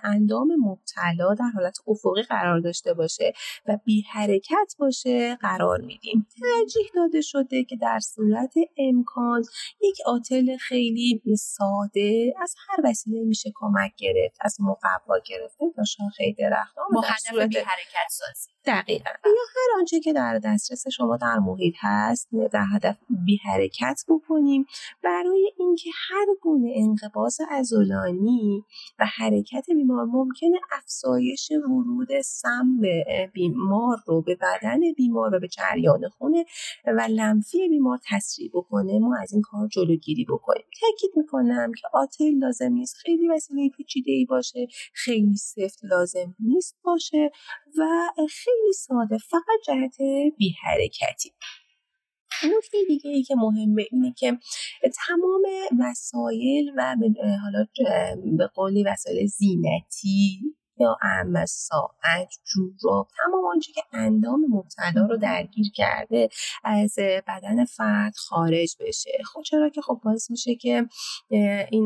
اندام 0.04 0.48
مبتلا 0.60 1.34
در 1.34 1.50
حالت 1.56 1.78
افقی 1.88 2.22
قرار 2.22 2.60
داشته 2.60 2.94
باشه 2.94 3.34
و 3.68 3.78
بی 3.86 4.02
حرکت 4.02 4.76
باشه 4.80 5.36
قرار 5.36 5.82
میدیم. 5.82 6.28
ترجیح 6.42 6.92
داده 6.96 7.22
شده 7.22 7.64
که 7.64 7.76
در 7.76 8.00
صورت 8.00 8.54
امکان 8.78 9.44
یک 9.82 9.98
آتل 10.06 10.58
خیلی 10.58 11.22
ساده 11.38 12.34
از 12.42 12.56
هر 12.68 12.90
وسیله 12.90 13.24
میشه 13.24 13.52
کمک 13.56 13.96
گرفت 13.98 14.38
از 14.42 14.58
مقوا 14.60 15.20
گرفته 15.26 15.66
تا 15.76 15.84
شاخه 15.84 16.36
درخت 16.40 16.76
با 16.94 17.02
هدف 17.02 17.48
بی 17.48 17.58
حرکت 17.58 18.10
سازی. 18.10 18.55
دقیقا. 18.68 19.10
یا 19.26 19.32
هر 19.56 19.80
آنچه 19.80 20.00
که 20.00 20.14
در 20.14 20.40
دسترس 20.44 20.88
شما 20.88 21.18
در 21.18 21.40
محیط 21.40 21.76
هست 21.80 22.30
در 22.52 22.66
هدف 22.74 22.98
بی 23.26 23.38
حرکت 23.38 24.02
بکنیم. 24.08 24.66
برای 25.04 25.52
اینکه 25.60 25.90
هر 26.10 26.26
گونه 26.42 26.74
انقباض 26.76 27.38
عضلانی 27.52 28.64
و 29.00 29.06
حرکت 29.18 29.66
بیمار 29.76 30.06
ممکنه 30.06 30.60
افزایش 30.72 31.52
ورود 31.52 32.22
سم 32.22 32.82
بیمار 33.34 33.98
رو 34.08 34.22
به 34.22 34.36
بدن 34.36 34.80
بیمار 34.98 35.36
و 35.36 35.40
به 35.40 35.48
جریان 35.48 36.10
خونه 36.10 36.46
و 36.86 37.08
لمفی 37.10 37.70
بیمار 37.70 38.00
تسریع 38.10 38.50
بکنه 38.54 39.00
ما 39.00 39.18
از 39.22 39.34
این 39.34 39.42
کار 39.42 39.68
جلوگیری 39.68 40.26
بکنیم. 40.30 40.66
تاکید 40.82 41.12
می‌کنم 41.16 41.72
که 41.82 41.88
آتل 41.94 42.32
لازم 42.38 42.74
نیست. 42.74 42.96
خیلی 42.96 43.30
وسیله 43.30 43.70
پیچیده 43.70 44.12
ای 44.12 44.26
باشه. 44.26 44.68
خیلی 44.94 45.36
سفت 45.38 45.80
لازم 45.84 46.36
نیست 46.40 46.76
باشه. 46.84 47.32
و 47.78 47.84
خیلی 48.30 48.55
ساده 48.76 49.18
فقط 49.18 49.60
جهت 49.68 49.98
بی 50.38 50.56
حرکتی 50.64 51.32
نکته 52.44 52.78
دیگه 52.88 53.10
ای 53.10 53.24
که 53.24 53.36
مهمه 53.36 53.86
اینه 53.92 54.14
که 54.18 54.38
تمام 55.08 55.42
وسایل 55.80 56.72
و 56.78 56.96
حالا 57.44 57.68
به 58.38 58.48
قولی 58.48 58.84
وسایل 58.84 59.28
زینتی 59.28 60.40
یا 60.78 60.98
اهم 61.02 61.46
ساعت 61.46 62.40
جوراب 62.54 63.08
تمام 63.18 63.46
آنچه 63.46 63.72
که 63.72 63.82
اندام 63.94 64.40
مبتلا 64.50 65.08
رو 65.10 65.18
درگیر 65.18 65.72
کرده 65.76 66.30
از 66.64 66.96
بدن 67.28 67.66
فرد 67.66 68.16
خارج 68.16 68.76
بشه. 68.80 69.12
خب 69.34 69.42
چرا 69.42 69.70
که 69.70 69.82
خب 69.82 70.00
باعث 70.04 70.32
میشه 70.32 70.56
که 70.56 70.88
این 71.72 71.86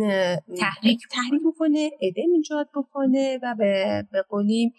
تحریک 0.58 1.08
تحریک 1.12 1.42
بکنه 1.46 1.92
ادم 2.02 2.34
ایجاد 2.36 2.70
بکنه 2.76 3.40
و 3.44 3.56
به, 3.58 4.08
به 4.12 4.22
قولی 4.22 4.74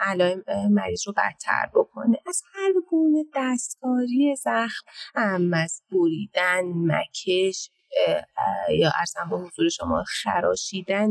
علائم 0.00 0.44
مریض 0.70 1.02
رو 1.06 1.12
بدتر 1.12 1.70
بکنه. 1.74 2.18
از 2.26 2.42
هر 2.54 2.72
گونه 2.90 3.24
دستکاری 3.34 4.36
زخم 4.36 4.86
هم 5.14 5.54
از 5.54 5.82
بریدن 5.92 6.62
مکش 6.64 7.70
یا 8.70 8.92
ارزم 8.98 9.28
به 9.30 9.36
حضور 9.36 9.68
شما 9.68 10.04
خراشیدن 10.22 11.10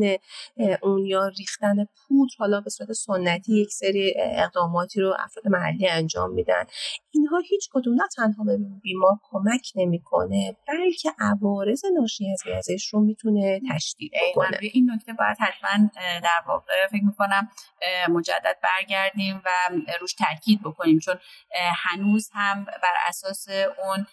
اون 0.82 1.06
یا 1.06 1.28
ریختن 1.28 1.76
پودر 1.86 2.34
حالا 2.38 2.62
به 2.62 2.70
صورت 2.70 2.92
سنتی 2.92 3.62
یک 3.62 3.72
سری 3.72 4.14
اقداماتی 4.18 5.02
رو 5.02 5.16
افراد 5.20 5.48
محلی 5.48 5.88
انجام 5.88 6.32
میدن. 6.32 6.64
اینها 7.12 7.38
هیچ 7.50 7.70
کدوم 7.72 7.94
نه 7.94 8.08
تنها 8.16 8.44
به 8.44 8.58
بیمار 8.82 9.16
کمک 9.32 9.72
نمی‌کنه 9.76 10.56
بلکه 10.68 11.12
عوارض 11.20 11.86
ناشی 12.00 12.32
از 12.32 12.44
گزش 12.58 12.88
رو 12.94 13.00
می‌تونه 13.00 13.62
تشدید 13.74 14.12
بکنه. 14.32 14.60
این 14.62 14.92
نکته 14.92 15.14
باید 15.14 15.38
حتما 15.40 15.90
در 16.24 16.44
واقع 16.48 16.88
فکر 16.92 17.04
می‌کنم 17.04 17.50
مجدد 18.10 18.58
برگردیم 18.64 19.42
و 19.46 19.50
روش 20.02 20.14
تاکید 20.14 20.62
بکنیم. 20.62 21.00
چون 21.00 21.16
هنوز 21.76 22.30
هم 22.34 22.66
بر 22.66 22.96
اساس 23.08 23.48
اون 23.86 24.08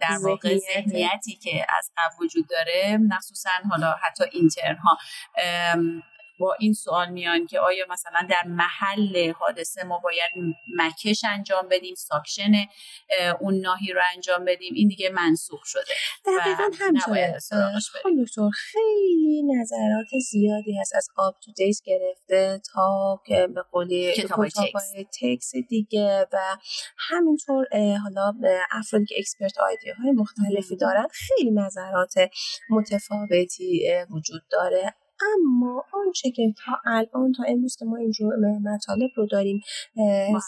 در 0.00 0.18
واقع 0.24 0.58
ذهنیتی 0.58 1.36
که 1.36 1.66
از 1.78 1.90
قبل 1.96 2.24
وجود 2.24 2.46
داره 2.48 2.98
مخصوصا 2.98 3.50
حالا 3.70 3.96
حتی 4.02 4.24
اینترن 4.32 4.76
ها 4.76 4.98
با 6.38 6.56
این 6.60 6.72
سوال 6.72 7.10
میان 7.10 7.46
که 7.46 7.60
آیا 7.60 7.86
مثلا 7.90 8.26
در 8.30 8.48
محل 8.48 9.32
حادثه 9.32 9.84
ما 9.84 9.98
باید 9.98 10.30
مکش 10.76 11.24
انجام 11.24 11.68
بدیم 11.70 11.94
suction 11.94 12.52
اون 13.40 13.54
ناحیه 13.54 13.92
رو 13.92 14.00
انجام 14.14 14.44
بدیم؟ 14.44 14.74
این 14.74 14.88
دیگه 14.88 15.10
منسوخ 15.10 15.64
شده 15.64 15.94
دقیقا 16.26 16.70
همینطوره 16.80 17.38
دکتر 18.24 18.50
خیلی 18.54 19.42
نظرات 19.42 20.06
زیادی 20.30 20.78
هست 20.80 20.94
از 20.94 21.08
UpToDate 21.16 21.76
گرفته 21.84 22.60
تا 22.72 23.20
که 23.26 23.46
به 23.46 23.62
قولی 23.62 24.12
کتاب 24.12 24.46
تکس 25.20 25.52
دیگه 25.68 26.26
و 26.32 26.56
همینطور 26.96 27.66
حالا 28.02 28.34
افرادی 28.70 29.06
که 29.06 29.14
expert 29.18 29.58
idea 29.58 29.90
های 29.90 30.12
مختلفی 30.12 30.76
دارن 30.76 31.06
خیلی 31.12 31.50
نظرات 31.50 32.14
متفاوتی 32.70 33.90
وجود 34.10 34.42
داره. 34.50 34.94
اما 35.34 35.84
آنچه 35.92 36.30
که 36.30 36.54
تا 36.64 36.72
الان 36.84 37.32
تا 37.32 37.44
امروز 37.48 37.76
که 37.76 37.84
ما 37.84 37.96
این 37.96 38.12
مطالب 38.64 39.10
رو 39.16 39.26
داریم 39.26 39.60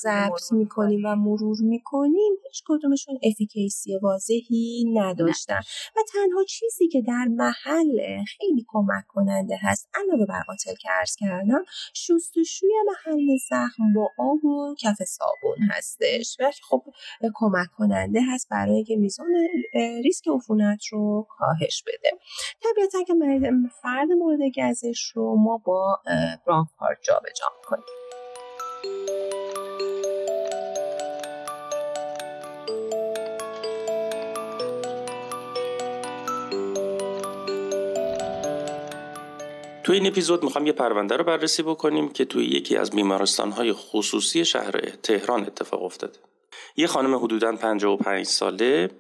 ضبط 0.03 0.53
می‌کنیم 0.53 1.01
و 1.05 1.17
مرور 1.17 1.57
می‌کنیم 1.61 2.33
هیچ 2.49 2.63
کدومشون 2.67 3.19
افیکیسی 3.23 3.99
واضحی 4.03 4.85
نداشتن. 4.95 5.61
و 5.97 6.01
تنها 6.13 6.45
چیزی 6.49 6.89
که 6.89 7.03
در 7.03 7.25
محل 7.31 8.25
خیلی 8.25 8.65
کمک 8.69 9.07
کننده 9.09 9.57
هست 9.61 9.89
علاوه 9.95 10.27
بر 10.27 10.43
آتل 10.49 10.75
که 10.75 10.89
عرض 10.91 11.17
کردم 11.17 11.65
شستشوی 11.95 12.73
محل 12.87 13.37
زخم 13.51 13.93
با 13.95 14.09
آب 14.19 14.45
و 14.45 14.75
کف 14.81 15.05
صابون 15.05 15.59
هستش. 15.71 16.37
و 16.41 16.51
خب 16.63 16.83
کمک 17.35 17.69
کننده 17.77 18.21
هست 18.23 18.49
برای 18.51 18.85
که 18.85 18.97
میزان 18.97 19.27
ریسک 20.05 20.29
عفونت 20.29 20.87
رو 20.93 21.27
کاهش 21.39 21.83
بده. 21.87 22.11
طبیعتا 22.63 23.03
که 23.03 23.15
فرد 23.83 24.09
مورد 24.13 24.41
گزش 24.71 25.11
رو 25.15 25.37
ما 25.37 25.59
با 25.65 26.01
برانکارد 26.47 26.99
جابجا 27.03 27.47
کنیم 27.65 27.85
تو 39.85 39.93
این 39.93 40.07
اپیزود 40.07 40.45
می‌خوام 40.45 40.67
یه 40.67 40.73
پرونده 40.73 41.17
رو 41.17 41.25
بررسی 41.25 41.63
بکنیم 41.63 42.09
که 42.09 42.25
توی 42.25 42.45
یکی 42.45 42.77
از 42.77 42.91
بیمارستانهای 42.91 43.73
خصوصی 43.73 44.45
شهر 44.45 44.71
تهران 44.81 45.43
اتفاق 45.43 45.83
افتاده. 45.83 46.19
یه 46.77 46.87
خانم 46.87 47.15
حدوداً 47.15 47.57
55 47.57 48.27
ساله 48.27 48.91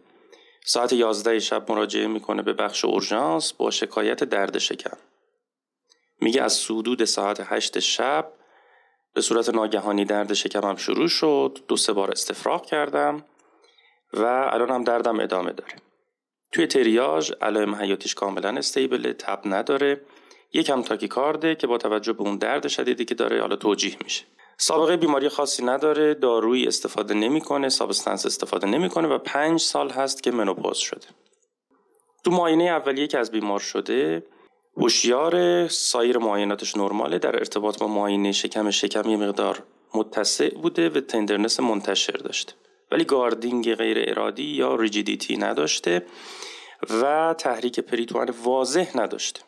ساعت 0.66 0.92
11 0.92 1.38
شب 1.38 1.72
مراجعه 1.72 2.06
می‌کنه 2.06 2.42
به 2.42 2.52
بخش 2.52 2.84
اورژانس 2.84 3.52
با 3.52 3.70
شکایت 3.70 4.24
درد 4.24 4.58
شکم. 4.58 4.96
میگه 6.25 6.43
از 6.43 6.53
حدود 6.53 7.05
ساعت 7.05 7.43
8 7.45 7.79
شب 7.79 8.33
به 9.14 9.20
صورت 9.20 9.49
ناگهانی 9.49 10.05
درد 10.05 10.33
شکمم 10.33 10.77
شروع 10.77 11.09
شد. 11.09 11.59
دو 11.68 11.77
سه 11.77 11.93
بار 11.93 12.11
استفراغ 12.11 12.66
کردم 12.66 13.25
و 14.12 14.25
الان 14.25 14.70
هم 14.70 14.85
دردم 14.85 15.20
ادامه 15.20 15.53
داره. 15.53 15.72
توی 16.53 16.66
تریاژ 16.66 17.32
علائم 17.41 17.75
حیاتیش 17.75 18.14
کاملا 18.14 18.49
stable 18.49 19.03
ه 19.03 19.12
تب 19.12 19.41
نداره. 19.45 20.01
یکم 20.53 20.83
tachycard 20.82 21.47
ه 21.47 21.55
که 21.55 21.66
با 21.66 21.79
توجه 21.79 22.12
به 22.12 22.22
اون 22.22 22.37
درد 22.37 22.68
شدیدی 22.68 23.05
که 23.05 23.14
داره 23.14 23.41
حالا 23.41 23.57
توجیه 23.57 23.97
میشه. 24.05 24.25
سابقه 24.59 24.97
بیماری 24.97 25.29
خاصی 25.29 25.64
نداره 25.64 26.14
دارویی 26.14 26.66
استفاده 26.66 27.14
نمی‌کنه 27.14 27.68
substance 27.68 28.26
استفاده 28.27 28.66
نمی‌کنه 28.66 29.09
و 29.09 29.18
پنج 29.18 29.61
سال 29.61 29.91
هست 29.91 30.22
که 30.22 30.31
menopause 30.30 30.76
شده. 30.77 31.07
تو 32.25 32.31
معاینه 32.31 32.64
اولیه 32.64 33.07
که 33.07 33.18
از 33.18 33.31
بیمار 33.31 33.61
شده 33.61 34.27
هوشیار 34.77 35.68
سایر 35.68 36.18
معایناتش 36.18 36.77
نرماله 36.77 37.18
در 37.18 37.37
ارتباط 37.37 37.79
با 37.79 37.89
معاینه 37.89 38.33
شکم 38.33 38.70
شکم 38.70 39.11
یه 39.11 39.16
مقدار 39.16 39.62
متسع 39.95 40.55
بوده 40.55 40.89
و 40.89 41.01
tenderness 41.01 41.61
منتشر 41.61 42.12
داشته 42.12 42.53
ولی 42.93 43.05
guarding 43.05 43.74
غیر 43.75 44.05
ارادی 44.09 44.45
یا 44.45 44.75
rigidity 44.74 45.36
نداشته 45.37 46.07
و 47.03 47.35
تحریک 47.39 47.81
پریتوان 47.81 48.35
واضح 48.45 48.91
نداشته. 48.95 49.41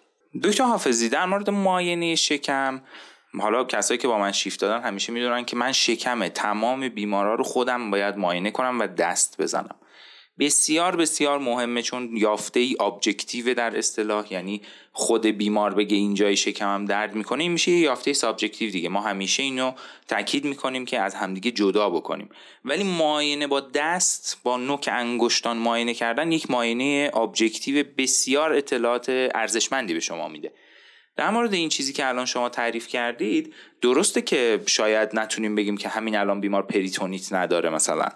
دکتر 0.43 0.65
حافظی 0.65 1.09
در 1.09 1.27
مورد 1.27 1.51
معاینه 1.51 2.15
شکم 2.15 2.83
حالا 3.41 3.65
کسایی 3.65 3.99
که 3.99 4.09
با 4.09 4.19
من 4.19 4.33
شیفت 4.33 4.61
دادن 4.61 4.83
همیشه 4.83 5.13
می‌دونن 5.13 5.45
که 5.45 5.57
من 5.57 5.73
شکم 5.73 6.29
تمام 6.29 6.89
بیمارا 6.89 7.35
رو 7.35 7.45
خودم 7.45 7.91
باید 7.91 8.17
معاینه 8.17 8.51
کنم 8.51 8.81
و 8.81 8.87
دست 8.87 9.41
بزنم. 9.41 9.77
بسیار 10.39 10.97
بسیار 10.97 11.39
مهمه 11.39 11.83
چون 11.83 12.17
یافته 12.17 12.61
ای 12.61 12.77
objective 12.81 13.55
در 13.55 13.79
اصطلاح 13.79 14.33
یعنی 14.33 14.63
خود 14.93 15.27
بیمار 15.27 15.75
بگه 15.75 15.97
اینجای 15.97 16.37
شکمم 16.37 16.85
درد 16.85 17.15
می‌کنه 17.15 17.43
این 17.43 17.53
میشه 17.53 17.71
یه 17.71 17.79
یافته 17.79 18.13
subjective 18.13 18.71
دیگه. 18.71 18.89
ما 18.89 19.01
همیشه 19.01 19.43
اینو 19.43 19.73
تاکید 20.09 20.45
می‌کنیم 20.45 20.85
که 20.85 21.01
از 21.01 21.15
همدیگه 21.15 21.51
جدا 21.51 21.91
بکنیم. 21.91 22.29
ولی 22.65 22.85
معاینه 22.85 23.47
با 23.47 23.61
دست 23.61 24.41
با 24.43 24.57
نوک 24.57 24.89
انگشتان 24.93 25.57
معاینه 25.57 25.95
کردن 25.95 26.33
یک 26.33 26.51
معاینه 26.51 27.11
objective 27.15 27.85
بسیار 27.99 28.53
اطلاعات 28.53 29.31
ارزشمندی 29.35 29.95
به 29.95 30.01
شما 30.01 30.29
میده. 30.29 30.53
در 31.17 31.31
مورد 31.31 31.55
این 31.55 31.69
چیزی 31.69 31.93
که 31.93 32.09
الان 32.09 32.27
شما 32.27 32.49
تعریف 32.49 32.89
کردید 32.89 33.55
درسته 33.81 34.23
که 34.23 34.63
شاید 34.67 35.09
نتونیم 35.13 35.55
بگیم 35.55 35.77
که 35.77 35.89
همین 35.89 36.17
الان 36.17 36.41
بیمار 36.41 36.63
پریتونیت 36.63 37.33
نداره 37.33 37.71
مثلا. 37.71 38.09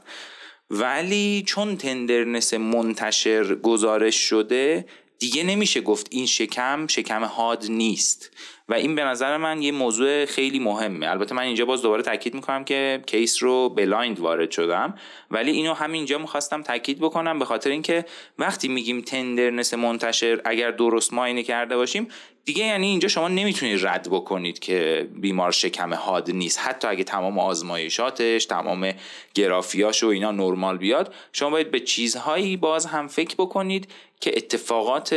ولی 0.71 1.43
چون 1.47 1.77
tenderness 1.77 2.55
منتشر 2.55 3.55
گزارش 3.55 4.17
شده 4.17 4.85
دیگه 5.21 5.43
نمیشه 5.43 5.81
گفت 5.81 6.07
این 6.11 6.27
شکم 6.27 6.87
شکم 6.87 7.25
حاد 7.25 7.65
نیست. 7.69 8.31
و 8.69 8.75
این 8.75 8.95
به 8.95 9.05
نظر 9.05 9.37
من 9.37 9.63
یه 9.63 9.73
موضوع 9.73 10.25
خیلی 10.25 10.59
مهمه. 10.59 11.11
البته 11.11 11.35
من 11.35 11.43
اینجا 11.43 11.65
باز 11.65 11.83
دوباره 11.83 12.03
تاکید 12.03 12.35
می‌کنم 12.35 12.65
که 12.65 13.03
case 13.07 13.43
رو 13.43 13.69
blind 13.69 14.21
وارد 14.21 14.51
شدم. 14.51 14.95
ولی 15.31 15.51
اینو 15.51 15.75
همینجا 15.75 16.19
می‌خواستم 16.19 16.63
تاکید 16.63 16.99
بکنم 16.99 17.39
به 17.39 17.45
خاطر 17.45 17.71
اینکه 17.71 18.05
وقتی 18.39 18.69
میگیم 18.69 19.01
tenderness 19.01 19.75
منتشر 19.75 20.41
اگر 20.45 20.71
درست 20.71 21.13
معاینه 21.13 21.43
کرده 21.43 21.77
باشیم 21.77 22.09
دیگه 22.45 22.65
یعنی 22.65 22.87
اینجا 22.87 23.09
شما 23.09 23.29
نمی‌تونید 23.29 23.87
رد 23.87 24.09
بکنید 24.11 24.59
که 24.59 25.09
بیمار 25.15 25.53
شکم 25.53 25.95
حاد 25.95 26.31
نیست. 26.31 26.59
حتی 26.59 26.89
اگه 26.89 27.05
تمام 27.05 27.39
آزمایشاتش 27.39 28.45
تمام 28.45 28.93
گرافیاش 29.35 30.05
و 30.05 30.07
اینا 30.07 30.31
نرمال 30.31 30.79
بیاد 30.79 31.15
شما 31.33 31.51
باید 31.51 31.71
به 31.71 31.81
چیزهایی 31.81 32.57
باز 32.57 32.87
هم 32.87 33.09
فکر 33.09 33.35
بکنید 33.39 33.89
که 34.21 34.33
اتفاقات 34.37 35.17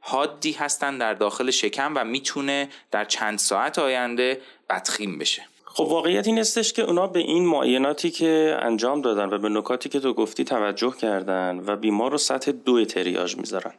حادی 0.00 0.52
هستن 0.52 0.98
در 0.98 1.14
داخل 1.14 1.50
شکم 1.50 1.92
و 1.96 2.04
می‌تونه 2.04 2.68
در 2.90 3.04
چند 3.04 3.38
ساعت 3.38 3.78
آینده 3.78 4.40
بدخیم 4.70 5.18
بشه. 5.18 5.42
خب 5.64 5.84
واقعیت 5.84 6.26
این 6.26 6.38
استش 6.38 6.72
که 6.72 6.82
اونا 6.82 7.06
به 7.06 7.20
این 7.20 7.46
معایناتی 7.46 8.10
که 8.10 8.58
انجام 8.62 9.02
دادن 9.02 9.24
و 9.24 9.38
به 9.38 9.48
نکاتی 9.48 9.88
که 9.88 10.00
تو 10.00 10.14
گفتی 10.14 10.44
توجه 10.44 10.94
کردن 11.00 11.62
و 11.66 11.76
بیمار 11.76 12.10
رو 12.10 12.18
سطح 12.18 12.50
دو 12.50 12.84
تریاج 12.84 13.36
می‌ذارن. 13.36 13.74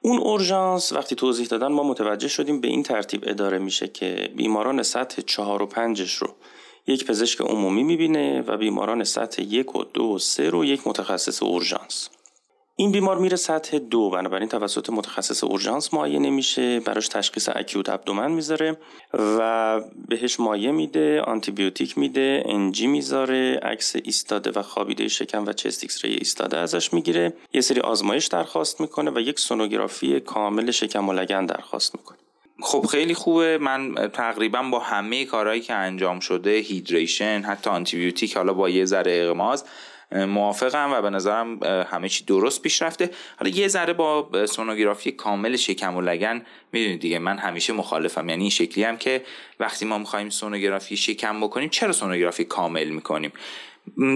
اون 0.00 0.18
اورژانس 0.18 0.92
وقتی 0.92 1.14
توضیح 1.14 1.46
دادن 1.46 1.66
ما 1.66 1.82
متوجه 1.82 2.28
شدیم 2.28 2.60
به 2.60 2.68
این 2.68 2.82
ترتیب 2.82 3.24
اداره 3.26 3.58
میشه 3.58 3.88
که 3.88 4.30
بیماران 4.36 4.82
سطح 4.82 5.22
چهار 5.22 5.62
و 5.62 5.66
پنجش 5.66 6.14
رو 6.14 6.34
یک 6.86 7.06
پزشک 7.06 7.40
عمومی 7.40 7.82
می‌بینه 7.82 8.42
و 8.42 8.56
بیماران 8.56 9.04
سطح 9.04 9.42
یک 9.42 9.76
و 9.76 9.84
دو 9.84 10.04
و 10.04 10.18
سه 10.18 10.50
رو 10.50 10.64
یک 10.64 10.86
متخصص 10.86 11.42
اورژانس. 11.42 12.10
این 12.76 12.92
بیمار 12.92 13.18
میره 13.18 13.36
سطح 13.36 13.78
دو. 13.78 14.10
بنابراین 14.10 14.48
توسط 14.48 14.90
متخصص 14.90 15.44
اورژانس 15.44 15.94
معاینه 15.94 16.30
میشه. 16.30 16.80
براش 16.80 17.08
تشخیص 17.08 17.48
acute 17.52 17.88
abdomen 17.88 18.32
می‌ذاره 18.32 18.76
و 19.14 19.80
بهش 20.08 20.40
مایع 20.40 20.72
میده 20.72 21.20
آنتیبیوتیک 21.20 21.98
میده 21.98 22.42
NG 22.46 22.86
می‌ذاره 22.86 23.60
عکس 23.62 23.96
ایستاده 23.96 24.50
و 24.50 24.62
خوابیده 24.62 25.08
شکم 25.08 25.46
و 25.46 25.52
chest 25.52 25.82
x-ray 25.82 26.14
ایستاده 26.14 26.56
ازش 26.56 26.92
می‌گیره. 26.92 27.32
یه 27.52 27.60
سری 27.60 27.80
آزمایش 27.80 28.26
درخواست 28.26 28.80
می‌کنه 28.80 29.10
و 29.10 29.20
یک 29.20 29.38
سونوگرافی 29.38 30.20
کامل 30.20 30.70
شکم 30.70 31.08
و 31.08 31.12
لگن 31.12 31.46
درخواست 31.46 31.94
می‌کنه. 31.96 32.18
خب 32.62 32.86
خیلی 32.86 33.14
خوبه. 33.14 33.58
من 33.58 33.94
تقریبا 34.12 34.62
با 34.62 34.78
همه 34.78 35.24
کارهایی 35.24 35.60
که 35.60 35.74
انجام 35.74 36.20
شده 36.20 36.50
هیدریشن 36.50 37.42
حتی 37.46 37.70
آنتیبیوتیک 37.70 38.36
حالا 38.36 38.52
با 38.52 38.68
یه 38.68 38.84
ذره 38.84 39.26
اغماز 39.28 39.64
موافقم 40.12 40.92
و 40.92 41.02
به 41.02 41.10
نظرم 41.10 41.62
همه 41.64 42.08
چی 42.08 42.24
درست 42.24 42.62
پیش 42.62 42.82
رفته 42.82 43.10
حالا 43.38 43.50
یه 43.50 43.68
ذره 43.68 43.92
با 43.92 44.46
سونوگرافی 44.46 45.12
کامل 45.12 45.56
شکم 45.56 45.96
و 45.96 46.00
لگن 46.00 46.42
می‌دونید 46.72 47.00
دیگه 47.00 47.18
من 47.18 47.38
همیشه 47.38 47.72
مخالفم. 47.72 48.28
یعنی 48.28 48.42
این 48.42 48.50
شکلی 48.50 48.84
هم 48.84 48.96
که 48.96 49.24
وقتی 49.60 49.84
ما 49.84 49.98
می‌خوایم 49.98 50.30
سونوگرافی 50.30 50.96
شکم 50.96 51.40
بکنیم 51.40 51.68
چرا 51.68 51.92
سونوگرافی 51.92 52.44
کامل 52.44 52.88
می‌کنیم؟ 52.88 53.32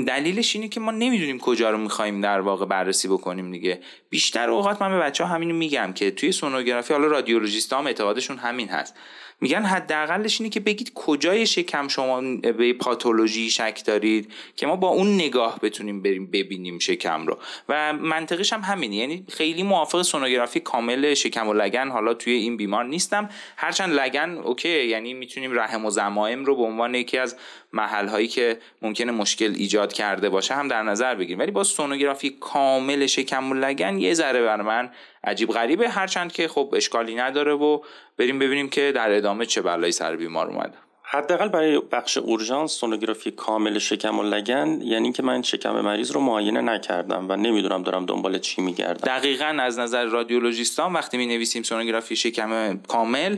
دلیلش 0.07 0.57
اینه 0.57 0.69
که 0.69 0.81
ما 0.81 0.91
نمی‌دونیم 0.91 1.39
کجا 1.39 1.71
رو 1.71 1.79
می‌خوایم 1.79 2.21
در 2.21 2.41
واقع 2.41 2.67
بررسی 2.67 3.09
بکنیم 3.09 3.53
دیگه. 3.53 3.81
بیشتر 4.11 4.51
اوقات 4.51 4.83
من 4.83 4.91
به 4.91 4.99
بچه 4.99 5.25
ها 5.25 5.35
همینو 5.35 5.55
میگم 5.55 5.93
که 5.93 6.11
توی 6.11 6.33
سونوگرافی 6.33 6.93
حالا 6.93 7.07
رادیولوژیست 7.07 7.73
هم 7.73 7.87
اعتقادشون 7.87 8.37
همین 8.39 8.69
هست. 8.69 8.95
میگن 9.41 9.63
حداقلش 9.63 10.41
اینه 10.41 10.51
که 10.51 10.61
بگید 10.61 10.93
کجای 10.95 11.47
شکم 11.47 11.89
شما 11.89 12.21
به 12.37 12.73
پاتولوژی 12.73 13.51
شک 13.51 13.83
دارید 13.85 14.33
که 14.57 14.67
ما 14.67 14.77
با 14.77 14.89
اون 14.89 15.15
نگاه 15.15 15.59
بتونیم 15.63 16.03
بریم 16.03 16.27
ببینیم 16.27 16.79
شکم 16.79 17.27
رو. 17.27 17.39
و 17.69 17.93
منطقش 17.93 18.53
هم 18.53 18.61
همینه. 18.61 18.97
یعنی 18.97 19.25
خیلی 19.29 19.63
موافق 19.63 20.03
سونوگرافی 20.03 20.61
کامل 20.61 21.15
شکم 21.15 21.49
و 21.49 21.55
لگن 21.55 21.89
حالا 21.89 22.15
توی 22.15 22.33
این 22.33 22.57
بیمار 22.57 22.85
نیستم. 22.85 23.29
هرچند 23.57 23.93
لگن 23.93 24.41
اوکی 24.45 24.87
یعنی 24.87 25.15
می‌تونیم 25.15 25.59
رحم 25.59 25.85
و 25.85 25.91
زمائم 25.91 26.45
رو 26.45 26.57
به 26.57 26.63
عنوان 26.63 26.95
یکی 26.95 27.19
از 27.19 27.37
محل 27.73 28.09
هایی 28.09 28.29
که 28.29 28.59
ممکنه 28.83 29.13
مشکل 29.13 29.55
ایجاد 29.57 29.93
کرده 29.93 30.29
باشه 30.29 30.55
هم 30.55 30.69
در 30.69 30.83
نظر 30.83 31.15
بگیریم. 31.15 31.39
ولی 31.39 31.51
با 31.51 31.65
سونوگرافی 31.65 32.37
کامل 32.41 33.07
شکم 33.07 33.51
و 33.51 33.55
لگن 33.55 33.99
یه 33.99 34.15
ذره 34.15 34.43
بر 34.43 34.63
من 34.63 34.91
عجیب 35.25 35.51
غریبه. 35.51 35.89
هرچند 35.89 36.33
که 36.33 36.49
خب 36.49 36.75
اشکالی 36.77 37.15
نداره 37.15 37.53
و 37.53 37.81
بریم 38.17 38.39
ببینیم 38.39 38.69
که 38.69 38.93
در 38.95 39.13
ادامه 39.13 39.47
چه 39.47 39.63
بلایی 39.63 39.93
سر 39.93 40.17
بیمار 40.17 40.47
اومده. 40.47 40.88
حداقل 41.11 41.49
برای 41.49 41.81
بخش 41.93 42.19
اورژانس 42.19 42.73
سونوگرافی 42.73 43.31
کامل 43.31 43.79
شکم 43.79 44.19
و 44.19 44.23
لگن 44.23 44.81
یعنی 44.83 45.13
که 45.13 45.23
من 45.23 45.43
شکم 45.43 45.81
مریض 45.81 46.11
رو 46.11 46.21
معاینه 46.21 46.61
نکردم 46.61 47.27
و 47.31 47.37
نمی‌دونم 47.37 47.83
دارم 47.83 48.07
دنبال 48.07 48.39
چی 48.39 48.63
میگردم. 48.63 49.19
دقیقا 49.19 49.57
از 49.61 49.79
نظر 49.79 50.05
رادیولوژیستان 50.05 50.93
وقتی 50.93 51.17
می 51.17 51.27
نویسیم 51.27 51.63
سونوگرافی 51.63 52.17
شکم 52.17 52.79
کامل 52.79 53.37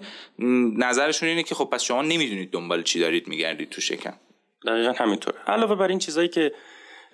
نظرشون 0.79 1.29
اینه 1.29 1.43
که 1.43 1.55
خب 1.55 1.65
پس 1.65 1.83
شما 1.83 2.03
نمی‌دونید 2.03 2.51
دنبال 2.51 2.83
چی 2.83 3.01
دارید 3.01 3.29
میگردید 3.29 3.71
تو 3.71 3.81
شکم. 3.81 4.15
دقیقا 4.67 4.93
همینطوره. 4.93 5.39
علاوه 5.47 5.75
بر 5.75 5.89
این 5.89 5.99
چیزایی 5.99 6.29
که 6.29 6.53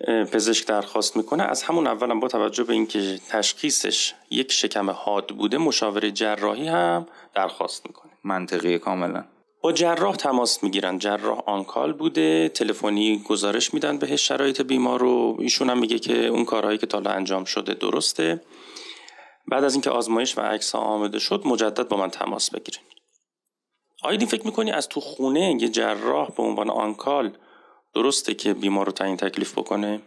پزشک 0.07 0.67
درخواست 0.67 1.17
می‌کنه 1.17 1.43
از 1.43 1.63
همون 1.63 1.87
اولم 1.87 2.19
با 2.19 2.27
توجه 2.27 2.63
به 2.63 2.73
اینکه 2.73 3.19
تشخیصش 3.29 4.13
یک 4.31 4.51
شکم 4.51 4.89
حاد 4.89 5.27
بوده 5.27 5.57
مشاور 5.57 6.09
جراحی 6.09 6.67
هم 6.67 7.07
درخواست 7.35 7.87
می‌کنه. 7.87 8.11
منطقی 8.23 8.79
کاملا. 8.79 9.23
با 9.61 9.71
جراح 9.71 10.15
تماس 10.15 10.63
می‌گیرن. 10.63 10.99
جراح 10.99 11.39
آنکال 11.45 11.93
بوده. 11.93 12.49
تلفنی 12.49 13.23
گزارش 13.27 13.73
میدن 13.73 13.97
بهش 13.97 14.27
شرایط 14.27 14.61
بیمار 14.61 14.99
رو. 14.99 15.37
ایشون 15.39 15.69
هم 15.69 15.79
میگه 15.79 15.99
که 15.99 16.27
اون 16.27 16.45
کارهایی 16.45 16.77
که 16.77 16.87
تا 16.87 16.97
انجام 16.99 17.45
شده 17.45 17.73
درسته. 17.73 18.41
بعد 19.51 19.63
از 19.63 19.73
اینکه 19.73 19.89
آزمایش 19.89 20.37
و 20.37 20.41
عکس 20.41 20.75
آماده 20.75 21.19
شد 21.19 21.41
مجدد 21.45 21.87
با 21.87 21.97
من 21.97 22.09
تماس 22.09 22.51
بگیرین 22.51 22.81
آیدین 24.03 24.27
فکر 24.27 24.45
می‌کنی 24.45 24.71
از 24.71 24.87
تو 24.87 24.99
خونه 24.99 25.57
یه 25.61 25.69
جراح 25.69 26.29
به 26.31 26.43
عنوان 26.43 26.69
آنکال 26.69 27.37
درسته 27.95 28.33
که 28.33 28.53
بیمار 28.53 28.85
رو 28.85 28.91
تعیین 28.91 29.17
تکلیف 29.17 29.51
بکنه؟ 29.53 30.01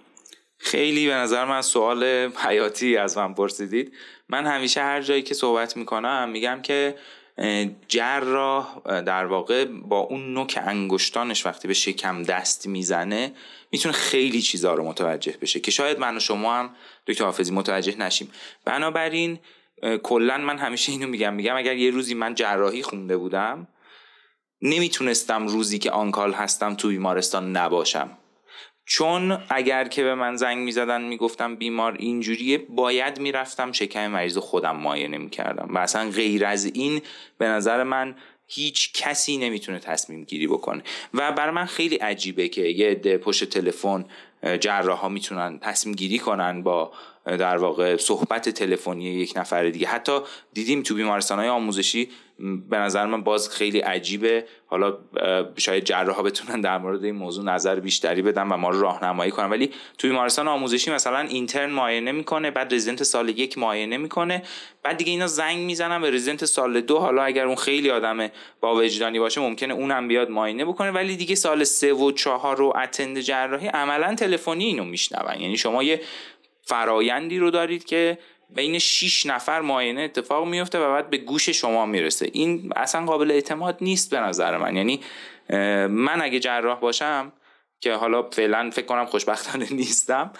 خیلی 0.59 1.07
به 1.07 1.15
نظر 1.15 1.45
من 1.45 1.63
سوال 1.63 2.05
حیاتی 2.37 2.97
از 2.97 3.19
من 3.19 3.35
پرسیدید. 3.35 3.93
من 4.29 4.47
همیشه 4.47 4.83
هر 4.83 5.03
جایی 5.03 5.23
که 5.23 5.35
صحبت 5.35 5.77
می‌کنم 5.77 6.29
میگم 6.29 6.61
که 6.63 6.95
جراح 7.89 8.81
در 8.85 9.27
واقع 9.27 9.65
با 9.65 9.99
اون 9.99 10.35
نوک 10.35 10.59
انگشتانش 10.67 11.47
وقتی 11.47 11.69
به 11.69 11.75
شکم 11.75 12.23
دست 12.23 12.67
می‌زنه 12.67 13.33
می‌تونه 13.73 13.95
خیلی 13.95 14.43
چیزها 14.43 14.75
رو 14.75 14.85
متوجه 14.85 15.37
بشه 15.43 15.61
که 15.61 15.71
شاید 15.71 15.99
من 15.99 16.17
و 16.17 16.21
شما 16.21 16.55
هم 16.55 16.71
دکتر 17.07 17.25
حافظی 17.25 17.53
متوجه 17.53 17.97
نشیم. 17.99 18.31
بنابراین 18.65 19.39
کلا 20.03 20.39
من 20.39 20.59
همیشه 20.59 20.93
اینو 20.93 21.07
میگم 21.07 21.35
میگم 21.35 21.57
اگر 21.57 21.77
یه 21.77 21.91
روزی 21.91 22.15
من 22.15 22.35
جراحی 22.35 22.83
خونده 22.83 23.17
بودم 23.17 23.69
نمی‌تونستم 24.63 25.47
روزی 25.47 25.79
که 25.79 25.91
آنکال 25.91 26.33
هستم 26.33 26.75
تو 26.75 26.89
بیمارستان 26.89 27.57
نباشم. 27.57 28.11
چون 28.85 29.39
اگر 29.49 29.89
که 29.89 30.03
به 30.03 30.15
من 30.15 30.37
زنگ 30.37 30.59
می‌زدن 30.59 31.03
می‌گفتم 31.03 31.57
بیمار 31.57 31.97
اینجوریه 31.99 32.59
باید 32.59 33.21
می‌رفتم 33.21 33.73
شکم 33.73 34.07
مریض 34.07 34.39
خودم 34.39 34.77
معاینه 34.77 35.19
می‌کردم. 35.19 35.69
و 35.75 35.79
اصلا 35.79 36.11
غیر 36.11 36.47
از 36.47 36.65
این 36.65 37.03
به 37.39 37.47
نظر 37.47 37.83
من 37.83 38.17
هیچ 38.47 38.93
کسی 38.93 39.39
نمی‌تونه 39.39 39.79
تصمیم 39.79 40.25
گیری 40.25 40.47
بکنه. 40.47 40.83
و 41.15 41.33
بر 41.33 41.51
من 41.51 41.65
خیلی 41.65 41.97
عجیبه 41.97 42.49
که 42.49 42.63
یه 42.63 42.91
عده 42.91 43.19
پشت 43.19 43.45
تلفن 43.45 44.05
جراح 44.61 44.99
ها 44.99 45.09
می‌تونن 45.09 45.59
تصمیم 45.59 45.95
گیری 45.95 46.19
کنن 46.19 46.63
با 46.63 46.93
در 47.25 47.57
واقع 47.57 47.97
صحبت 47.97 48.49
تلفنی 48.49 49.05
یک 49.05 49.33
نفر 49.37 49.65
دیگه. 49.65 49.89
حتی 49.89 50.19
دیدیم 50.53 50.83
تو 50.83 50.95
بیمارستان 50.95 51.39
های 51.39 51.49
آموزشی 51.49 52.09
به 52.71 52.77
نظر 52.77 53.07
من 53.07 53.23
باز 53.23 53.51
خیلی 53.51 53.81
عجیبه. 53.81 54.45
حالا 54.67 54.99
شاید 55.57 55.85
جراح 55.85 56.23
بتونن 56.23 56.61
در 56.61 56.79
مورد 56.79 57.05
این 57.05 57.15
موضوع 57.15 57.45
نظر 57.45 57.81
بیشتری 57.81 58.23
بدن 58.23 58.49
و 58.49 58.57
ما 58.57 58.71
رو 58.71 58.81
راهنمایی 58.81 59.31
کنن. 59.31 59.51
ولی 59.51 59.71
تو 59.99 60.09
بیمارستان 60.09 60.49
آموزشی 60.49 60.91
مثلا 60.91 61.19
اینترن 61.19 61.71
معاینه 61.71 62.13
می‌کنه 62.13 62.51
بعد 62.51 62.75
رزیدنت 62.75 63.03
سال 63.03 63.29
یک 63.29 63.59
معاینه 63.59 63.97
می‌کنه. 63.97 64.43
بعد 64.83 64.97
دیگه 64.97 65.11
اینا 65.11 65.27
زنگ 65.27 65.59
می‌زنن 65.59 66.01
به 66.03 66.11
رزیدنت 66.11 66.45
سال 66.45 66.81
دو. 66.81 66.99
حالا 66.99 67.23
اگر 67.23 67.47
اون 67.47 67.57
خیلی 67.57 67.91
آدم 67.91 68.29
با 68.61 68.75
وجدانی 68.75 69.19
باشه 69.19 69.41
ممکنه 69.41 69.75
اونم 69.75 70.09
بیاد 70.09 70.31
معاینه 70.31 70.65
بکنه. 70.65 70.91
ولی 70.91 71.17
دیگه 71.17 71.35
سال 71.35 71.65
سه 71.65 71.93
و 71.93 72.13
چهار 72.13 72.57
رو 72.57 72.73
اتند 72.83 73.21
جراحی 73.21 73.67
عملا 73.67 74.15
تلفنی 74.15 74.65
اینو 74.65 74.85
میشنون. 74.85 75.41
یعنی 75.41 75.57
شما 75.57 75.83
یه 75.83 76.01
فرایندی 76.63 77.39
رو 77.39 77.51
دارید 77.51 77.85
که 77.85 78.19
بین 78.55 78.79
6 78.79 79.27
نفر 79.27 79.61
معاینه 79.61 80.01
اتفاق 80.01 80.47
میفته 80.47 80.79
و 80.79 80.93
بعد 80.93 81.11
به 81.11 81.17
گوش 81.17 81.49
شما 81.49 81.87
می‌رسه. 81.87 82.31
این 82.33 82.73
اصلا 82.77 83.05
قابل 83.05 83.31
اعتماد 83.31 83.79
نیست 83.81 84.11
به 84.11 84.21
نظر 84.21 84.57
من. 84.57 84.77
یعنی 84.77 85.01
من 85.89 86.23
اگه 86.23 86.39
جراح 86.41 86.81
باشم 86.81 87.33
که 87.81 87.93
حالا 87.93 88.23
فعلا 88.23 88.71
فکر 88.71 88.87
کنم 88.87 89.07
خوشبختانه 89.07 89.67
نیستم 89.81 90.31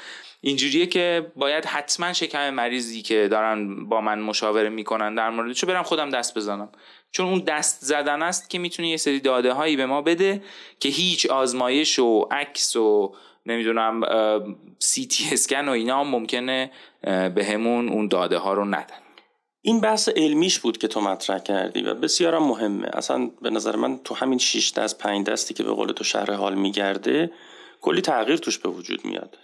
اینجوریه 0.41 0.87
که 0.87 1.33
باید 1.37 1.65
حتما 1.65 2.13
شکم 2.13 2.51
مریضی 2.51 3.03
که 3.03 3.29
دارن 3.31 3.85
با 3.85 4.01
من 4.01 4.21
مشاوره 4.21 4.69
می‌کنن 4.69 5.15
در 5.15 5.31
موردش 5.31 5.65
برم 5.65 5.83
خودم 5.83 6.11
دست 6.11 6.39
بزنم. 6.39 6.69
چون 7.13 7.27
اون 7.27 7.39
دست 7.39 7.85
زدن 7.85 8.23
است 8.23 8.51
که 8.51 8.59
می‌تونه 8.59 8.89
یه 8.89 8.97
سری 8.97 9.21
داده 9.21 9.53
هایی 9.53 9.77
به 9.77 9.87
ما 9.87 10.03
بده 10.03 10.43
که 10.81 10.89
هیچ 10.89 11.27
آزمایش 11.27 11.99
و 11.99 12.29
عکس 12.31 12.77
و 12.77 13.15
نمی‌دونم 13.47 14.01
سی 14.79 15.07
تی 15.07 15.25
اسکن 15.33 15.69
و 15.69 15.73
اینا 15.73 16.05
ممکنه 16.05 16.71
به 17.03 17.47
همون 17.53 17.89
اون 17.89 18.09
داده 18.09 18.39
ها 18.39 18.53
رو 18.53 18.65
ندن. 18.65 19.01
این 19.63 19.81
بحث 19.81 20.09
علمیش 20.09 20.59
بود 20.59 20.79
که 20.79 20.89
تو 20.89 21.01
مطرح 21.01 21.39
کردی 21.39 21.83
و 21.83 21.95
بسیارم 21.95 22.43
مهمه. 22.43 22.89
اصلا 22.93 23.31
به 23.43 23.51
نظر 23.51 23.77
من 23.77 23.99
تو 23.99 24.15
همین 24.15 24.39
6 24.39 24.73
دست 24.73 24.99
5 24.99 25.27
دستی 25.27 25.55
که 25.55 25.63
به 25.63 25.73
قول 25.73 25.93
تو 25.93 26.05
شهر 26.05 26.33
حال 26.33 26.55
میگرده 26.55 27.31
کلی 27.81 28.01
تغییر 28.01 28.37
توش 28.37 28.59
به 28.59 28.69
وجود 28.69 29.05
میاد. 29.05 29.39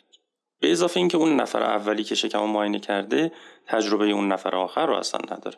به 0.61 0.73
اضافه 0.73 1.01
اینکه 1.01 1.17
اون 1.17 1.37
نفر 1.37 1.63
اولی 1.63 2.05
که 2.05 2.15
شکم 2.15 2.43
معاینه 2.45 2.79
کرده 2.79 3.33
تجربه 3.67 4.05
اون 4.05 4.33
نفر 4.33 4.57
آخر 4.57 4.87
رو 4.87 4.95
اصلا 4.95 5.21
نداره. 5.37 5.57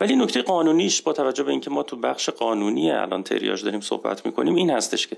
ولی 0.00 0.16
نکته 0.16 0.42
قانونیش 0.42 1.02
با 1.02 1.12
توجه 1.12 1.42
به 1.42 1.50
اینکه 1.50 1.70
ما 1.70 1.82
تو 1.82 1.96
بخش 1.96 2.30
قانونی 2.30 2.90
الان 2.90 3.22
تریاج 3.22 3.64
داریم 3.64 3.80
صحبت 3.80 4.26
می‌کنیم 4.26 4.54
این 4.54 4.70
هستش 4.70 5.06
که 5.06 5.16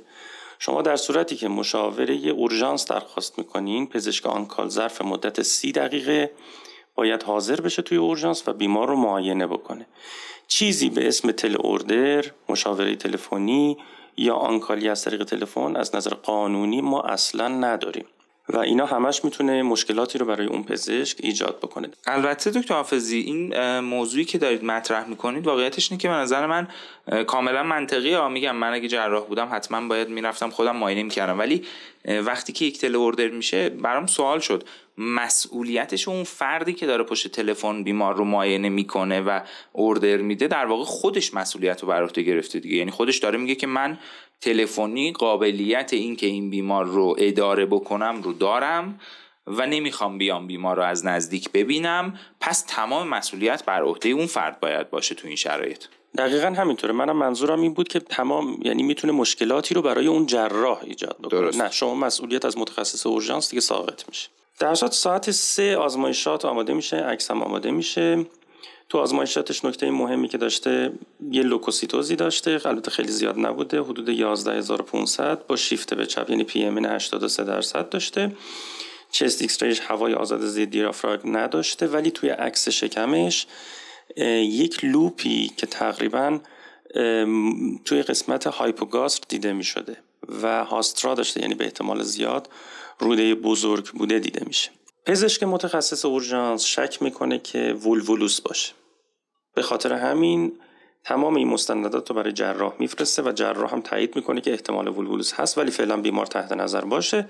شما 0.64 0.82
در 0.82 0.96
صورتی 0.96 1.36
که 1.36 1.48
مشاوره 1.48 2.14
اورژانس 2.14 2.86
درخواست 2.86 3.38
می‌کنین 3.38 3.86
پزشک 3.86 4.26
آنکال 4.26 4.68
ظرف 4.68 5.02
مدت 5.02 5.42
سی 5.42 5.72
دقیقه 5.72 6.30
باید 6.94 7.22
حاضر 7.22 7.60
بشه 7.60 7.82
توی 7.82 7.98
اورژانس 7.98 8.48
و 8.48 8.52
بیمار 8.52 8.88
رو 8.88 8.96
معاینه 8.96 9.46
بکنه. 9.46 9.86
چیزی 10.48 10.90
به 10.90 11.08
اسم 11.08 11.32
تل 11.32 11.56
اوردر 11.60 12.24
مشاوره 12.48 12.96
تلفنی 12.96 13.76
یا 14.16 14.34
آنکالی 14.34 14.88
از 14.88 15.04
طریق 15.04 15.24
تلفن 15.24 15.76
از 15.76 15.94
نظر 15.94 16.14
قانونی 16.14 16.80
ما 16.80 17.00
اصلا 17.02 17.48
نداریم. 17.48 18.06
و 18.48 18.58
اینا 18.58 18.86
همش 18.86 19.24
می‌تونه 19.24 19.62
مشکلاتی 19.62 20.18
رو 20.18 20.26
برای 20.26 20.46
اون 20.46 20.62
پزشک 20.62 21.16
ایجاد 21.20 21.58
بکنه. 21.58 21.88
البته 22.06 22.50
دکتر 22.50 22.74
حافظی 22.74 23.18
این 23.18 23.78
موضوعی 23.80 24.24
که 24.24 24.38
دارید 24.38 24.64
مطرح 24.64 25.08
می‌کنید 25.08 25.46
واقعیتش 25.46 25.90
اینه 25.90 26.02
که 26.02 26.08
به 26.08 26.14
نظر 26.14 26.46
من 26.46 26.68
کاملا 27.26 27.62
منطقی 27.62 28.14
ها 28.14 28.28
میگم 28.28 28.56
من 28.56 28.72
اگه 28.72 28.88
جراح 28.88 29.24
بودم 29.24 29.48
حتما 29.52 29.88
باید 29.88 30.08
می‌رفتم 30.08 30.50
خودم 30.50 30.76
معاینه 30.76 31.02
می‌کردم. 31.02 31.38
ولی 31.38 31.64
وقتی 32.04 32.52
که 32.52 32.64
یک 32.64 32.78
تله 32.78 32.98
اوردر 32.98 33.28
میشه 33.28 33.68
برام 33.68 34.06
سوال 34.06 34.38
شد. 34.40 34.64
مسئولیتش 34.98 36.08
اون 36.08 36.24
فردی 36.24 36.72
که 36.72 36.86
داره 36.86 37.04
پشت 37.04 37.28
تلفن 37.28 37.82
بیمار 37.82 38.14
رو 38.16 38.24
معاینه 38.24 38.68
می‌کنه 38.68 39.20
و 39.20 39.40
اوردر 39.72 40.16
میده 40.16 40.48
در 40.48 40.66
واقع 40.66 40.84
خودش 40.84 41.34
مسئولیت 41.34 41.82
رو 41.82 41.88
بر 41.88 42.02
عهده 42.02 42.22
گرفته 42.22 42.60
دیگه. 42.60 42.76
یعنی 42.76 42.90
خودش 42.90 43.18
داره 43.18 43.38
میگه 43.38 43.54
که 43.54 43.66
من 43.66 43.98
تلفنی 44.40 45.12
قابلیت 45.12 45.92
این 45.92 46.16
که 46.16 46.26
این 46.26 46.50
بیمار 46.50 46.84
رو 46.84 47.16
اداره 47.18 47.66
بکنم 47.66 48.22
رو 48.22 48.32
دارم. 48.32 49.00
و 49.46 49.66
نمی‌خوام 49.66 50.18
بیام 50.18 50.46
بیمار 50.46 50.76
رو 50.76 50.82
از 50.82 51.06
نزدیک 51.06 51.52
ببینم 51.52 52.18
پس 52.40 52.64
تمام 52.68 53.08
مسئولیت 53.08 53.64
بر 53.64 53.82
عهده 53.82 54.08
اون 54.08 54.26
فرد 54.26 54.60
باید 54.60 54.90
باشه 54.90 55.14
تو 55.14 55.26
این 55.28 55.36
شرایط. 55.36 55.84
دقیقا 56.18 56.46
همینطوره. 56.46 56.92
منم 56.92 57.16
منظورم 57.16 57.60
این 57.60 57.74
بود 57.74 57.88
که 57.88 58.00
تمام 58.00 58.58
یعنی 58.62 58.82
می‌تونه 58.82 59.12
مشکلاتی 59.12 59.74
رو 59.74 59.82
برای 59.82 60.06
اون 60.06 60.26
جراح 60.26 60.80
ایجاد 60.82 61.16
بکنه. 61.18 61.40
درست. 61.40 61.60
نه 61.60 61.70
شما 61.70 61.94
مسئولیت 61.94 62.44
از 62.44 62.58
متخصص 62.58 63.06
اورژانس 63.06 63.50
دیگه 63.50 63.60
ساقط 63.60 64.08
میشه. 64.08 64.28
در 64.58 64.74
ساعت 64.74 65.30
سه 65.30 65.76
آزمایشات 65.76 66.44
آماده 66.44 66.74
میشه 66.74 66.96
عکس 66.96 67.30
هم 67.30 67.42
آماده 67.42 67.70
میشه. 67.70 68.26
تو 68.88 68.98
آزمایشاتش 68.98 69.64
نکته 69.64 69.90
مهمی 69.90 70.28
که 70.28 70.38
داشته 70.38 70.92
یه 71.30 71.42
لوکوسیتوزی 71.42 72.16
داشته 72.16 72.60
البته 72.64 72.90
خیلی 72.90 73.08
زیاد 73.08 73.38
نبوده 73.38 73.80
حدود 73.80 74.08
11500 74.08 75.46
با 75.46 75.56
شیفت 75.56 75.94
به 75.94 76.06
چپ 76.06 76.30
یعنی 76.30 76.44
PMN 76.44 76.84
83 76.84 77.44
درصد 77.44 77.88
داشته. 77.88 78.32
چست 79.12 79.42
ایکس 79.42 79.80
هوای 79.80 80.14
آزاد 80.14 80.46
زیر 80.46 80.64
دیافراگم 80.64 81.36
نداشته 81.36 81.86
ولی 81.86 82.10
توی 82.10 82.28
عکس 82.28 82.68
شکمش 82.68 83.46
یک 84.16 84.84
loop 84.84 85.39
ی 85.39 85.52
که 85.56 85.66
تقریبا 85.66 86.40
توی 87.84 88.02
قسمت 88.02 88.46
hypogaster 88.46 89.24
دیده 89.28 89.52
می 89.52 89.64
شده 89.64 89.96
و 90.42 90.64
haustra 90.64 91.14
داشته 91.14 91.40
یعنی 91.40 91.54
به 91.54 91.64
احتمال 91.64 92.02
زیاد 92.02 92.48
روده 92.98 93.34
بزرگ 93.34 93.88
بوده 93.88 94.18
دیده 94.18 94.44
میشه. 94.46 94.70
پزشک 95.06 95.42
متخصص 95.42 96.04
اورژانس 96.04 96.64
شک 96.64 97.02
می‌کنه 97.02 97.38
که 97.38 97.72
volvulus 97.72 98.40
باشه. 98.40 98.72
به 99.54 99.62
خاطر 99.62 99.92
همین 99.92 100.52
تمام 101.04 101.34
این 101.34 101.48
مستندات 101.48 102.10
رو 102.10 102.16
برای 102.16 102.32
جراح 102.32 102.74
میفرسته 102.78 103.22
و 103.22 103.32
جراح 103.32 103.72
هم 103.72 103.80
تایید 103.80 104.16
می‌کنه 104.16 104.40
که 104.40 104.50
احتمال 104.50 104.88
volvulus 104.88 105.32
هست 105.32 105.58
ولی 105.58 105.70
فعلا 105.70 105.96
بیمار 105.96 106.26
تحت 106.26 106.52
نظر 106.52 106.80
باشه. 106.80 107.28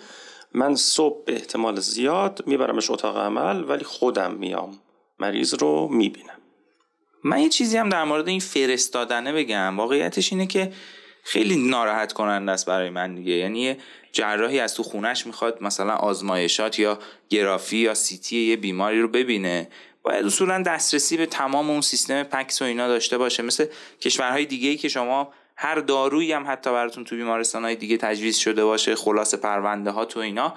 من 0.54 0.74
صبح 0.74 1.24
به 1.24 1.32
احتمال 1.32 1.80
زیاد 1.80 2.42
میبرمش 2.46 2.90
اتاق 2.90 3.18
عمل 3.18 3.64
ولی 3.68 3.84
خودم 3.84 4.34
میام. 4.34 4.78
مریض 5.18 5.54
رو 5.54 5.88
می‌بینم. 5.88 6.38
من 7.24 7.38
یه 7.38 7.48
چیزی 7.48 7.76
هم 7.76 7.88
در 7.88 8.04
مورد 8.04 8.28
این 8.28 8.40
فرستادنه 8.40 9.32
بگم. 9.32 9.78
واقعیتش 9.78 10.32
اینه 10.32 10.46
که 10.46 10.72
خیلی 11.24 11.68
ناراحت 11.68 12.12
کننده 12.12 12.52
است 12.52 12.66
برای 12.66 12.90
من 12.90 13.14
دیگه. 13.14 13.32
یعنی 13.32 13.76
جراحی 14.12 14.60
از 14.60 14.74
تو 14.74 14.82
خونش 14.82 15.26
می‌خواد 15.26 15.62
مثلا 15.62 15.94
آزمایشات 15.94 16.78
یا 16.78 16.98
گرافی 17.28 17.76
یا 17.76 17.94
سیتی 17.94 18.36
یه 18.36 18.56
بیماری 18.56 19.00
رو 19.00 19.08
ببینه. 19.08 19.68
باید 20.02 20.26
اصولا 20.26 20.62
دسترسی 20.62 21.16
به 21.16 21.26
تمام 21.26 21.70
اون 21.70 21.80
سیستم 21.80 22.22
پکس 22.22 22.62
و 22.62 22.64
اینا 22.64 22.88
داشته 22.88 23.18
باشه. 23.18 23.42
مثل 23.42 23.66
کشورهای 24.00 24.46
دیگه 24.46 24.68
ای 24.68 24.76
که 24.76 24.88
شما 24.88 25.32
هر 25.56 25.74
دارویی 25.74 26.32
هم 26.32 26.44
حتی 26.46 26.70
براتون 26.70 27.04
تو 27.04 27.16
بیمارستان 27.16 27.64
های 27.64 27.76
دیگه 27.76 27.96
تجویز 27.96 28.36
شده 28.36 28.64
باشه 28.64 28.96
خلاص 28.96 29.34
پرونده 29.34 29.90
ها 29.90 30.04
تو 30.04 30.20
اینا 30.20 30.54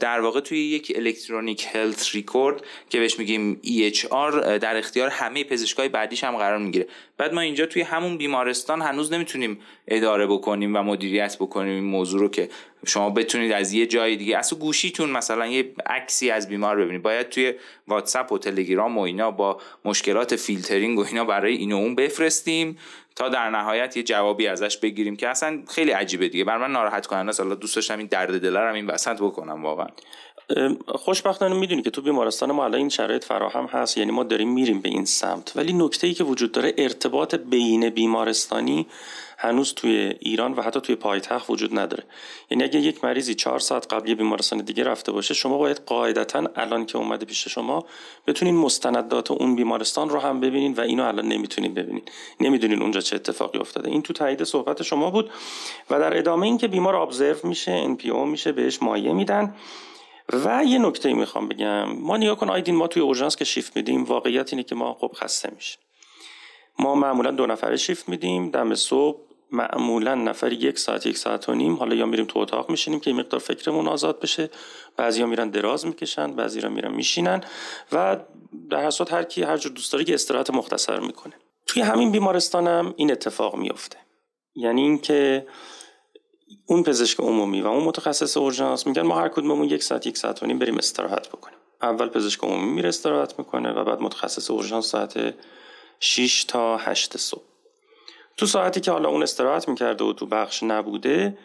در 0.00 0.20
واقع 0.20 0.40
توی 0.40 0.58
یک 0.58 0.92
electronic 0.96 1.66
health 1.72 2.10
record 2.14 2.62
که 2.90 2.98
بهش 2.98 3.18
میگیم 3.18 3.60
EHR 3.64 4.36
در 4.60 4.76
اختیار 4.76 5.08
همه 5.08 5.44
پزشکای 5.44 5.88
بعدیش 5.88 6.24
هم 6.24 6.36
قرار 6.36 6.58
می‌گیره. 6.58 6.86
بعد 7.18 7.34
ما 7.34 7.40
اینجا 7.40 7.66
توی 7.66 7.82
همون 7.82 8.18
بیمارستان 8.18 8.82
هنوز 8.82 9.12
نمی‌تونیم 9.12 9.60
اداره 9.88 10.26
بکنیم 10.26 10.76
و 10.76 10.82
مدیریت 10.82 11.36
بکنیم 11.36 11.72
این 11.72 11.84
موضوع 11.84 12.20
رو 12.20 12.28
که 12.28 12.48
شما 12.86 13.10
بتونید 13.10 13.52
از 13.52 13.72
یه 13.72 13.86
جای 13.86 14.16
دیگه 14.16 14.38
اصلا 14.38 14.58
گوشیتون 14.58 15.10
مثلا 15.10 15.46
یه 15.46 15.74
عکسی 15.86 16.30
از 16.30 16.48
بیمار 16.48 16.76
ببینید. 16.76 17.02
باید 17.02 17.28
توی 17.28 17.54
واتساپ 17.88 18.32
و 18.32 18.38
تلگرام 18.38 18.98
و 18.98 19.00
اینا 19.00 19.30
با 19.30 19.60
مشکلات 19.84 20.36
فیلترینگ 20.36 20.98
و 20.98 21.04
اینا 21.04 21.24
برای 21.24 21.56
این 21.56 21.72
و 21.72 21.76
اون 21.76 21.94
بفرستیم. 21.94 22.78
تا 23.18 23.28
در 23.28 23.50
نهایت 23.50 23.96
یه 23.96 24.02
جوابی 24.02 24.46
ازش 24.46 24.76
بگیریم 24.76 25.16
که 25.16 25.28
اصلا 25.28 25.62
خیلی 25.68 25.90
عجیبه 25.90 26.28
دیگه. 26.28 26.44
برا 26.44 26.58
من 26.58 26.72
ناراحت 26.72 27.06
کننده 27.06 27.28
است. 27.28 27.40
دوست 27.40 27.76
داشتم 27.76 27.98
این 27.98 28.06
درد 28.06 28.42
دلرم 28.42 28.74
این 28.74 28.86
وسط 28.86 29.16
بکنم 29.16 29.62
واقعا. 29.62 29.86
خوشبختانه 30.88 31.54
می‌دونی 31.54 31.82
که 31.82 31.90
تو 31.90 32.02
بیمارستان 32.02 32.52
ما 32.52 32.64
الان 32.64 32.78
این 32.78 32.88
شرایط 32.88 33.24
فراهم 33.24 33.66
هست. 33.66 33.98
یعنی 33.98 34.10
ما 34.10 34.24
داریم 34.24 34.52
میریم 34.52 34.80
به 34.80 34.88
این 34.88 35.04
سمت. 35.04 35.52
ولی 35.56 35.72
نکته 35.72 36.06
ای 36.06 36.14
که 36.14 36.24
وجود 36.24 36.52
داره 36.52 36.74
ارتباط 36.78 37.34
بین 37.34 37.90
بیمارستانی 37.90 38.86
هنوز 39.40 39.74
توی 39.74 40.14
ایران 40.20 40.52
و 40.52 40.62
حتی 40.62 40.80
توی 40.80 40.94
پایتخت 40.94 41.50
وجود 41.50 41.78
نداره. 41.78 42.04
یعنی 42.50 42.64
اگه 42.64 42.80
یک 42.80 43.04
مریضی 43.04 43.34
چهار 43.34 43.58
ساعت 43.58 43.92
قبل 43.92 44.14
بیمارستان 44.14 44.58
دیگه 44.58 44.84
رفته 44.84 45.12
باشه 45.12 45.34
شما 45.34 45.58
باید 45.58 45.80
قاعدتا 45.86 46.44
الان 46.56 46.86
که 46.86 46.98
اومده 46.98 47.26
پیش 47.26 47.48
شما 47.48 47.86
بتونین 48.26 48.54
مستندات 48.54 49.30
اون 49.30 49.56
بیمارستان 49.56 50.08
رو 50.08 50.18
هم 50.18 50.40
ببینین 50.40 50.74
و 50.74 50.80
اینو 50.80 51.04
الان 51.04 51.28
نمی‌تونین 51.28 51.74
ببینین. 51.74 52.02
نمی‌دونین 52.40 52.82
اونجا 52.82 53.00
چه 53.00 53.16
اتفاقی 53.16 53.58
افتاده. 53.58 53.90
این 53.90 54.02
تو 54.02 54.12
تایید 54.12 54.44
صحبت 54.44 54.82
شما 54.82 55.10
بود 55.10 55.30
و 55.90 55.98
در 55.98 56.18
ادامه 56.18 56.46
این 56.46 56.58
که 56.58 56.68
بیمار 56.68 56.96
ابزرو 56.96 57.36
میشه 57.44 57.96
NPO 57.96 58.26
میشه 58.26 58.52
بهش 58.52 58.82
مایه 58.82 59.12
میدن. 59.12 59.54
و 60.32 60.64
یه 60.64 60.78
نکته 60.78 61.12
می‌خوام 61.12 61.48
بگم. 61.48 61.92
ما 61.92 62.16
نگاه 62.16 62.36
کن 62.36 62.50
آیدین 62.50 62.74
ما 62.74 62.86
توی 62.86 63.02
اورژانس 63.02 63.36
که 63.36 63.44
شیفت 63.44 63.76
میدیم 63.76 64.04
واقعیت 64.04 64.52
اینه 64.52 64.62
که 64.62 64.74
ما 64.74 64.94
خب 64.94 65.12
خسته 65.14 65.50
میشه 65.56 65.78
ما 66.78 66.94
معمولا 66.94 67.30
دو 67.30 67.46
نفره 67.46 67.76
شیفت 67.76 68.08
میدیم 68.08 68.50
دم 68.50 68.74
صبح 68.74 69.27
معمولا 69.52 70.14
نفر 70.14 70.52
یک 70.52 70.78
ساعت 70.78 71.06
یک 71.06 71.18
ساعت 71.18 71.48
و 71.48 71.54
نیم. 71.54 71.76
حالا 71.76 71.94
یا 71.94 72.06
میریم 72.06 72.24
تو 72.26 72.38
اتاق 72.38 72.70
میشینیم 72.70 73.00
که 73.00 73.10
این 73.10 73.20
مقدار 73.20 73.40
فکرمون 73.40 73.88
آزاد 73.88 74.20
بشه. 74.20 74.50
بعضیا 74.96 75.26
میرن 75.26 75.50
دراز 75.50 75.86
می‌کشن 75.86 76.32
بعضی 76.32 76.68
میرن 76.68 76.94
میشینن 76.94 77.44
و 77.92 78.16
در 78.70 78.86
حسات 78.86 79.12
هر 79.12 79.22
کی 79.22 79.42
هر 79.42 79.56
جور 79.56 79.72
دوست 79.72 79.92
داره 79.92 80.04
که 80.04 80.14
استراحت 80.14 80.50
مختصر 80.50 81.00
می‌کنه. 81.00 81.34
توی 81.66 81.82
همین 81.82 82.12
بیمارستانم 82.12 82.94
این 82.96 83.12
اتفاق 83.12 83.56
میفته 83.56 83.98
یعنی 84.54 84.82
اینکه 84.82 85.46
اون 86.66 86.82
پزشک 86.82 87.20
عمومی 87.20 87.62
و 87.62 87.66
اون 87.66 87.84
متخصص 87.84 88.36
اورژانس 88.36 88.86
میگن 88.86 89.02
ما 89.02 89.20
هر 89.20 89.28
کدوممون 89.28 89.64
یک 89.68 89.82
ساعت 89.82 90.06
یک 90.06 90.18
ساعت 90.18 90.42
و 90.42 90.46
نیم 90.46 90.58
بریم 90.58 90.76
استراحت 90.76 91.28
بکنیم. 91.28 91.58
اول 91.82 92.08
پزشک 92.08 92.44
عمومی 92.44 92.70
میره 92.70 92.88
استراحت 92.88 93.38
می‌کنه 93.38 93.72
و 93.72 93.84
بعد 93.84 94.00
متخصص 94.00 94.50
اورژانس 94.50 94.86
ساعت 94.86 95.34
6 96.00 96.44
تا 96.44 96.76
8 96.76 97.16
صبح. 97.16 97.42
تو 98.38 98.46
ساعتی 98.46 98.80
که 98.80 98.90
حالا 98.90 99.08
اون 99.08 99.22
استراحت 99.22 99.68
می‌کرده 99.68 100.04
و 100.04 100.12
تو 100.12 100.26
بخش 100.26 100.62
نبوده 100.62 101.38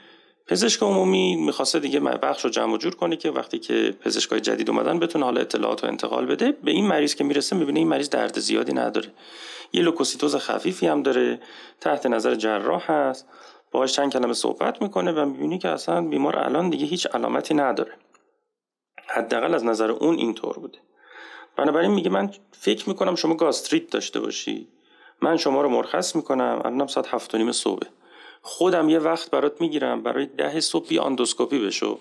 پزشک 0.47 0.83
عمومی 0.83 1.35
می‌خواسته 1.35 1.79
دیگه 1.79 1.99
بخش 1.99 2.43
رو 2.43 2.49
جمع 2.49 2.77
جور 2.77 2.95
کنه 2.95 3.15
که 3.15 3.31
وقتی 3.31 3.59
که 3.59 3.95
پزشکای 4.01 4.41
جدید 4.41 4.69
اومدن 4.69 4.99
بتونه 4.99 5.25
حالا 5.25 5.41
اطلاعات 5.41 5.83
رو 5.83 5.89
انتقال 5.89 6.25
بده 6.25 6.51
به 6.51 6.71
این 6.71 6.87
مریض 6.87 7.15
که 7.15 7.23
می‌رسه 7.23 7.55
می‌بینه 7.55 7.79
این 7.79 7.87
مریض 7.87 8.09
درد 8.09 8.39
زیادی 8.39 8.73
نداره. 8.73 9.11
یه 9.73 9.81
لوکوسیتوز 9.81 10.35
خفیفی 10.35 10.87
هم 10.87 11.03
داره 11.03 11.39
تحت 11.81 12.05
نظر 12.05 12.35
جراح 12.35 12.91
هست 12.91 13.27
باهاش 13.71 13.93
چند 13.93 14.13
کلمه 14.13 14.33
صحبت 14.33 14.81
می‌کنه 14.81 15.11
و 15.11 15.25
می‌بینی 15.25 15.59
که 15.59 15.69
اصلا 15.69 16.01
بیمار 16.01 16.39
الان 16.39 16.69
دیگه 16.69 16.85
هیچ 16.85 17.07
علامتی 17.07 17.53
نداره. 17.53 17.91
حداقل 19.07 19.53
از 19.53 19.65
نظر 19.65 19.91
اون 19.91 20.15
اینطور 20.15 20.59
بوده. 20.59 20.77
بنابراین 21.57 21.91
میگه 21.91 22.09
من 22.09 22.31
فکر 22.51 22.89
می‌کنم 22.89 23.15
شما 23.15 23.35
گاستریت 23.35 23.89
داشته 23.89 24.19
باشی. 24.19 24.67
من 25.23 25.37
شما 25.37 25.61
رو 25.61 25.69
مرخص 25.69 26.15
می‌کنم. 26.15 26.61
الانم 26.65 26.87
ساعت 26.87 27.07
هفت 27.07 27.35
و 27.35 27.37
نیم 27.37 27.51
صبح 27.51 27.87
خودم 28.41 28.89
یه 28.89 28.99
وقت 28.99 29.31
برات 29.31 29.61
می‌گیرم. 29.61 30.03
برای 30.03 30.25
ده 30.25 30.59
صبح 30.59 30.87
بیا 30.87 30.99
آندوسکوپی 30.99 31.65
بشو. 31.65 31.99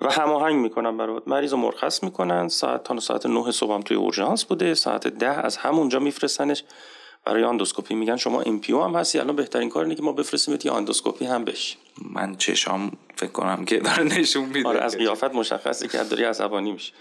و 0.00 0.12
هماهنگ 0.12 0.56
می‌کنم 0.56 0.96
برات. 0.96 1.28
مریض 1.28 1.52
رو 1.52 1.58
مرخص 1.58 2.02
می‌کنن. 2.02 2.48
ساعت 2.48 2.84
تا 2.84 3.00
ساعت 3.00 3.26
نه 3.26 3.50
صبح 3.50 3.72
هم 3.72 3.80
توی 3.80 3.96
اورژانس 3.96 4.44
بوده. 4.44 4.74
ساعت 4.74 5.06
ده 5.08 5.28
از 5.46 5.56
همونجا 5.56 5.98
میفرستنش. 5.98 6.64
برای 7.26 7.44
آندوسکوپی 7.44 7.94
میگن 7.94 8.16
شما 8.16 8.40
NPO 8.42 8.82
هم 8.82 8.94
هستی. 8.94 9.18
الان 9.18 9.36
بهترین 9.36 9.68
کار 9.68 9.82
اینه 9.82 9.94
که 9.94 10.02
ما 10.02 10.12
بفرستیم 10.12 10.58
یه 10.64 10.70
آندوسکوپی 10.70 11.24
هم 11.24 11.44
بشی. 11.44 11.76
من 12.10 12.36
چشام 12.36 12.92
فکر 13.16 13.30
کنم 13.30 13.64
که 13.64 13.78
داره 13.78 14.02
نشون 14.02 14.44
میده. 14.44 14.68
آره 14.68 14.80
از 14.80 14.96
قیافت 14.96 15.34
مشخصه 15.34 15.88
که 15.88 15.98
داری 15.98 16.24
عصبانی 16.24 16.72
میشه 16.72 16.92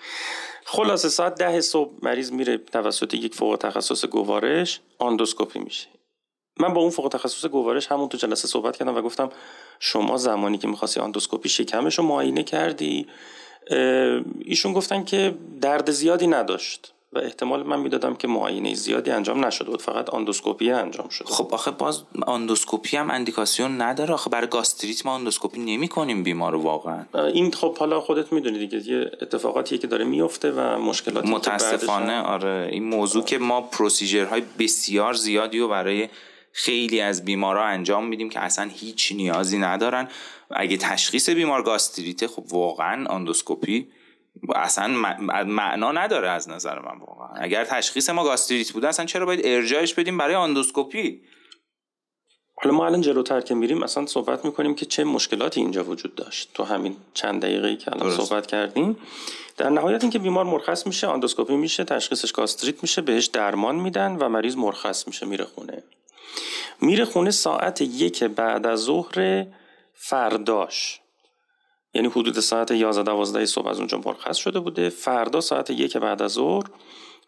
خلاصه 0.66 1.10
ساعت 1.10 1.36
ده 1.36 1.62
صبح 1.62 1.92
مریض 2.02 2.32
میره 2.32 2.58
توسط 2.58 3.14
یک 3.14 3.36
فوق 3.36 3.58
تخصص 3.58 4.06
گوارش 4.06 4.80
آندوسکوپی 5.00 5.60
میشه. 5.60 5.88
من 6.60 6.74
با 6.74 6.82
اون 6.82 6.90
فوق 6.90 7.08
تخصص 7.08 7.46
گوارش 7.46 7.88
همون 7.88 8.10
تو 8.10 8.18
جلسه 8.18 8.48
صحبت 8.48 8.78
کردم 8.78 8.96
و 8.96 9.02
گفتم 9.02 9.30
شما 9.80 10.18
زمانی 10.18 10.58
که 10.58 10.68
می‌خواستی 10.68 11.00
آندوسکوپی 11.00 11.50
شکمش 11.50 11.98
رو 11.98 12.04
معاینه 12.04 12.44
کردی 12.44 13.08
ایشون 14.46 14.74
گفتن 14.74 15.04
که 15.04 15.36
درد 15.62 15.92
زیادی 15.92 16.28
نداشت. 16.28 16.95
و 17.16 17.20
احتمال 17.20 17.64
من 17.64 17.80
می‌دادم 17.80 18.16
که 18.16 18.28
معاینه 18.28 18.74
زیادی 18.74 19.12
انجام 19.12 19.46
نشده 19.46 19.70
بود 19.70 19.82
فقط 19.82 20.10
آندوسکوپی 20.10 20.72
انجام 20.72 21.10
شده 21.10 21.28
خب 21.28 21.54
آخه 21.54 21.72
باز 21.72 22.04
آندوسکوپی 22.28 22.98
هم 22.98 23.12
اندیکاسیون 23.12 23.82
نداره. 23.82 24.14
آخه 24.14 24.30
برای 24.30 24.48
گاستریت 24.48 25.06
ما 25.06 25.12
آندوسکوپی 25.12 25.60
نمی 25.60 25.88
کنیم 25.88 26.24
بیمار 26.24 26.56
واقعا. 26.56 27.06
این 27.34 27.52
خب 27.52 27.78
حالا 27.78 28.02
خودت 28.02 28.34
می‌دونی 28.34 28.68
دیگه 28.68 28.92
یه 28.92 29.12
اتفاقاتی 29.22 29.78
که 29.78 29.88
داره 29.88 30.06
میفته 30.06 30.52
و 30.52 30.78
مشکلاتی 30.78 31.30
متاسفانه 31.30 32.22
آره 32.22 32.70
این 32.72 32.84
موضوع 32.84 33.24
که 33.24 33.38
ما 33.38 33.62
procedure 33.62 34.29
های 34.29 34.44
بسیار 34.60 35.14
زیادی 35.14 35.60
و 35.60 35.68
برای 35.68 36.10
خیلی 36.52 37.02
از 37.02 37.26
بیمارا 37.26 37.66
انجام 37.66 38.08
میدیم 38.08 38.30
که 38.30 38.40
اصلا 38.40 38.70
هیچ 38.74 39.12
نیازی 39.12 39.58
ندارن. 39.58 40.08
اگه 40.52 40.78
تشخیص 40.78 41.30
بیمار 41.30 41.64
گاستریته 41.64 42.28
خب 42.28 42.44
واقعا 42.50 43.06
آندوسکوپی 43.08 43.88
اصلا 44.56 44.88
معنا 45.46 45.92
نداره 45.92 46.30
از 46.30 46.50
نظر 46.50 46.80
من 46.80 47.00
واقعا. 47.00 47.30
اگر 47.36 47.66
تشخیص 47.66 48.10
ما 48.10 48.24
گاستریت 48.24 48.72
بوده 48.72 48.88
اصلا 48.88 49.06
چرا 49.06 49.26
باید 49.26 49.42
ارجاعش 49.44 49.94
بدیم 49.94 50.18
برای 50.18 50.36
آندوسکوپی؟ 50.36 51.22
حالا 52.56 52.76
ما 52.76 52.86
الان 52.86 53.02
جلوتر 53.02 53.42
که 53.42 53.56
میریم 53.56 53.84
اصلا 53.84 54.06
صحبت 54.06 54.46
می‌کنیم 54.46 54.76
که 54.76 54.86
چه 54.86 55.04
مشکلاتی 55.04 55.62
اینجا 55.62 55.84
وجود 55.84 56.16
داشت. 56.16 56.54
تو 56.54 56.64
همین 56.64 56.98
چند 57.14 57.42
دقیقه 57.42 57.76
که 57.76 57.92
الان 57.92 58.12
صحبت 58.12 58.48
کردیم. 58.48 58.98
در 59.58 59.70
نهایت 59.70 60.04
اینکه 60.04 60.20
بیمار 60.20 60.46
مرخص 60.46 60.88
میشه 60.88 61.08
آندوسکوپی 61.08 61.56
میشه 61.56 61.84
تشخیصش 61.84 62.32
گاستریت 62.32 62.82
میشه 62.82 63.02
بهش 63.02 63.26
درمان 63.26 63.76
میدن 63.76 64.16
و 64.16 64.30
مریض 64.30 64.56
مرخص 64.56 65.08
میشه 65.08 65.26
میره 65.26 65.46
خونه. 65.46 65.84
میره 66.82 67.06
خونه 67.06 67.32
ساعت 67.32 67.82
یک 67.82 68.24
بعد 68.24 68.66
از 68.66 68.80
ظهر 68.80 69.46
فرداش. 69.94 71.02
یعنی 71.96 72.08
حدود 72.08 72.40
ساعت 72.40 72.72
11 72.72 73.04
12 73.04 73.46
صبح 73.46 73.68
از 73.68 73.78
اونجا 73.78 74.02
مرخص 74.06 74.38
شده 74.38 74.60
بوده. 74.60 74.90
فردا 74.90 75.42
ساعت 75.42 75.70
یک 75.70 75.98
بعد 75.98 76.22
از 76.22 76.32
ظهر 76.32 76.64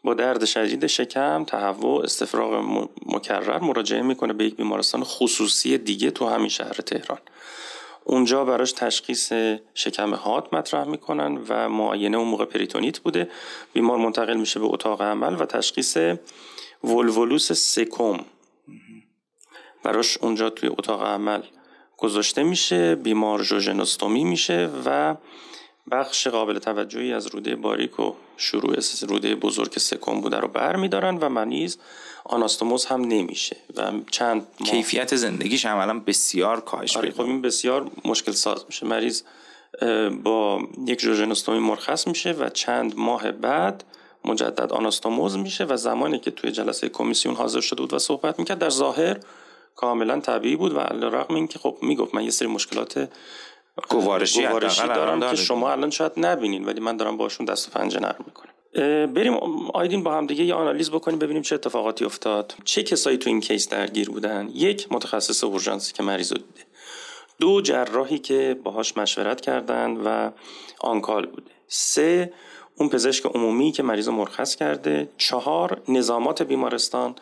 با 0.04 0.14
درد 0.14 0.46
شدید 0.46 0.88
شکم 0.88 1.44
تهوع 1.44 2.04
استفراغ 2.04 2.88
مکرر 3.06 3.60
مراجعه 3.60 4.02
می‌کنه 4.02 4.34
به 4.34 4.46
یک 4.46 4.56
بیمارستان 4.56 5.04
خصوصی 5.04 5.78
دیگه 5.78 6.12
تو 6.12 6.28
همین 6.28 6.50
شهر 6.50 6.74
تهران. 6.74 7.20
اونجا 8.04 8.46
براش 8.46 8.72
تشخیص 8.72 9.34
شکم 9.74 10.14
حاد 10.14 10.48
مطرح 10.52 10.84
می‌کنن 10.84 11.40
و 11.50 11.70
معاینه 11.70 12.18
اون 12.18 12.28
موقع 12.28 12.46
پریتونیت 12.46 13.00
بوده. 13.00 13.30
بیمار 13.74 13.98
منتقل 13.98 14.38
میشه 14.38 14.60
به 14.60 14.66
اتاق 14.66 15.02
عمل 15.02 15.42
و 15.42 15.46
تشخیص 15.46 15.98
ولولوس 16.84 17.52
سکوم. 17.52 18.26
براش 19.84 20.18
اونجا 20.18 20.50
توی 20.50 20.70
اتاق 20.70 21.04
عمل 21.04 21.42
گذاشته 21.98 22.44
میشه 22.44 22.96
بیمار 22.96 23.44
جوژنوستومی 23.44 24.24
میشه 24.24 24.70
و 24.86 25.16
بخش 25.92 26.28
قابل 26.28 26.60
توجهی 26.60 27.14
از 27.14 27.28
روده 27.28 27.56
باریک 27.56 28.00
و 28.00 28.14
شروع 28.38 28.76
روده 29.08 29.36
بزرگ 29.36 29.78
سکون 29.78 30.22
بوده 30.22 30.38
رو 30.38 30.48
بر 30.48 30.76
میدارن 30.76 31.18
و 31.18 31.30
منیز 31.30 31.78
آناستوموز 32.26 32.86
هم 32.86 33.02
نمیشه 33.02 33.58
و 33.76 33.92
چند 34.12 34.48
کیفیت 34.66 35.16
زندگیش 35.16 35.66
عملا 35.66 36.00
بسیار 36.00 36.62
کاهش 36.62 36.98
آره 36.98 37.12
خب 37.12 37.22
این 37.22 37.42
بسیار 37.42 37.92
مشکل 38.06 38.32
ساز 38.32 38.66
میشه. 38.68 38.86
مریض 38.86 39.22
با 40.24 40.62
یک 40.88 41.00
جوژنوستومی 41.00 41.60
مرخص 41.60 42.08
میشه 42.08 42.32
و 42.32 42.50
چند 42.50 42.94
ماه 42.98 43.32
بعد 43.32 43.84
مجدد 44.26 44.74
آناستوموز 44.74 45.38
میشه 45.38 45.66
و 45.66 45.78
زمانی 45.78 46.20
که 46.20 46.32
توی 46.32 46.52
جلسه 46.52 46.90
کمیسیون 46.90 47.36
حاضر 47.36 47.62
شده 47.62 47.82
بود 47.82 47.94
و 47.94 48.00
صحبت 48.00 48.40
می‌کرد 48.40 48.60
در 48.60 48.70
ظاهر 48.70 49.18
کاملا 49.78 50.20
طبیعی 50.20 50.56
بود 50.56 50.74
و 50.74 50.80
رغم 50.80 51.36
اینکه 51.36 51.60
خب 51.60 51.78
می‌گفت 51.82 52.16
من 52.16 52.24
یه 52.24 52.30
سری 52.30 52.48
مشکلات 52.48 53.10
گوارشی, 53.90 54.48
گوارشی 54.48 54.88
دارم 54.88 55.30
که 55.30 55.36
شما 55.36 55.72
الان 55.72 55.90
شاید 55.90 56.12
نبینین 56.18 56.66
ولی 56.66 56.80
من 56.80 56.98
دارم 56.98 57.18
باشون 57.18 57.46
دست 57.46 57.68
و 57.68 57.72
پنجه 57.80 58.00
نرم 58.00 58.26
می‌کنم. 58.26 58.54
بریم 59.14 59.34
آیدین 59.74 60.04
با 60.04 60.14
هم 60.14 60.28
دیگه 60.28 60.44
یه 60.44 60.54
آنالیز 60.54 60.92
بکنیم 60.92 61.20
ببینیم 61.20 61.42
چه 61.42 61.56
اتفاقاتی 61.56 62.06
افتاد. 62.06 62.56
چه 62.64 62.84
کسایی 62.84 63.18
تو 63.18 63.30
این 63.30 63.40
کیس 63.40 63.70
درگیر 63.70 64.10
بودن؟ 64.10 64.50
یک 64.54 64.88
متخصص 64.92 65.44
اورژانسی 65.44 65.94
که 65.94 66.04
مریض 66.04 66.32
رو 66.32 66.38
دیده. 66.38 66.68
دو 67.40 67.62
جراحی 67.62 68.20
که 68.20 68.60
باهاش 68.64 68.98
مشورت 68.98 69.42
کردن 69.42 69.92
و 69.92 70.32
آنکال 70.80 71.26
بوده. 71.26 71.52
سه 71.68 72.34
اون 72.76 72.90
پزشک 72.90 73.26
عمومی 73.26 73.72
که 73.72 73.84
مریض 73.84 74.10
مرخص 74.10 74.56
کرده. 74.56 75.10
چهار 75.18 75.82
نظامات 75.88 76.42
بیمارستان. 76.42 77.16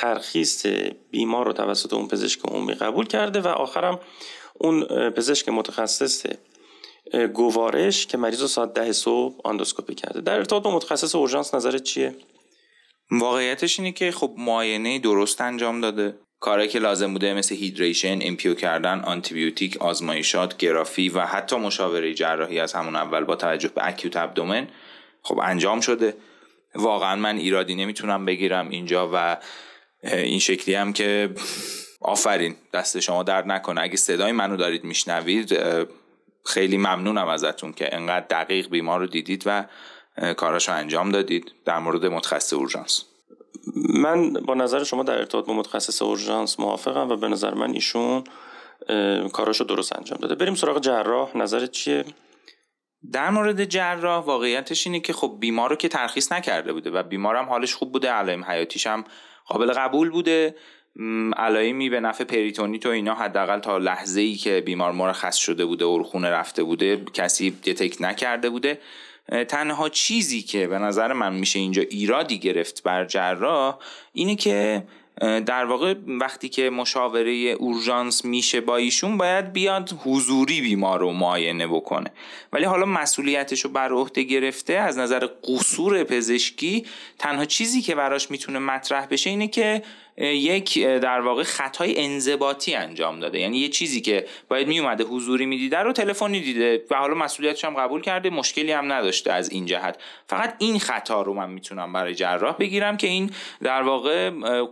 ترخیص 0.00 0.66
بیمار 1.10 1.46
رو 1.46 1.52
توسط 1.52 1.92
اون 1.92 2.08
پزشک 2.08 2.40
عمومی 2.44 2.74
قبول 2.74 3.06
کرده 3.06 3.40
و 3.40 3.48
آخرم 3.48 4.00
اون 4.54 4.84
پزشک 5.10 5.48
متخصص 5.48 6.26
گوارش 7.34 8.06
که 8.06 8.18
مریض 8.18 8.40
رو 8.40 8.46
ساعت 8.46 8.72
ده 8.72 8.92
صبح 8.92 9.40
آندوسکوپی 9.44 9.94
کرده. 9.94 10.20
در 10.20 10.36
ارتباط 10.36 10.62
با 10.62 10.76
متخصص 10.76 11.14
اورژانس 11.14 11.54
نظرت 11.54 11.82
چیه؟ 11.82 12.14
واقعیتش 13.10 13.80
اینه 13.80 13.92
که 13.92 14.10
خب 14.10 14.34
معاینه 14.38 14.98
درست 14.98 15.40
انجام 15.40 15.80
داده. 15.80 16.18
کاری 16.40 16.68
که 16.68 16.78
لازم 16.78 17.12
بوده 17.12 17.34
مثل 17.34 17.54
hydration 17.54 18.18
NPO 18.22 18.54
کردن 18.54 19.00
آنتیبیوتیک 19.00 19.76
آزمایشات 19.76 20.56
گرافی 20.56 21.08
و 21.08 21.20
حتی 21.20 21.56
مشاوره 21.56 22.14
جراحی 22.14 22.60
از 22.60 22.72
همون 22.72 22.96
اول 22.96 23.24
با 23.24 23.36
توجه 23.36 23.68
به 23.68 23.88
acute 23.88 24.16
abdomen 24.16 24.68
خب 25.22 25.38
انجام 25.42 25.80
شده. 25.80 26.16
واقعا 26.74 27.16
من 27.16 27.36
ایرادی 27.36 27.74
نمی‌تونم 27.74 28.24
بگیرم 28.24 28.68
اینجا 28.68 29.10
و 29.14 29.36
این 30.02 30.38
شکلی 30.38 30.74
هم 30.74 30.92
که 30.92 31.34
آفرین 32.00 32.56
دست 32.72 33.00
شما 33.00 33.22
درد 33.22 33.46
نکنه. 33.46 33.80
اگه 33.80 33.96
صدای 33.96 34.32
منو 34.32 34.56
دارید 34.56 34.84
میشنوید 34.84 35.58
خیلی 36.44 36.76
ممنونم 36.76 37.28
ازتون 37.28 37.72
که 37.72 37.94
انقدر 37.94 38.26
دقیق 38.30 38.68
بیمار 38.68 39.00
رو 39.00 39.06
دیدید 39.06 39.42
و 39.46 39.64
کاراشو 40.36 40.72
انجام 40.72 41.10
دادید. 41.10 41.52
در 41.64 41.78
مورد 41.78 42.06
متخصص 42.06 42.52
اورژانس. 42.52 43.04
من 43.94 44.32
با 44.32 44.54
نظر 44.54 44.84
شما 44.84 45.02
در 45.02 45.18
ارتباط 45.18 45.46
با 45.46 45.52
متخصص 45.52 46.02
اورژانس 46.02 46.60
موافقم 46.60 47.08
و 47.08 47.16
به 47.16 47.28
نظر 47.28 47.54
من 47.54 47.70
ایشون 47.70 48.24
کاراشو 49.32 49.64
درست 49.64 49.96
انجام 49.96 50.18
داده. 50.18 50.34
بریم 50.34 50.54
سراغ 50.54 50.80
جراح. 50.80 51.36
نظرت 51.36 51.70
چیه؟ 51.70 52.04
در 53.12 53.30
مورد 53.30 53.64
جراح 53.64 54.24
واقعیتش 54.24 54.86
اینه 54.86 55.00
که 55.00 55.12
خب 55.12 55.36
بیمار 55.40 55.70
رو 55.70 55.76
که 55.76 55.88
ترخیص 55.88 56.32
نکرده 56.32 56.72
بوده 56.72 56.90
و 56.90 57.02
بیمارم 57.02 57.44
حالش 57.44 57.74
خوب 57.74 57.92
بوده 57.92 58.10
علائم 58.10 58.44
حیاتیش 58.44 58.86
هم 58.86 59.04
قابل 59.48 59.72
قبول 59.72 60.10
بوده. 60.10 60.54
علائمی 61.36 61.90
به 61.90 62.00
نفع 62.00 62.24
پریتونیت 62.24 62.86
و 62.86 62.88
اینا 62.88 63.14
حداقل 63.14 63.58
تا 63.58 63.78
لحظه 63.78 64.20
ای 64.20 64.34
که 64.34 64.60
بیمار 64.60 64.92
مرخص 64.92 65.36
شده 65.36 65.64
بوده 65.64 65.84
و 65.84 66.02
خونه 66.02 66.30
رفته 66.30 66.62
بوده 66.62 67.04
کسی 67.14 67.50
دتک 67.50 67.96
نکرده 68.00 68.50
بوده. 68.50 68.78
تنها 69.48 69.88
چیزی 69.88 70.42
که 70.42 70.66
به 70.66 70.78
نظر 70.78 71.12
من 71.12 71.34
میشه 71.34 71.58
اینجا 71.58 71.82
ایرادی 71.82 72.38
گرفت 72.38 72.82
بر 72.82 73.04
جراح 73.04 73.78
اینه 74.12 74.36
که 74.36 74.82
در 75.20 75.64
واقع 75.64 75.94
وقتی 76.06 76.48
که 76.48 76.70
مشاوره 76.70 77.32
اورژانس 77.32 78.24
میشه 78.24 78.60
با 78.60 78.76
ایشون 78.76 79.18
باید 79.18 79.52
بیاد 79.52 79.94
حضوری 80.04 80.60
بیمار 80.60 81.00
رو 81.00 81.12
معاینه 81.12 81.66
بکنه. 81.66 82.10
ولی 82.52 82.64
حالا 82.64 82.86
مسئولیتش 82.86 83.60
رو 83.60 83.70
بر 83.70 83.92
عهده 83.92 84.22
گرفته 84.22 84.72
از 84.72 84.98
نظر 84.98 85.28
قصور 85.44 86.04
پزشکی 86.04 86.86
تنها 87.18 87.44
چیزی 87.44 87.82
که 87.82 87.94
براش 87.94 88.30
می‌تونه 88.30 88.58
مطرح 88.58 89.06
بشه 89.06 89.30
اینه 89.30 89.48
که 89.48 89.82
یک 90.20 90.84
در 90.84 91.20
واقع 91.20 91.42
خطای 91.42 92.04
انضباطی 92.04 92.74
انجام 92.74 93.20
داده. 93.20 93.38
یعنی 93.38 93.58
یه 93.58 93.68
چیزی 93.68 94.00
که 94.00 94.26
باید 94.48 94.68
میومده 94.68 95.04
حضوری 95.04 95.46
می‌دیده 95.46 95.78
رو 95.78 95.92
تلفنی 95.92 96.40
دیده 96.40 96.84
و 96.90 96.94
حالا 96.94 97.14
مسئولیتش 97.14 97.64
هم 97.64 97.74
قبول 97.74 98.02
کرده 98.02 98.30
مشکلی 98.30 98.72
هم 98.72 98.92
نداشته 98.92 99.32
از 99.32 99.50
این 99.50 99.66
جهت. 99.66 100.00
فقط 100.26 100.54
این 100.58 100.78
خطا 100.78 101.22
رو 101.22 101.34
من 101.34 101.50
می‌تونم 101.50 101.92
برای 101.92 102.14
جراح 102.14 102.56
بگیرم 102.56 102.96
که 102.96 103.06
این 103.06 103.30
در 103.62 103.82
واقع 103.82 104.30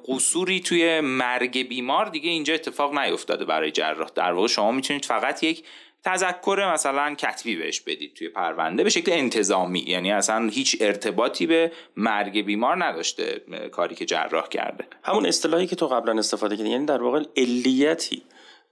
قصوری 0.09 0.61
توی 0.61 1.01
مرگ 1.01 1.69
بیمار 1.69 2.07
دیگه 2.07 2.31
اینجا 2.31 2.55
اتفاق 2.55 2.99
نیفتاده 2.99 3.45
برای 3.45 3.71
جراح. 3.71 4.09
در 4.15 4.33
واقع 4.33 4.49
شما 4.49 4.73
می‌تونید 4.73 5.05
فقط 5.05 5.43
یک 5.43 5.65
تذکر 6.07 6.71
مثلا 6.73 7.15
کتبی 7.15 7.57
بهش 7.57 7.81
بدید 7.81 8.15
توی 8.15 8.29
پرونده 8.29 8.85
به 8.85 8.91
شکل 8.91 9.13
انتظامی. 9.13 9.81
یعنی 9.81 10.13
اصلا 10.13 10.49
هیچ 10.49 10.77
ارتباطی 10.81 11.47
به 11.47 11.73
مرگ 11.97 12.45
بیمار 12.45 12.85
نداشته 12.85 13.43
کاری 13.73 13.95
که 13.95 14.05
جراح 14.05 14.49
کرده. 14.49 14.85
همون 15.03 15.27
اصطلاحی 15.27 15.67
که 15.67 15.77
تو 15.77 15.87
قبلا 15.87 16.19
استفاده 16.19 16.57
کردی 16.57 16.69
یعنی 16.71 16.87
در 16.87 17.03
واقع 17.03 17.23
علیتی 17.37 18.23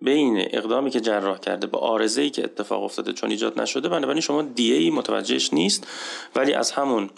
بین 0.02 0.48
اقدامی 0.51 0.90
که 0.90 1.01
جراح 1.01 1.39
کرده 1.39 1.66
با 1.66 1.78
آرزه 1.78 2.23
ای 2.23 2.31
که 2.31 2.44
اتفاق 2.44 2.82
افتاده 2.82 3.12
چون 3.12 3.31
ایجاد 3.31 3.61
نشده 3.61 3.89
بنابراین 3.89 4.20
شما 4.20 4.43
دیه 4.43 4.77
ای 4.77 4.90
متوجهش 4.90 5.52
نیست 5.52 5.86
ولی 6.36 6.52
از 6.52 6.70
همون 6.70 7.11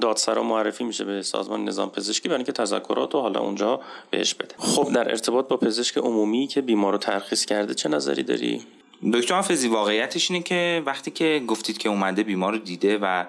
دادسرا 0.00 0.42
معرفی 0.42 0.84
میشه 0.84 1.04
به 1.04 1.22
سازمان 1.22 1.64
نظام 1.64 1.90
پزشکی 1.90 2.28
برای 2.28 2.38
اینکه 2.38 2.52
تذکرات 2.52 3.14
رو 3.14 3.20
حالا 3.20 3.40
اونجا 3.40 3.80
بهش 4.10 4.34
بده. 4.34 4.54
خب 4.58 4.92
در 4.92 5.10
ارتباط 5.10 5.48
با 5.48 5.56
پزشک 5.56 5.98
عمومی 5.98 6.46
که 6.46 6.60
بیمار 6.60 6.92
رو 6.92 6.98
ترخیص 6.98 7.44
کرده 7.44 7.74
چه 7.74 7.88
نظری 7.88 8.22
داری؟ 8.22 8.62
دکتر 9.12 9.34
حافظی 9.34 9.68
واقعیتش 9.68 10.30
اینه 10.30 10.42
که 10.42 10.82
وقتی 10.86 11.10
که 11.10 11.42
گفتید 11.46 11.78
که 11.78 11.88
اومده 11.88 12.22
بیمار 12.22 12.52
رو 12.52 12.58
دیده 12.58 12.98
و 12.98 13.24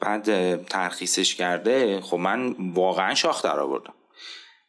بعد 0.00 0.64
ترخیصش 0.66 1.34
کرده 1.34 2.00
خب 2.00 2.16
من 2.16 2.56
واقعا 2.74 3.14
شاخ 3.14 3.44
در 3.44 3.60
آوردم. 3.60 3.94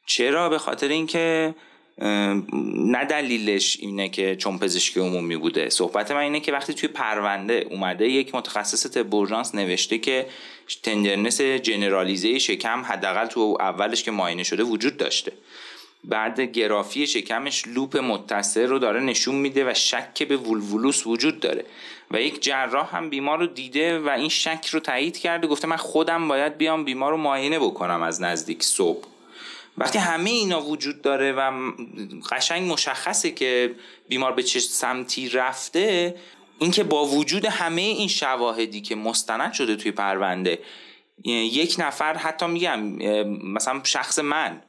چرا؟ 0.05 0.49
به 0.49 0.57
خاطر 0.57 0.88
اینکه 0.88 1.55
نه 1.97 3.05
دلیلش 3.05 3.77
اینه 3.80 4.09
که 4.09 4.35
چون 4.35 4.59
پزشکی 4.59 4.99
عمومی 4.99 5.38
بوده. 5.38 5.69
صحبت 5.69 6.11
من 6.11 6.18
اینه 6.18 6.39
که 6.39 6.51
وقتی 6.51 6.73
توی 6.73 6.89
پرونده 6.89 7.68
اومده 7.69 8.09
یک 8.09 8.35
متخصص 8.35 8.88
طب 8.88 9.15
نوشته 9.55 9.97
که 9.97 10.27
تندرنس 10.84 11.41
جنرالیزه 11.41 12.39
شکم 12.39 12.81
حداقل 12.81 13.26
تو 13.26 13.57
اولش 13.59 14.03
که 14.03 14.11
معاینه 14.11 14.43
شده 14.43 14.63
وجود 14.63 14.97
داشته. 14.97 15.31
بعد 16.03 16.40
گرافی 16.41 17.07
شکمش 17.07 17.68
لوپ 17.68 17.98
متصل 17.98 18.68
رو 18.68 18.80
داره 18.80 18.99
نشون 18.99 19.36
میده 19.36 19.72
و 19.72 19.73
شک 19.73 20.23
به 20.23 20.38
وولولوس 20.38 21.07
وجود 21.07 21.40
داره. 21.40 21.65
و 22.11 22.22
یک 22.22 22.41
جراح 22.41 22.95
هم 22.95 23.10
بیمار 23.10 23.40
رو 23.40 23.48
دیده 23.48 23.99
و 23.99 24.10
این 24.10 24.30
شک 24.30 24.65
رو 24.72 24.80
تایید 24.80 25.18
کرده 25.18 25.48
گفته 25.48 25.68
من 25.68 25.78
خودم 25.78 26.28
باید 26.28 26.57
بیام 26.57 26.86
بیمار 26.86 27.11
رو 27.11 27.18
معاینه 27.18 27.60
بکنم 27.60 28.02
از 28.02 28.22
نزدیک 28.22 28.64
صبح. 28.64 29.07
وقتی 29.78 29.98
همه 29.98 30.30
اینا 30.30 30.61
وجود 30.61 31.02
داره 31.02 31.32
و 31.32 31.72
قشنگ 32.32 32.72
مشخصه 32.72 33.32
که 33.32 33.76
بیمار 34.07 34.32
به 34.32 34.44
چه 34.44 34.60
سمتی 34.60 35.30
رفته 35.30 36.15
اینکه 36.60 36.84
با 36.84 37.06
وجود 37.06 37.45
همه 37.45 37.82
این 37.82 38.07
شواهدی 38.07 38.82
که 38.82 38.95
مستند 38.95 39.53
شده 39.53 39.76
توی 39.76 39.91
پرونده 39.91 40.60
یک 41.23 41.76
نفر 41.80 42.18
حتی 42.18 42.48
میگم 42.48 42.80
مثلا 43.53 43.82
شخص 43.84 44.19
من 44.19 44.61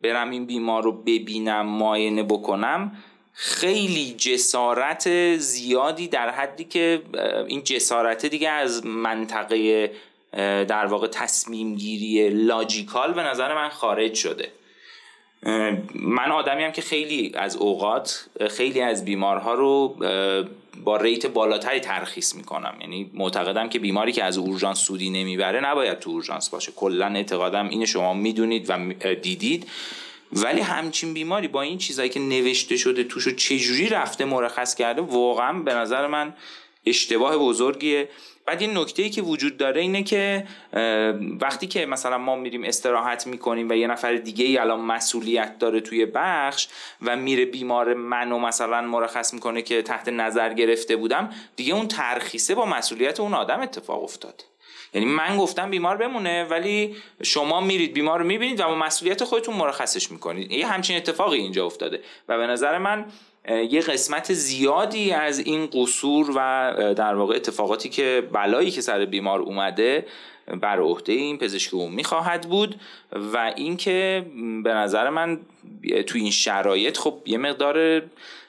برم 0.00 0.30
این 0.30 0.46
بیمار 0.46 0.82
رو 0.82 0.92
ببینم 0.92 1.66
معاینه 1.66 2.22
بکنم 2.22 2.92
خیلی 3.32 4.14
جسارت 4.14 5.36
زیادی 5.36 6.08
در 6.08 6.30
حدی 6.30 6.64
که 6.64 7.02
این 7.46 7.64
جسارت 7.64 8.26
دیگه 8.26 8.48
از 8.48 8.86
منطقه 8.86 9.90
در 10.68 10.86
واقع 10.86 11.06
تصمیم 11.06 11.74
گیری 11.74 12.28
لاجیکال 12.28 13.12
به 13.12 13.22
نظر 13.22 13.54
من 13.54 13.68
خارج 13.68 14.14
شده. 14.14 14.52
من 15.94 16.32
آدمی 16.32 16.64
هم 16.64 16.72
که 16.72 16.82
خیلی 16.82 17.32
از 17.34 17.56
اوقات 17.56 18.26
خیلی 18.50 18.80
از 18.80 19.04
بیمارها 19.04 19.54
رو 19.54 19.96
با 20.84 20.96
ریت 20.96 21.26
بالاتری 21.26 21.80
ترخیص 21.80 22.34
می‌کنم. 22.34 22.74
یعنی 22.80 23.10
معتقدم 23.14 23.68
که 23.68 23.78
بیماری 23.78 24.12
که 24.12 24.24
از 24.24 24.38
اورژانس 24.38 24.78
سودی 24.78 25.10
نمی‌بره 25.10 25.60
نباید 25.60 25.98
تو 25.98 26.10
اورژانس 26.10 26.48
باشه. 26.48 26.72
کلا 26.72 27.06
اعتقادم 27.06 27.68
اینه 27.68 27.86
شما 27.86 28.14
می‌دونید 28.14 28.70
و 28.70 28.94
دیدید. 29.14 29.66
ولی 30.32 30.60
همچین 30.60 31.14
بیماری 31.14 31.48
با 31.48 31.62
این 31.62 31.78
چیزایی 31.78 32.08
که 32.08 32.20
نوشته 32.20 32.76
شده 32.76 33.04
توشو 33.04 33.30
چجوری 33.30 33.88
رفته 33.88 34.24
مرخص 34.24 34.74
کرده 34.74 35.02
واقعا 35.02 35.52
به 35.52 35.74
نظر 35.74 36.06
من 36.06 36.34
اشتباه 36.86 37.38
بزرگیه. 37.38 38.08
بعد 38.46 38.62
یه 38.62 38.68
نکته 38.68 39.02
ای 39.02 39.10
که 39.10 39.22
وجود 39.22 39.56
داره 39.56 39.80
اینه 39.80 40.02
که 40.02 40.46
وقتی 41.40 41.66
که 41.66 41.86
مثلا 41.86 42.18
ما 42.18 42.36
میریم 42.36 42.64
استراحت 42.64 43.26
می‌کنیم 43.26 43.68
و 43.68 43.72
یه 43.72 43.86
نفر 43.86 44.14
دیگه 44.14 44.44
ای 44.44 44.58
الان 44.58 44.80
مسئولیت 44.80 45.58
داره 45.58 45.80
توی 45.80 46.06
بخش 46.06 46.68
و 47.02 47.16
میره 47.16 47.44
بیمار 47.44 47.94
منو 47.94 48.38
مثلا 48.38 48.80
مرخص 48.80 49.34
می‌کنه 49.34 49.62
که 49.62 49.82
تحت 49.82 50.08
نظر 50.08 50.54
گرفته 50.54 50.96
بودم 50.96 51.30
دیگه 51.56 51.74
اون 51.74 51.88
ترخیصه 51.88 52.54
با 52.54 52.66
مسئولیت 52.66 53.20
اون 53.20 53.34
آدم 53.34 53.60
اتفاق 53.60 54.02
افتاد 54.02 54.44
یعنی 54.94 55.06
من 55.06 55.36
گفتم 55.36 55.70
بیمار 55.70 55.96
بمونه 55.96 56.44
ولی 56.44 56.96
شما 57.22 57.60
میرید 57.60 57.92
بیمار 57.92 58.18
رو 58.18 58.26
می‌بینید 58.26 58.60
و 58.60 58.64
با 58.64 58.74
مسئولیت 58.74 59.24
خودتون 59.24 59.54
مرخصش 59.54 60.10
می‌کنید. 60.10 60.52
یه 60.52 60.66
همچین 60.66 60.96
اتفاقی 60.96 61.38
اینجا 61.38 61.66
افتاده. 61.66 62.00
و 62.28 62.38
به 62.38 62.46
نظر 62.46 62.78
من 62.78 63.04
یه 63.48 63.80
قسمت 63.80 64.32
زیادی 64.32 65.12
از 65.12 65.38
این 65.38 65.68
قصور 65.72 66.30
و 66.36 66.94
در 66.94 67.14
واقع 67.14 67.36
اتفاقاتی 67.36 67.88
که 67.88 68.28
بلایی 68.32 68.70
که 68.70 68.80
سر 68.80 69.04
بیمار 69.04 69.40
اومده 69.40 70.06
بر 70.60 70.80
عهده 70.80 71.12
این 71.12 71.38
پزشک 71.38 71.74
عمومی 71.74 72.04
خواهد 72.04 72.48
بود 72.48 72.80
و 73.32 73.52
اینکه 73.56 74.26
به 74.64 74.74
نظر 74.74 75.10
من 75.10 75.40
تو 76.06 76.18
این 76.18 76.30
شرایط 76.30 76.98
خب 76.98 77.14
یه 77.26 77.38
مقدار 77.38 78.02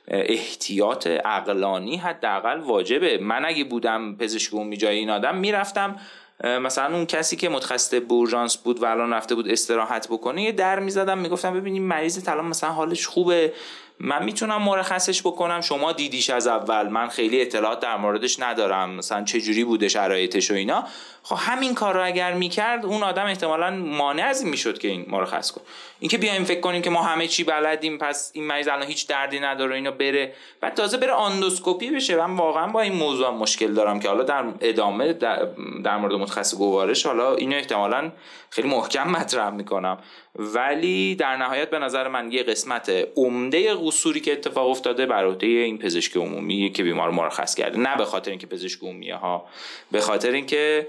احتیاط 0.08 1.08
اقلانی 1.26 1.98
حداقل 1.98 2.60
واجبه. 2.60 3.18
من 3.18 3.46
اگه 3.46 3.64
بودم 3.64 4.16
پزشک 4.16 4.54
عمومی 4.54 4.78
جای 4.78 4.98
این 4.98 5.10
آدم 5.10 5.38
می‌رفتم 5.38 5.96
مثلا 6.44 6.96
اون 6.96 7.06
کسی 7.06 7.36
که 7.36 7.50
متخصص 7.50 7.94
بورژانس 8.10 8.58
بود 8.58 8.84
و 8.84 8.86
الان 8.86 9.14
رفته 9.14 9.36
بود 9.36 9.48
استراحت 9.48 10.08
بکنه 10.08 10.44
یه 10.44 10.52
در 10.52 10.80
می‌زدم 10.80 11.18
می‌گفتم 11.18 11.54
ببینیم 11.54 11.84
مریض 11.84 12.30
الان 12.30 12.46
مثلا 12.46 12.70
حالش 12.70 13.08
خوبه. 13.08 13.54
من 14.00 14.24
می‌تونم 14.24 14.62
مرخصش 14.62 15.22
بکنم. 15.22 15.62
شما 15.62 15.92
دیدیش 15.92 16.30
از 16.30 16.48
اول. 16.48 16.88
من 16.88 17.08
خیلی 17.08 17.42
اطلاعات 17.42 17.80
در 17.80 17.98
موردش 17.98 18.40
ندارم. 18.40 18.90
مثلا 18.90 19.24
چه 19.24 19.42
جوری 19.42 19.64
بوده 19.64 19.88
شرایطش 19.88 20.52
و 20.52 20.54
اینا. 20.54 20.88
خب 21.30 21.36
همین 21.40 21.76
کار 21.76 21.94
رو 21.94 22.06
اگر 22.06 22.34
می‌کرد 22.34 22.86
اون 22.86 23.04
آدم 23.04 23.26
احتمالا 23.26 23.72
مانع 23.72 24.24
از 24.24 24.42
این 24.42 24.50
می‌شد 24.50 24.78
که 24.78 24.88
این 24.88 25.06
مرخص 25.08 25.52
کن 25.52 25.62
اینکه 26.00 26.18
بیایم 26.18 26.44
فکر 26.44 26.60
کنیم 26.60 26.82
که 26.82 26.90
ما 26.90 27.04
همه 27.04 27.28
چی 27.28 27.44
بلدیم 27.44 27.98
پس 27.98 28.32
این 28.34 28.44
مریض 28.44 28.68
الان 28.68 28.88
هیچ 28.88 29.08
دردی 29.08 29.40
نداره 29.40 29.76
اینا 29.76 29.92
بره. 29.92 30.34
بعد 30.62 30.74
تازه 30.74 30.98
بره 30.98 31.12
آندوسکوپی 31.12 31.92
بشه. 31.92 32.16
من 32.16 32.36
واقعا 32.36 32.68
با 32.68 32.82
این 32.82 32.94
موضوع 32.94 33.30
مشکل 33.30 33.74
دارم 33.74 34.00
که 34.00 34.08
حالا 34.08 34.24
در 34.24 34.46
ادامه 34.62 35.14
در, 35.14 35.98
مورد 35.98 36.14
متخصص 36.14 36.56
گوارش 36.56 37.06
حالا 37.06 37.36
اینو 37.36 37.56
احتمالا 37.56 38.12
خیلی 38.50 38.68
محکم 38.68 39.10
مطرح 39.10 39.50
می‌کنم. 39.50 39.98
ولی 40.36 41.16
در 41.16 41.38
نهایت 41.38 41.70
به 41.70 41.80
نظر 41.80 42.08
من 42.08 42.32
یه 42.32 42.44
قسمت 42.44 42.92
عمده 43.16 43.76
قصوری 43.76 44.20
که 44.20 44.32
اتفاق 44.32 44.70
افتاده 44.70 45.06
بر 45.06 45.26
عهده 45.26 45.48
این 45.48 45.78
پزشک 45.78 46.18
عمومی 46.18 46.72
که 46.72 46.84
بیمار 46.84 47.10
مرخص 47.10 47.56
کرده. 47.56 47.80
نه 47.80 47.96
به 47.96 48.06
خاطر 48.06 48.30
اینکه 48.30 48.48
پزشک 48.48 48.82
عمومی 48.82 49.10
ها 49.12 49.46
به 49.92 50.02
خاطر 50.02 50.32
اینکه 50.32 50.88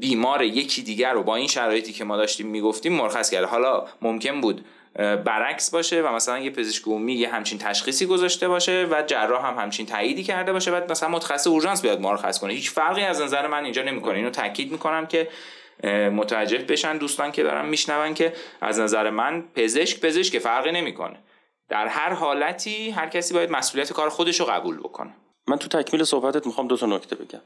بیمار 0.00 0.42
یکی 0.42 0.82
دیگر 0.82 1.12
رو 1.12 1.22
با 1.22 1.36
این 1.36 1.46
شرایطی 1.46 1.92
که 1.92 2.04
ما 2.04 2.16
داشتیم 2.16 2.46
می‌گفتیم 2.46 2.92
مرخص 2.92 3.30
کرده. 3.30 3.46
حالا 3.46 3.84
ممکن 4.02 4.40
بود 4.40 4.64
برعکس 5.24 5.70
باشه 5.70 6.02
و 6.02 6.12
مثلا 6.12 6.38
یه 6.38 6.50
پزشک 6.50 6.84
عمومی 6.84 7.14
یه 7.14 7.28
همچین 7.28 7.58
تشخیصی 7.58 8.06
گذاشته 8.06 8.48
باشه 8.48 8.86
و 8.90 9.02
جراح 9.06 9.46
هم 9.46 9.58
همچین 9.58 9.86
تاییدی 9.86 10.22
کرده 10.22 10.52
باشه 10.52 10.70
بعد 10.70 10.90
مثلا 10.90 11.08
متخصص 11.08 11.46
اورژانس 11.46 11.82
بیاد 11.82 12.00
مرخص 12.00 12.38
کنه. 12.38 12.52
هیچ 12.52 12.70
فرقی 12.70 13.02
از 13.02 13.20
نظر 13.20 13.46
من 13.46 13.64
اینجا 13.64 13.82
نمی‌کنه. 13.82 14.14
اینو 14.16 14.30
تاکید 14.30 14.72
می‌کنم 14.72 15.06
که 15.06 15.28
متوجه 16.12 16.58
بشن 16.58 16.98
دوستان 16.98 17.32
که 17.32 17.42
دارن 17.42 17.66
میشنون 17.66 18.14
که 18.14 18.32
از 18.60 18.80
نظر 18.80 19.10
من 19.10 19.44
پزشک 19.54 20.00
پزشک 20.00 20.38
فرقی 20.38 20.72
نمی‌کنه. 20.72 21.18
در 21.68 21.86
هر 21.86 22.12
حالتی 22.12 22.90
هر 22.90 23.08
کسی 23.08 23.34
باید 23.34 23.50
مسئولیت 23.50 23.92
کار 23.92 24.08
خودش 24.08 24.40
رو 24.40 24.46
قبول 24.46 24.78
بکنه. 24.78 25.14
من 25.46 25.56
تو 25.56 25.68
تکمیل 25.68 26.04
صحبتت 26.04 26.46
می‌خوام 26.46 26.68
دو 26.68 26.76
تا 26.76 26.86
نکته 26.86 27.16
بگم. 27.16 27.40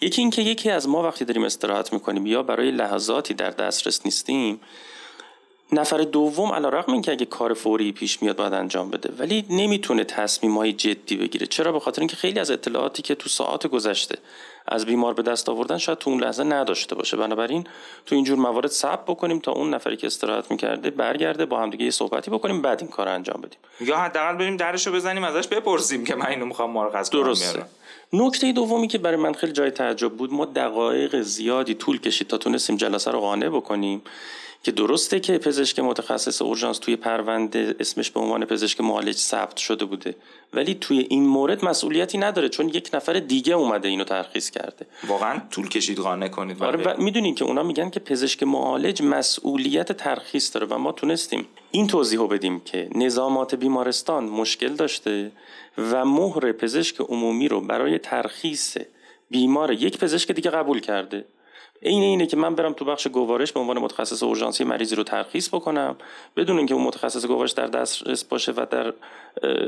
یکی 0.00 0.22
اینکه 0.22 0.42
یکی 0.42 0.70
از 0.70 0.88
ما 0.88 1.02
وقتی 1.02 1.24
داریم 1.24 1.44
استراحت 1.44 1.92
می‌کنیم 1.92 2.26
یا 2.26 2.42
برای 2.42 2.70
لحظاتی 2.70 3.34
در 3.34 3.50
دسترس 3.50 4.00
نیستیم 4.04 4.60
نفر 5.72 5.98
دوم 5.98 6.52
علا 6.52 6.68
رقم 6.68 6.92
این 6.92 7.02
که 7.02 7.12
اگه 7.12 7.26
کار 7.26 7.54
فوری 7.54 7.92
پیش 7.92 8.22
میاد 8.22 8.36
باید 8.36 8.52
انجام 8.52 8.90
بده. 8.90 9.14
ولی 9.18 9.44
نمی‌تونه 9.50 10.04
تصمیم 10.04 10.58
های 10.58 10.72
جدی 10.72 11.16
بگیره. 11.16 11.46
چرا؟ 11.46 11.72
به 11.72 11.80
خاطر 11.80 12.00
اینکه 12.00 12.16
خیلی 12.16 12.40
از 12.40 12.50
اطلاعاتی 12.50 13.02
که 13.02 13.14
تو 13.14 13.28
ساعات 13.28 13.66
گذشته 13.66 14.18
از 14.68 14.86
بیمار 14.86 15.14
به 15.14 15.22
دست 15.22 15.48
آوردن 15.48 15.78
شاید 15.78 15.98
تو 15.98 16.10
اون 16.10 16.20
لحظه 16.20 16.44
نداشته 16.44 16.94
باشه. 16.94 17.16
بنابراین 17.16 17.66
تو 18.06 18.14
اینجور 18.14 18.38
موارد 18.38 18.66
صبر 18.66 19.02
بکنیم 19.06 19.38
تا 19.38 19.52
اون 19.52 19.74
نفری 19.74 19.96
که 19.96 20.06
استراحت 20.06 20.50
می‌کرده 20.50 20.90
برگرده 20.90 21.46
با 21.46 21.60
هم 21.60 21.70
دیگه 21.70 21.84
یه 21.84 21.90
صحبتی 21.90 22.30
بکنیم 22.30 22.62
بعد 22.62 22.80
این 22.80 22.90
کار 22.90 23.08
انجام 23.08 23.40
بدیم. 23.40 23.58
یا 23.80 23.96
حداقل 23.96 24.36
بریم 24.36 24.56
درشو 24.56 24.92
بزنیم 24.92 25.24
ازش 25.24 25.48
بپرسیم 25.48 26.04
که 26.04 26.14
من 26.14 26.26
اینو 26.26 26.46
می‌خوام 26.46 26.70
مرخص 26.70 27.10
کنم 27.10 27.22
درسته. 27.22 27.64
نکته 28.12 28.52
دومی 28.52 28.88
که 28.88 28.98
برای 28.98 29.16
من 29.16 29.32
خیلی 29.32 29.52
جای 29.52 29.70
تعجب 29.70 30.12
بود 30.12 30.32
ما 30.32 30.44
دقایق 30.44 31.20
زیادی 31.20 31.74
طول 31.74 32.00
کشید 32.00 32.26
تا 32.26 32.38
تونستیم 32.38 32.76
جلسه 32.76 33.10
رو 33.10 33.20
قانع 33.20 33.48
بکنیم. 33.48 34.02
که 34.62 34.72
درسته 34.72 35.20
که 35.20 35.38
پزشک 35.38 35.78
متخصص 35.78 36.42
اورژانس 36.42 36.78
توی 36.78 36.96
پرونده 36.96 37.74
اسمش 37.80 38.10
به 38.10 38.20
عنوان 38.20 38.44
پزشک 38.44 38.80
معالج 38.80 39.16
ثبت 39.16 39.56
شده 39.56 39.84
بوده 39.84 40.14
ولی 40.52 40.74
توی 40.74 40.98
این 40.98 41.26
مورد 41.26 41.64
مسئولیتی 41.64 42.18
نداره 42.18 42.48
چون 42.48 42.68
یک 42.68 42.90
نفر 42.94 43.12
دیگه 43.12 43.54
اومده 43.54 43.88
اینو 43.88 44.04
ترخیص 44.04 44.50
کرده. 44.50 44.86
واقعا 45.06 45.40
طول 45.50 45.68
کشید 45.68 45.98
قانع 45.98 46.28
کنید. 46.28 46.62
آره 46.62 46.84
و 46.84 47.02
می‌دونین 47.02 47.34
که 47.34 47.44
اونا 47.44 47.62
میگن 47.62 47.90
که 47.90 48.00
پزشک 48.00 48.42
معالج 48.42 49.02
مسئولیت 49.02 49.92
ترخیص 49.92 50.54
داره 50.54 50.66
و 50.66 50.78
ما 50.78 50.92
تونستیم 50.92 51.46
این 51.70 51.86
توضیح 51.86 52.26
بدیم 52.26 52.60
که 52.60 52.88
نظامات 52.94 53.54
بیمارستان 53.54 54.24
مشکل 54.24 54.74
داشته 54.74 55.32
و 55.78 56.04
مهر 56.04 56.52
پزشک 56.52 57.00
عمومی 57.00 57.48
رو 57.48 57.60
برای 57.60 57.98
ترخیص 57.98 58.76
بیمار 59.30 59.72
یک 59.72 59.98
پزشک 59.98 60.32
دیگه 60.32 60.50
قبول 60.50 60.80
کرده. 60.80 61.24
عین 61.84 62.02
اینه 62.02 62.26
که 62.26 62.36
من 62.36 62.54
برم 62.54 62.72
تو 62.72 62.84
بخش 62.84 63.08
گوارش 63.08 63.52
به 63.52 63.60
عنوان 63.60 63.78
متخصص 63.78 64.22
اورژانسی 64.22 64.64
مریضی 64.64 64.96
رو 64.96 65.02
ترخیص 65.02 65.48
بکنم. 65.48 65.96
بدون 66.36 66.58
اینکه 66.58 66.74
اون 66.74 66.84
متخصص 66.84 67.26
گوارش 67.26 67.50
در 67.50 67.66
دسترس 67.66 68.24
باشه 68.24 68.52
و 68.52 68.66
در 68.70 68.92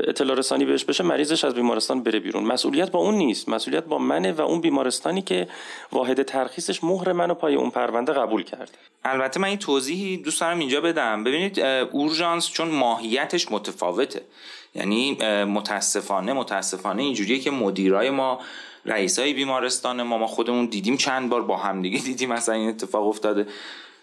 اطلاع 0.07 0.37
رسانی 0.37 0.65
بهش 0.65 0.85
بشه 0.85 1.03
مریضش 1.03 1.45
از 1.45 1.53
بیمارستان 1.53 2.03
بره 2.03 2.19
بیرون. 2.19 2.43
مسئولیت 2.43 2.91
با 2.91 2.99
اون 2.99 3.15
نیست. 3.15 3.49
مسئولیت 3.49 3.83
با 3.83 3.97
منه 3.97 4.31
و 4.31 4.41
اون 4.41 4.61
بیمارستانی 4.61 5.21
که 5.21 5.47
واحد 5.91 6.23
ترخیصش 6.23 6.83
مهر 6.83 7.11
منو 7.11 7.33
پای 7.33 7.55
اون 7.55 7.69
پرونده 7.69 8.13
قبول 8.13 8.43
کرده. 8.43 8.71
البته 9.03 9.39
من 9.39 9.47
این 9.47 9.57
توضیحی 9.57 10.17
دوست 10.17 10.41
دارم 10.41 10.59
اینجا 10.59 10.81
بدم. 10.81 11.23
ببینید 11.23 11.59
اورژانس 11.91 12.49
چون 12.49 12.67
ماهیتش 12.67 13.51
متفاوته. 13.51 14.21
یعنی 14.75 15.17
متاسفانه 15.45 16.33
متاسفانه 16.33 17.03
اینجوریه 17.03 17.39
که 17.39 17.51
مدیرای 17.51 18.09
ما 18.09 18.39
رئیسای 18.85 19.33
بیمارستان 19.33 20.03
ما 20.03 20.17
ما 20.17 20.27
خودمون 20.27 20.65
دیدیم 20.65 20.97
چند 20.97 21.29
بار 21.29 21.41
با 21.41 21.57
هم 21.57 21.81
دیگه 21.81 21.99
دیدیم 21.99 22.33
مثلا 22.33 22.55
این 22.55 22.69
اتفاق 22.69 23.07
افتاده. 23.07 23.47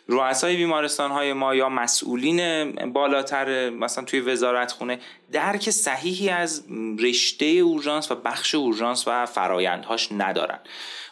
رؤسای 0.09 0.57
بیمارستان 0.57 1.11
های 1.11 1.33
ما 1.33 1.55
یا 1.55 1.69
مسئولین 1.69 2.71
بالاتر 2.93 3.71
مثلا 3.71 4.05
توی 4.05 4.21
وزارت 4.21 4.73
خونه 4.73 4.99
درک 5.33 5.71
صحیحی 5.71 6.29
از 6.29 6.65
رشته 6.99 7.47
اورژانس 7.47 8.11
و 8.11 8.15
بخش 8.15 8.55
اورژانس 8.55 9.09
و 9.09 9.27
فرایندهاش 9.27 10.09
ندارن. 10.13 10.59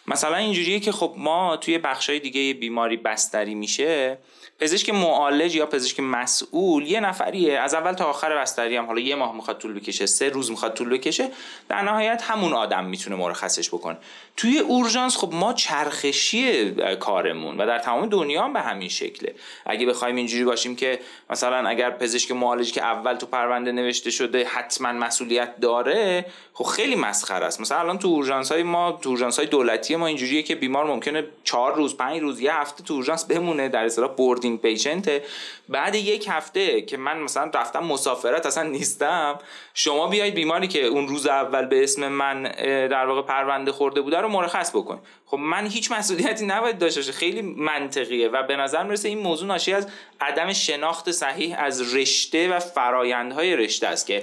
مثلا 0.07 0.37
اینجوریه 0.37 0.81
که 0.81 0.93
خب 0.93 1.15
ما 1.17 1.57
توی 1.57 1.79
بخشای 1.79 2.19
دیگه 2.19 2.55
بیماری 2.55 2.97
بستری 2.97 3.55
میشه 3.55 4.19
پزشک 4.61 4.91
معالج 4.91 5.55
یا 5.55 5.67
پزشک 5.67 6.01
مسئول 6.01 6.87
یه 6.87 7.01
نفریه. 7.01 7.59
از 7.59 7.75
اول 7.75 7.93
تا 7.93 8.05
آخر 8.05 8.37
بستری 8.37 8.77
هم 8.77 8.87
حالا 8.87 9.01
یه 9.01 9.15
ماه 9.15 9.35
می‌خواد 9.35 9.59
طول 9.59 9.75
بکشه 9.75 10.07
سه 10.07 10.29
روز 10.29 10.51
می‌خواد 10.51 10.75
طول 10.75 10.89
بکشه 10.89 11.31
در 11.69 11.83
نهایت 11.83 12.23
همون 12.23 12.53
آدم 12.53 12.85
می‌تونه 12.85 13.17
مرخصش 13.17 13.69
بکنه. 13.69 13.97
توی 14.37 14.59
اورژانس 14.59 15.17
خب 15.17 15.35
ما 15.35 15.53
چرخشی 15.53 16.71
کارمون 16.97 17.57
و 17.57 17.67
در 17.67 17.79
تمام 17.79 18.09
دنیا 18.09 18.43
هم 18.43 18.53
به 18.53 18.61
همین 18.61 18.89
شکله. 18.89 19.35
اگه 19.67 19.87
بخوایم 19.87 20.17
اینجوری 20.17 20.45
باشیم 20.45 20.77
که 20.77 20.99
مثلا 21.31 21.69
اگر 21.69 21.91
پزشک 21.91 22.33
معالجی 22.33 22.73
که 22.73 22.83
اول 22.83 23.15
تو 23.15 23.27
پرونده 23.27 23.73
نوشته 23.73 24.11
شده 24.11 24.45
حتما 24.45 24.93
مسئولیت 24.93 25.61
داره 25.61 26.27
خب 26.53 26.65
خیلی 26.65 26.97
مسخره 26.97 27.47
است. 27.47 27.61
مثلا 27.61 27.79
الان 27.79 27.99
تو 27.99 28.09
اورژانس 28.09 28.53
های 28.53 28.63
ما 28.63 28.99
تو 29.03 29.09
اورژانس 29.09 29.39
های 29.39 29.49
دولتی 29.49 29.97
ما 29.97 30.07
اینجوریه 30.07 30.43
که 30.43 30.55
بیمار 30.55 30.87
ممکنه 30.87 31.25
چهار 31.45 31.75
روز 31.75 31.97
پنج 31.97 32.21
روز 32.21 32.41
یه 32.41 32.55
هفته 32.55 32.85
تو 32.85 32.95
اورژانس 32.95 33.25
بمونه 33.25 33.69
در 33.69 33.85
اصطلاح 33.85 34.11
boarding 34.15 34.61
patient 34.61 35.23
بعد 35.69 35.95
یک 35.95 36.27
هفته 36.29 36.83
که 36.83 36.97
من 36.97 37.19
مثلا 37.19 37.51
رفتم 37.55 37.85
مسافرت 37.85 38.47
اصلا 38.47 38.63
نیستم 38.63 39.39
شما 39.75 40.07
بیاید 40.07 40.35
بیماری 40.35 40.69
که 40.69 40.85
اون 40.85 41.09
روز 41.09 41.27
اول 41.27 41.67
به 41.67 41.83
اسم 41.83 42.09
من 42.09 42.43
در 42.89 43.07
واقع 43.07 43.23
پرونده 43.23 43.73
خورده 43.73 44.01
بوده 44.01 44.20
رو 44.21 44.29
مرخص 44.29 44.71
بکن. 44.71 45.01
خب 45.27 45.39
من 45.39 45.67
هیچ 45.67 45.93
مسئولیتی 45.93 46.47
نباید 46.47 46.79
داشته 46.79 47.01
باشه 47.01 47.13
خیلی 47.13 47.43
منطقیه 47.43 48.29
و 48.29 48.43
به 48.43 48.57
نظر 48.57 48.83
می‌رسه 48.83 49.09
این 49.09 49.19
موضوع 49.19 49.49
ناشی 49.49 49.73
از 49.73 49.89
عدم 50.21 50.53
شناخت 50.53 51.11
صحیح 51.11 51.55
از 51.59 51.95
رشته 51.95 52.49
و 52.49 52.59
فرایندهای 52.59 53.57
رشته 53.57 53.87
است 53.87 54.07
که 54.07 54.23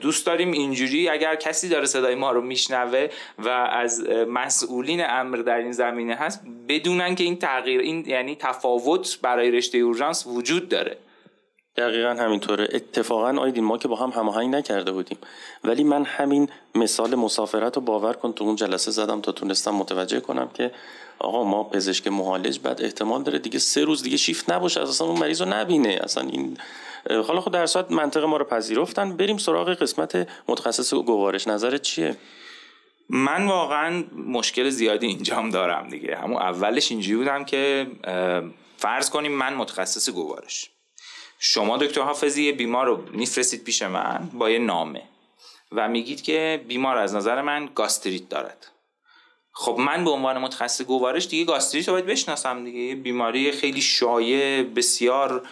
دوست 0.00 0.26
داریم 0.26 0.52
اینجوری 0.52 1.08
اگر 1.08 1.34
کسی 1.34 1.68
داره 1.68 1.86
صدای 1.86 2.14
ما 2.14 2.32
رو 2.32 2.40
میشنوه 2.40 3.08
و 3.38 3.48
از 3.48 4.08
مسئولین 4.28 5.04
امر 5.04 5.36
در 5.36 5.56
این 5.56 5.72
زمینه 5.72 6.14
هست 6.14 6.40
بدونن 6.68 7.14
که 7.14 7.24
این 7.24 7.36
تغییر 7.36 7.80
این 7.80 8.04
یعنی 8.06 8.36
تفاوت 8.36 9.18
برای 9.22 9.50
رشته 9.50 9.78
اورژانس 9.78 10.26
وجود 10.26 10.68
داره. 10.68 10.98
دقیقا 11.76 12.08
همینطوره. 12.08 12.68
اتفاقا 12.72 13.40
آیدین 13.40 13.64
ما 13.64 13.78
که 13.78 13.88
با 13.88 13.96
هم 13.96 14.10
هماهنگ 14.10 14.54
نکرده 14.54 14.92
بودیم. 14.92 15.18
ولی 15.64 15.84
من 15.84 16.04
همین 16.04 16.48
مثال 16.74 17.14
مسافرت 17.14 17.76
رو 17.76 17.82
باور 17.82 18.12
کن 18.12 18.32
تو 18.32 18.44
اون 18.44 18.56
جلسه 18.56 18.90
زدم 18.90 19.20
تا 19.20 19.32
تونستم 19.32 19.70
متوجه 19.70 20.20
کنم 20.20 20.48
که 20.54 20.70
آقا 21.18 21.44
ما 21.44 21.64
پزشک 21.64 22.06
معالج 22.06 22.58
بعد 22.58 22.82
احتمال 22.82 23.22
داره 23.22 23.38
دیگه 23.38 23.58
سه 23.58 23.84
روز 23.84 24.02
دیگه 24.02 24.16
شیفت 24.16 24.50
نباشه 24.52 24.82
اصلا 24.82 25.06
اون 25.06 25.18
مریض 25.18 25.42
رو 25.42 25.48
نبینه. 25.48 25.98
اصلا 26.02 26.28
این 26.28 26.58
حالا 27.08 27.40
خود 27.40 27.52
در 27.52 27.66
صورت 27.66 27.90
منطق 27.90 28.24
ما 28.24 28.36
رو 28.36 28.44
پذیرفتن. 28.44 29.16
بریم 29.16 29.38
سراغ 29.38 29.68
قسمت 29.68 30.28
متخصص 30.48 30.94
گوارش. 30.94 31.48
نظرت 31.48 31.82
چیه؟ 31.82 32.16
من 33.10 33.46
واقعا 33.46 34.04
مشکل 34.26 34.68
زیادی 34.68 35.06
اینجام 35.06 35.50
دارم 35.50 35.88
دیگه. 35.88 36.16
همون 36.16 36.36
اولش 36.36 36.90
اینجوری 36.90 37.16
بودم 37.16 37.44
که 37.44 37.86
فرض 38.76 39.10
کنیم 39.10 39.32
من 39.32 39.54
متخصص 39.54 40.10
گوارش. 40.10 40.70
شما 41.38 41.76
دکتر 41.76 42.00
حافظی 42.00 42.52
بیمار 42.52 42.86
رو 42.86 43.02
میفرستید 43.12 43.64
پیش 43.64 43.82
من 43.82 44.30
با 44.32 44.50
یه 44.50 44.58
نامه 44.58 45.02
و 45.72 45.88
میگید 45.88 46.22
که 46.22 46.64
بیمار 46.68 46.96
از 46.98 47.14
نظر 47.14 47.42
من 47.42 47.68
گاستریت 47.74 48.28
دارد. 48.28 48.66
خب 49.52 49.76
من 49.78 50.04
به 50.04 50.10
عنوان 50.10 50.38
متخصص 50.38 50.82
گوارش 50.82 51.26
دیگه 51.26 51.44
گاستریت 51.44 51.88
رو 51.88 51.94
باید 51.94 52.06
بشناسم 52.06 52.64
دیگه. 52.64 52.94
بیماری 52.94 53.52
خیلی 53.52 53.80
شایع 53.80 54.62
بسیار 54.62 55.48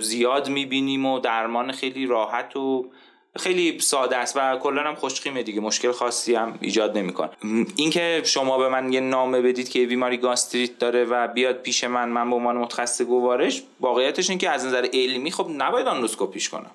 زیاد 0.00 0.48
می‌بینیم 0.48 1.06
و 1.06 1.18
درمان 1.18 1.72
خیلی 1.72 2.06
راحت 2.06 2.56
و 2.56 2.90
خیلی 3.38 3.80
ساده 3.80 4.16
است 4.16 4.36
و 4.36 4.56
کلا 4.56 4.82
هم 4.82 4.94
خوشخیمه 4.94 5.42
دیگه. 5.42 5.60
مشکل 5.60 5.92
خاصی 5.92 6.34
هم 6.34 6.58
ایجاد 6.60 6.98
نمی‌کنه. 6.98 7.30
اینکه 7.76 8.22
شما 8.24 8.58
به 8.58 8.68
من 8.68 8.92
یه 8.92 9.00
نامه 9.00 9.40
بدید 9.40 9.68
که 9.68 9.86
بیماری 9.86 10.16
گاستریت 10.16 10.78
داره 10.78 11.04
و 11.04 11.28
بیاد 11.28 11.62
پیش 11.62 11.84
من 11.84 12.08
من 12.08 12.30
به 12.30 12.36
عنوان 12.36 12.56
متخصص 12.56 13.02
گوارش 13.02 13.62
واقعیتش 13.80 14.30
این 14.30 14.38
که 14.38 14.50
از 14.50 14.66
نظر 14.66 14.88
علمی 14.92 15.30
خب 15.30 15.50
نباید 15.56 15.86
آندوسکوپیش 15.86 16.48
کنم. 16.48 16.70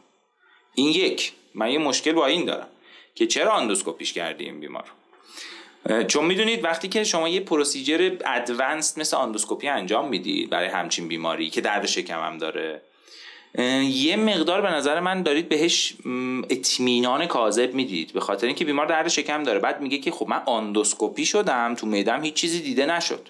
این 0.76 0.88
یک. 0.88 1.34
من 1.56 1.72
یه 1.72 1.80
مشکل 1.80 2.12
با 2.12 2.26
این 2.26 2.46
دارم 2.46 2.68
که 3.16 3.28
چرا 3.28 3.52
آندوسکوپیش 3.52 4.14
کردی 4.14 4.46
این 4.46 4.60
بیمار 4.60 4.84
چون 6.08 6.26
می‌دونید 6.26 6.64
وقتی 6.64 6.88
که 6.88 7.04
شما 7.04 7.30
یه 7.30 7.40
پروسیجر 7.40 8.18
ادوانس 8.26 8.98
مثل 8.98 9.18
آندوسکوپی 9.18 9.68
انجام 9.68 10.08
می‌دید 10.10 10.50
برای 10.50 10.68
همچین 10.68 11.08
بیماری 11.08 11.50
که 11.50 11.62
درد 11.62 11.86
شکم 11.86 12.20
هم 12.20 12.38
داره 12.38 12.82
یه 13.90 14.16
مقدار 14.16 14.62
به 14.62 14.72
نظر 14.72 15.00
من 15.00 15.24
دارید 15.24 15.50
بهش 15.50 15.94
اطمینان 16.50 17.26
کاذب 17.26 17.74
می‌دید 17.74 18.14
به 18.14 18.20
خاطر 18.20 18.48
اینکه 18.48 18.66
بیمار 18.66 18.86
درد 18.86 19.08
شکم 19.08 19.44
داره. 19.44 19.60
بعد 19.60 19.82
میگه 19.82 19.98
که 19.98 20.12
خب 20.12 20.28
من 20.28 20.42
آندوسکوپی 20.46 21.26
شدم 21.26 21.76
تو 21.76 21.88
میدم 21.88 22.24
هیچ 22.24 22.34
چیزی 22.34 22.62
دیده 22.62 22.86
نشد. 22.86 23.30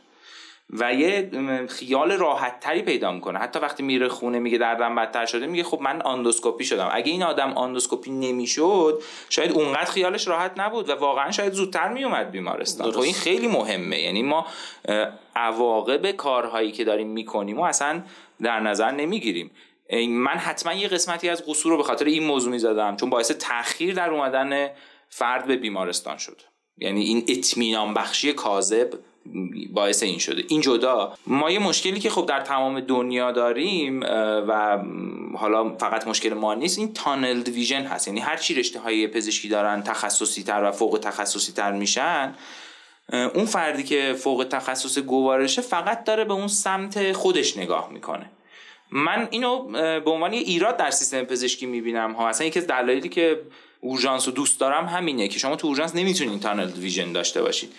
و 0.69 0.93
یه 0.93 1.31
خیال 1.69 2.11
راحت 2.11 2.59
تری 2.59 2.81
پیدا 2.81 3.11
می‌کنه. 3.11 3.39
حتی 3.39 3.59
وقتی 3.59 3.83
میره 3.83 4.07
خونه 4.07 4.39
میگه 4.39 4.57
دردم 4.57 4.95
بدتر 4.95 5.25
شده 5.25 5.47
میگه 5.47 5.63
خب 5.63 5.81
من 5.81 6.01
آندوسکوپی 6.01 6.65
شدم. 6.65 6.89
اگه 6.93 7.11
این 7.11 7.23
آدم 7.23 7.53
آندوسکوپی 7.53 8.11
نمی‌شد 8.11 9.01
شاید 9.29 9.51
اونقدر 9.51 9.91
خیالش 9.91 10.27
راحت 10.27 10.51
نبود 10.57 10.89
و 10.89 10.93
واقعا 10.93 11.31
شاید 11.31 11.53
زودتر 11.53 11.89
میومد 11.89 12.31
بیمارستان. 12.31 12.91
خب 12.91 12.99
این 12.99 13.13
خیلی 13.13 13.47
مهمه. 13.47 13.99
یعنی 13.99 14.23
ما 14.23 14.45
عواقب 15.35 16.11
کارهایی 16.11 16.71
که 16.71 16.83
داریم 16.83 17.07
می‌کنیم 17.07 17.59
و 17.59 17.63
اصلا 17.63 18.01
در 18.41 18.59
نظر 18.59 18.91
نمی‌گیریم. 18.91 19.51
من 20.09 20.37
حتما 20.37 20.73
یه 20.73 20.87
قسمتی 20.87 21.29
از 21.29 21.45
قصور 21.45 21.71
رو 21.71 21.77
به 21.77 21.83
خاطر 21.83 22.05
این 22.05 22.23
موضوع 22.23 22.51
می‌زدم 22.51 22.95
چون 22.95 23.09
باعث 23.09 23.31
تاخیر 23.31 23.93
در 23.93 24.09
اومدن 24.09 24.69
فرد 25.09 25.47
به 25.47 25.55
بیمارستان 25.55 26.17
شد. 26.17 26.41
یعنی 26.77 27.03
این 27.03 27.25
اطمینان 27.27 27.93
بخشی 27.93 28.33
کاذب 28.33 28.89
باعث 29.73 30.03
این 30.03 30.19
شده. 30.19 30.43
این 30.47 30.61
جدا. 30.61 31.13
ما 31.27 31.51
یه 31.51 31.59
مشکلی 31.59 31.99
که 31.99 32.09
خب 32.09 32.25
در 32.25 32.41
تمام 32.41 32.79
دنیا 32.79 33.31
داریم 33.31 34.01
و 34.47 34.83
حالا 35.37 35.77
فقط 35.77 36.07
مشکل 36.07 36.33
ما 36.33 36.53
نیست 36.53 36.79
این 36.79 36.93
تانل 36.93 37.41
ویژن 37.41 37.81
هست. 37.81 38.07
یعنی 38.07 38.19
هر 38.19 38.37
چی 38.37 38.53
رشته 38.53 38.79
های 38.79 39.07
پزشکی 39.07 39.49
دارن 39.49 39.83
تخصصی 39.83 40.43
تر 40.43 40.63
و 40.63 40.71
فوق 40.71 40.99
تخصصی 41.03 41.51
تر 41.51 41.71
میشن 41.71 42.35
اون 43.13 43.45
فردی 43.45 43.83
که 43.83 44.15
فوق 44.17 44.47
تخصص 44.49 44.97
گوارشه 44.97 45.61
فقط 45.61 46.03
داره 46.03 46.25
به 46.25 46.33
اون 46.33 46.47
سمت 46.47 47.11
خودش 47.11 47.57
نگاه 47.57 47.89
می‌کنه. 47.91 48.31
من 48.91 49.27
اینو 49.31 49.63
به 49.99 50.11
عنوان 50.11 50.33
یه 50.33 50.39
ایراد 50.39 50.77
در 50.77 50.91
سیستم 50.91 51.23
پزشکی 51.23 51.65
می‌بینم 51.65 52.11
ها. 52.11 52.29
اصلا 52.29 52.47
یکی 52.47 52.59
از 52.59 52.67
دلایلی 52.67 53.09
که 53.09 53.41
اورژانس 53.81 54.27
رو 54.27 54.33
دوست 54.33 54.59
دارم 54.59 54.85
همینه 54.85 55.27
که 55.27 55.39
شما 55.39 55.55
تو 55.55 55.67
اورژانس 55.67 55.95
نمی‌تونین 55.95 56.39
تانل 56.39 56.71
ویژن 56.71 57.11
داشته 57.11 57.41
باشید 57.41 57.73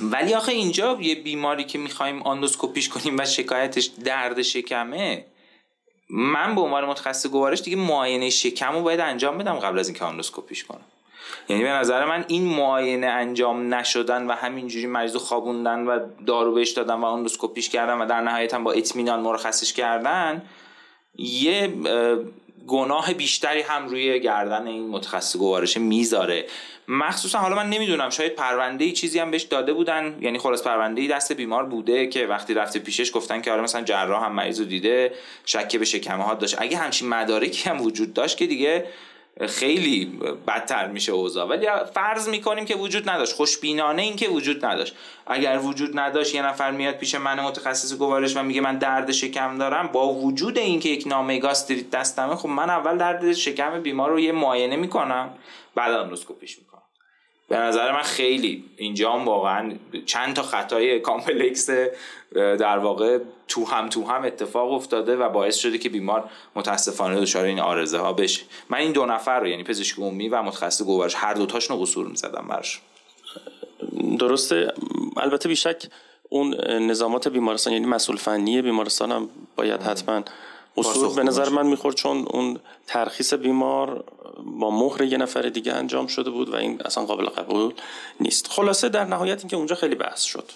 ولی 0.00 0.34
آخه 0.34 0.52
اینجا 0.52 0.98
یه 1.00 1.14
بیماری 1.14 1.64
که 1.64 1.78
می‌خوایم 1.78 2.22
آندوسکوپیش 2.22 2.88
کنیم 2.88 3.16
و 3.18 3.24
شکایتش 3.24 3.90
درد 4.04 4.42
شکمه 4.42 5.24
من 6.10 6.54
به 6.54 6.60
عنوان 6.60 6.84
متخصص 6.84 7.26
گوارش 7.26 7.60
دیگه 7.60 7.76
معاینه 7.76 8.30
شکم 8.30 8.72
رو 8.72 8.82
باید 8.82 9.00
انجام 9.00 9.38
بدم 9.38 9.54
قبل 9.54 9.78
از 9.78 9.88
اینکه 9.88 10.04
آندوسکوپیش 10.04 10.64
کنم. 10.64 10.84
یعنی 11.48 11.62
به 11.62 11.70
نظر 11.70 12.04
من 12.04 12.24
این 12.28 12.44
معاینه 12.44 13.06
انجام 13.06 13.74
نشدن 13.74 14.26
و 14.26 14.32
همینجوری 14.32 14.86
مریض 14.86 15.16
خوابوندن 15.16 15.86
و 15.86 16.00
دارو 16.26 16.52
بهش 16.52 16.70
دادن 16.70 16.94
و 16.94 17.04
آندوسکوپیش 17.04 17.68
کردن 17.68 17.98
و 17.98 18.06
در 18.06 18.20
نهایت 18.20 18.54
هم 18.54 18.64
با 18.64 18.72
اطمینان 18.72 19.20
مرخصش 19.20 19.72
کردن 19.72 20.42
یه 21.18 21.72
گناه 22.66 23.14
بیشتری 23.14 23.62
هم 23.62 23.88
روی 23.88 24.20
گردن 24.20 24.66
این 24.66 24.88
متخصص 24.88 25.36
گوارش 25.36 25.76
می‌ذاره. 25.76 26.46
مخصوصا 26.88 27.38
حالا 27.38 27.56
من 27.56 27.70
نمی‌دونم 27.70 28.10
شاید 28.10 28.34
پرونده 28.34 28.84
ای 28.84 28.92
چیزی 28.92 29.18
هم 29.18 29.30
بهش 29.30 29.42
داده 29.42 29.72
بودن 29.72 30.18
یعنی 30.20 30.38
خلاص 30.38 30.62
پرونده 30.62 31.00
ای 31.00 31.08
دست 31.08 31.32
بیمار 31.32 31.64
بوده 31.64 32.06
که 32.06 32.26
وقتی 32.26 32.54
رفته 32.54 32.78
پیشش 32.78 33.10
گفتن 33.14 33.40
که 33.40 33.52
آره 33.52 33.62
مثلا 33.62 33.82
جراح 33.82 34.24
هم 34.24 34.32
مریض 34.32 34.60
دیده 34.60 35.14
شک 35.44 35.76
به 35.76 35.84
شکمه 35.84 36.24
ها 36.24 36.34
داشت. 36.34 36.56
اگه 36.58 36.76
همچین 36.76 37.08
مدارکی 37.08 37.68
هم 37.68 37.80
وجود 37.80 38.14
داشت 38.14 38.36
که 38.36 38.46
دیگه 38.46 38.86
خیلی 39.48 40.04
بدتر 40.46 40.86
میشه 40.86 41.12
اوضاع. 41.12 41.48
ولی 41.48 41.66
فرض 41.94 42.28
می‌کنیم 42.28 42.64
که 42.64 42.74
وجود 42.74 43.10
نداشت. 43.10 43.32
خوشبینانه 43.32 44.02
این 44.02 44.16
که 44.16 44.28
وجود 44.28 44.64
نداشت. 44.64 44.94
اگر 45.26 45.58
وجود 45.58 45.98
نداشت 45.98 46.34
یه 46.34 46.42
نفر 46.42 46.70
میاد 46.70 46.94
پیش 46.94 47.14
من 47.14 47.40
متخصص 47.40 47.94
گوارش 47.94 48.36
و 48.36 48.42
میگه 48.42 48.60
من 48.60 48.78
درد 48.78 49.12
شکم 49.12 49.58
دارم. 49.58 49.86
با 49.86 50.08
وجود 50.14 50.58
اینکه 50.58 50.88
یک 50.88 51.06
نامه 51.06 51.38
گاستریت 51.38 51.90
دستمه 51.90 52.36
خب 52.36 52.48
من 52.48 52.70
اول 52.70 52.98
درد 52.98 53.32
شکم 53.32 53.82
بیمار 53.82 54.10
رو 54.10 54.20
یه 54.20 54.32
معاینه 54.32 54.76
می‌کنم. 54.76 55.30
بعد 55.74 55.92
اندوسکوپیش 55.92 56.58
می‌کنم. 56.58 56.75
به 57.48 57.56
نظر 57.56 57.92
من 57.92 58.02
خیلی 58.02 58.64
اینجا 58.76 59.12
هم 59.12 59.24
واقعا 59.24 59.72
چند 60.06 60.34
تا 60.34 60.42
خطای 60.42 61.00
complex 61.00 61.70
در 62.34 62.78
واقع 62.78 63.18
تو 63.48 63.64
هم 63.64 63.88
تو 63.88 64.04
هم 64.04 64.24
اتفاق 64.24 64.72
افتاده 64.72 65.16
و 65.16 65.28
باعث 65.28 65.56
شده 65.56 65.78
که 65.78 65.88
بیمار 65.88 66.30
متاسفانه 66.54 67.20
دچار 67.20 67.44
این 67.44 67.60
عارضه 67.60 67.98
ها 67.98 68.12
بشه. 68.12 68.42
من 68.70 68.78
این 68.78 68.92
دو 68.92 69.06
نفر 69.06 69.40
رو 69.40 69.48
یعنی 69.48 69.64
پزشک 69.64 69.98
عمومی 69.98 70.28
و 70.28 70.42
متخصص 70.42 70.82
گوارش 70.82 71.14
هر 71.16 71.34
دوتاشون 71.34 71.76
رو 71.76 71.82
قصور 71.82 72.06
می‌زدم 72.06 72.46
برش 72.48 72.80
درسته. 74.18 74.72
البته 75.16 75.48
بیشک 75.48 75.86
اون 76.28 76.54
نظامات 76.70 77.28
بیمارستان 77.28 77.72
یعنی 77.72 77.86
مسئول 77.86 78.16
فنی 78.16 78.62
بیمارستان 78.62 79.12
هم 79.12 79.28
باید 79.56 79.82
حتما 79.82 80.22
اصول 80.76 81.14
به 81.14 81.22
نظر 81.22 81.48
من 81.48 81.66
می‌خورد 81.66 81.96
چون 81.96 82.26
اون 82.30 82.58
ترخیص 82.86 83.34
بیمار 83.34 84.04
با 84.44 84.70
مهر 84.70 85.02
یه 85.02 85.18
نفر 85.18 85.42
دیگه 85.42 85.72
انجام 85.72 86.06
شده 86.06 86.30
بود 86.30 86.48
و 86.48 86.56
این 86.56 86.80
اصلا 86.84 87.04
قابل 87.04 87.26
قبول 87.26 87.72
نیست. 88.20 88.46
خلاصه 88.50 88.88
در 88.88 89.04
نهایت 89.04 89.38
اینکه 89.38 89.56
اونجا 89.56 89.74
خیلی 89.74 89.94
بحث 89.94 90.22
شد. 90.22 90.52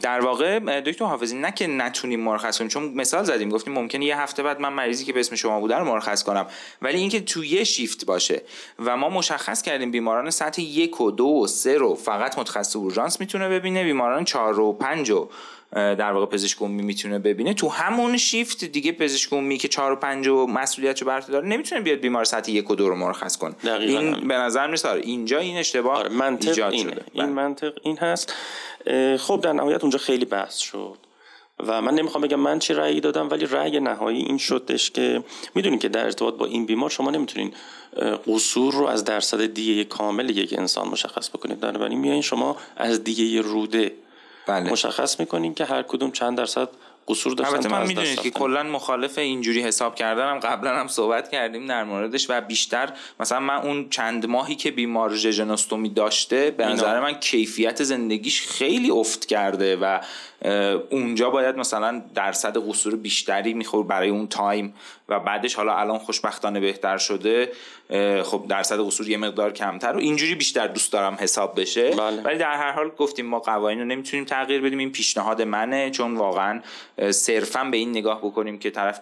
در 0.00 0.20
واقع 0.20 0.80
دکتر 0.80 1.04
حافظی 1.04 1.36
نه 1.36 1.52
که 1.52 1.66
نتونیم 1.66 2.20
مرخص 2.20 2.58
کنیم 2.58 2.68
چون 2.68 2.84
مثال 2.94 3.24
زدیم 3.24 3.48
گفتیم 3.48 3.74
ممکنه 3.74 4.04
یه 4.04 4.20
هفته 4.20 4.42
بعد 4.42 4.60
من 4.60 4.72
مریضی 4.72 5.04
که 5.04 5.12
به 5.12 5.20
اسم 5.20 5.36
شما 5.36 5.60
بوده 5.60 5.76
رو 5.76 5.84
مرخص 5.84 6.22
کنم. 6.22 6.46
ولی 6.82 6.98
اینکه 6.98 7.20
تو 7.20 7.44
یه 7.44 7.64
شیفت 7.64 8.06
باشه 8.06 8.42
و 8.78 8.96
ما 8.96 9.08
مشخص 9.08 9.62
کردیم 9.62 9.90
بیماران 9.90 10.30
سطح 10.30 10.62
یک 10.62 11.00
و 11.00 11.10
دو 11.10 11.24
و 11.24 11.46
سه 11.46 11.74
رو 11.74 11.94
فقط 11.94 12.38
متخصص 12.38 12.76
اورژانس 12.76 13.20
می‌تونه 13.20 13.48
ببینه 13.48 13.84
بیماران 13.84 14.24
چهار 14.24 14.60
و 14.60 14.72
پنج 14.72 15.10
و 15.10 15.28
در 15.72 16.12
واقع 16.12 16.26
پزشک 16.26 16.58
عمومی 16.58 16.82
می‌تونه 16.82 17.18
ببینه. 17.18 17.54
تو 17.54 17.68
همون 17.68 18.16
شیفت 18.16 18.64
دیگه 18.64 18.92
پزشک 18.92 19.32
عمومی 19.32 19.58
که 19.58 19.68
4 19.68 19.92
و 19.92 19.96
5 19.96 20.28
و 20.28 20.46
مسئولیتشو 20.46 21.04
بر 21.04 21.20
داره 21.20 21.48
نمی‌تونه 21.48 21.80
بیاد 21.80 21.98
بیمار 21.98 22.24
سطح 22.24 22.52
1 22.52 22.70
و 22.70 22.74
2 22.74 22.88
رو 22.88 22.96
مرخص 22.96 23.36
کنه. 23.36 23.54
این 23.64 24.28
به 24.28 24.34
نظر 24.34 24.66
میاد 24.66 24.86
آره 24.86 25.00
اینجا 25.00 25.38
این 25.38 25.56
اشتباه 25.56 25.98
آره 25.98 26.08
منطق 26.08 26.48
ایجاد 26.48 26.72
اینه. 26.72 26.90
شده. 26.90 27.04
این 27.12 27.24
بله. 27.24 27.32
منطق 27.32 27.72
این 27.82 27.96
هست. 27.98 28.34
خب 29.18 29.40
در 29.42 29.52
نهایت 29.52 29.82
اونجا 29.82 29.98
خیلی 29.98 30.24
بحث 30.24 30.56
شد. 30.56 30.96
و 31.66 31.82
من 31.82 31.94
نمی‌خوام 31.94 32.24
بگم 32.24 32.40
من 32.40 32.58
چه 32.58 32.74
رأیی 32.74 33.00
دادم 33.00 33.30
ولی 33.30 33.46
رأی 33.46 33.80
نهایی 33.80 34.22
این 34.22 34.38
شدش 34.38 34.90
که 34.90 35.24
می‌دونید 35.54 35.80
که 35.80 35.88
در 35.88 36.04
ارتباط 36.04 36.34
با 36.34 36.46
این 36.46 36.66
بیمار 36.66 36.90
شما 36.90 37.10
نمی‌تونین 37.10 37.54
قصور 38.26 38.74
رو 38.74 38.86
از 38.86 39.04
درصد 39.04 39.54
دیه 39.54 39.84
کامل 39.84 40.30
یک 40.30 40.54
انسان 40.58 40.88
مشخص 40.88 41.28
بکنید. 41.30 41.60
بنابراین 41.60 41.98
میایین 41.98 42.22
شما 42.22 42.56
از 42.76 43.04
دیه 43.04 43.40
روده 43.40 43.92
بله. 44.46 44.70
مشخص 44.70 45.20
می‌کنیم 45.20 45.54
که 45.54 45.64
هر 45.64 45.82
کدوم 45.82 46.10
چند 46.10 46.38
درصد 46.38 46.68
قصور 47.08 47.34
داشتن 47.34 47.52
البته 47.52 47.68
من 47.68 47.86
می‌دونید 47.86 48.20
که 48.20 48.30
کلا 48.30 48.62
مخالف 48.62 49.18
اینجوری 49.18 49.62
حساب 49.62 49.94
کردنم 49.94 50.38
قبلا 50.38 50.76
هم 50.76 50.88
صحبت 50.88 51.30
کردیم 51.30 51.66
در 51.66 51.84
موردش 51.84 52.30
و 52.30 52.40
بیشتر 52.40 52.92
مثلا 53.20 53.40
من 53.40 53.54
اون 53.54 53.88
چند 53.88 54.26
ماهی 54.26 54.56
که 54.56 54.70
بیمار 54.70 55.14
ژژنوستومی 55.14 55.88
داشته 55.88 56.50
به 56.50 56.66
نظر 56.66 57.00
من 57.00 57.12
کیفیت 57.12 57.82
زندگیش 57.82 58.42
خیلی 58.42 58.90
افت 58.90 59.26
کرده 59.26 59.76
و 59.76 59.98
اونجا 60.90 61.30
باید 61.30 61.56
مثلا 61.56 62.02
درصد 62.14 62.68
قصور 62.68 62.96
بیشتری 62.96 63.54
میخور 63.54 63.86
برای 63.86 64.08
اون 64.08 64.26
تایم 64.26 64.74
و 65.08 65.20
بعدش 65.20 65.54
حالا 65.54 65.76
الان 65.76 65.98
خوشبختانه 65.98 66.60
بهتر 66.60 66.98
شده. 66.98 67.52
خب 68.22 68.44
درصد 68.48 68.80
قصور 68.80 69.08
یه 69.08 69.16
مقدار 69.16 69.52
کمتر 69.52 69.92
و 69.92 69.98
اینجوری 69.98 70.34
بیشتر 70.34 70.66
دوست 70.66 70.92
دارم 70.92 71.16
حساب 71.20 71.60
بشه. 71.60 71.90
بله. 71.90 72.22
ولی 72.22 72.38
در 72.38 72.52
هر 72.52 72.72
حال 72.72 72.88
گفتیم 72.88 73.26
ما 73.26 73.38
قوانین 73.38 73.78
رو 73.78 73.84
نمی‌تونیم 73.84 74.24
تغییر 74.24 74.60
بدیم. 74.60 74.78
این 74.78 74.92
پیشنهاد 74.92 75.42
منه 75.42 75.90
چون 75.90 76.16
واقعا 76.16 76.60
صرفا 77.10 77.64
به 77.64 77.76
این 77.76 77.90
نگاه 77.90 78.18
بکنیم 78.18 78.58
که 78.58 78.70
طرف 78.70 79.00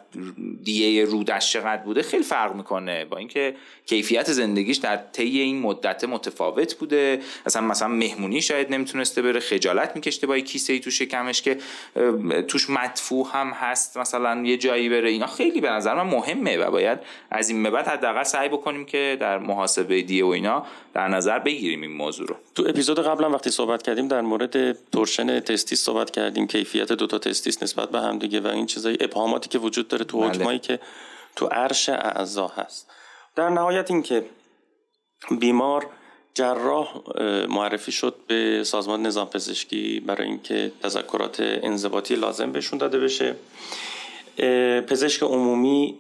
دیه 0.65 1.05
رودش 1.05 1.53
چقدر 1.53 1.83
بوده 1.83 2.03
خیلی 2.03 2.25
فرق 2.25 2.55
می‌کنه. 2.55 3.05
با 3.05 3.17
اینکه 3.17 3.55
کیفیت 3.89 4.33
زندگیش 4.33 4.77
در 4.77 4.97
طی 4.97 5.41
این 5.41 5.61
مدت 5.61 6.05
متفاوت 6.05 6.75
بوده. 6.75 7.21
اصلا 7.47 7.63
مثلا 7.63 7.89
مهمونی 7.89 8.43
شاید 8.43 8.71
نمی‌تونسته 8.71 9.23
بره 9.23 9.41
خجالت 9.41 9.97
میکشته 9.97 10.27
با 10.27 10.39
کیسه 10.39 10.73
ای 10.73 10.81
تو 10.81 10.91
شکم 10.91 11.19
بفروشمش 11.29 11.43
که 11.43 11.59
توش 12.43 12.71
مدفوع 12.71 13.29
هم 13.33 13.51
هست 13.51 13.97
مثلا 13.97 14.43
یه 14.45 14.57
جایی 14.57 14.89
بره 14.89 15.11
اینا 15.11 15.27
خیلی 15.27 15.61
به 15.61 15.71
نظر 15.71 15.95
من 15.95 16.03
مهمه 16.03 16.57
و 16.57 16.71
باید 16.71 16.99
از 17.31 17.51
این 17.51 17.63
به 17.63 17.71
بعد 17.71 17.89
حداقل 17.89 18.23
سعی 18.23 18.49
بکنیم 18.49 18.85
که 18.85 19.17
در 19.21 19.39
محاسبه 19.39 20.03
دیه 20.03 20.25
و 20.25 20.29
اینا 20.29 20.67
در 20.95 21.09
نظر 21.09 21.39
بگیریم 21.39 21.83
این 21.83 21.93
موضوع 21.93 22.27
رو. 22.27 22.37
تو 22.55 22.65
اپیزود 22.69 23.01
قبلا 23.01 23.31
وقتی 23.31 23.51
صحبت 23.51 23.83
کردیم 23.83 24.09
در 24.09 24.21
مورد 24.21 24.73
تورشن 24.91 25.41
تستیس 25.41 25.85
صحبت 25.85 26.11
کردیم 26.11 26.47
کیفیت 26.47 26.93
دوتا 26.93 27.19
تستیس 27.19 27.63
نسبت 27.63 27.91
به 27.91 28.01
هم 28.01 28.19
دیگه 28.19 28.41
و 28.41 28.47
این 28.47 28.67
چیزای 28.67 28.99
ابهاماتی 29.01 29.49
که 29.49 29.59
وجود 29.59 29.89
داره 29.89 30.05
تو 30.05 30.21
بله. 30.21 30.29
حکمایی 30.29 30.59
که 30.59 30.81
تو 31.37 31.47
عرش 31.47 31.89
اعضا 31.89 32.47
هست. 32.47 32.91
در 33.39 33.49
نهایت 33.49 33.91
اینکه 33.91 34.25
بیمار 35.41 35.87
جراح 36.35 37.01
معرفی 37.49 37.93
شد 37.93 38.15
به 38.27 38.65
سازمان 38.65 39.03
نظام 39.07 39.29
پزشکی 39.29 40.01
برای 40.01 40.29
اینکه 40.29 40.73
تذکرات 40.83 41.37
انضباطی 41.41 42.15
لازم 42.15 42.53
بهشون 42.53 42.79
داده 42.79 42.99
بشه. 42.99 43.37
پزشک 44.89 45.23
عمومی 45.23 45.99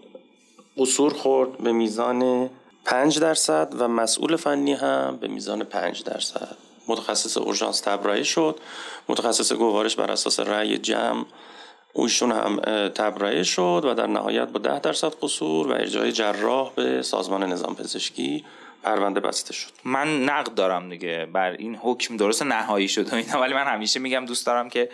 قصور 0.77 1.13
خورد 1.13 1.59
به 1.59 1.73
میزان 1.73 2.51
5 2.85 3.19
درصد 3.19 3.75
و 3.79 3.89
مسئول 3.89 4.37
فنی 4.37 4.73
هم 4.73 5.19
به 5.21 5.29
میزان 5.29 5.65
5 5.65 6.05
درصد. 6.05 6.57
متخصص 6.89 7.37
اورژانس 7.37 7.81
تبرئه 7.81 8.23
شد. 8.23 8.61
متخصص 9.09 9.53
گوارش 9.53 9.97
بر 9.97 10.11
اساس 10.11 10.41
رأی 10.41 10.79
جمع 10.79 11.25
اوشون 11.99 12.33
هم 12.33 12.57
تبرئه 12.89 13.43
شد 13.43 13.83
و 13.85 13.95
در 13.95 14.07
نهایت 14.07 14.49
با 14.49 14.59
10 14.59 14.79
درصد 14.81 15.13
قصور 15.23 15.69
و 15.69 15.71
ارجاع 15.71 16.11
جراح 16.11 16.73
به 16.75 17.03
سازمان 17.03 17.43
نظام 17.43 17.75
پزشکی 17.75 18.45
پرونده 18.83 19.21
بسته 19.21 19.53
شد. 19.53 19.71
من 19.85 20.25
نقد 20.25 20.55
دارم 20.55 20.91
دیگه 20.91 21.27
بر 21.33 21.51
این 21.51 21.77
حکم. 21.77 22.17
درست 22.17 22.43
نهایی 22.43 22.89
شد 22.89 23.15
اینا 23.15 23.41
ولی 23.41 23.55
من 23.55 23.65
همیشه 23.65 24.01
میگم 24.01 24.25
دوست 24.25 24.47
دارم 24.47 24.69
که 24.69 24.89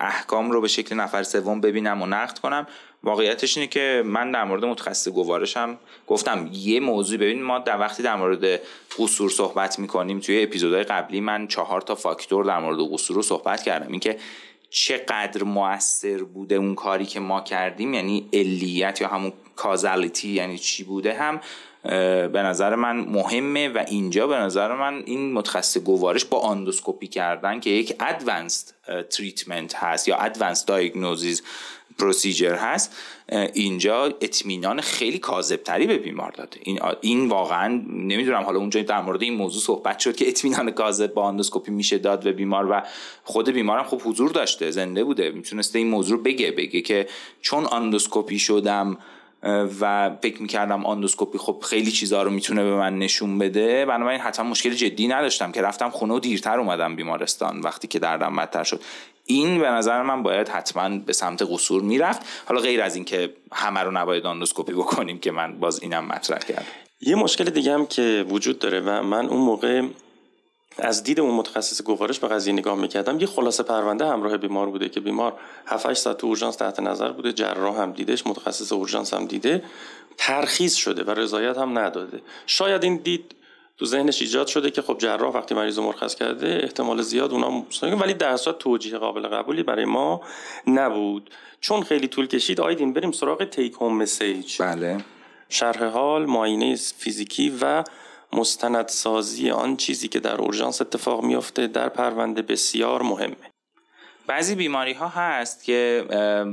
احکام 0.00 0.50
رو 0.50 0.60
به 0.60 0.68
شکل 0.68 0.96
نفر 0.96 1.22
سوم 1.22 1.60
ببینم 1.60 2.02
و 2.02 2.06
نقد 2.06 2.38
کنم. 2.38 2.66
واقعیتش 3.02 3.56
اینه 3.56 3.68
که 3.68 4.02
من 4.06 4.30
در 4.30 4.44
مورد 4.44 4.64
متخصص 4.64 5.08
گوارشم 5.08 5.78
گفتم 6.06 6.50
یه 6.52 6.80
موضوع 6.80 7.18
ببین 7.18 7.42
ما 7.42 7.58
در 7.58 7.80
وقتی 7.80 8.02
در 8.02 8.16
مورد 8.16 8.60
قصور 8.98 9.30
صحبت 9.30 9.78
می‌کنیم 9.78 10.20
توی 10.20 10.42
اپیزودهای 10.42 10.84
قبلی 10.84 11.20
من 11.20 11.46
چهار 11.46 11.80
تا 11.80 11.94
فاکتور 11.94 12.44
در 12.44 12.58
مورد 12.58 12.78
قصور 12.92 13.16
رو 13.16 13.22
صحبت 13.22 13.62
کردم. 13.62 13.90
اینکه 13.90 14.18
چقدر 14.74 15.42
موثر 15.42 16.22
بوده 16.22 16.54
اون 16.54 16.74
کاری 16.74 17.06
که 17.06 17.20
ما 17.20 17.40
کردیم؟ 17.40 17.94
یعنی 17.94 18.28
علیت 18.32 19.00
یا 19.00 19.08
همون 19.08 19.32
causality 19.56 20.28
یعنی 20.28 20.58
چی 20.58 20.84
بوده 20.84 21.14
هم 21.14 21.40
به 22.28 22.42
نظر 22.42 22.74
من 22.74 22.96
مهمه 22.96 23.68
و 23.68 23.84
اینجا 23.88 24.26
به 24.26 24.36
نظر 24.36 24.74
من 24.74 25.02
این 25.06 25.32
متخصص 25.32 25.78
گوارش 25.78 26.24
با 26.24 26.38
آندوسکوپی 26.38 27.06
کردن 27.06 27.60
که 27.60 27.70
یک 27.70 27.96
advanced 28.00 28.74
treatment 29.10 29.74
هست 29.74 30.08
یا 30.08 30.16
advanced 30.16 30.68
diagnosis 30.68 31.42
procedure 31.98 32.54
هست 32.54 32.96
اینجا 33.54 34.04
اطمینان 34.04 34.80
خیلی 34.80 35.18
کاذبتری 35.18 35.86
به 35.86 35.98
بیمار 35.98 36.30
داده 36.30 36.58
این 36.62 36.80
این 37.00 37.28
واقعا 37.28 37.82
نمی‌دونم 37.88 38.42
حالا 38.42 38.58
اونجا 38.58 38.82
در 38.82 39.00
مورد 39.02 39.22
این 39.22 39.34
موضوع 39.34 39.62
صحبت 39.62 39.98
شد 39.98 40.16
که 40.16 40.28
اطمینان 40.28 40.70
کاذب 40.70 41.14
با 41.14 41.22
آندوسکوپی 41.22 41.70
میشه 41.70 41.98
داد 41.98 42.24
به 42.24 42.32
بیمار 42.32 42.70
و 42.70 42.82
خود 43.24 43.50
بیمارم 43.50 43.84
خب 43.84 44.00
حضور 44.04 44.30
داشته 44.30 44.70
زنده 44.70 45.04
بوده. 45.04 45.30
می‌تونسته 45.30 45.78
این 45.78 45.88
موضوع 45.88 46.22
بگه 46.22 46.50
بگه 46.50 46.80
که 46.80 47.06
چون 47.40 47.64
آندوسکوپی 47.64 48.38
شدم 48.38 48.98
و 49.80 50.10
فکر 50.22 50.42
می‌کردم 50.42 50.86
آندوسکوپی 50.86 51.38
خب 51.38 51.62
خیلی 51.66 51.90
چیزها 51.90 52.22
رو 52.22 52.30
می‌تونه 52.30 52.64
به 52.64 52.74
من 52.74 52.98
نشون 52.98 53.38
بده 53.38 53.86
بنابراین 53.86 54.20
حتما 54.20 54.50
مشکل 54.50 54.70
جدی 54.70 55.08
نداشتم 55.08 55.52
که 55.52 55.62
رفتم 55.62 55.90
خونه 55.90 56.14
و 56.14 56.18
دیرتر 56.18 56.58
اومدم 56.58 56.96
بیمارستان 56.96 57.60
وقتی 57.60 57.88
که 57.88 57.98
دردم 57.98 58.36
بدتر 58.36 58.64
شد. 58.64 58.80
این 59.26 59.60
به 59.60 59.68
نظر 59.68 60.02
من 60.02 60.22
باید 60.22 60.48
حتما 60.48 60.98
به 60.98 61.12
سمت 61.12 61.42
قصور 61.42 61.82
می‌رفت. 61.82 62.22
حالا 62.46 62.60
غیر 62.60 62.82
از 62.82 62.94
اینکه 62.94 63.34
همه 63.52 63.80
رو 63.80 63.90
نباید 63.90 64.26
آندوسکوپی 64.26 64.72
بکنیم 64.72 65.18
که 65.18 65.30
من 65.30 65.60
باز 65.60 65.82
اینم 65.82 66.04
مطرح 66.04 66.38
کردم. 66.38 66.66
یه 67.00 67.14
مشکل 67.14 67.44
دیگه 67.44 67.74
هم 67.74 67.86
که 67.86 68.26
وجود 68.28 68.58
داره 68.58 68.80
و 68.80 69.02
من 69.02 69.26
اون 69.26 69.40
موقع 69.40 69.82
از 70.78 71.02
دید 71.02 71.20
اون 71.20 71.34
متخصص 71.34 71.82
گوارش 71.82 72.18
به 72.18 72.28
قضیه 72.28 72.52
نگاه 72.52 72.76
می‌کردم 72.76 73.20
یه 73.20 73.26
خلاصه 73.26 73.62
پرونده 73.62 74.06
همراه 74.06 74.36
بیمار 74.36 74.70
بوده 74.70 74.88
که 74.88 75.00
بیمار 75.00 75.32
7 75.66 75.86
8 75.86 76.00
ساعت 76.00 76.16
تو 76.16 76.26
اورژانس 76.26 76.56
تحت 76.56 76.80
نظر 76.80 77.12
بوده 77.12 77.32
جراح 77.32 77.80
هم 77.80 77.92
دیدش 77.92 78.26
متخصص 78.26 78.72
اورژانس 78.72 79.14
هم 79.14 79.26
دیده 79.26 79.62
ترخیص 80.18 80.74
شده 80.74 81.04
و 81.04 81.10
رضایت 81.10 81.58
هم 81.58 81.78
نداده. 81.78 82.22
شاید 82.46 82.84
این 82.84 82.96
دید 82.96 83.34
تو 83.78 83.86
ذهنش 83.86 84.22
ایجاد 84.22 84.46
شده 84.46 84.70
که 84.70 84.82
خب 84.82 84.98
جراح 84.98 85.34
وقتی 85.34 85.54
مریض 85.54 85.78
مرخص 85.78 86.14
کرده 86.14 86.60
احتمال 86.62 87.02
زیاد 87.02 87.32
اونا 87.32 87.64
ولی 87.82 88.14
در 88.14 88.28
اصل 88.28 88.52
توجیه 88.52 88.98
قابل 88.98 89.28
قبولی 89.28 89.62
برای 89.62 89.84
ما 89.84 90.20
نبود. 90.66 91.30
چون 91.60 91.82
خیلی 91.82 92.08
طول 92.08 92.26
کشید 92.26 92.60
آیدین 92.60 92.92
بریم 92.92 93.12
سراغ 93.12 93.44
تیک 93.44 93.72
هوم 93.72 93.96
مسیج 93.96 94.62
بله. 94.62 95.04
شرح 95.48 95.84
حال 95.84 96.26
معاینه 96.26 96.76
فیزیکی 96.76 97.58
و 97.60 97.84
مستندسازی 98.32 99.50
آن 99.50 99.76
چیزی 99.76 100.08
که 100.08 100.20
در 100.20 100.36
اورژانس 100.36 100.80
اتفاق 100.80 101.24
میافته 101.24 101.66
در 101.66 101.88
پرونده 101.88 102.42
بسیار 102.42 103.02
مهمه. 103.02 103.36
بعضی 104.26 104.54
بیماری 104.54 104.92
ها 104.92 105.08
هست 105.08 105.64
که 105.64 106.04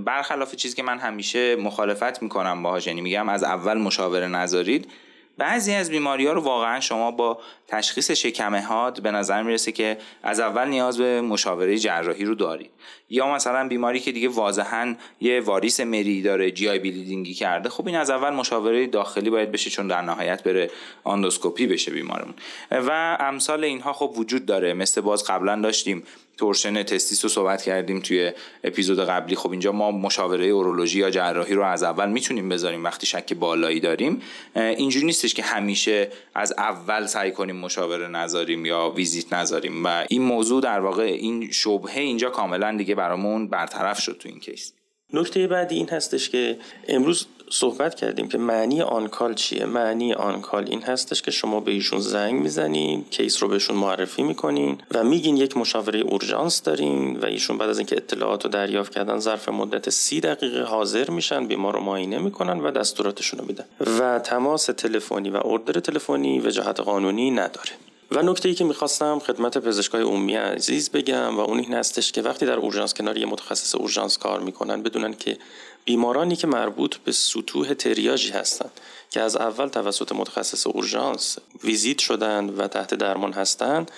برخلاف 0.05 0.55
چیزی 0.55 0.75
که 0.75 0.83
من 0.83 0.99
همیشه 0.99 1.55
مخالفت 1.55 2.23
می‌کنم 2.23 2.63
باهاش. 2.63 2.87
یعنی 2.87 3.01
میگم 3.01 3.29
از 3.29 3.43
اول 3.43 3.77
مشاوره 3.77 4.27
نذارید. 4.27 4.91
بعضی 5.37 5.73
از 5.73 5.89
بیماری 5.89 6.27
ها 6.27 6.33
رو 6.33 6.41
واقعا 6.41 6.79
شما 6.79 7.11
با 7.11 7.39
تشخیص 7.67 8.25
هاد 8.41 9.01
به 9.01 9.11
نظر 9.11 9.43
می‌رسه 9.43 9.71
که 9.71 9.97
از 10.23 10.39
اول 10.39 10.67
نیاز 10.67 10.97
به 10.97 11.21
مشاوره 11.21 11.77
جراحی 11.77 12.25
رو 12.25 12.35
دارید. 12.35 12.71
یا 13.09 13.33
مثلا 13.33 13.67
بیماری 13.67 13.99
که 13.99 14.11
دیگه 14.11 14.29
واضحا 14.29 14.95
یه 15.21 15.41
واریس 15.41 15.79
مری 15.79 16.21
داره 16.21 16.51
جی 16.51 16.69
آی 16.69 16.79
بلیدینگی 16.79 17.33
کرده 17.33 17.69
خب 17.69 17.87
این 17.87 17.95
از 17.95 18.09
اول 18.09 18.29
مشاوره 18.29 18.87
داخلی 18.87 19.29
باید 19.29 19.51
بشه 19.51 19.69
چون 19.69 19.87
در 19.87 20.01
نهایت 20.01 20.43
بره 20.43 20.71
آندوسکوپی 21.03 21.67
بشه 21.67 21.91
بیمارمون. 21.91 22.33
و 22.71 23.17
امثال 23.19 23.63
اینها 23.63 23.93
خب 23.93 24.13
وجود 24.17 24.45
داره. 24.45 24.73
مثل 24.73 25.01
باز 25.01 25.23
قبلا 25.23 25.61
داشتیم 25.61 26.03
torsion 26.41 26.83
testis 26.83 27.23
رو 27.23 27.29
صحبت 27.29 27.61
کردیم 27.61 27.99
توی 27.99 28.31
اپیزود 28.63 28.99
قبلی. 28.99 29.35
خب 29.35 29.51
اینجا 29.51 29.71
ما 29.71 29.91
مشاوره 29.91 30.45
اورولوژی 30.45 30.99
یا 30.99 31.09
جراحی 31.09 31.53
رو 31.53 31.63
از 31.63 31.83
اول 31.83 32.09
می‌تونیم 32.09 32.49
بذاریم 32.49 32.83
وقتی 32.83 33.05
شک 33.05 33.33
بالایی 33.33 33.79
داریم. 33.79 34.21
اینجوری 34.55 35.05
نیستش 35.05 35.33
که 35.33 35.43
همیشه 35.43 36.09
از 36.35 36.53
اول 36.57 37.05
سعی 37.05 37.31
کنیم 37.31 37.55
مشاوره 37.55 38.07
نذاریم 38.07 38.65
یا 38.65 38.89
ویزیت 38.89 39.33
نذاریم. 39.33 39.85
و 39.85 40.05
این 40.09 40.21
موضوع 40.21 40.61
در 40.61 40.79
واقع 40.79 41.03
این 41.03 41.51
شبهه 41.51 41.97
اینجا 41.97 42.29
کاملا 42.29 42.77
دیگه 42.77 42.95
برامون 42.95 43.47
برطرف 43.47 43.99
شد 43.99 44.17
تو 44.19 44.29
این 44.29 44.39
case. 44.39 44.73
نکته 45.13 45.47
بعدی 45.47 45.75
این 45.75 45.89
هستش 45.89 46.29
که 46.29 46.57
امروز 46.87 47.25
صحبت 47.53 47.95
کردیم 47.95 48.27
که 48.27 48.37
معنی 48.37 48.81
آنکال 48.81 49.33
چیه؟ 49.33 49.65
معنی 49.65 50.13
آنکال 50.13 50.67
این 50.69 50.81
هستش 50.81 51.21
که 51.21 51.31
شما 51.31 51.59
به 51.59 51.71
ایشون 51.71 51.99
زنگ 51.99 52.41
می‌زنین 52.41 53.05
case 53.09 53.43
رو 53.43 53.49
بهشون 53.49 53.75
معرفی 53.75 54.23
می‌کنین 54.23 54.77
و 54.93 55.03
میگین 55.03 55.37
یک 55.37 55.57
مشاوره 55.57 55.99
اورژانس 55.99 56.63
دارین 56.63 57.17
و 57.19 57.25
ایشون 57.25 57.57
بعد 57.57 57.69
از 57.69 57.77
اینکه 57.77 57.95
اطلاعات 57.97 58.43
رو 58.43 58.49
دریافت 58.49 58.91
کردن 58.91 59.19
ظرف 59.19 59.49
مدت 59.49 59.89
سی 59.89 60.19
دقیقه 60.19 60.63
حاضر 60.63 61.09
میشن 61.09 61.47
بیمار 61.47 61.73
رو 61.73 61.79
معاینه 61.79 62.19
می‌کنن 62.19 62.59
و 62.59 62.71
دستوراتشون 62.71 63.39
رو 63.39 63.45
میدن. 63.45 63.65
و 63.99 64.19
تماس 64.19 64.65
تلفنی 64.65 65.29
و 65.29 65.39
order 65.45 65.79
تلفنی 65.79 66.39
وجاهت 66.39 66.79
قانونی 66.79 67.31
نداره. 67.31 67.71
و 68.11 68.21
نکته 68.21 68.49
ای 68.49 68.55
که 68.55 68.63
می‌خواستم 68.63 69.19
خدمت 69.19 69.57
پزشکای 69.57 70.01
عمومی 70.01 70.35
عزیز 70.35 70.91
بگم 70.91 71.37
و 71.37 71.39
اون 71.39 71.59
این 71.59 71.73
هستش 71.73 72.11
که 72.11 72.21
وقتی 72.21 72.45
در 72.45 72.57
اورژانس 72.57 72.93
کنار 72.93 73.17
یه 73.17 73.25
متخصص 73.25 73.75
اورژانس 73.75 74.17
کار 74.17 74.39
می‌کنن 74.39 74.83
بدونن 74.83 75.13
که 75.13 75.37
بیمارانی 75.85 76.35
که 76.35 76.47
مربوط 76.47 76.95
به 76.97 77.11
سطوح 77.11 77.73
تریاژی 77.73 78.29
هستند 78.29 78.71
که 79.09 79.21
از 79.21 79.35
اول 79.35 79.67
توسط 79.67 80.11
متخصص 80.11 80.67
اورژانس 80.67 81.37
ویزیت 81.63 81.99
شدند 81.99 82.59
و 82.59 82.67
تحت 82.67 82.93
درمان 82.93 83.33
هستند 83.33 83.91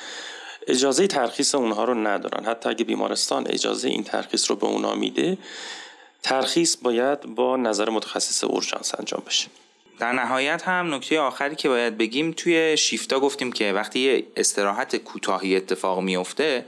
اجازه 0.67 1.07
ترخیص 1.07 1.55
اونها 1.55 1.83
رو 1.83 1.93
ندارن. 1.93 2.45
حتی 2.45 2.69
اگه 2.69 2.85
بیمارستان 2.85 3.47
اجازه 3.47 3.87
این 3.87 4.03
ترخیص 4.03 4.51
رو 4.51 4.55
به 4.55 4.65
اونا 4.65 4.95
میده 4.95 5.37
ترخیص 6.23 6.77
باید 6.81 7.21
با 7.21 7.57
نظر 7.57 7.89
متخصص 7.89 8.43
اورژانس 8.43 8.91
انجام 8.99 9.23
بشه. 9.27 9.47
در 9.99 10.11
نهایت 10.11 10.63
هم 10.67 10.93
نکته 10.93 11.19
آخری 11.19 11.55
که 11.55 11.69
باید 11.69 11.97
بگیم 11.97 12.31
توی 12.31 12.77
شیفتا 12.77 13.19
گفتیم 13.19 13.51
که 13.51 13.73
وقتی 13.73 14.25
استراحت 14.37 14.95
کوتاهی 14.95 15.55
اتفاق 15.55 15.99
میفته 15.99 16.65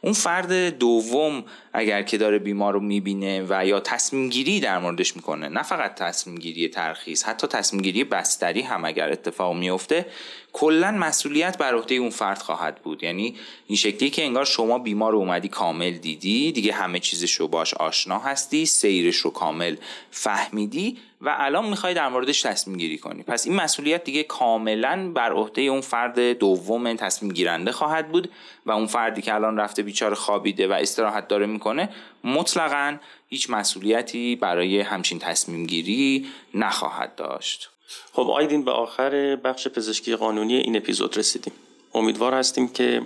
اون 0.00 0.12
فرد 0.12 0.78
دوم 0.78 1.44
اگر 1.72 2.02
که 2.02 2.18
داره 2.18 2.38
بیمار 2.38 2.72
رو 2.72 2.80
می‌بینه 2.80 3.46
و 3.48 3.66
یا 3.66 3.80
تصمیم 3.80 4.28
گیری 4.28 4.60
در 4.60 4.78
موردش 4.78 5.16
می‌کنه 5.16 5.48
نه 5.48 5.62
فقط 5.62 5.94
تصمیم 5.94 6.38
گیری 6.38 6.68
ترخیص 6.68 7.24
حتی 7.24 7.46
تصمیم 7.46 7.82
گیری 7.82 8.04
بستری 8.04 8.62
هم 8.62 8.84
اگر 8.84 9.12
اتفاق 9.12 9.56
میفته 9.56 10.06
کلا 10.52 10.90
مسئولیت 10.90 11.58
بر 11.58 11.74
عهده 11.74 11.94
اون 11.94 12.10
فرد 12.10 12.38
خواهد 12.38 12.82
بود. 12.82 13.02
یعنی 13.02 13.36
این 13.66 13.76
شکلی 13.76 14.10
که 14.10 14.24
انگار 14.24 14.44
شما 14.44 14.78
بیمار 14.78 15.12
رو 15.12 15.18
اومدی 15.18 15.48
کامل 15.48 15.90
دیدی 15.90 16.52
دیگه 16.52 16.72
همه 16.72 16.98
چیزش 16.98 17.32
رو 17.32 17.48
باش 17.48 17.74
آشنا 17.74 18.18
هستی 18.18 18.66
سیرش 18.66 19.16
رو 19.16 19.30
کامل 19.30 19.76
فهمیدی 20.10 20.98
و 21.20 21.34
الان 21.38 21.68
می‌خوای 21.68 21.94
در 21.94 22.08
موردش 22.08 22.42
تصمیم 22.42 22.76
گیری 22.76 22.98
کنی. 22.98 23.22
پس 23.22 23.46
این 23.46 23.56
مسئولیت 23.56 24.04
دیگه 24.04 24.22
کاملا 24.22 25.12
بر 25.14 25.32
عهده 25.32 25.62
اون 25.62 25.80
فرد 25.80 26.20
دوم 26.20 26.96
تصمیم 26.96 27.32
گیرنده 27.32 27.72
خواهد 27.72 28.08
بود 28.08 28.30
و 28.66 28.70
اون 28.70 28.86
فردی 28.86 29.22
که 29.22 29.34
الان 29.34 29.56
رفته 29.56 29.82
بیچاره 29.82 30.14
خوابیده 30.14 30.68
و 30.68 30.72
استراحت 30.72 31.28
داره 31.28 31.46
می‌کنه 31.46 31.88
مطلقا 32.24 32.96
هیچ 33.28 33.50
مسئولیتی 33.50 34.36
برای 34.36 34.80
همچین 34.80 35.18
تصمیم 35.18 35.66
گیری 35.66 36.26
نخواهد 36.54 37.14
داشت. 37.14 37.70
خب 38.12 38.30
آیدین 38.30 38.64
به 38.64 38.70
آخر 38.70 39.36
بخش 39.36 39.68
پزشکی 39.68 40.16
قانونی 40.16 40.56
این 40.56 40.76
اپیزود 40.76 41.16
رسیدیم. 41.16 41.52
امیدوار 41.94 42.34
هستیم 42.34 42.68
که 42.68 43.02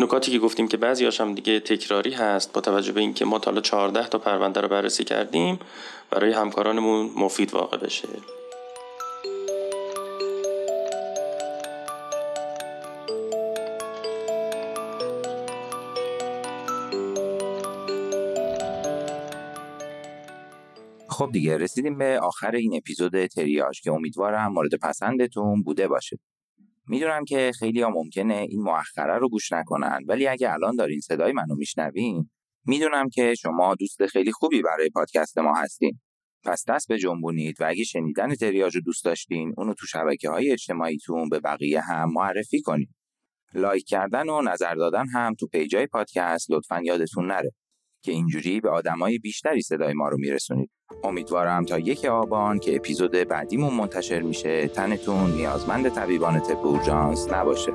نکاتی 0.00 0.32
که 0.32 0.38
گفتیم 0.38 0.68
که 0.68 0.76
بعضی 0.76 1.06
هم 1.06 1.34
دیگه 1.34 1.60
تکراری 1.60 2.12
هست 2.12 2.52
با 2.52 2.60
توجه 2.60 2.92
به 2.92 3.00
اینکه 3.00 3.24
ما 3.24 3.38
تا 3.38 3.50
حالا 3.50 3.60
14 3.60 4.08
تا 4.08 4.18
پرونده 4.18 4.60
رو 4.60 4.68
بررسی 4.68 5.04
کردیم 5.04 5.58
برای 6.10 6.32
همکارانمون 6.32 7.10
مفید 7.16 7.54
واقع 7.54 7.76
بشه. 7.76 8.08
خب 21.08 21.30
دیگه 21.32 21.58
رسیدیم 21.58 21.98
به 21.98 22.20
آخر 22.22 22.54
این 22.54 22.76
اپیزود 22.76 23.26
تریاج 23.26 23.80
که 23.80 23.92
امیدوارم 23.92 24.52
مورد 24.52 24.74
پسندتون 24.82 25.62
بوده 25.62 25.88
باشه. 25.88 26.18
می‌دونم 26.88 27.24
که 27.24 27.52
خیلی 27.58 27.82
ها 27.82 27.90
ممکنه 27.90 28.34
این 28.34 28.62
مؤخره 28.62 29.18
رو 29.18 29.28
گوش 29.28 29.52
نکنن 29.52 29.98
ولی 30.08 30.26
اگه 30.26 30.52
الان 30.52 30.76
دارین 30.76 31.00
صدای 31.00 31.32
منو 31.32 31.54
میشنوین 31.54 32.30
می‌دونم 32.66 33.08
که 33.08 33.34
شما 33.34 33.74
دوست 33.74 34.06
خیلی 34.06 34.32
خوبی 34.32 34.62
برای 34.62 34.90
پادکست 34.90 35.38
ما 35.38 35.54
هستین. 35.54 36.00
پس 36.44 36.64
دست 36.68 36.88
به 36.88 36.98
جنبونید 36.98 37.60
و 37.60 37.64
اگه 37.68 37.84
شنیدن 37.84 38.34
تریاج 38.34 38.76
رو 38.76 38.82
دوست 38.82 39.04
داشتین 39.04 39.54
اونو 39.56 39.74
تو 39.74 39.86
شبکه 39.86 40.30
های 40.30 40.50
اجتماعیتون 40.50 41.28
به 41.28 41.40
بقیه 41.40 41.80
هم 41.80 42.12
معرفی 42.12 42.62
کنید. 42.62 42.94
لایک 43.54 43.84
کردن 43.86 44.28
و 44.28 44.42
نظر 44.42 44.74
دادن 44.74 45.08
هم 45.08 45.34
تو 45.34 45.46
پیجای 45.46 45.86
پادکست 45.86 46.50
لطفا 46.50 46.80
یادتون 46.84 47.26
نره 47.26 47.50
که 48.02 48.12
اینجوری 48.12 48.60
به 48.60 48.70
آدمای 48.70 49.18
بیشتری 49.18 49.62
صدای 49.62 49.94
ما 49.94 50.08
رو 50.08 50.18
میرسونید. 50.18 50.70
امیدوارم 51.04 51.64
تا 51.64 51.78
یک 51.78 52.04
آبان 52.04 52.58
که 52.58 52.76
اپیزود 52.76 53.10
بعدیمون 53.10 53.74
منتشر 53.74 54.20
میشه. 54.20 54.68
تنتون 54.68 55.30
نیازمند 55.30 55.88
طبیبان 55.88 56.40
تپ 56.40 56.66
اورژانس 56.66 57.32
نباشه. 57.32 57.72